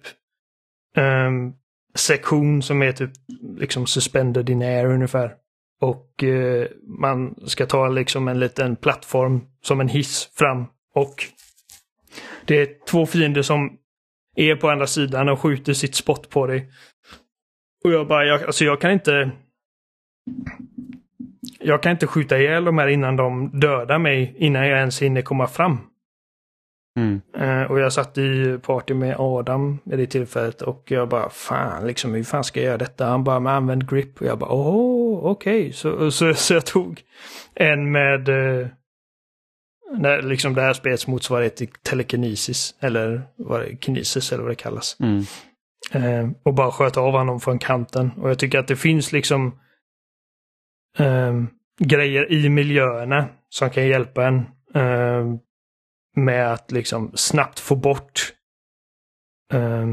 ehm, 0.96 1.52
sektion 1.98 2.62
som 2.62 2.82
är 2.82 2.92
typ 2.92 3.10
liksom 3.56 3.86
suspended 3.86 4.50
in 4.50 4.62
air 4.62 4.86
ungefär. 4.86 5.34
Och 5.80 6.24
eh, 6.24 6.66
man 7.00 7.34
ska 7.46 7.66
ta 7.66 7.88
liksom 7.88 8.28
en 8.28 8.40
liten 8.40 8.76
plattform 8.76 9.40
som 9.62 9.80
en 9.80 9.88
hiss 9.88 10.30
fram. 10.34 10.66
Och 10.94 11.24
det 12.44 12.60
är 12.60 12.86
två 12.86 13.06
fiender 13.06 13.42
som 13.42 13.78
är 14.36 14.56
på 14.56 14.70
andra 14.70 14.86
sidan 14.86 15.28
och 15.28 15.40
skjuter 15.40 15.72
sitt 15.72 15.94
spott 15.94 16.30
på 16.30 16.46
dig. 16.46 16.70
Och 17.84 17.92
jag 17.92 18.06
bara, 18.06 18.24
jag, 18.24 18.42
alltså 18.42 18.64
jag 18.64 18.80
kan 18.80 18.90
inte... 18.90 19.30
Jag 21.60 21.82
kan 21.82 21.92
inte 21.92 22.06
skjuta 22.06 22.38
ihjäl 22.38 22.64
de 22.64 22.78
här 22.78 22.88
innan 22.88 23.16
de 23.16 23.50
dödar 23.60 23.98
mig, 23.98 24.34
innan 24.38 24.68
jag 24.68 24.78
ens 24.78 25.02
hinner 25.02 25.22
komma 25.22 25.46
fram. 25.46 25.78
Mm. 26.98 27.20
Eh, 27.36 27.70
och 27.70 27.80
jag 27.80 27.92
satt 27.92 28.18
i 28.18 28.58
party 28.62 28.94
med 28.94 29.16
Adam 29.18 29.78
vid 29.84 29.98
det 29.98 30.06
tillfället 30.06 30.62
och 30.62 30.82
jag 30.86 31.08
bara 31.08 31.30
fan 31.30 31.86
liksom 31.86 32.14
hur 32.14 32.24
fan 32.24 32.44
ska 32.44 32.60
jag 32.60 32.66
göra 32.66 32.78
detta? 32.78 33.06
Han 33.06 33.24
bara 33.24 33.40
men 33.40 33.52
använd 33.52 33.90
grip 33.90 34.20
och 34.20 34.26
jag 34.26 34.38
bara 34.38 34.50
åh 34.50 35.30
okej. 35.30 35.72
Så, 35.72 36.10
så, 36.10 36.34
så 36.34 36.54
jag 36.54 36.66
tog 36.66 37.02
en 37.54 37.92
med 37.92 38.28
eh, 38.28 38.66
när, 39.96 40.22
liksom 40.22 40.54
det 40.54 40.62
här 40.62 40.72
spelets 40.72 41.06
motsvarighet 41.06 41.56
till 41.56 41.68
telekinesis 41.82 42.74
eller 42.80 43.22
vad 43.36 43.60
det, 43.60 43.84
kinesis 43.84 44.32
eller 44.32 44.42
vad 44.42 44.52
det 44.52 44.56
kallas. 44.56 44.96
Mm. 45.00 45.24
Eh, 45.92 46.30
och 46.42 46.54
bara 46.54 46.70
sköt 46.70 46.96
av 46.96 47.12
honom 47.12 47.40
från 47.40 47.58
kanten. 47.58 48.10
Och 48.16 48.30
jag 48.30 48.38
tycker 48.38 48.58
att 48.58 48.68
det 48.68 48.76
finns 48.76 49.12
liksom 49.12 49.58
eh, 50.98 51.34
grejer 51.80 52.32
i 52.32 52.48
miljöerna 52.48 53.28
som 53.48 53.70
kan 53.70 53.86
hjälpa 53.86 54.26
en. 54.26 54.36
Eh, 54.74 55.34
med 56.24 56.52
att 56.52 56.72
liksom 56.72 57.12
snabbt 57.14 57.60
få 57.60 57.76
bort 57.76 58.32
eh, 59.52 59.86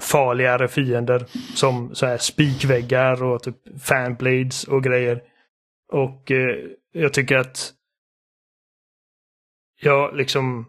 farligare 0.00 0.68
fiender. 0.68 1.26
Som 1.54 1.94
så 1.94 2.06
här 2.06 2.18
spikväggar 2.18 3.22
och 3.22 3.42
typ 3.42 3.56
fanblades 3.82 4.64
och 4.64 4.84
grejer. 4.84 5.22
Och 5.92 6.30
eh, 6.30 6.56
jag 6.92 7.14
tycker 7.14 7.36
att 7.36 7.72
jag 9.80 10.16
liksom 10.16 10.66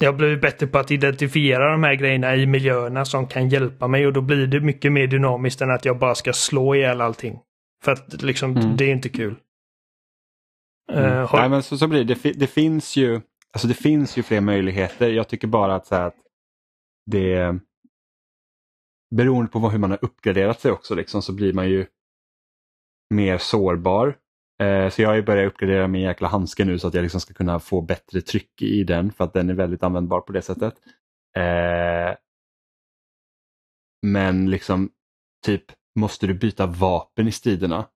jag 0.00 0.16
blivit 0.16 0.40
bättre 0.40 0.66
på 0.66 0.78
att 0.78 0.90
identifiera 0.90 1.72
de 1.72 1.82
här 1.82 1.94
grejerna 1.94 2.36
i 2.36 2.46
miljöerna 2.46 3.04
som 3.04 3.26
kan 3.28 3.48
hjälpa 3.48 3.88
mig 3.88 4.06
och 4.06 4.12
då 4.12 4.20
blir 4.20 4.46
det 4.46 4.60
mycket 4.60 4.92
mer 4.92 5.06
dynamiskt 5.06 5.60
än 5.60 5.70
att 5.70 5.84
jag 5.84 5.98
bara 5.98 6.14
ska 6.14 6.32
slå 6.32 6.74
ihjäl 6.74 7.00
allting. 7.00 7.38
För 7.84 7.92
att 7.92 8.22
liksom, 8.22 8.56
Mm. 8.56 8.76
det 8.76 8.84
är 8.84 8.92
inte 8.92 9.08
kul. 9.08 9.36
Mm. 10.92 11.04
Eh, 11.04 11.28
har, 11.28 11.38
Nej, 11.38 11.48
men 11.48 11.62
så, 11.62 11.78
så 11.78 11.88
blir 11.88 12.04
det. 12.04 12.22
Det, 12.22 12.32
det 12.32 12.46
finns 12.46 12.96
ju 12.96 13.20
alltså 13.54 13.68
det 13.68 13.74
finns 13.74 14.16
ju 14.16 14.22
fler 14.22 14.40
möjligheter. 14.40 15.10
Jag 15.10 15.28
tycker 15.28 15.48
bara 15.48 15.74
att, 15.74 15.86
så 15.86 15.94
här, 15.94 16.06
att 16.06 16.16
det 17.06 17.58
beroende 19.14 19.50
på 19.50 19.58
vad, 19.58 19.72
hur 19.72 19.78
man 19.78 19.90
har 19.90 20.04
uppgraderat 20.04 20.60
sig 20.60 20.72
också 20.72 20.94
liksom, 20.94 21.22
så 21.22 21.32
blir 21.32 21.52
man 21.52 21.68
ju 21.68 21.86
mer 23.14 23.38
sårbar. 23.38 24.18
Eh, 24.62 24.90
så 24.90 25.02
jag 25.02 25.08
har 25.08 25.16
ju 25.16 25.22
börjat 25.22 25.52
uppgradera 25.52 25.88
min 25.88 26.02
jäkla 26.02 26.28
handske 26.28 26.64
nu 26.64 26.78
så 26.78 26.88
att 26.88 26.94
jag 26.94 27.02
liksom 27.02 27.20
ska 27.20 27.34
kunna 27.34 27.60
få 27.60 27.80
bättre 27.80 28.20
tryck 28.20 28.62
i 28.62 28.84
den 28.84 29.12
för 29.12 29.24
att 29.24 29.32
den 29.32 29.50
är 29.50 29.54
väldigt 29.54 29.82
användbar 29.82 30.20
på 30.20 30.32
det 30.32 30.42
sättet. 30.42 30.74
Eh, 31.36 32.16
men 34.06 34.50
liksom 34.50 34.90
typ 35.46 35.64
måste 35.98 36.26
du 36.26 36.34
byta 36.34 36.66
vapen 36.66 37.28
i 37.28 37.32
striderna 37.32 37.88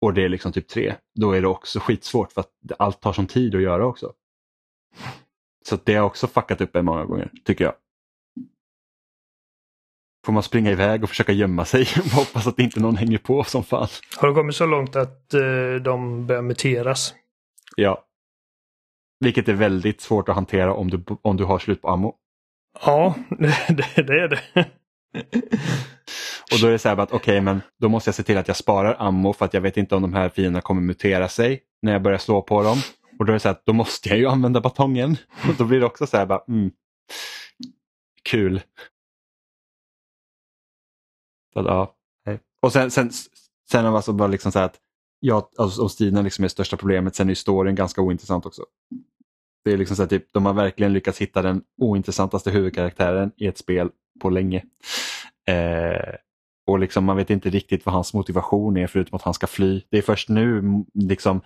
och 0.00 0.14
det 0.14 0.24
är 0.24 0.28
liksom 0.28 0.52
typ 0.52 0.68
tre, 0.68 0.94
då 1.14 1.32
är 1.32 1.40
det 1.40 1.48
också 1.48 1.80
skitsvårt 1.80 2.32
för 2.32 2.40
att 2.40 2.52
allt 2.78 3.00
tar 3.00 3.12
som 3.12 3.26
tid 3.26 3.54
att 3.54 3.62
göra 3.62 3.86
också. 3.86 4.12
Så 5.64 5.78
det 5.84 5.94
har 5.94 6.04
också 6.04 6.26
fuckat 6.26 6.60
upp 6.60 6.76
en 6.76 6.84
många 6.84 7.04
gånger, 7.04 7.30
tycker 7.44 7.64
jag. 7.64 7.74
Får 10.26 10.32
man 10.32 10.42
springa 10.42 10.70
iväg 10.70 11.02
och 11.02 11.08
försöka 11.08 11.32
gömma 11.32 11.64
sig 11.64 11.80
och 11.96 12.10
hoppas 12.10 12.46
att 12.46 12.58
inte 12.58 12.80
någon 12.80 12.96
hänger 12.96 13.18
på 13.18 13.44
som 13.44 13.64
fan. 13.64 13.88
har 14.16 14.28
det 14.28 14.34
kommit 14.34 14.56
så 14.56 14.66
långt 14.66 14.96
att 14.96 15.34
eh, 15.34 15.74
de 15.82 16.26
börjar 16.26 16.42
muteras? 16.42 17.14
Ja. 17.76 18.04
Vilket 19.20 19.48
är 19.48 19.52
väldigt 19.52 20.00
svårt 20.00 20.28
att 20.28 20.34
hantera 20.34 20.74
om 20.74 20.90
du, 20.90 21.04
om 21.22 21.36
du 21.36 21.44
har 21.44 21.58
slut 21.58 21.82
på 21.82 21.88
ammo. 21.88 22.14
Ja, 22.84 23.14
det, 23.38 24.02
det 24.02 24.12
är 24.22 24.28
det. 24.28 24.42
Och 26.52 26.58
då 26.60 26.66
är 26.66 26.70
det 26.70 26.78
så 26.78 26.88
här 26.88 26.96
att 26.96 27.12
okej, 27.12 27.40
men 27.40 27.62
då 27.80 27.88
måste 27.88 28.08
jag 28.08 28.14
se 28.14 28.22
till 28.22 28.38
att 28.38 28.48
jag 28.48 28.56
sparar 28.56 28.96
ammo 28.98 29.32
för 29.32 29.44
att 29.44 29.54
jag 29.54 29.60
vet 29.60 29.76
inte 29.76 29.94
om 29.94 30.02
de 30.02 30.14
här 30.14 30.28
fienderna 30.28 30.60
kommer 30.60 30.80
mutera 30.82 31.28
sig 31.28 31.60
när 31.82 31.92
jag 31.92 32.02
börjar 32.02 32.18
slå 32.18 32.42
på 32.42 32.62
dem. 32.62 32.78
Och 33.18 33.24
då 33.24 33.32
är 33.32 33.34
det 33.34 33.40
så 33.40 33.48
här 33.48 33.60
då 33.64 33.72
måste 33.72 34.08
jag 34.08 34.18
ju 34.18 34.26
använda 34.26 34.60
batongen. 34.60 35.16
Och 35.48 35.54
då 35.58 35.64
blir 35.64 35.80
det 35.80 35.86
också 35.86 36.06
så 36.06 36.16
här 36.16 36.26
bara, 36.26 36.44
mm, 36.48 36.70
kul. 38.22 38.62
Så, 41.54 41.60
ja, 41.60 41.94
och 42.62 42.72
sen, 42.72 42.90
sen, 42.90 43.10
sen 43.70 43.84
har 43.84 43.96
alltså 43.96 44.12
bara 44.12 44.28
liksom 44.28 44.52
så 44.52 44.58
här 44.58 44.66
att 44.66 44.80
ja, 45.20 45.50
alltså, 45.56 46.08
om 46.10 46.24
liksom 46.24 46.44
är 46.44 46.48
största 46.48 46.76
problemet, 46.76 47.14
sen 47.14 47.30
är 47.30 47.34
storyn 47.34 47.74
ganska 47.74 48.02
ointressant 48.02 48.46
också. 48.46 48.64
Det 49.64 49.72
är 49.72 49.76
liksom 49.76 49.96
så 49.96 50.02
här, 50.02 50.08
typ, 50.08 50.32
de 50.32 50.46
har 50.46 50.52
verkligen 50.52 50.92
lyckats 50.92 51.18
hitta 51.18 51.42
den 51.42 51.62
ointressantaste 51.76 52.50
huvudkaraktären 52.50 53.32
i 53.36 53.46
ett 53.46 53.58
spel 53.58 53.90
på 54.20 54.30
länge. 54.30 54.64
Eh, 55.48 56.14
och 56.66 56.78
liksom 56.78 57.04
man 57.04 57.16
vet 57.16 57.30
inte 57.30 57.50
riktigt 57.50 57.86
vad 57.86 57.94
hans 57.94 58.14
motivation 58.14 58.76
är 58.76 58.86
förutom 58.86 59.16
att 59.16 59.22
han 59.22 59.34
ska 59.34 59.46
fly. 59.46 59.82
Det 59.90 59.98
är 59.98 60.02
först 60.02 60.28
nu 60.28 60.62
liksom 60.94 61.40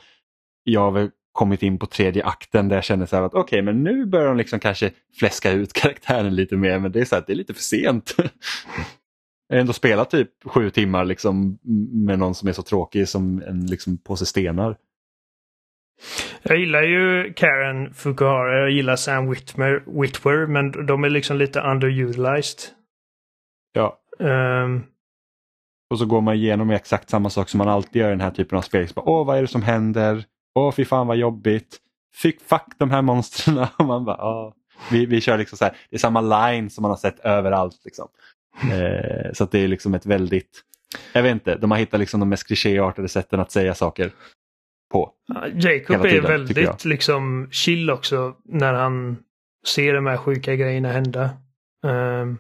jag 0.65 0.81
har 0.81 1.11
kommit 1.33 1.63
in 1.63 1.79
på 1.79 1.87
tredje 1.87 2.25
akten 2.25 2.69
där 2.69 2.77
jag 2.77 2.85
känner 2.85 3.07
så 3.07 3.17
här 3.17 3.23
att 3.23 3.35
okej 3.35 3.63
men 3.63 3.83
nu 3.83 4.07
börjar 4.07 4.27
de 4.27 4.37
liksom 4.37 4.61
kanske 4.61 4.91
fläska 5.19 5.51
ut 5.51 5.73
karaktären 5.83 6.35
lite 6.35 6.57
mer 6.57 6.79
men 6.79 6.93
det 6.93 7.01
är 7.01 7.05
så 7.05 7.15
här, 7.15 7.25
det 7.27 7.33
är 7.33 7.37
lite 7.37 7.55
för 7.55 7.63
sent. 7.63 8.15
Jag 9.49 9.57
har 9.57 9.61
ändå 9.61 9.73
spelat 9.73 10.11
typ 10.11 10.31
sju 10.45 10.71
timmar 10.71 11.05
liksom 11.05 11.59
med 11.93 12.19
någon 12.19 12.35
som 12.35 12.49
är 12.49 12.53
så 12.53 12.63
tråkig 12.63 13.09
som 13.09 13.43
en 13.47 13.67
liksom 13.67 13.99
påse 13.99 14.27
stenar. 14.27 14.77
Jag 16.43 16.59
gillar 16.59 16.83
ju 16.83 17.33
Karen 17.33 17.95
Fukuhara, 17.95 18.59
jag 18.61 18.71
gillar 18.71 18.97
Sam 18.97 19.31
Whitmer, 19.31 20.01
Whitwer, 20.01 20.47
men 20.47 20.87
de 20.87 21.05
är 21.05 21.09
liksom 21.11 21.37
lite 21.37 21.61
underutilized. 21.61 22.59
Ja. 23.73 23.99
Ehm, 24.21 24.83
Och 25.91 25.99
så 25.99 26.07
går 26.07 26.21
man 26.21 26.35
igenom 26.35 26.71
exakt 26.71 27.11
samma 27.11 27.31
sak 27.31 27.49
som 27.49 27.59
man 27.59 27.69
alltid 27.69 28.01
gör 28.03 28.09
i 28.09 28.11
den 28.11 28.21
här 28.21 28.31
typen 28.31 28.59
av 28.59 28.63
spel. 28.63 28.89
Bara, 28.95 29.09
Åh, 29.09 29.27
vad 29.27 29.39
är 29.39 29.43
det 29.43 29.49
som 29.49 29.63
händer? 29.63 30.25
Åh, 30.55 30.73
fy 30.73 30.85
fan 30.85 31.07
vad 31.07 31.17
jobbigt. 31.17 31.79
fick 32.15 32.41
fuck 32.41 32.67
de 32.79 32.91
här 32.91 33.03
monstren. 33.03 33.67
Man 33.79 34.05
bara, 34.05 34.53
vi, 34.91 35.07
vi 35.07 35.21
kör 35.21 35.39
liksom 35.39 35.59
så 35.59 35.65
här, 35.65 35.77
det 35.91 35.97
är 35.97 35.99
samma 35.99 36.21
line 36.21 36.71
som 36.71 36.83
man 36.83 36.91
har 36.91 36.97
sett 36.97 37.21
överallt. 37.21 37.81
Liksom. 37.85 38.09
Eh, 38.73 39.33
så 39.33 39.45
det 39.45 39.59
är 39.59 39.69
liksom 39.69 39.95
ett 39.95 40.07
väldigt, 40.07 40.63
jag 41.13 41.23
vet 41.23 41.33
inte, 41.33 41.57
de 41.57 41.71
har 41.71 41.79
hittat 41.79 42.01
liksom 42.01 42.21
de 42.21 42.29
mest 42.29 42.47
klichéartade 42.47 43.09
sätten 43.09 43.41
att 43.41 43.51
säga 43.51 43.75
saker 43.75 44.11
på. 44.93 45.13
Jacob 45.55 45.65
är 45.65 46.11
tiden, 46.11 46.47
tycker 46.47 46.63
väldigt 46.63 46.85
liksom 46.85 47.49
chill 47.51 47.91
också 47.91 48.37
när 48.45 48.73
han 48.73 49.17
ser 49.67 49.95
de 49.95 50.07
här 50.07 50.17
sjuka 50.17 50.57
grejerna 50.57 50.93
hända. 50.93 51.31
Um, 51.85 52.39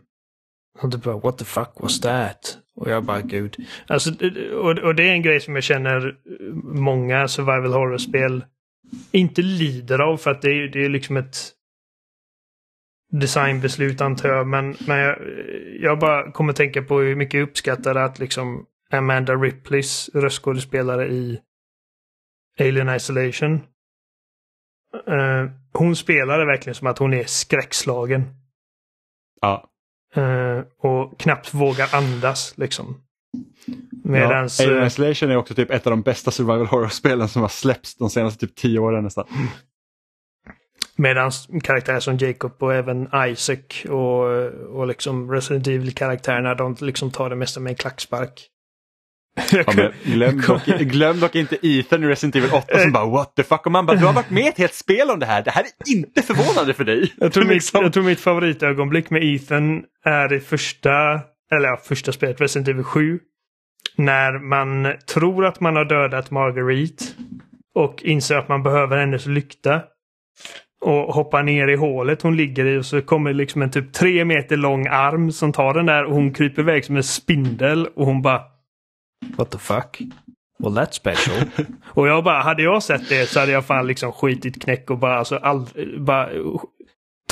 han 0.78 0.90
typ 0.90 1.02
bara 1.02 1.18
what 1.18 1.38
the 1.38 1.44
fuck 1.44 1.70
was 1.76 2.00
that? 2.00 2.58
Och 2.76 2.90
jag 2.90 3.04
bara 3.04 3.20
gud. 3.20 3.56
Alltså, 3.86 4.10
och, 4.54 4.78
och 4.78 4.94
det 4.94 5.08
är 5.08 5.12
en 5.12 5.22
grej 5.22 5.40
som 5.40 5.54
jag 5.54 5.64
känner 5.64 6.16
många 6.64 7.28
survival 7.28 7.72
horror-spel 7.72 8.44
inte 9.10 9.42
lider 9.42 9.98
av 9.98 10.16
för 10.16 10.30
att 10.30 10.42
det 10.42 10.48
är, 10.48 10.68
det 10.68 10.84
är 10.84 10.88
liksom 10.88 11.16
ett 11.16 11.36
designbeslut 13.12 14.00
antar 14.00 14.28
jag. 14.28 14.46
Men, 14.46 14.76
men 14.86 14.98
jag, 14.98 15.18
jag 15.80 15.98
bara 15.98 16.32
kommer 16.32 16.52
tänka 16.52 16.82
på 16.82 17.00
hur 17.00 17.16
mycket 17.16 17.34
jag 17.34 17.48
uppskattar 17.48 17.94
att 17.94 18.18
liksom 18.18 18.66
Amanda 18.90 19.34
Ripleys 19.34 20.10
röstskådespelare 20.14 21.08
i 21.08 21.40
Alien 22.60 22.88
Isolation. 22.88 23.54
Eh, 25.06 25.50
hon 25.72 25.96
spelade 25.96 26.44
verkligen 26.44 26.74
som 26.74 26.86
att 26.86 26.98
hon 26.98 27.14
är 27.14 27.24
skräckslagen. 27.24 28.22
Ja. 29.40 29.70
Eh, 30.14 30.60
och 30.78 31.20
knappt 31.20 31.54
vågar 31.54 31.94
andas 31.94 32.58
liksom. 32.58 33.02
Medans... 34.04 34.60
ja. 34.60 34.66
Alien 34.66 34.80
eh, 34.80 34.86
Isolation 34.86 35.30
är 35.30 35.36
också 35.36 35.54
typ 35.54 35.70
ett 35.70 35.86
av 35.86 35.90
de 35.90 36.02
bästa 36.02 36.30
survival 36.30 36.66
horror-spelen 36.66 37.28
som 37.28 37.42
har 37.42 37.48
släppts 37.48 37.96
de 37.96 38.10
senaste 38.10 38.46
typ 38.46 38.56
tio 38.56 38.78
åren 38.78 39.04
nästan. 39.04 39.26
Medan 40.96 41.30
karaktärer 41.62 42.00
som 42.00 42.16
Jacob 42.16 42.52
och 42.58 42.74
även 42.74 43.08
Isaac 43.28 43.84
och, 43.88 44.24
och 44.78 44.86
liksom 44.86 45.30
Resident 45.30 45.66
Evil-karaktärerna, 45.66 46.54
de 46.54 46.76
liksom 46.80 47.10
tar 47.10 47.30
det 47.30 47.36
mesta 47.36 47.60
med 47.60 47.70
en 47.70 47.76
klackspark. 47.76 48.48
Ja, 49.52 49.72
men 49.76 49.92
glöm, 50.04 50.40
dock, 50.40 50.64
glöm 50.66 51.20
dock 51.20 51.34
inte 51.34 51.56
Ethan 51.62 52.04
i 52.04 52.06
Resident 52.06 52.36
Evil 52.36 52.50
8 52.52 52.78
som 52.78 52.92
bara 52.92 53.06
what 53.06 53.36
the 53.36 53.42
fuck 53.42 53.66
och 53.66 53.72
man 53.72 53.86
bara 53.86 53.96
du 53.96 54.06
har 54.06 54.12
varit 54.12 54.30
med 54.30 54.44
i 54.44 54.48
ett 54.48 54.58
helt 54.58 54.74
spel 54.74 55.10
om 55.10 55.18
det 55.18 55.26
här. 55.26 55.42
Det 55.42 55.50
här 55.50 55.62
är 55.62 55.92
inte 55.92 56.22
förvånande 56.22 56.74
för 56.74 56.84
dig. 56.84 57.12
Jag 57.16 57.32
tror, 57.32 57.44
mitt, 57.48 57.52
Liksom. 57.52 57.82
jag 57.82 57.92
tror 57.92 58.04
mitt 58.04 58.20
favoritögonblick 58.20 59.10
med 59.10 59.24
Ethan 59.24 59.82
är 60.04 60.32
i 60.32 60.40
första, 60.40 61.20
eller 61.52 61.68
ja, 61.68 61.76
första 61.76 62.12
spelet, 62.12 62.40
Resident 62.40 62.68
Evil 62.68 62.84
7. 62.84 63.20
När 63.96 64.38
man 64.38 64.92
tror 65.14 65.46
att 65.46 65.60
man 65.60 65.76
har 65.76 65.84
dödat 65.84 66.30
Marguerite 66.30 67.04
och 67.74 68.02
inser 68.02 68.36
att 68.36 68.48
man 68.48 68.62
behöver 68.62 68.96
hennes 68.96 69.26
lykta. 69.26 69.82
Och 70.84 71.14
hoppar 71.14 71.42
ner 71.42 71.68
i 71.68 71.76
hålet 71.76 72.22
hon 72.22 72.36
ligger 72.36 72.66
i 72.66 72.78
och 72.78 72.86
så 72.86 73.02
kommer 73.02 73.32
liksom 73.32 73.62
en 73.62 73.70
typ 73.70 73.92
tre 73.92 74.24
meter 74.24 74.56
lång 74.56 74.86
arm 74.86 75.32
som 75.32 75.52
tar 75.52 75.74
den 75.74 75.86
där 75.86 76.04
och 76.04 76.14
hon 76.14 76.32
kryper 76.32 76.62
iväg 76.62 76.84
som 76.84 76.96
en 76.96 77.02
spindel 77.02 77.86
och 77.86 78.06
hon 78.06 78.22
bara 78.22 78.42
What 79.36 79.50
the 79.50 79.58
fuck? 79.58 80.00
Well 80.58 80.72
that's 80.72 80.92
special. 80.92 81.48
och 81.84 82.08
jag 82.08 82.24
bara, 82.24 82.42
hade 82.42 82.62
jag 82.62 82.82
sett 82.82 83.08
det 83.08 83.26
så 83.26 83.40
hade 83.40 83.52
jag 83.52 83.64
fan 83.64 83.86
liksom 83.86 84.12
skitit 84.12 84.62
knäck 84.62 84.90
och 84.90 84.98
bara, 84.98 85.18
alltså, 85.18 85.36
all, 85.36 85.66
bara 85.98 86.28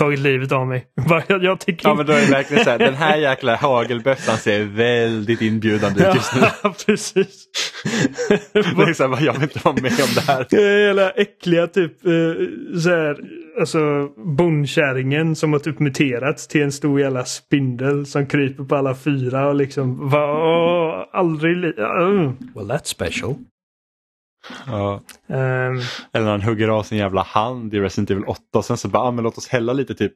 tagit 0.05 0.19
livet 0.19 0.53
av 0.53 0.67
mig. 0.67 0.85
Jag, 1.29 1.45
jag 1.45 1.61
tycker 1.61 1.89
Ja 1.89 1.95
men 1.95 2.07
då 2.07 2.13
är 2.13 2.21
det 2.21 2.33
verkligen 2.33 2.65
så 2.65 2.71
här, 2.71 2.79
den 2.79 2.95
här 2.95 3.17
jäkla 3.29 3.57
hagelbössan 3.57 4.37
ser 4.37 4.65
väldigt 4.65 5.41
inbjudande 5.43 6.09
ut 6.09 6.15
just 6.15 6.35
nu. 6.35 6.41
Ja, 6.63 6.75
precis. 6.87 7.47
Det 8.53 8.59
är 8.59 8.93
så 8.95 9.15
här, 9.15 9.27
jag 9.27 9.33
vill 9.33 9.43
inte 9.43 9.61
vara 9.65 9.75
med 9.75 9.93
om 9.93 10.15
det 10.15 10.21
här. 10.21 10.47
Hela 10.87 11.11
äckliga 11.11 11.67
typ 11.67 12.07
eh, 12.07 12.13
så 12.81 12.89
här, 12.91 13.17
alltså 13.61 13.79
bondkärringen 14.37 15.37
som 15.37 15.53
har 15.53 15.61
typ 15.61 15.79
muterats 15.79 16.49
till 16.49 16.63
en 16.63 16.73
stor 16.73 17.01
jävla 17.01 17.25
spindel 17.25 18.07
som 18.07 18.27
kryper 18.27 18.65
på 18.65 18.77
alla 18.77 18.95
fyra 18.95 19.49
och 19.49 19.55
liksom 19.55 20.09
va, 20.11 20.33
åh, 20.33 21.19
aldrig 21.21 21.57
li- 21.57 21.75
uh. 21.79 22.33
Well 22.55 22.71
that's 22.71 22.85
special. 22.85 23.35
Ja. 24.67 25.01
Ehm, 25.27 25.81
Eller 26.13 26.25
när 26.25 26.31
han 26.31 26.43
hugger 26.43 26.69
av 26.69 26.83
sin 26.83 26.99
jävla 26.99 27.23
hand 27.23 27.75
i 27.75 27.81
Resident 27.81 28.11
Evil 28.11 28.25
8 28.25 28.41
och 28.59 28.65
sen 28.65 28.77
så 28.77 28.89
bara, 28.89 29.03
ah, 29.03 29.11
men 29.11 29.25
låt 29.25 29.39
oss 29.39 29.49
hälla 29.49 29.73
lite 29.73 29.95
typ 29.95 30.15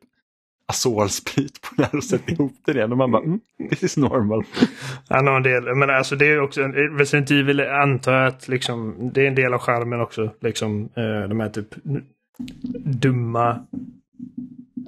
Azorsprit 0.67 1.61
på 1.61 1.75
den 1.77 1.85
här 1.85 1.97
och 1.97 2.05
sätta 2.05 2.33
ihop 2.33 2.53
den 2.67 2.77
igen. 2.77 2.93
Och 2.93 2.99
man 2.99 3.11
bara, 3.11 3.23
mm, 3.23 3.41
this 3.71 3.83
is 3.83 3.97
normal. 3.97 4.45
han 5.09 5.27
har 5.27 5.37
en 5.37 5.43
del, 5.43 5.75
men 5.75 5.91
alltså 5.91 6.17
det 6.17 6.27
är 6.27 6.41
också, 6.41 6.63
Resident 6.99 7.31
Evil 7.31 7.61
antar 7.61 8.13
jag 8.13 8.27
att 8.27 8.49
liksom, 8.49 9.11
det 9.15 9.23
är 9.23 9.29
en 9.29 9.35
del 9.35 9.55
av 9.55 9.61
charmen 9.61 10.01
också. 10.01 10.31
Liksom 10.41 10.89
eh, 10.95 11.29
de 11.29 11.41
här 11.41 11.49
typ 11.49 11.75
dumma 12.85 13.51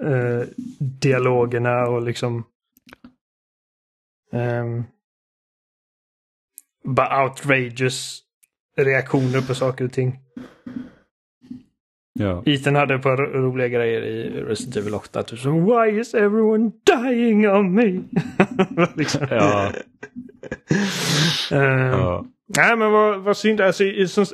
eh, 0.03 0.49
dialogerna 0.78 1.87
och 1.87 2.03
liksom 2.03 2.45
ehm, 4.32 4.84
bara 6.84 7.24
outrageous 7.24 8.26
reaktioner 8.77 9.41
på 9.41 9.55
saker 9.55 9.85
och 9.85 9.93
ting. 9.93 10.18
Ja. 12.18 12.43
Ethan 12.47 12.74
hade 12.74 12.95
ett 12.95 13.03
par 13.03 13.16
ro- 13.16 13.41
roliga 13.41 13.68
grejer 13.68 14.03
i 14.03 14.41
Resident 14.43 14.77
Evil 14.77 14.95
8. 14.95 15.22
Typ 15.22 15.39
som 15.39 15.64
Why 15.64 16.01
is 16.01 16.14
everyone 16.14 16.70
dying 17.03 17.49
of 17.51 17.66
me? 17.66 18.01
liksom. 18.97 19.27
Ja. 19.31 19.70
Ehm, 21.51 21.91
Ja. 21.91 22.24
Nej 22.57 22.77
men 22.77 22.93
vad, 22.93 23.20
vad 23.20 23.37
synd. 23.37 23.61
Alltså, 23.61 23.85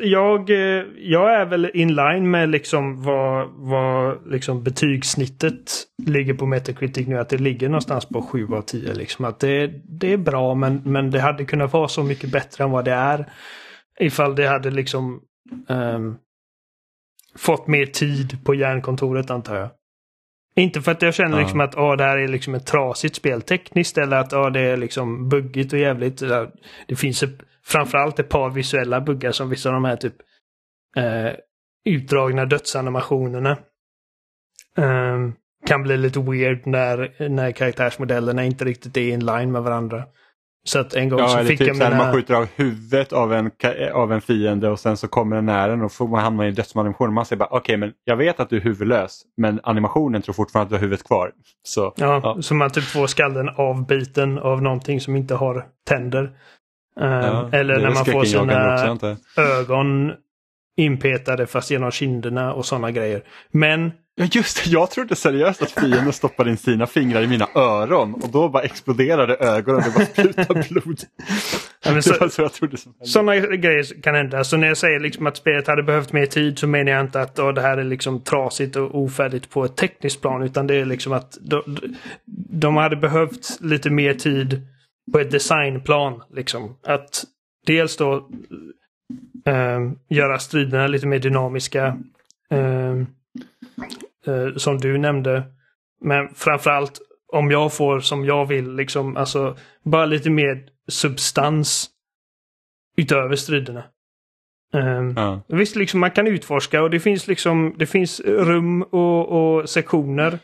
jag, 0.01 0.51
eh, 0.51 0.85
jag 0.99 1.35
är 1.35 1.45
väl 1.45 1.71
inline 1.75 2.31
med 2.31 2.49
liksom 2.49 3.03
vad, 3.03 3.49
vad 3.55 4.19
liksom 4.33 4.63
betygssnittet 4.63 5.73
ligger 6.07 6.35
på 6.35 6.47
Metacritic 6.47 7.07
nu. 7.07 7.19
Att 7.19 7.29
det 7.29 7.39
ligger 7.39 7.69
någonstans 7.69 8.07
på 8.07 8.23
7 8.23 8.47
av 8.53 8.63
10. 8.63 8.95
Liksom. 8.95 9.25
Att 9.25 9.41
det, 9.41 9.67
det 9.85 10.13
är 10.13 10.17
bra 10.17 10.55
men, 10.55 10.81
men 10.85 11.11
det 11.11 11.21
hade 11.21 11.45
kunnat 11.45 11.73
vara 11.73 11.89
så 11.89 12.03
mycket 12.03 12.31
bättre 12.33 12.65
än 12.65 12.71
vad 12.71 12.85
det 12.85 12.93
är. 12.93 13.27
Ifall 14.01 14.35
det 14.35 14.47
hade 14.47 14.71
liksom 14.71 15.21
ehm, 15.69 16.17
fått 17.35 17.67
mer 17.67 17.87
tid 17.87 18.45
på 18.45 18.55
järnkontoret 18.55 19.31
antar 19.31 19.57
jag. 19.57 19.71
Inte 20.55 20.83
för 20.83 20.93
att 20.93 21.03
jag 21.03 21.15
känner 21.15 21.41
liksom 21.41 21.61
att 21.61 21.75
åh, 21.77 21.97
det 21.97 22.05
här 22.05 22.19
är 22.19 22.29
liksom 22.29 22.55
ett 22.55 22.67
trasigt 22.67 23.17
spel 23.17 23.43
tekniskt 23.43 23.99
eller 23.99 24.17
att 24.17 24.33
åh, 24.33 24.51
det 24.51 24.61
är 24.61 24.77
liksom 24.77 25.29
buggigt 25.29 25.73
och 25.73 25.79
jävligt. 25.79 26.23
Det 26.89 26.97
finns 26.97 27.23
ett, 27.23 27.39
framförallt 27.65 28.19
ett 28.19 28.29
par 28.29 28.51
visuella 28.51 29.01
buggar 29.01 29.33
som 29.33 29.51
vissa 29.51 29.69
av 29.69 29.73
de 29.73 29.85
här 29.85 29.97
typ 29.97 30.15
eh, 30.97 31.33
utdragna 31.85 32.45
dödsanimationerna. 32.45 33.59
ehm, 34.77 35.35
kan 35.67 35.83
bli 35.83 35.97
lite 35.97 36.21
weird 36.21 36.67
när, 36.67 37.29
när 37.29 37.53
karaktärsmodellerna 37.53 38.45
inte 38.45 38.65
riktigt 38.65 38.97
är 38.97 39.13
in 39.13 39.27
line 39.27 39.53
med 39.53 39.63
varandra. 39.63 40.05
Så 40.65 40.79
att 40.79 40.95
en 40.95 41.09
gång 41.09 41.19
Ja, 41.21 41.29
så 41.29 41.45
fick 41.45 41.59
typ 41.59 41.67
jag 41.69 41.77
mina... 41.77 41.97
man 41.97 42.13
skjuter 42.13 42.35
av 42.35 42.47
huvudet 42.57 43.13
av 43.13 43.33
en, 43.33 43.51
av 43.93 44.13
en 44.13 44.21
fiende 44.21 44.69
och 44.69 44.79
sen 44.81 44.97
så 44.97 45.09
kommer 45.09 45.37
den 45.37 45.47
nära 45.47 45.73
en 45.73 45.83
och 45.83 45.93
får 45.93 46.09
man 46.09 46.21
hamna 46.23 46.45
i 46.45 46.49
en 46.49 46.55
dödsanimation. 46.55 47.07
och 47.07 47.13
Man 47.13 47.27
säger 47.27 47.39
bara 47.39 47.49
okej 47.51 47.77
men 47.77 47.93
jag 48.05 48.17
vet 48.17 48.41
att 48.41 48.51
du 48.51 48.57
är 48.57 48.61
huvudlös 48.61 49.23
men 49.37 49.61
animationen 49.63 50.23
tror 50.23 50.33
fortfarande 50.33 50.65
att 50.67 50.71
du 50.71 50.75
har 50.77 50.81
huvudet 50.81 51.07
kvar. 51.07 51.33
Så, 51.63 51.95
Ja, 51.97 52.21
ja. 52.23 52.43
så 52.43 52.55
man 52.55 52.71
typ 52.71 52.85
får 52.85 53.07
skallen 53.07 53.49
avbiten 53.49 54.39
av 54.39 54.63
någonting 54.63 55.01
som 55.01 55.17
inte 55.17 55.35
har 55.35 55.67
tänder. 55.89 56.23
Ehm, 57.01 57.11
Ja, 57.11 57.49
eller 57.53 57.79
när 57.81 57.91
man 57.91 58.05
får 58.05 58.25
sina 58.25 58.93
också, 58.93 59.17
ögon 59.37 60.13
inpetade 60.77 61.47
fast 61.47 61.71
genom 61.71 61.91
kinderna 61.91 62.53
och 62.55 62.67
sådana 62.67 62.91
grejer. 62.91 63.23
Men 63.51 63.93
Ja 64.15 64.27
just 64.33 64.65
det, 64.65 64.71
jag 64.71 64.91
trodde 64.91 65.17
seriöst 65.17 65.63
att 65.63 65.71
fienden 65.71 66.13
stoppade 66.13 66.51
in 66.51 66.57
sina 66.57 66.87
fingrar 66.87 67.23
i 67.23 67.27
mina 67.27 67.49
öron 67.55 68.15
och 68.15 68.29
då 68.31 68.49
bara 68.49 68.63
exploderade 68.63 69.35
ögonen 69.37 69.77
och 69.79 69.85
det 69.85 69.91
bara 69.95 70.07
sprutade 70.07 70.65
blod. 70.71 71.01
Ja, 71.85 72.03
så- 72.03 72.29
så 72.31 72.49
sådana 73.05 73.37
grejer 73.37 74.03
kan 74.03 74.15
hända. 74.15 74.45
Så 74.45 74.57
när 74.57 74.69
jag 74.69 74.77
säger 74.77 75.01
liksom 75.01 75.27
att 75.27 75.37
spelet 75.37 75.67
hade 75.67 75.83
behövt 75.83 76.13
mer 76.13 76.27
tid 76.27 76.59
så 76.59 76.67
menar 76.67 76.93
jag 76.93 77.01
inte 77.01 77.21
att 77.21 77.39
åh, 77.39 77.55
det 77.55 77.61
här 77.61 77.79
är 77.79 77.85
liksom 77.85 78.21
trasigt 78.25 78.77
och 78.77 78.95
ofärdigt 79.03 79.51
på 79.51 79.65
ett 79.65 79.77
tekniskt 79.77 80.21
plan. 80.21 80.43
Utan 80.43 80.67
det 80.67 80.75
är 80.75 80.85
liksom 80.85 81.13
att 81.13 81.39
de, 81.41 81.63
de 82.51 82.77
hade 82.77 82.97
behövt 82.97 83.61
lite 83.61 83.91
mer 83.91 84.15
tid 84.15 84.61
på 85.13 85.19
ett 85.19 85.31
designplan. 85.31 86.23
Liksom. 86.35 86.77
Att 86.87 87.25
dels 87.67 87.97
då 87.97 88.29
ehm, 89.47 89.95
göra 90.09 90.39
striderna 90.39 90.87
lite 90.87 91.07
mer 91.07 91.19
dynamiska. 91.19 91.97
ehm, 92.51 93.07
eh, 94.27 94.57
som 94.57 94.79
du 94.79 94.99
nämnde. 94.99 95.43
Men 96.01 96.35
framförallt 96.35 97.01
om 97.33 97.51
jag 97.51 97.73
får 97.73 98.01
som 98.01 98.25
jag 98.25 98.47
vill, 98.47 98.75
liksom, 98.75 99.17
alltså 99.17 99.57
bara 99.83 100.07
lite 100.07 100.31
mer 100.31 100.65
substans 100.89 101.91
utöver 102.97 103.37
striderna. 103.37 103.85
Ehm, 104.75 105.15
Ja. 105.17 105.43
Visst, 105.49 105.77
liksom 105.77 106.01
man 106.01 106.11
kan 106.11 106.27
utforska 106.27 106.83
och 106.83 106.91
det 106.91 107.01
finns 107.01 107.27
liksom 107.27 107.75
det 107.79 107.87
finns 107.87 108.21
rum 108.21 108.83
och, 108.83 109.29
och 109.29 109.69
sektioner 109.69 110.39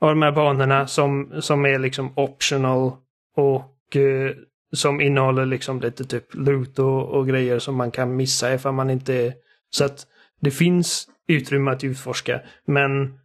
av 0.00 0.08
de 0.08 0.22
här 0.22 0.32
banorna 0.32 0.86
som, 0.86 1.32
som 1.40 1.66
är 1.66 1.78
liksom 1.78 2.12
optional 2.16 2.92
och 3.36 3.96
eh, 3.96 4.30
som 4.72 5.00
innehåller 5.00 5.46
liksom 5.46 5.80
lite 5.80 6.04
typ 6.04 6.34
loot 6.34 6.78
och, 6.78 7.08
och 7.08 7.28
grejer 7.28 7.58
som 7.58 7.74
man 7.74 7.90
kan 7.90 8.16
missa 8.16 8.54
ifall 8.54 8.74
man 8.74 8.90
inte 8.90 9.14
är... 9.14 9.32
Så 9.70 9.84
att 9.84 10.06
det 10.40 10.50
finns 10.50 11.08
utrymme 11.28 11.70
att 11.70 11.84
utforska. 11.84 12.42
Men 12.64 13.18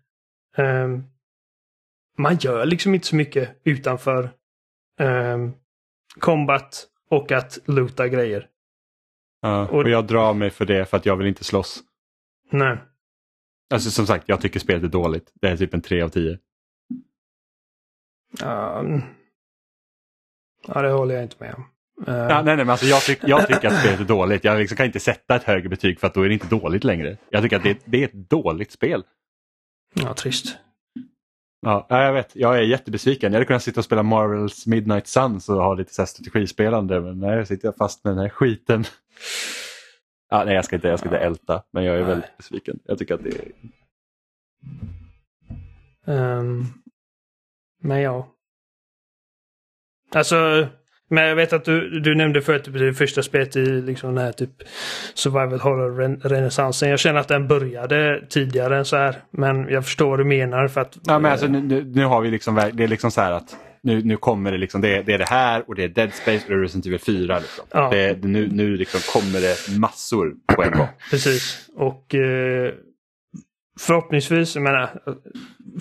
ehm, 0.57 1.03
man 2.17 2.35
gör 2.37 2.65
liksom 2.65 2.93
inte 2.95 3.07
så 3.07 3.15
mycket 3.15 3.61
utanför 3.63 4.29
ehm, 4.99 5.51
combat 6.19 6.87
och 7.09 7.31
att 7.31 7.59
loota 7.65 8.07
grejer. 8.07 8.49
Ja, 9.41 9.67
Och- 9.67 9.89
jag 9.89 10.07
drar 10.07 10.33
mig 10.33 10.49
för 10.49 10.65
det 10.65 10.85
för 10.85 10.97
att 10.97 11.05
jag 11.05 11.15
vill 11.17 11.27
inte 11.27 11.43
slåss. 11.43 11.83
Nej. 12.51 12.77
Alltså 13.73 13.91
som 13.91 14.07
sagt, 14.07 14.23
jag 14.27 14.41
tycker 14.41 14.59
spelet 14.59 14.83
är 14.83 14.87
dåligt. 14.87 15.31
Det 15.33 15.47
är 15.47 15.57
typ 15.57 15.73
en 15.73 15.81
3 15.81 16.01
av 16.01 16.09
10. 16.09 16.39
Ja, 18.39 18.79
mm. 18.79 19.01
ja, 20.67 20.81
det 20.81 20.91
håller 20.91 21.15
jag 21.15 21.23
inte 21.23 21.35
med 21.39 21.53
om. 21.53 21.63
Eh, 22.07 22.13
Ja, 22.15 22.27
nej, 22.27 22.43
nej, 22.43 22.57
men 22.57 22.69
alltså 22.69 22.85
jag, 22.85 23.01
tyck, 23.01 23.19
jag 23.21 23.47
tycker 23.47 23.67
att 23.67 23.79
spelet 23.79 23.99
är 23.99 24.03
dåligt. 24.05 24.43
Jag 24.43 24.59
liksom 24.59 24.77
kan 24.77 24.85
inte 24.85 24.99
sätta 24.99 25.35
ett 25.35 25.43
högre 25.43 25.69
betyg 25.69 25.99
för 25.99 26.07
att 26.07 26.13
då 26.13 26.21
är 26.21 26.27
det 26.27 26.33
inte 26.33 26.47
dåligt 26.47 26.83
längre. 26.83 27.17
Jag 27.29 27.43
tycker 27.43 27.55
att 27.57 27.63
det, 27.63 27.81
det 27.85 28.01
är 28.03 28.05
ett 28.07 28.29
dåligt 28.29 28.71
spel. 28.71 29.03
ja, 29.93 30.13
trist. 30.13 30.57
Ja, 31.61 31.85
ja, 31.89 32.03
jag 32.03 32.13
vet. 32.13 32.35
Jag 32.35 32.57
är 32.57 32.61
jättebesviken. 32.61 33.31
Jag 33.31 33.37
hade 33.37 33.45
kunnat 33.45 33.63
sitta 33.63 33.79
och 33.79 33.85
spela 33.85 34.03
Marvels 34.03 34.67
Midnight 34.67 35.07
Suns 35.07 35.49
och 35.49 35.55
ha 35.55 35.73
lite 35.73 35.93
så 35.93 36.01
här 36.01 36.07
strategispelande 36.07 37.01
men 37.01 37.19
nej, 37.19 37.37
jag 37.37 37.47
sitter 37.47 37.71
fast 37.71 38.03
med 38.03 38.13
den 38.13 38.19
här 38.21 38.29
skiten. 38.29 38.83
Ja, 40.29 40.43
nej, 40.43 40.55
jag 40.55 40.65
ska 40.65 40.75
inte, 40.75 40.87
jag 40.87 40.99
ska 40.99 41.09
inte 41.09 41.19
älta, 41.19 41.63
men 41.71 41.83
jag 41.83 41.95
är 41.95 41.99
Nej. 41.99 42.07
väldigt 42.07 42.37
besviken. 42.37 42.79
Jag 42.83 42.97
tycker 42.97 43.13
att 43.15 43.23
det 43.23 43.29
är... 43.29 43.51
Ehm, 46.13 46.65
men 47.81 48.01
ja. 48.01 48.27
Alltså, 50.15 50.67
men 51.09 51.27
jag 51.27 51.35
vet 51.35 51.53
att 51.53 51.65
du, 51.65 51.99
du 51.99 52.15
nämnde 52.15 52.41
förut 52.41 52.63
typ 52.63 52.73
det 52.73 52.93
första 52.93 53.23
spelet 53.23 53.55
i 53.55 53.65
liksom 53.65 54.15
den 54.15 54.25
här 54.25 54.31
typ 54.31 54.49
survival 55.13 55.59
horror-renässansen. 55.59 56.89
Jag 56.89 56.99
känner 56.99 57.19
att 57.19 57.27
den 57.27 57.47
började 57.47 58.25
tidigare 58.29 58.77
än 58.77 58.85
så 58.85 58.97
här. 58.97 59.15
Men 59.31 59.69
jag 59.69 59.85
förstår 59.85 60.09
vad 60.09 60.19
du 60.19 60.23
menar 60.23 60.67
för 60.67 60.81
att... 60.81 60.97
Ja, 61.03 61.19
men 61.19 61.31
alltså, 61.31 61.47
nu, 61.47 61.83
nu, 61.83 62.05
har 62.05 62.21
vi 62.21 62.31
liksom, 62.31 62.55
det 62.73 62.83
är 62.83 62.87
liksom 62.87 63.11
så 63.11 63.21
här 63.21 63.31
att 63.31 63.55
nu, 63.83 64.03
nu 64.03 64.17
kommer 64.17 64.51
det 64.51 64.57
liksom, 64.57 64.81
det 64.81 65.01
det 65.01 65.13
är 65.13 65.17
det 65.17 65.29
här 65.29 65.63
och 65.67 65.75
det 65.75 65.83
är 65.83 65.87
Dead 65.87 66.13
Space 66.13 66.43
och 66.43 66.49
det 66.49 66.55
är 66.55 66.59
Resident 66.59 66.85
Evil 66.85 66.99
4. 66.99 67.39
Liksom. 67.39 67.65
Ja. 67.71 67.89
Det, 67.91 68.13
det, 68.13 68.27
nu 68.27 68.49
nu 68.51 68.77
liksom 68.77 68.99
kommer 69.13 69.41
det 69.41 69.79
massor 69.79 70.33
på 70.55 70.63
en 70.63 70.71
gång. 70.71 70.87
Precis. 71.11 71.69
Och 71.75 72.15
eh, 72.15 72.73
förhoppningsvis, 73.79 74.55
jag 74.55 74.63
menar, 74.63 74.89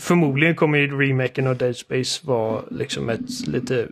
förmodligen 0.01 0.55
kommer 0.55 0.79
ju 0.79 1.01
remaken 1.01 1.47
av 1.47 1.57
Dead 1.57 1.77
Space 1.77 2.27
vara 2.27 2.62
liksom 2.70 3.09
ett 3.09 3.47
lite 3.47 3.89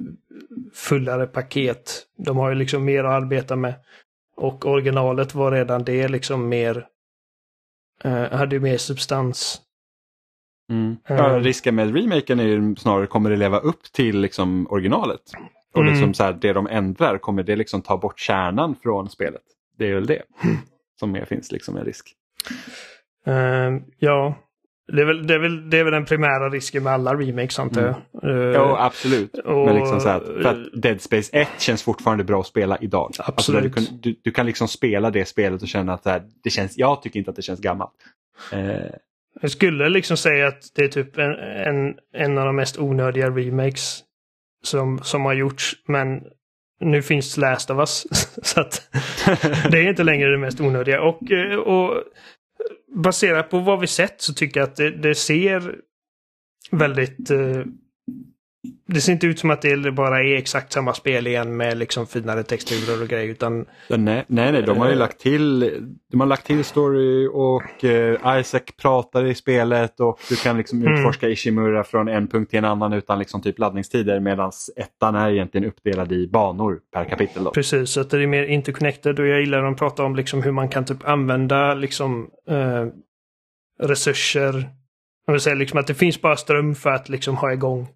fullare 0.75 1.27
paket. 1.27 2.07
De 2.17 2.37
har 2.37 2.49
ju 2.49 2.55
liksom 2.55 2.85
mer 2.85 3.05
att 3.05 3.23
arbeta 3.23 3.57
med. 3.57 3.75
Och 4.37 4.67
originalet 4.67 5.35
var 5.35 5.53
redan 5.53 5.85
det 5.85 6.09
liksom 6.09 6.49
mer, 6.49 6.87
eh, 8.05 8.31
hade 8.31 8.57
ju 8.57 8.61
mer 8.61 8.77
substans. 8.77 9.61
Mm. 10.71 10.97
Ja, 11.07 11.39
risken 11.39 11.75
med 11.75 11.95
remaken 11.97 12.41
är 12.41 12.45
ju 12.45 12.77
snarare, 12.77 13.07
kommer 13.07 13.31
det 13.31 13.37
leva 13.37 13.59
upp 13.59 13.83
till 13.93 14.21
liksom 14.21 14.67
originalet? 14.71 15.21
Och 15.75 15.81
Mm. 15.81 15.93
liksom 15.93 16.15
så 16.15 16.25
här, 16.25 16.33
det 16.33 16.53
de 16.53 16.67
ändrar, 16.67 17.19
kommer 17.19 17.43
det 17.43 17.57
liksom 17.57 17.83
ta 17.83 17.97
bort 17.97 18.19
kärnan 18.21 18.77
från 18.83 19.09
spelet? 19.11 19.43
Det 19.79 19.89
är 19.91 19.95
väl 19.95 20.07
det 20.07 20.23
som 21.01 21.13
mer 21.13 21.25
finns 21.25 21.53
liksom 21.53 21.77
en 21.77 21.85
risk. 21.85 22.15
Eh, 23.27 23.71
ja, 23.99 24.35
det 24.93 25.03
är, 25.03 25.07
väl, 25.07 25.27
det, 25.27 25.35
är 25.35 25.39
väl, 25.39 25.71
det 25.71 25.79
är 25.79 25.85
väl 25.85 25.93
den 25.93 26.05
primära 26.05 26.49
risken 26.51 26.83
med 26.83 26.93
alla 26.93 27.15
remakes 27.15 27.59
antar 27.59 27.83
jag. 27.83 27.95
Eh, 28.31 28.53
Jo, 28.55 28.77
absolut. 28.79 29.39
och- 29.39 29.67
Men 29.67 29.75
liksom 29.77 30.01
så 30.01 30.09
att- 30.09 30.25
för 30.27 30.45
att 30.45 30.83
Dead 30.83 31.01
Space 31.01 31.37
1 31.37 31.49
känns 31.59 31.83
fortfarande 31.83 32.25
bra 32.25 32.41
att 32.41 32.47
spela 32.47 32.79
idag. 32.81 33.13
Alltså 33.19 33.53
du, 33.53 33.59
Absolut. 33.59 33.75
kan, 33.75 33.85
du, 34.03 34.17
du 34.25 34.31
kan 34.31 34.47
liksom 34.47 34.69
spela 34.69 35.11
det 35.11 35.25
spelet 35.25 35.63
och 35.63 35.69
känna 35.69 35.93
att 35.93 36.05
här, 36.05 36.23
det 36.45 36.51
känns, 36.51 36.79
jag 36.79 37.03
tycker 37.03 37.19
inte 37.19 37.31
att 37.31 37.37
det 37.37 37.43
känns 37.43 37.61
gammalt. 37.61 37.93
Eh, 38.53 38.91
Jag 39.43 39.51
skulle 39.51 39.89
liksom 39.89 40.17
säga 40.17 40.47
att 40.49 40.63
det 40.75 40.85
är 40.85 40.89
typ 40.89 41.19
en, 41.19 41.35
en, 41.35 41.95
en 42.17 42.39
av 42.39 42.47
de 42.47 42.57
mest 42.57 42.79
onödiga 42.79 43.31
remakes 43.31 43.99
som, 44.65 44.99
som 45.03 45.25
har 45.25 45.35
gjorts. 45.35 45.73
Men 45.89 46.21
nu 46.81 47.03
finns 47.03 47.37
Last 47.37 47.71
of 47.71 47.79
Us. 47.79 48.07
så 48.43 48.61
att 48.61 48.89
det 49.71 49.79
är 49.79 49.89
inte 49.89 50.03
längre 50.05 50.31
det 50.31 50.39
mest 50.39 50.61
onödiga. 50.61 51.03
Och, 51.03 51.31
eh, 51.33 51.57
och 51.57 52.03
baserat 52.95 53.51
på 53.51 53.59
vad 53.59 53.81
vi 53.81 53.87
sett 53.87 54.21
så 54.21 54.35
tycker 54.35 54.61
jag 54.61 54.69
att 54.69 54.77
det, 54.77 54.91
det 54.91 55.15
ser 55.15 55.77
väldigt... 56.71 57.31
eh, 57.31 57.65
det 58.87 59.01
ser 59.01 59.13
inte 59.13 59.27
ut 59.27 59.39
som 59.39 59.51
att 59.51 59.63
det 59.63 59.93
bara 59.93 60.19
är 60.25 60.37
exakt 60.37 60.73
samma 60.73 60.95
spel 60.95 61.27
igen 61.27 61.57
med 61.57 61.79
liksom 61.79 62.07
finare 62.07 62.43
texturer 62.43 63.03
och 63.03 63.09
grejer. 63.09 63.29
Utan 63.29 63.67
Ja, 63.89 63.97
nej, 63.97 64.25
nej, 64.29 64.53
nej, 64.53 64.63
de 64.63 64.79
har 64.79 64.89
ju 64.89 64.95
lagt 64.95 65.21
till, 65.21 65.61
de 66.11 66.21
har 66.21 66.27
lagt 66.27 66.47
till 66.47 66.65
story 66.65 67.29
och 67.33 67.85
eh, 67.85 68.39
Isaac 68.41 68.61
pratar 68.83 69.25
i 69.27 69.35
spelet 69.35 70.01
och 70.01 70.21
du 70.29 70.37
kan 70.37 70.57
liksom 70.59 70.83
Mm. 70.83 70.95
utforska 70.95 71.29
Ishimura 71.29 71.85
från 71.85 72.09
en 72.09 72.29
punkt 72.29 72.51
till 72.51 72.59
en 72.59 72.65
annan 72.65 72.93
utan 72.93 73.19
liksom 73.19 73.43
typ 73.43 73.59
laddningstider 73.59 74.21
medan 74.21 74.53
ettan 74.77 75.15
är 75.15 75.31
egentligen 75.31 75.69
uppdelad 75.69 76.13
i 76.13 76.29
banor 76.29 76.81
per 76.93 77.05
kapitel. 77.05 77.45
Då. 77.45 77.51
Precis, 77.51 77.91
så 77.91 78.01
att 78.01 78.11
det 78.11 78.23
är 78.23 78.27
mer 78.27 78.45
interconnected 78.45 79.21
och 79.21 79.27
jag 79.27 79.41
gillar 79.41 79.59
när 79.59 79.65
de 79.65 79.77
pratar 79.77 80.05
om 80.05 80.17
liksom 80.17 80.43
hur 80.43 80.53
man 80.53 80.69
kan 80.69 80.85
typ 80.85 81.09
använda 81.09 81.75
liksom 81.75 82.31
eh, 82.51 82.87
resurser. 83.83 84.71
Jag 85.27 85.33
vill 85.33 85.41
säga 85.41 85.55
liksom 85.55 85.79
att 85.81 85.87
det 85.87 85.95
finns 85.95 86.21
bara 86.23 86.37
ström 86.37 86.75
för 86.75 86.91
att 86.91 87.09
liksom 87.09 87.37
ha 87.37 87.53
igång 87.53 87.89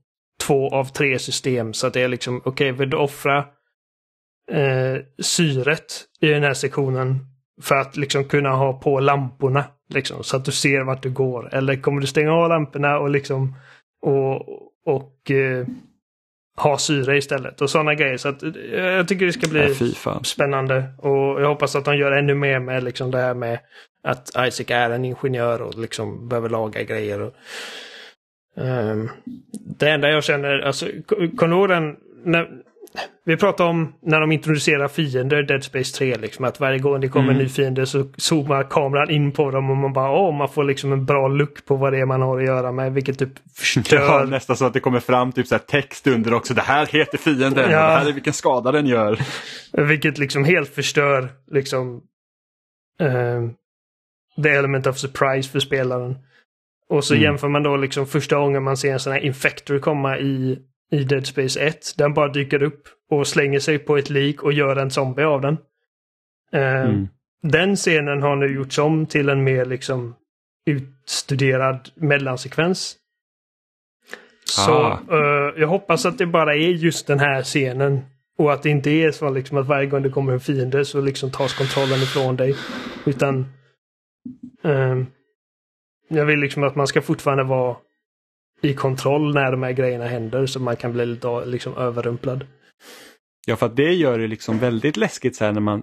två 0.47 0.69
av 0.69 0.85
tre 0.85 1.19
system. 1.19 1.75
Så 1.75 1.87
att 1.87 1.93
det 1.93 2.01
är 2.01 2.09
liksom, 2.09 2.43
okej, 2.45 2.73
vill 2.73 2.91
du 2.91 2.97
offra 2.97 3.39
eh, 4.51 5.03
syret 5.23 6.05
i 6.21 6.27
den 6.27 6.43
här 6.43 6.55
sektionen 6.55 7.19
för 7.63 7.75
att 7.75 7.97
liksom 7.97 8.25
kunna 8.25 8.51
ha 8.51 8.73
på 8.73 9.01
lamporna. 9.01 9.65
Liksom, 9.89 10.25
så 10.25 10.37
att 10.37 10.45
du 10.45 10.53
ser 10.53 10.85
vart 10.85 11.03
du 11.03 11.11
går. 11.11 11.55
Eller 11.55 11.77
kommer 11.77 12.01
du 12.01 12.07
stänga 12.07 12.33
av 12.33 12.49
lamporna 12.49 12.99
och 12.99 13.11
liksom 13.11 13.57
och, 14.03 14.37
och 14.87 15.31
eh, 15.31 15.67
ha 16.57 16.79
syre 16.79 17.17
istället 17.17 17.61
och 17.61 17.71
sådana 17.71 17.95
grejer. 17.95 18.17
Så 18.17 18.29
att, 18.29 18.43
eh, 18.43 18.51
jag 18.73 19.09
tycker 19.09 19.27
det 19.27 19.33
ska 19.33 19.49
bli 19.49 19.75
fan. 19.95 20.25
spännande. 20.25 20.85
Och 20.99 21.43
jag 21.43 21.49
hoppas 21.49 21.77
att 21.77 21.85
de 21.85 21.97
gör 21.97 22.13
ännu 22.13 22.35
mer 22.35 22.59
med 22.59 22.85
liksom 22.85 23.11
det 23.11 23.19
här 23.19 23.35
med 23.35 23.59
att 24.03 24.29
Isaac 24.29 24.67
är 24.69 24.91
en 24.91 25.05
ingenjör 25.05 25.63
och 25.63 25.79
liksom 25.79 26.29
behöver 26.29 26.49
laga 26.49 26.83
grejer. 26.83 27.21
Och, 27.21 27.35
Ehm, 28.57 29.09
det 29.79 29.91
enda 29.91 30.09
jag 30.11 30.25
känner, 30.25 30.61
alltså, 30.61 30.87
ko- 31.07 31.17
kommer 31.37 31.55
du 31.55 31.61
ihåg 31.61 31.69
den, 31.69 31.97
när, 32.25 32.49
vi 33.25 33.37
pratade 33.37 33.71
om 33.71 33.95
när 34.03 34.21
de 34.21 34.33
introducerar 34.33 34.89
fiender 34.89 35.43
i 35.43 35.47
Dead 35.47 35.65
Space 35.65 35.99
3, 35.99 36.17
liksom, 36.17 36.45
att 36.45 36.61
varje 36.61 36.79
gång 36.79 37.01
det 37.01 37.09
kommer 37.09 37.29
en 37.29 37.31
Mm. 37.35 37.43
ny 37.43 37.49
fiende 37.49 37.87
så 37.87 38.05
zoomar 38.17 38.63
kameran 38.71 39.11
in 39.11 39.33
på 39.33 39.51
dem 39.51 39.71
och 39.71 39.77
man 39.77 39.93
bara, 39.93 40.11
åh, 40.11 40.35
man 40.39 40.49
får 40.49 40.65
liksom 40.65 40.93
en 40.93 41.05
bra 41.05 41.29
look 41.29 41.65
på 41.67 41.77
vad 41.77 41.93
det 41.93 41.99
är 42.01 42.07
man 42.07 42.23
har 42.23 42.39
att 42.41 42.47
göra 42.47 42.73
med, 42.73 42.93
vilket 42.93 43.19
typ 43.19 43.29
Ja, 43.35 43.51
förstör. 43.55 44.27
nästan 44.27 44.57
så 44.57 44.65
att 44.65 44.73
det 44.73 44.81
kommer 44.81 45.01
fram 45.01 45.33
typ 45.33 45.47
så 45.47 45.59
text 45.59 46.07
under 46.07 46.35
också. 46.35 46.55
Det 46.55 46.63
här 46.63 46.87
heter 46.87 47.19
fienden 47.19 47.49
och 47.65 47.69
det 47.69 47.73
Ja. 47.73 47.79
här 47.81 48.09
är 48.09 48.13
vilken 48.13 48.33
skada 48.33 48.73
den 48.73 48.87
gör. 48.87 49.19
Vilket 49.73 50.19
liksom 50.19 50.45
helt 50.45 50.75
förstör 50.75 51.29
liksom 51.51 52.03
eh, 53.01 53.43
the 54.43 54.49
element 54.49 54.87
of 54.87 54.99
surprise 54.99 55.51
för 55.51 55.61
spelaren. 55.61 56.17
Och 56.91 57.05
så 57.05 57.15
Mm. 57.15 57.23
jämför 57.25 57.49
man 57.49 57.63
då 57.63 57.77
liksom 57.77 58.07
första 58.07 58.37
gången 58.37 58.63
man 58.63 58.77
ser 58.77 58.93
en 58.93 59.01
sån 59.01 59.13
här 59.13 59.21
infector 59.21 59.79
komma 59.79 60.19
i, 60.19 60.59
i 60.93 61.05
Dead 61.05 61.27
Space 61.27 61.61
1. 61.61 61.95
Den 61.99 62.15
bara 62.15 62.29
dyker 62.29 62.63
upp 62.63 62.89
och 63.11 63.27
slänger 63.27 63.61
sig 63.61 63.79
på 63.79 63.97
ett 63.97 64.11
lik 64.11 64.43
och 64.43 64.53
gör 64.53 64.77
en 64.77 64.91
zombie 64.91 65.23
av 65.25 65.41
den. 65.41 65.57
Eh, 66.53 66.81
Mm. 66.85 67.09
Den 67.43 67.77
scenen 67.77 68.23
har 68.23 68.37
nu 68.37 68.55
gjorts 68.55 68.79
om 68.79 69.07
till 69.07 69.29
en 69.29 69.45
mer 69.45 69.65
liksom 69.65 70.15
utstuderad 70.67 71.91
mellansekvens. 71.95 72.97
Så 74.45 74.73
Ah. 74.73 75.01
eh, 75.11 75.61
jag 75.61 75.69
hoppas 75.69 76.07
att 76.07 76.19
det 76.19 76.27
bara 76.27 76.55
är 76.55 76.59
just 76.69 77.07
den 77.07 77.19
här 77.21 77.43
scenen. 77.43 78.01
Och 78.39 78.53
att 78.53 78.63
det 78.63 78.71
inte 78.71 78.91
är 78.91 79.11
så 79.11 79.31
liksom 79.31 79.59
att 79.59 79.67
varje 79.67 79.87
gång 79.87 80.03
det 80.03 80.11
kommer 80.11 80.33
en 80.33 80.41
fiende 80.41 80.85
så 80.85 81.01
liksom 81.01 81.31
tas 81.31 81.55
kontrollen 81.55 82.03
ifrån 82.03 82.37
dig. 82.37 82.55
Utan 83.07 83.47
ehm, 84.65 85.07
jag 86.09 86.27
vill 86.27 86.39
liksom 86.39 86.63
att 86.65 86.77
man 86.77 86.87
ska 86.87 87.03
fortfarande 87.03 87.45
vara 87.45 87.77
i 88.63 88.75
kontroll 88.75 89.35
när 89.35 89.51
de 89.51 89.63
här 89.63 89.73
grejerna 89.73 90.07
händer 90.07 90.47
så 90.47 90.61
man 90.61 90.77
kan 90.77 90.93
bli 90.93 91.07
lite 91.07 91.45
liksom 91.45 91.77
överrumplad. 91.77 92.47
Ja, 93.47 93.57
för 93.57 93.67
att 93.67 93.77
det 93.77 93.93
gör 93.93 94.19
det 94.19 94.27
liksom 94.27 94.59
väldigt 94.59 94.97
läskigt 94.97 95.37
så 95.37 95.45
här 95.45 95.53
när 95.53 95.61
man, 95.61 95.83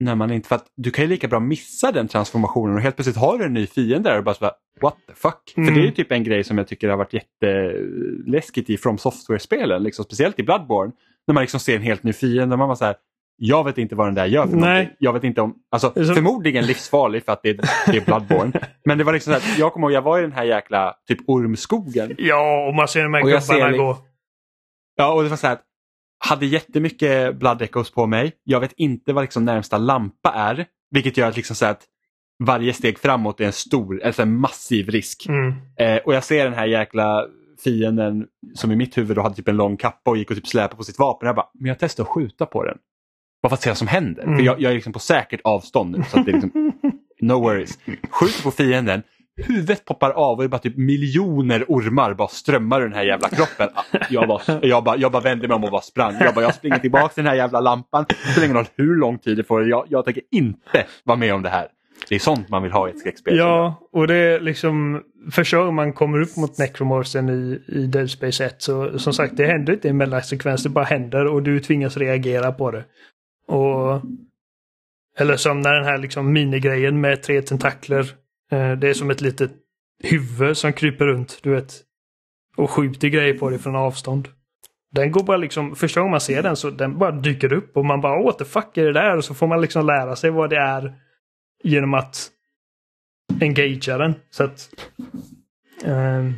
när 0.00 0.14
man 0.14 0.30
inte, 0.30 0.48
för 0.48 0.56
att 0.56 0.66
du 0.76 0.90
kan 0.90 1.04
ju 1.04 1.08
lika 1.08 1.28
bra 1.28 1.40
missa 1.40 1.92
den 1.92 2.08
transformationen 2.08 2.74
och 2.74 2.80
helt 2.80 2.96
plötsligt 2.96 3.16
har 3.16 3.38
du 3.38 3.44
en 3.44 3.54
ny 3.54 3.66
fiende 3.66 4.10
där 4.10 4.18
och 4.18 4.24
bara 4.24 4.34
så 4.34 4.40
bara, 4.40 4.54
what 4.80 4.96
the 5.06 5.14
fuck? 5.14 5.54
Mm. 5.56 5.66
För 5.66 5.74
det 5.74 5.80
är 5.80 5.84
ju 5.84 5.90
typ 5.90 6.12
en 6.12 6.24
grej 6.24 6.44
som 6.44 6.58
jag 6.58 6.68
tycker 6.68 6.88
har 6.88 6.96
varit 6.96 7.12
jätteläskigt 7.12 8.70
i 8.70 8.76
From 8.76 8.98
Software-spelen, 8.98 9.82
liksom, 9.82 10.04
speciellt 10.04 10.38
i 10.38 10.42
Bloodborne. 10.42 10.92
När 11.26 11.34
man 11.34 11.40
liksom 11.42 11.60
ser 11.60 11.76
en 11.76 11.82
helt 11.82 12.02
ny 12.02 12.12
fiende 12.12 12.54
och 12.54 12.58
man 12.58 12.68
bara 12.68 12.76
så 12.76 12.84
här, 12.84 12.96
jag 13.40 13.64
vet 13.64 13.78
inte 13.78 13.94
vad 13.94 14.06
den 14.06 14.14
där 14.14 14.26
gör 14.26 14.46
för 14.46 14.56
Nej. 14.56 14.68
någonting. 14.74 14.96
Jag 14.98 15.12
vet 15.12 15.24
inte 15.24 15.40
om, 15.40 15.54
alltså 15.70 15.92
som- 16.04 16.14
förmodligen 16.14 16.66
livsfarlig 16.66 17.24
för 17.24 17.32
att 17.32 17.42
det, 17.42 17.52
det 17.86 17.96
är 17.96 18.04
Bloodborne. 18.04 18.52
Men 18.84 18.98
det 18.98 19.04
var 19.04 19.12
liksom 19.12 19.34
så 19.34 19.38
här, 19.40 19.60
jag 19.60 19.72
kommer 19.72 19.86
ihåg, 19.86 19.92
jag 19.92 20.02
var 20.02 20.18
i 20.18 20.22
den 20.22 20.32
här 20.32 20.44
jäkla 20.44 20.94
typ 21.08 21.18
ormskogen 21.26 22.14
Ja, 22.18 22.66
och 22.68 22.74
man 22.74 22.88
ser 22.88 23.02
de 23.02 23.14
här 23.14 23.20
Och 23.22 23.26
gubbarna 23.26 23.40
ser 23.40 23.76
gå. 23.78 23.96
Ja, 24.96 25.12
och 25.12 25.22
det 25.22 25.28
var 25.28 25.36
så 25.36 25.46
här 25.46 25.54
att 25.54 25.62
hade 26.24 26.46
jättemycket 26.46 27.36
blood 27.36 27.62
echoes 27.62 27.90
på 27.90 28.06
mig. 28.06 28.32
Jag 28.44 28.60
vet 28.60 28.72
inte 28.76 29.12
vad 29.12 29.24
liksom 29.24 29.44
närmsta 29.44 29.78
lampa 29.78 30.32
är. 30.32 30.66
Vilket 30.90 31.16
gör 31.16 31.28
att, 31.28 31.36
liksom 31.36 31.56
så 31.56 31.66
att 31.66 31.84
varje 32.44 32.72
steg 32.72 32.98
framåt 32.98 33.40
är 33.40 33.44
en 33.44 33.52
stor, 33.52 34.02
alltså 34.04 34.22
en 34.22 34.40
massiv 34.40 34.88
risk. 34.88 35.26
Mm. 35.28 35.52
Eh, 35.78 35.96
och 36.04 36.14
jag 36.14 36.24
ser 36.24 36.44
den 36.44 36.54
här 36.54 36.66
jäkla 36.66 37.26
fienden 37.64 38.26
som 38.54 38.72
i 38.72 38.76
mitt 38.76 38.98
huvud 38.98 39.16
då 39.16 39.22
hade 39.22 39.34
typ 39.34 39.48
en 39.48 39.56
lång 39.56 39.76
kappa 39.76 40.10
och 40.10 40.16
gick 40.16 40.30
och 40.30 40.36
typ 40.36 40.46
släpade 40.46 40.76
på 40.76 40.82
sitt 40.84 40.98
vapen. 40.98 41.26
Jag 41.26 41.36
bara, 41.36 41.48
men 41.54 41.68
jag 41.68 41.76
testar 41.80 42.04
att 42.04 42.08
skjuta 42.08 42.46
på 42.46 42.64
den. 42.64 42.78
Bara 43.42 43.48
för 43.48 43.54
att 43.54 43.62
se 43.62 43.70
vad 43.70 43.76
som 43.78 43.88
händer. 43.88 44.22
Mm. 44.22 44.36
För 44.38 44.44
jag, 44.44 44.60
jag 44.60 44.70
är 44.70 44.74
liksom 44.74 44.92
på 44.92 44.98
säkert 44.98 45.40
avstånd 45.44 45.98
nu. 45.98 46.04
Så 46.04 46.18
att 46.18 46.24
det 46.26 46.30
är 46.30 46.32
liksom, 46.32 46.72
no 47.20 47.32
worries. 47.32 47.78
Skjuter 48.10 48.42
på 48.42 48.50
fienden, 48.50 49.02
huvudet 49.36 49.84
poppar 49.84 50.10
av 50.10 50.36
och 50.36 50.42
det 50.42 50.46
är 50.46 50.48
bara 50.48 50.58
typ 50.58 50.76
miljoner 50.76 51.64
ormar 51.68 52.14
bara 52.14 52.28
strömmar 52.28 52.80
ur 52.80 52.84
den 52.84 52.94
här 52.94 53.04
jävla 53.04 53.28
kroppen. 53.28 53.68
Ah, 53.74 53.82
Jag 54.10 54.28
bara, 54.28 54.60
jag 54.62 54.84
bara, 54.84 54.96
jag 54.96 55.12
bara 55.12 55.22
vände 55.22 55.48
mig 55.48 55.54
om 55.54 55.64
och 55.64 55.70
bara 55.70 55.80
sprang. 55.80 56.14
Jag 56.20 56.34
bara, 56.34 56.44
jag 56.44 56.54
springer 56.54 56.78
tillbaka 56.78 57.08
till 57.08 57.24
den 57.24 57.30
här 57.30 57.36
jävla 57.36 57.60
lampan. 57.60 58.04
Det 58.08 58.14
spelar 58.14 58.44
ingen 58.44 58.56
roll 58.56 58.66
hur 58.76 58.96
lång 58.96 59.18
tid 59.18 59.36
det 59.36 59.44
får. 59.44 59.68
Jag, 59.68 59.86
jag 59.88 60.04
tänker 60.04 60.22
inte 60.30 60.86
vara 61.04 61.18
med 61.18 61.34
om 61.34 61.42
det 61.42 61.48
här. 61.48 61.68
Det 62.08 62.14
är 62.14 62.18
sånt 62.18 62.48
man 62.48 62.62
vill 62.62 62.72
ha 62.72 62.88
i 62.88 62.90
ett 62.90 62.98
skräckspel. 62.98 63.36
Ja, 63.36 63.88
och 63.92 64.06
det 64.06 64.14
är 64.14 64.40
liksom 64.40 65.02
gången 65.50 65.74
man 65.74 65.92
kommer 65.92 66.20
upp 66.20 66.36
mot 66.36 66.58
Necromorphen 66.58 67.28
i, 67.28 67.62
i 67.66 67.86
Dead 67.86 68.10
Space 68.10 68.44
1 68.44 68.62
så 68.62 68.98
som 68.98 69.12
sagt 69.12 69.36
det 69.36 69.46
händer 69.46 69.72
inte 69.72 69.88
i 69.88 69.90
en 69.90 69.96
mellansekvens, 69.96 70.62
det 70.62 70.68
bara 70.68 70.84
händer 70.84 71.26
och 71.26 71.42
du 71.42 71.60
tvingas 71.60 71.96
reagera 71.96 72.52
på 72.52 72.70
det. 72.70 72.84
Och 73.48 74.02
Eller 75.16 75.36
som 75.36 75.60
när 75.60 75.74
den 75.74 75.84
här 75.84 75.98
liksom 75.98 76.32
minigrejen 76.32 77.00
med 77.00 77.22
tre 77.22 77.42
tentakler. 77.42 78.00
Eh, 78.50 78.72
det 78.72 78.88
är 78.88 78.94
som 78.94 79.10
ett 79.10 79.20
litet 79.20 79.52
huvud 80.02 80.56
som 80.56 80.72
kryper 80.72 81.06
runt, 81.06 81.38
du 81.42 81.50
vet. 81.50 81.74
Och 82.56 82.70
skjuter 82.70 83.08
grejer 83.08 83.34
på 83.34 83.50
dig 83.50 83.58
från 83.58 83.76
avstånd. 83.76 84.28
Den 84.90 85.12
går 85.12 85.22
bara 85.22 85.36
liksom, 85.36 85.76
första 85.76 86.00
gången 86.00 86.10
man 86.10 86.20
ser 86.20 86.42
den 86.42 86.56
så 86.56 86.70
den 86.70 86.98
bara 86.98 87.10
dyker 87.10 87.52
upp 87.52 87.76
och 87.76 87.84
man 87.84 88.00
bara 88.00 88.22
what 88.22 88.38
the 88.38 88.44
fuck 88.44 88.76
är 88.76 88.84
det 88.84 88.92
där? 88.92 89.16
Och 89.16 89.24
så 89.24 89.34
får 89.34 89.46
man 89.46 89.60
liksom 89.60 89.86
lära 89.86 90.16
sig 90.16 90.30
vad 90.30 90.50
det 90.50 90.56
är 90.58 90.94
genom 91.64 91.94
att 91.94 92.30
engagea 93.40 93.98
den. 93.98 94.14
Så 94.30 94.44
att... 94.44 94.70
ehm, 95.84 96.34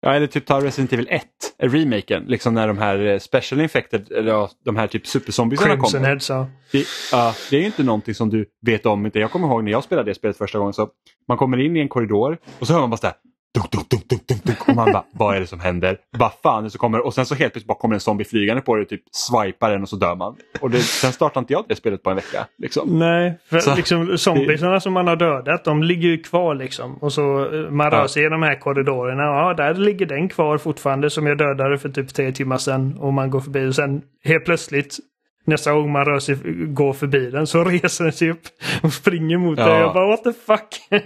Ja, 0.00 0.14
eller 0.14 0.26
typ 0.26 0.46
ta 0.46 0.60
Resident 0.60 0.92
Evil 0.92 1.08
1, 1.10 1.22
eh, 1.58 1.70
remaken, 1.70 2.24
liksom 2.26 2.54
när 2.54 2.68
de 2.68 2.78
här 2.78 3.06
eh, 3.06 3.18
special 3.18 3.60
infected, 3.60 4.12
eller 4.12 4.32
ja, 4.32 4.50
de 4.64 4.76
här 4.76 4.86
typ 4.86 5.06
superzombiesarna 5.06 5.74
Crimson 5.74 5.90
kommer. 5.90 6.08
Heads, 6.08 6.30
ja. 6.30 6.46
Det, 6.72 6.84
ja, 7.12 7.34
det 7.50 7.56
är 7.56 7.60
ju 7.60 7.66
inte 7.66 7.82
någonting 7.82 8.14
som 8.14 8.30
du 8.30 8.46
vet 8.66 8.86
om. 8.86 9.06
Inte. 9.06 9.18
Jag 9.18 9.30
kommer 9.30 9.48
ihåg 9.48 9.64
när 9.64 9.72
jag 9.72 9.84
spelade 9.84 10.10
det 10.10 10.14
spelet 10.14 10.36
första 10.38 10.58
gången. 10.58 10.74
så 10.74 10.88
Man 11.28 11.38
kommer 11.38 11.60
in 11.60 11.76
i 11.76 11.80
en 11.80 11.88
korridor 11.88 12.38
och 12.58 12.66
så 12.66 12.72
hör 12.72 12.80
man 12.80 12.90
bara 12.90 12.96
så 12.96 13.06
här, 13.06 13.16
dunk, 13.54 13.70
dunk, 13.70 13.88
dunk, 13.90 14.08
dunk, 14.08 14.26
dunk, 14.28 14.44
dunk, 14.44 14.68
och 14.68 14.74
man 14.76 14.92
bara, 14.92 15.04
vad 15.12 15.36
är 15.36 15.40
det 15.40 15.46
som 15.46 15.60
händer? 15.60 15.96
Vad 16.18 16.32
fan, 16.42 16.70
så 16.70 16.78
kommer, 16.78 17.06
och 17.06 17.14
sen 17.14 17.26
så 17.26 17.34
helt 17.34 17.52
plötsligt 17.52 17.68
bara 17.68 17.78
kommer 17.78 17.94
en 17.94 18.00
zombie 18.00 18.24
flygande 18.24 18.62
på 18.62 18.74
dig 18.74 18.82
och 18.82 18.88
typ 18.88 19.02
swipar 19.12 19.70
den 19.70 19.82
och 19.82 19.88
så 19.88 19.96
dör 19.96 20.14
man. 20.14 20.36
Och 20.60 20.70
det, 20.70 20.78
sen 20.80 21.12
startar 21.12 21.40
inte 21.40 21.52
jag 21.52 21.64
det 21.68 21.76
spelet 21.76 22.02
på 22.02 22.10
en 22.10 22.16
vecka. 22.16 22.46
Liksom. 22.58 22.98
Nej, 22.98 23.38
för 23.50 23.58
Så- 23.58 23.74
liksom 23.74 24.18
zombiesarna 24.18 24.80
som 24.80 24.92
man 24.92 25.06
har 25.06 25.16
dödat, 25.16 25.64
de 25.64 25.82
ligger 25.82 26.08
ju 26.08 26.18
kvar 26.22 26.54
liksom. 26.54 26.94
Och 26.96 27.12
så 27.12 27.54
eh, 27.54 27.70
man 27.70 27.90
rör 27.90 27.98
Ja. 28.00 28.08
sig 28.08 28.24
i 28.24 28.28
de 28.28 28.42
här 28.42 28.54
korridorerna. 28.60 29.22
Ja, 29.22 29.54
där 29.54 29.74
ligger 29.74 30.06
den 30.06 30.28
kvar 30.28 30.58
fortfarande 30.58 31.10
som 31.10 31.26
jag 31.26 31.38
dödade 31.38 31.78
för 31.78 31.88
typ 31.88 32.14
tre 32.14 32.32
timmar 32.32 32.58
sedan. 32.58 32.96
Och 33.00 33.12
man 33.12 33.30
går 33.30 33.40
förbi 33.40 33.66
och 33.68 33.74
sen 33.74 34.02
helt 34.24 34.44
plötsligt 34.44 34.96
nästa 35.44 35.72
gång 35.72 35.92
man 35.92 36.04
rör 36.04 36.18
sig, 36.18 36.34
går 36.66 36.92
förbi 36.92 37.30
den 37.30 37.46
så 37.46 37.64
reser 37.64 38.04
den 38.04 38.12
sig 38.12 38.30
upp 38.30 38.40
och 38.82 38.92
springer 38.92 39.38
mot 39.38 39.58
Ja. 39.58 39.66
dig. 39.66 39.74
Jag 39.80 39.94
bara 39.94 40.06
what 40.06 40.24
the 40.24 40.32
fuck? 40.32 41.02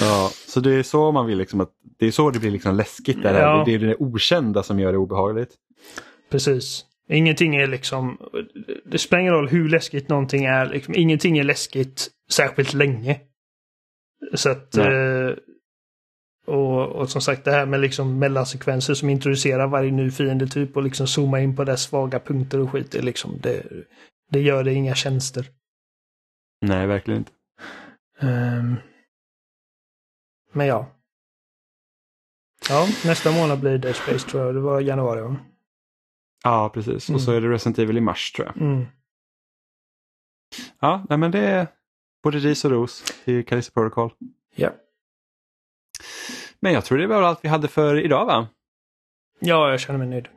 Ja, 0.00 0.30
så 0.46 0.60
det 0.60 0.74
är 0.74 0.82
så 0.82 1.12
man 1.12 1.26
vill 1.26 1.38
liksom 1.38 1.60
att, 1.60 1.70
det 1.98 2.06
är 2.06 2.10
så 2.10 2.30
det 2.30 2.38
blir 2.38 2.50
liksom 2.50 2.76
läskigt. 2.76 3.22
Det, 3.22 3.28
här. 3.28 3.40
Ja. 3.40 3.62
det 3.66 3.74
är 3.74 3.78
det 3.78 3.96
okända 3.98 4.62
som 4.62 4.80
gör 4.80 4.92
det 4.92 4.98
obehagligt. 4.98 5.50
Precis. 6.30 6.84
Ingenting 7.10 7.56
är 7.56 7.66
liksom, 7.66 8.18
det 8.84 8.98
spelar 8.98 9.20
ingen 9.20 9.32
roll 9.32 9.48
hur 9.48 9.68
läskigt 9.68 10.08
någonting 10.08 10.44
är, 10.44 10.66
liksom, 10.66 10.94
ingenting 10.94 11.38
är 11.38 11.44
läskigt 11.44 12.08
särskilt 12.30 12.74
länge. 12.74 13.20
Så 14.34 14.50
att, 14.50 14.76
eh, 14.76 15.30
och, 16.46 16.88
och 16.88 17.10
som 17.10 17.20
sagt 17.20 17.44
det 17.44 17.50
här 17.50 17.66
med 17.66 17.80
liksom 17.80 18.18
mellansekvenser 18.18 18.94
som 18.94 19.10
introducerar 19.10 19.66
varje 19.66 19.90
ny 19.90 20.10
fiendetyp 20.10 20.76
och 20.76 20.82
liksom 20.82 21.06
zooma 21.06 21.40
in 21.40 21.56
på 21.56 21.64
dess 21.64 21.82
svaga 21.82 22.20
punkter 22.20 22.60
och 22.60 22.70
skit, 22.70 22.90
det, 22.90 23.02
liksom, 23.02 23.38
det, 23.42 23.62
det 24.30 24.40
gör 24.40 24.64
det 24.64 24.72
inga 24.72 24.94
tjänster. 24.94 25.46
Nej, 26.66 26.86
verkligen 26.86 27.18
inte. 27.18 27.32
Ehm. 28.20 28.76
Men 30.58 30.66
ja. 30.66 30.86
Ja, 32.68 32.86
nästa 33.04 33.32
månad 33.32 33.60
blir 33.60 33.78
Dead 33.78 33.96
Space 33.96 34.28
tror 34.28 34.44
jag. 34.44 34.54
Det 34.54 34.60
var 34.60 34.80
januari 34.80 35.20
va? 35.20 35.36
Ja, 36.44 36.70
precis. 36.74 37.10
Och 37.10 37.20
så 37.20 37.32
är 37.32 37.40
det 37.40 37.48
Resident 37.48 37.78
Evil 37.78 37.98
i 37.98 38.00
mars 38.00 38.32
tror 38.32 38.46
jag. 38.46 38.56
Mm. 38.56 38.86
Ja, 40.80 41.06
nej, 41.08 41.18
men 41.18 41.30
det 41.30 41.38
är 41.38 41.66
både 42.22 42.38
ris 42.38 42.64
och 42.64 42.70
ros 42.70 43.04
till 43.24 43.46
Callisto 43.46 43.72
Protocol. 43.72 44.12
Ja. 44.54 44.70
Men 46.60 46.72
jag 46.72 46.84
tror 46.84 46.98
det 46.98 47.06
var 47.06 47.22
allt 47.22 47.44
vi 47.44 47.48
hade 47.48 47.68
för 47.68 48.00
idag 48.00 48.26
va? 48.26 48.48
ja, 49.40 49.70
jag 49.70 49.80
känner 49.80 49.98
mig 49.98 50.08
nöjd. 50.08 50.28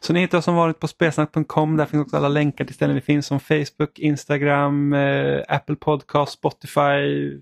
Så 0.00 0.12
ni 0.12 0.20
hittar 0.20 0.38
oss 0.38 0.44
som 0.44 0.54
vanligt 0.54 0.78
på 0.78 0.88
spelsnack.com. 0.88 1.76
Där 1.76 1.86
finns 1.86 2.02
också 2.02 2.16
alla 2.16 2.28
länkar 2.28 2.64
till 2.64 2.74
ställen 2.74 2.94
vi 2.94 3.00
finns 3.00 3.26
som 3.26 3.40
Facebook, 3.40 3.98
Instagram, 3.98 4.92
eh, 4.92 5.42
Apple 5.48 5.76
Podcast, 5.76 6.32
Spotify, 6.32 7.40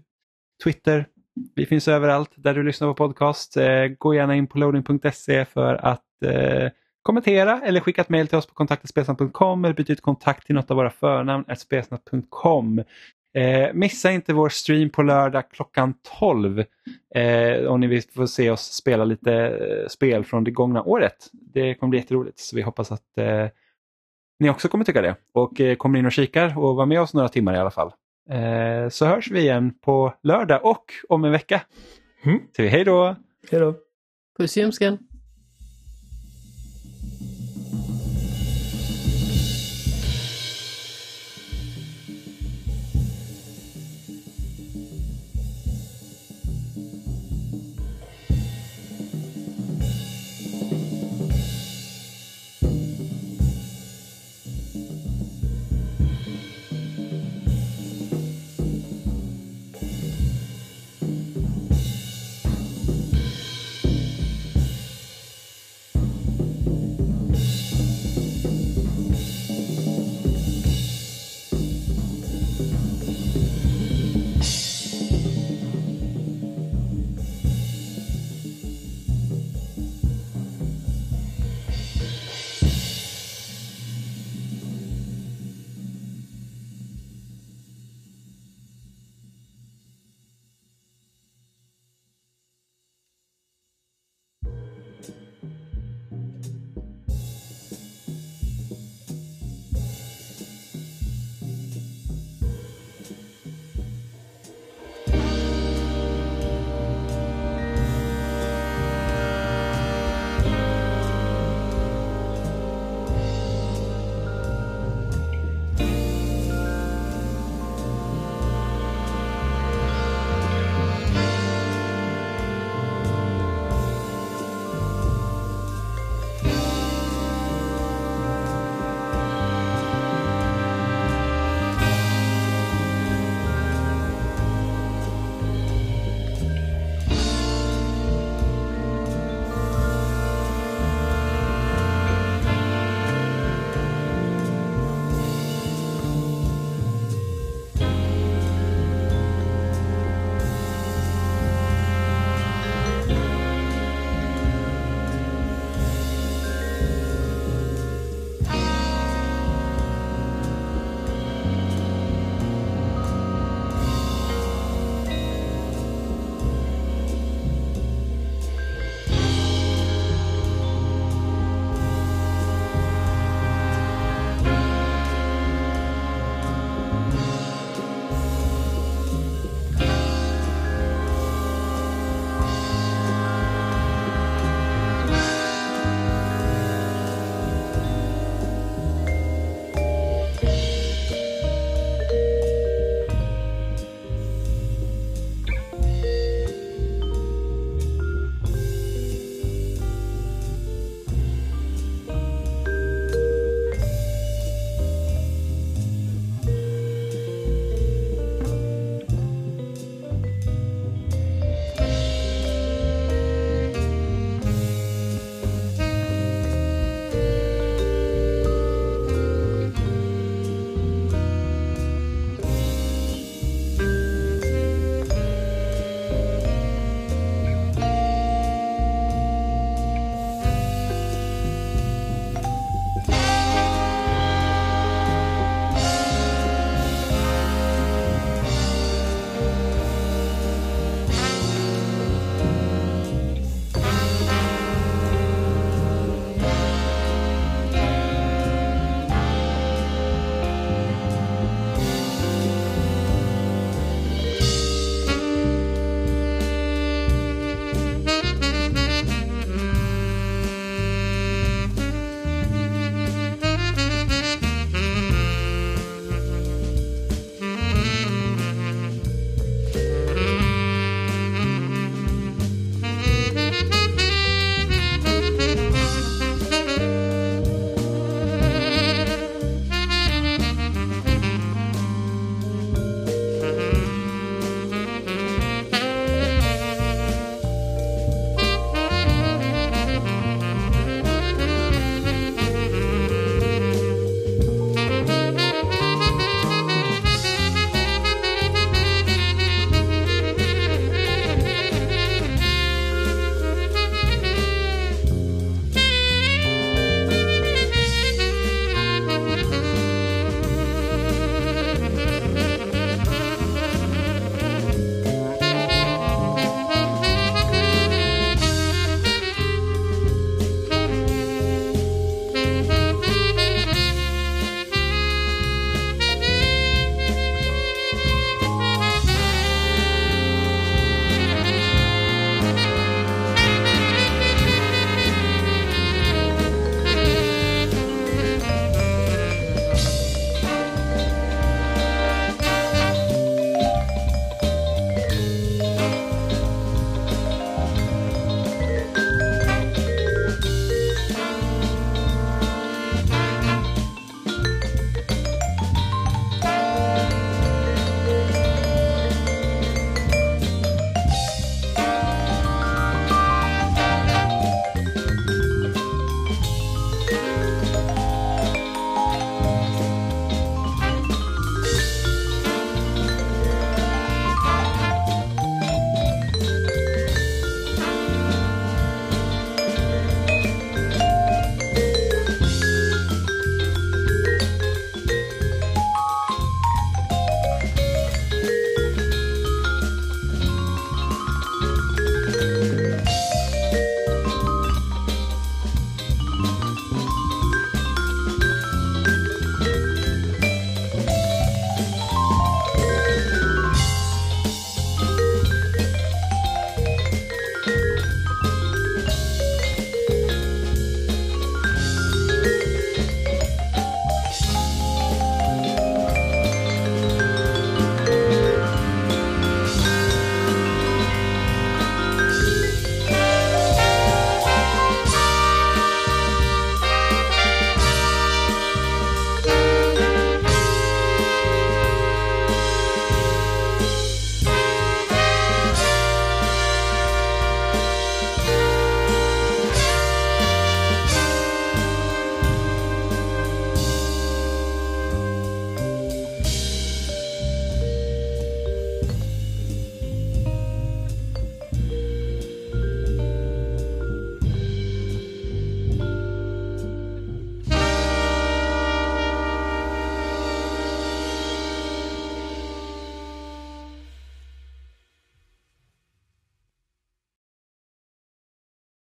Twitter. 0.65 1.07
Vi 1.55 1.67
finns 1.67 1.89
överallt 1.89 2.31
där 2.37 2.55
du 2.55 2.63
lyssnar 2.63 2.89
på 2.89 2.95
podcast. 2.95 3.57
Eh, 3.57 3.87
gå 3.99 4.15
gärna 4.15 4.37
in 4.37 4.47
på 4.47 4.59
loading.se 4.59 5.45
för 5.45 5.75
att 5.75 6.23
eh, 6.25 6.71
kommentera 7.03 7.61
eller 7.65 7.81
skicka 7.81 8.01
ett 8.01 8.09
mejl 8.09 8.29
till 8.29 8.39
oss 8.39 8.47
på 8.47 8.55
kontaktspelsnack.com 8.55 9.65
eller 9.65 9.75
byta 9.75 9.93
ut 9.93 10.01
kontakt 10.01 10.47
till 10.47 10.55
något 10.55 10.71
av 10.71 10.77
våra 10.77 10.91
förnamn 10.91 11.45
eh, 11.49 11.55
spelsnack.com. 11.55 12.83
Eh, 13.35 13.73
missa 13.75 14.13
inte 14.13 14.33
vår 14.33 14.49
stream 14.49 14.91
på 14.91 15.03
lördag 15.03 15.51
klockan 15.51 15.95
12 16.19 16.65
eh, 17.15 17.67
om 17.67 17.81
ni 17.81 17.87
vill 17.87 18.03
få 18.03 18.27
se 18.27 18.51
oss 18.51 18.61
spela 18.61 19.05
lite 19.05 19.33
eh, 19.35 19.89
spel 19.89 20.25
från 20.25 20.45
det 20.45 20.51
gångna 20.51 20.83
året. 20.83 21.31
Det 21.33 21.75
kommer 21.75 21.91
bli 21.91 21.99
jätteroligt 21.99 22.39
så 22.39 22.57
vi 22.57 22.63
hoppas 22.63 22.93
att 22.93 23.19
eh, 23.19 23.47
ni 24.39 24.51
också 24.51 24.69
kommer 24.69 24.85
tycka 24.85 25.03
det 25.03 25.17
och 25.33 25.61
eh, 25.61 25.77
kommer 25.77 25.99
in 25.99 26.07
och 26.07 26.13
kikar 26.13 26.59
och 26.59 26.77
var 26.77 26.87
med 26.87 27.01
oss 27.01 27.15
några 27.15 27.29
timmar 27.29 27.55
i 27.55 27.59
alla 27.59 27.71
fall. 27.71 27.93
Eh, 28.31 28.89
så 28.89 29.07
hörs 29.07 29.31
vi 29.31 29.41
igen 29.41 29.75
på 29.81 30.15
lördag 30.23 30.65
och 30.65 30.85
om 31.09 31.25
en 31.25 31.33
vecka. 31.33 31.63
Mm. 32.25 32.41
Så 32.57 32.63
hej 32.63 32.85
då! 32.85 33.17
Hej 33.51 33.61
då. 33.61 33.75
Puss 34.39 34.57
i. 34.57 35.10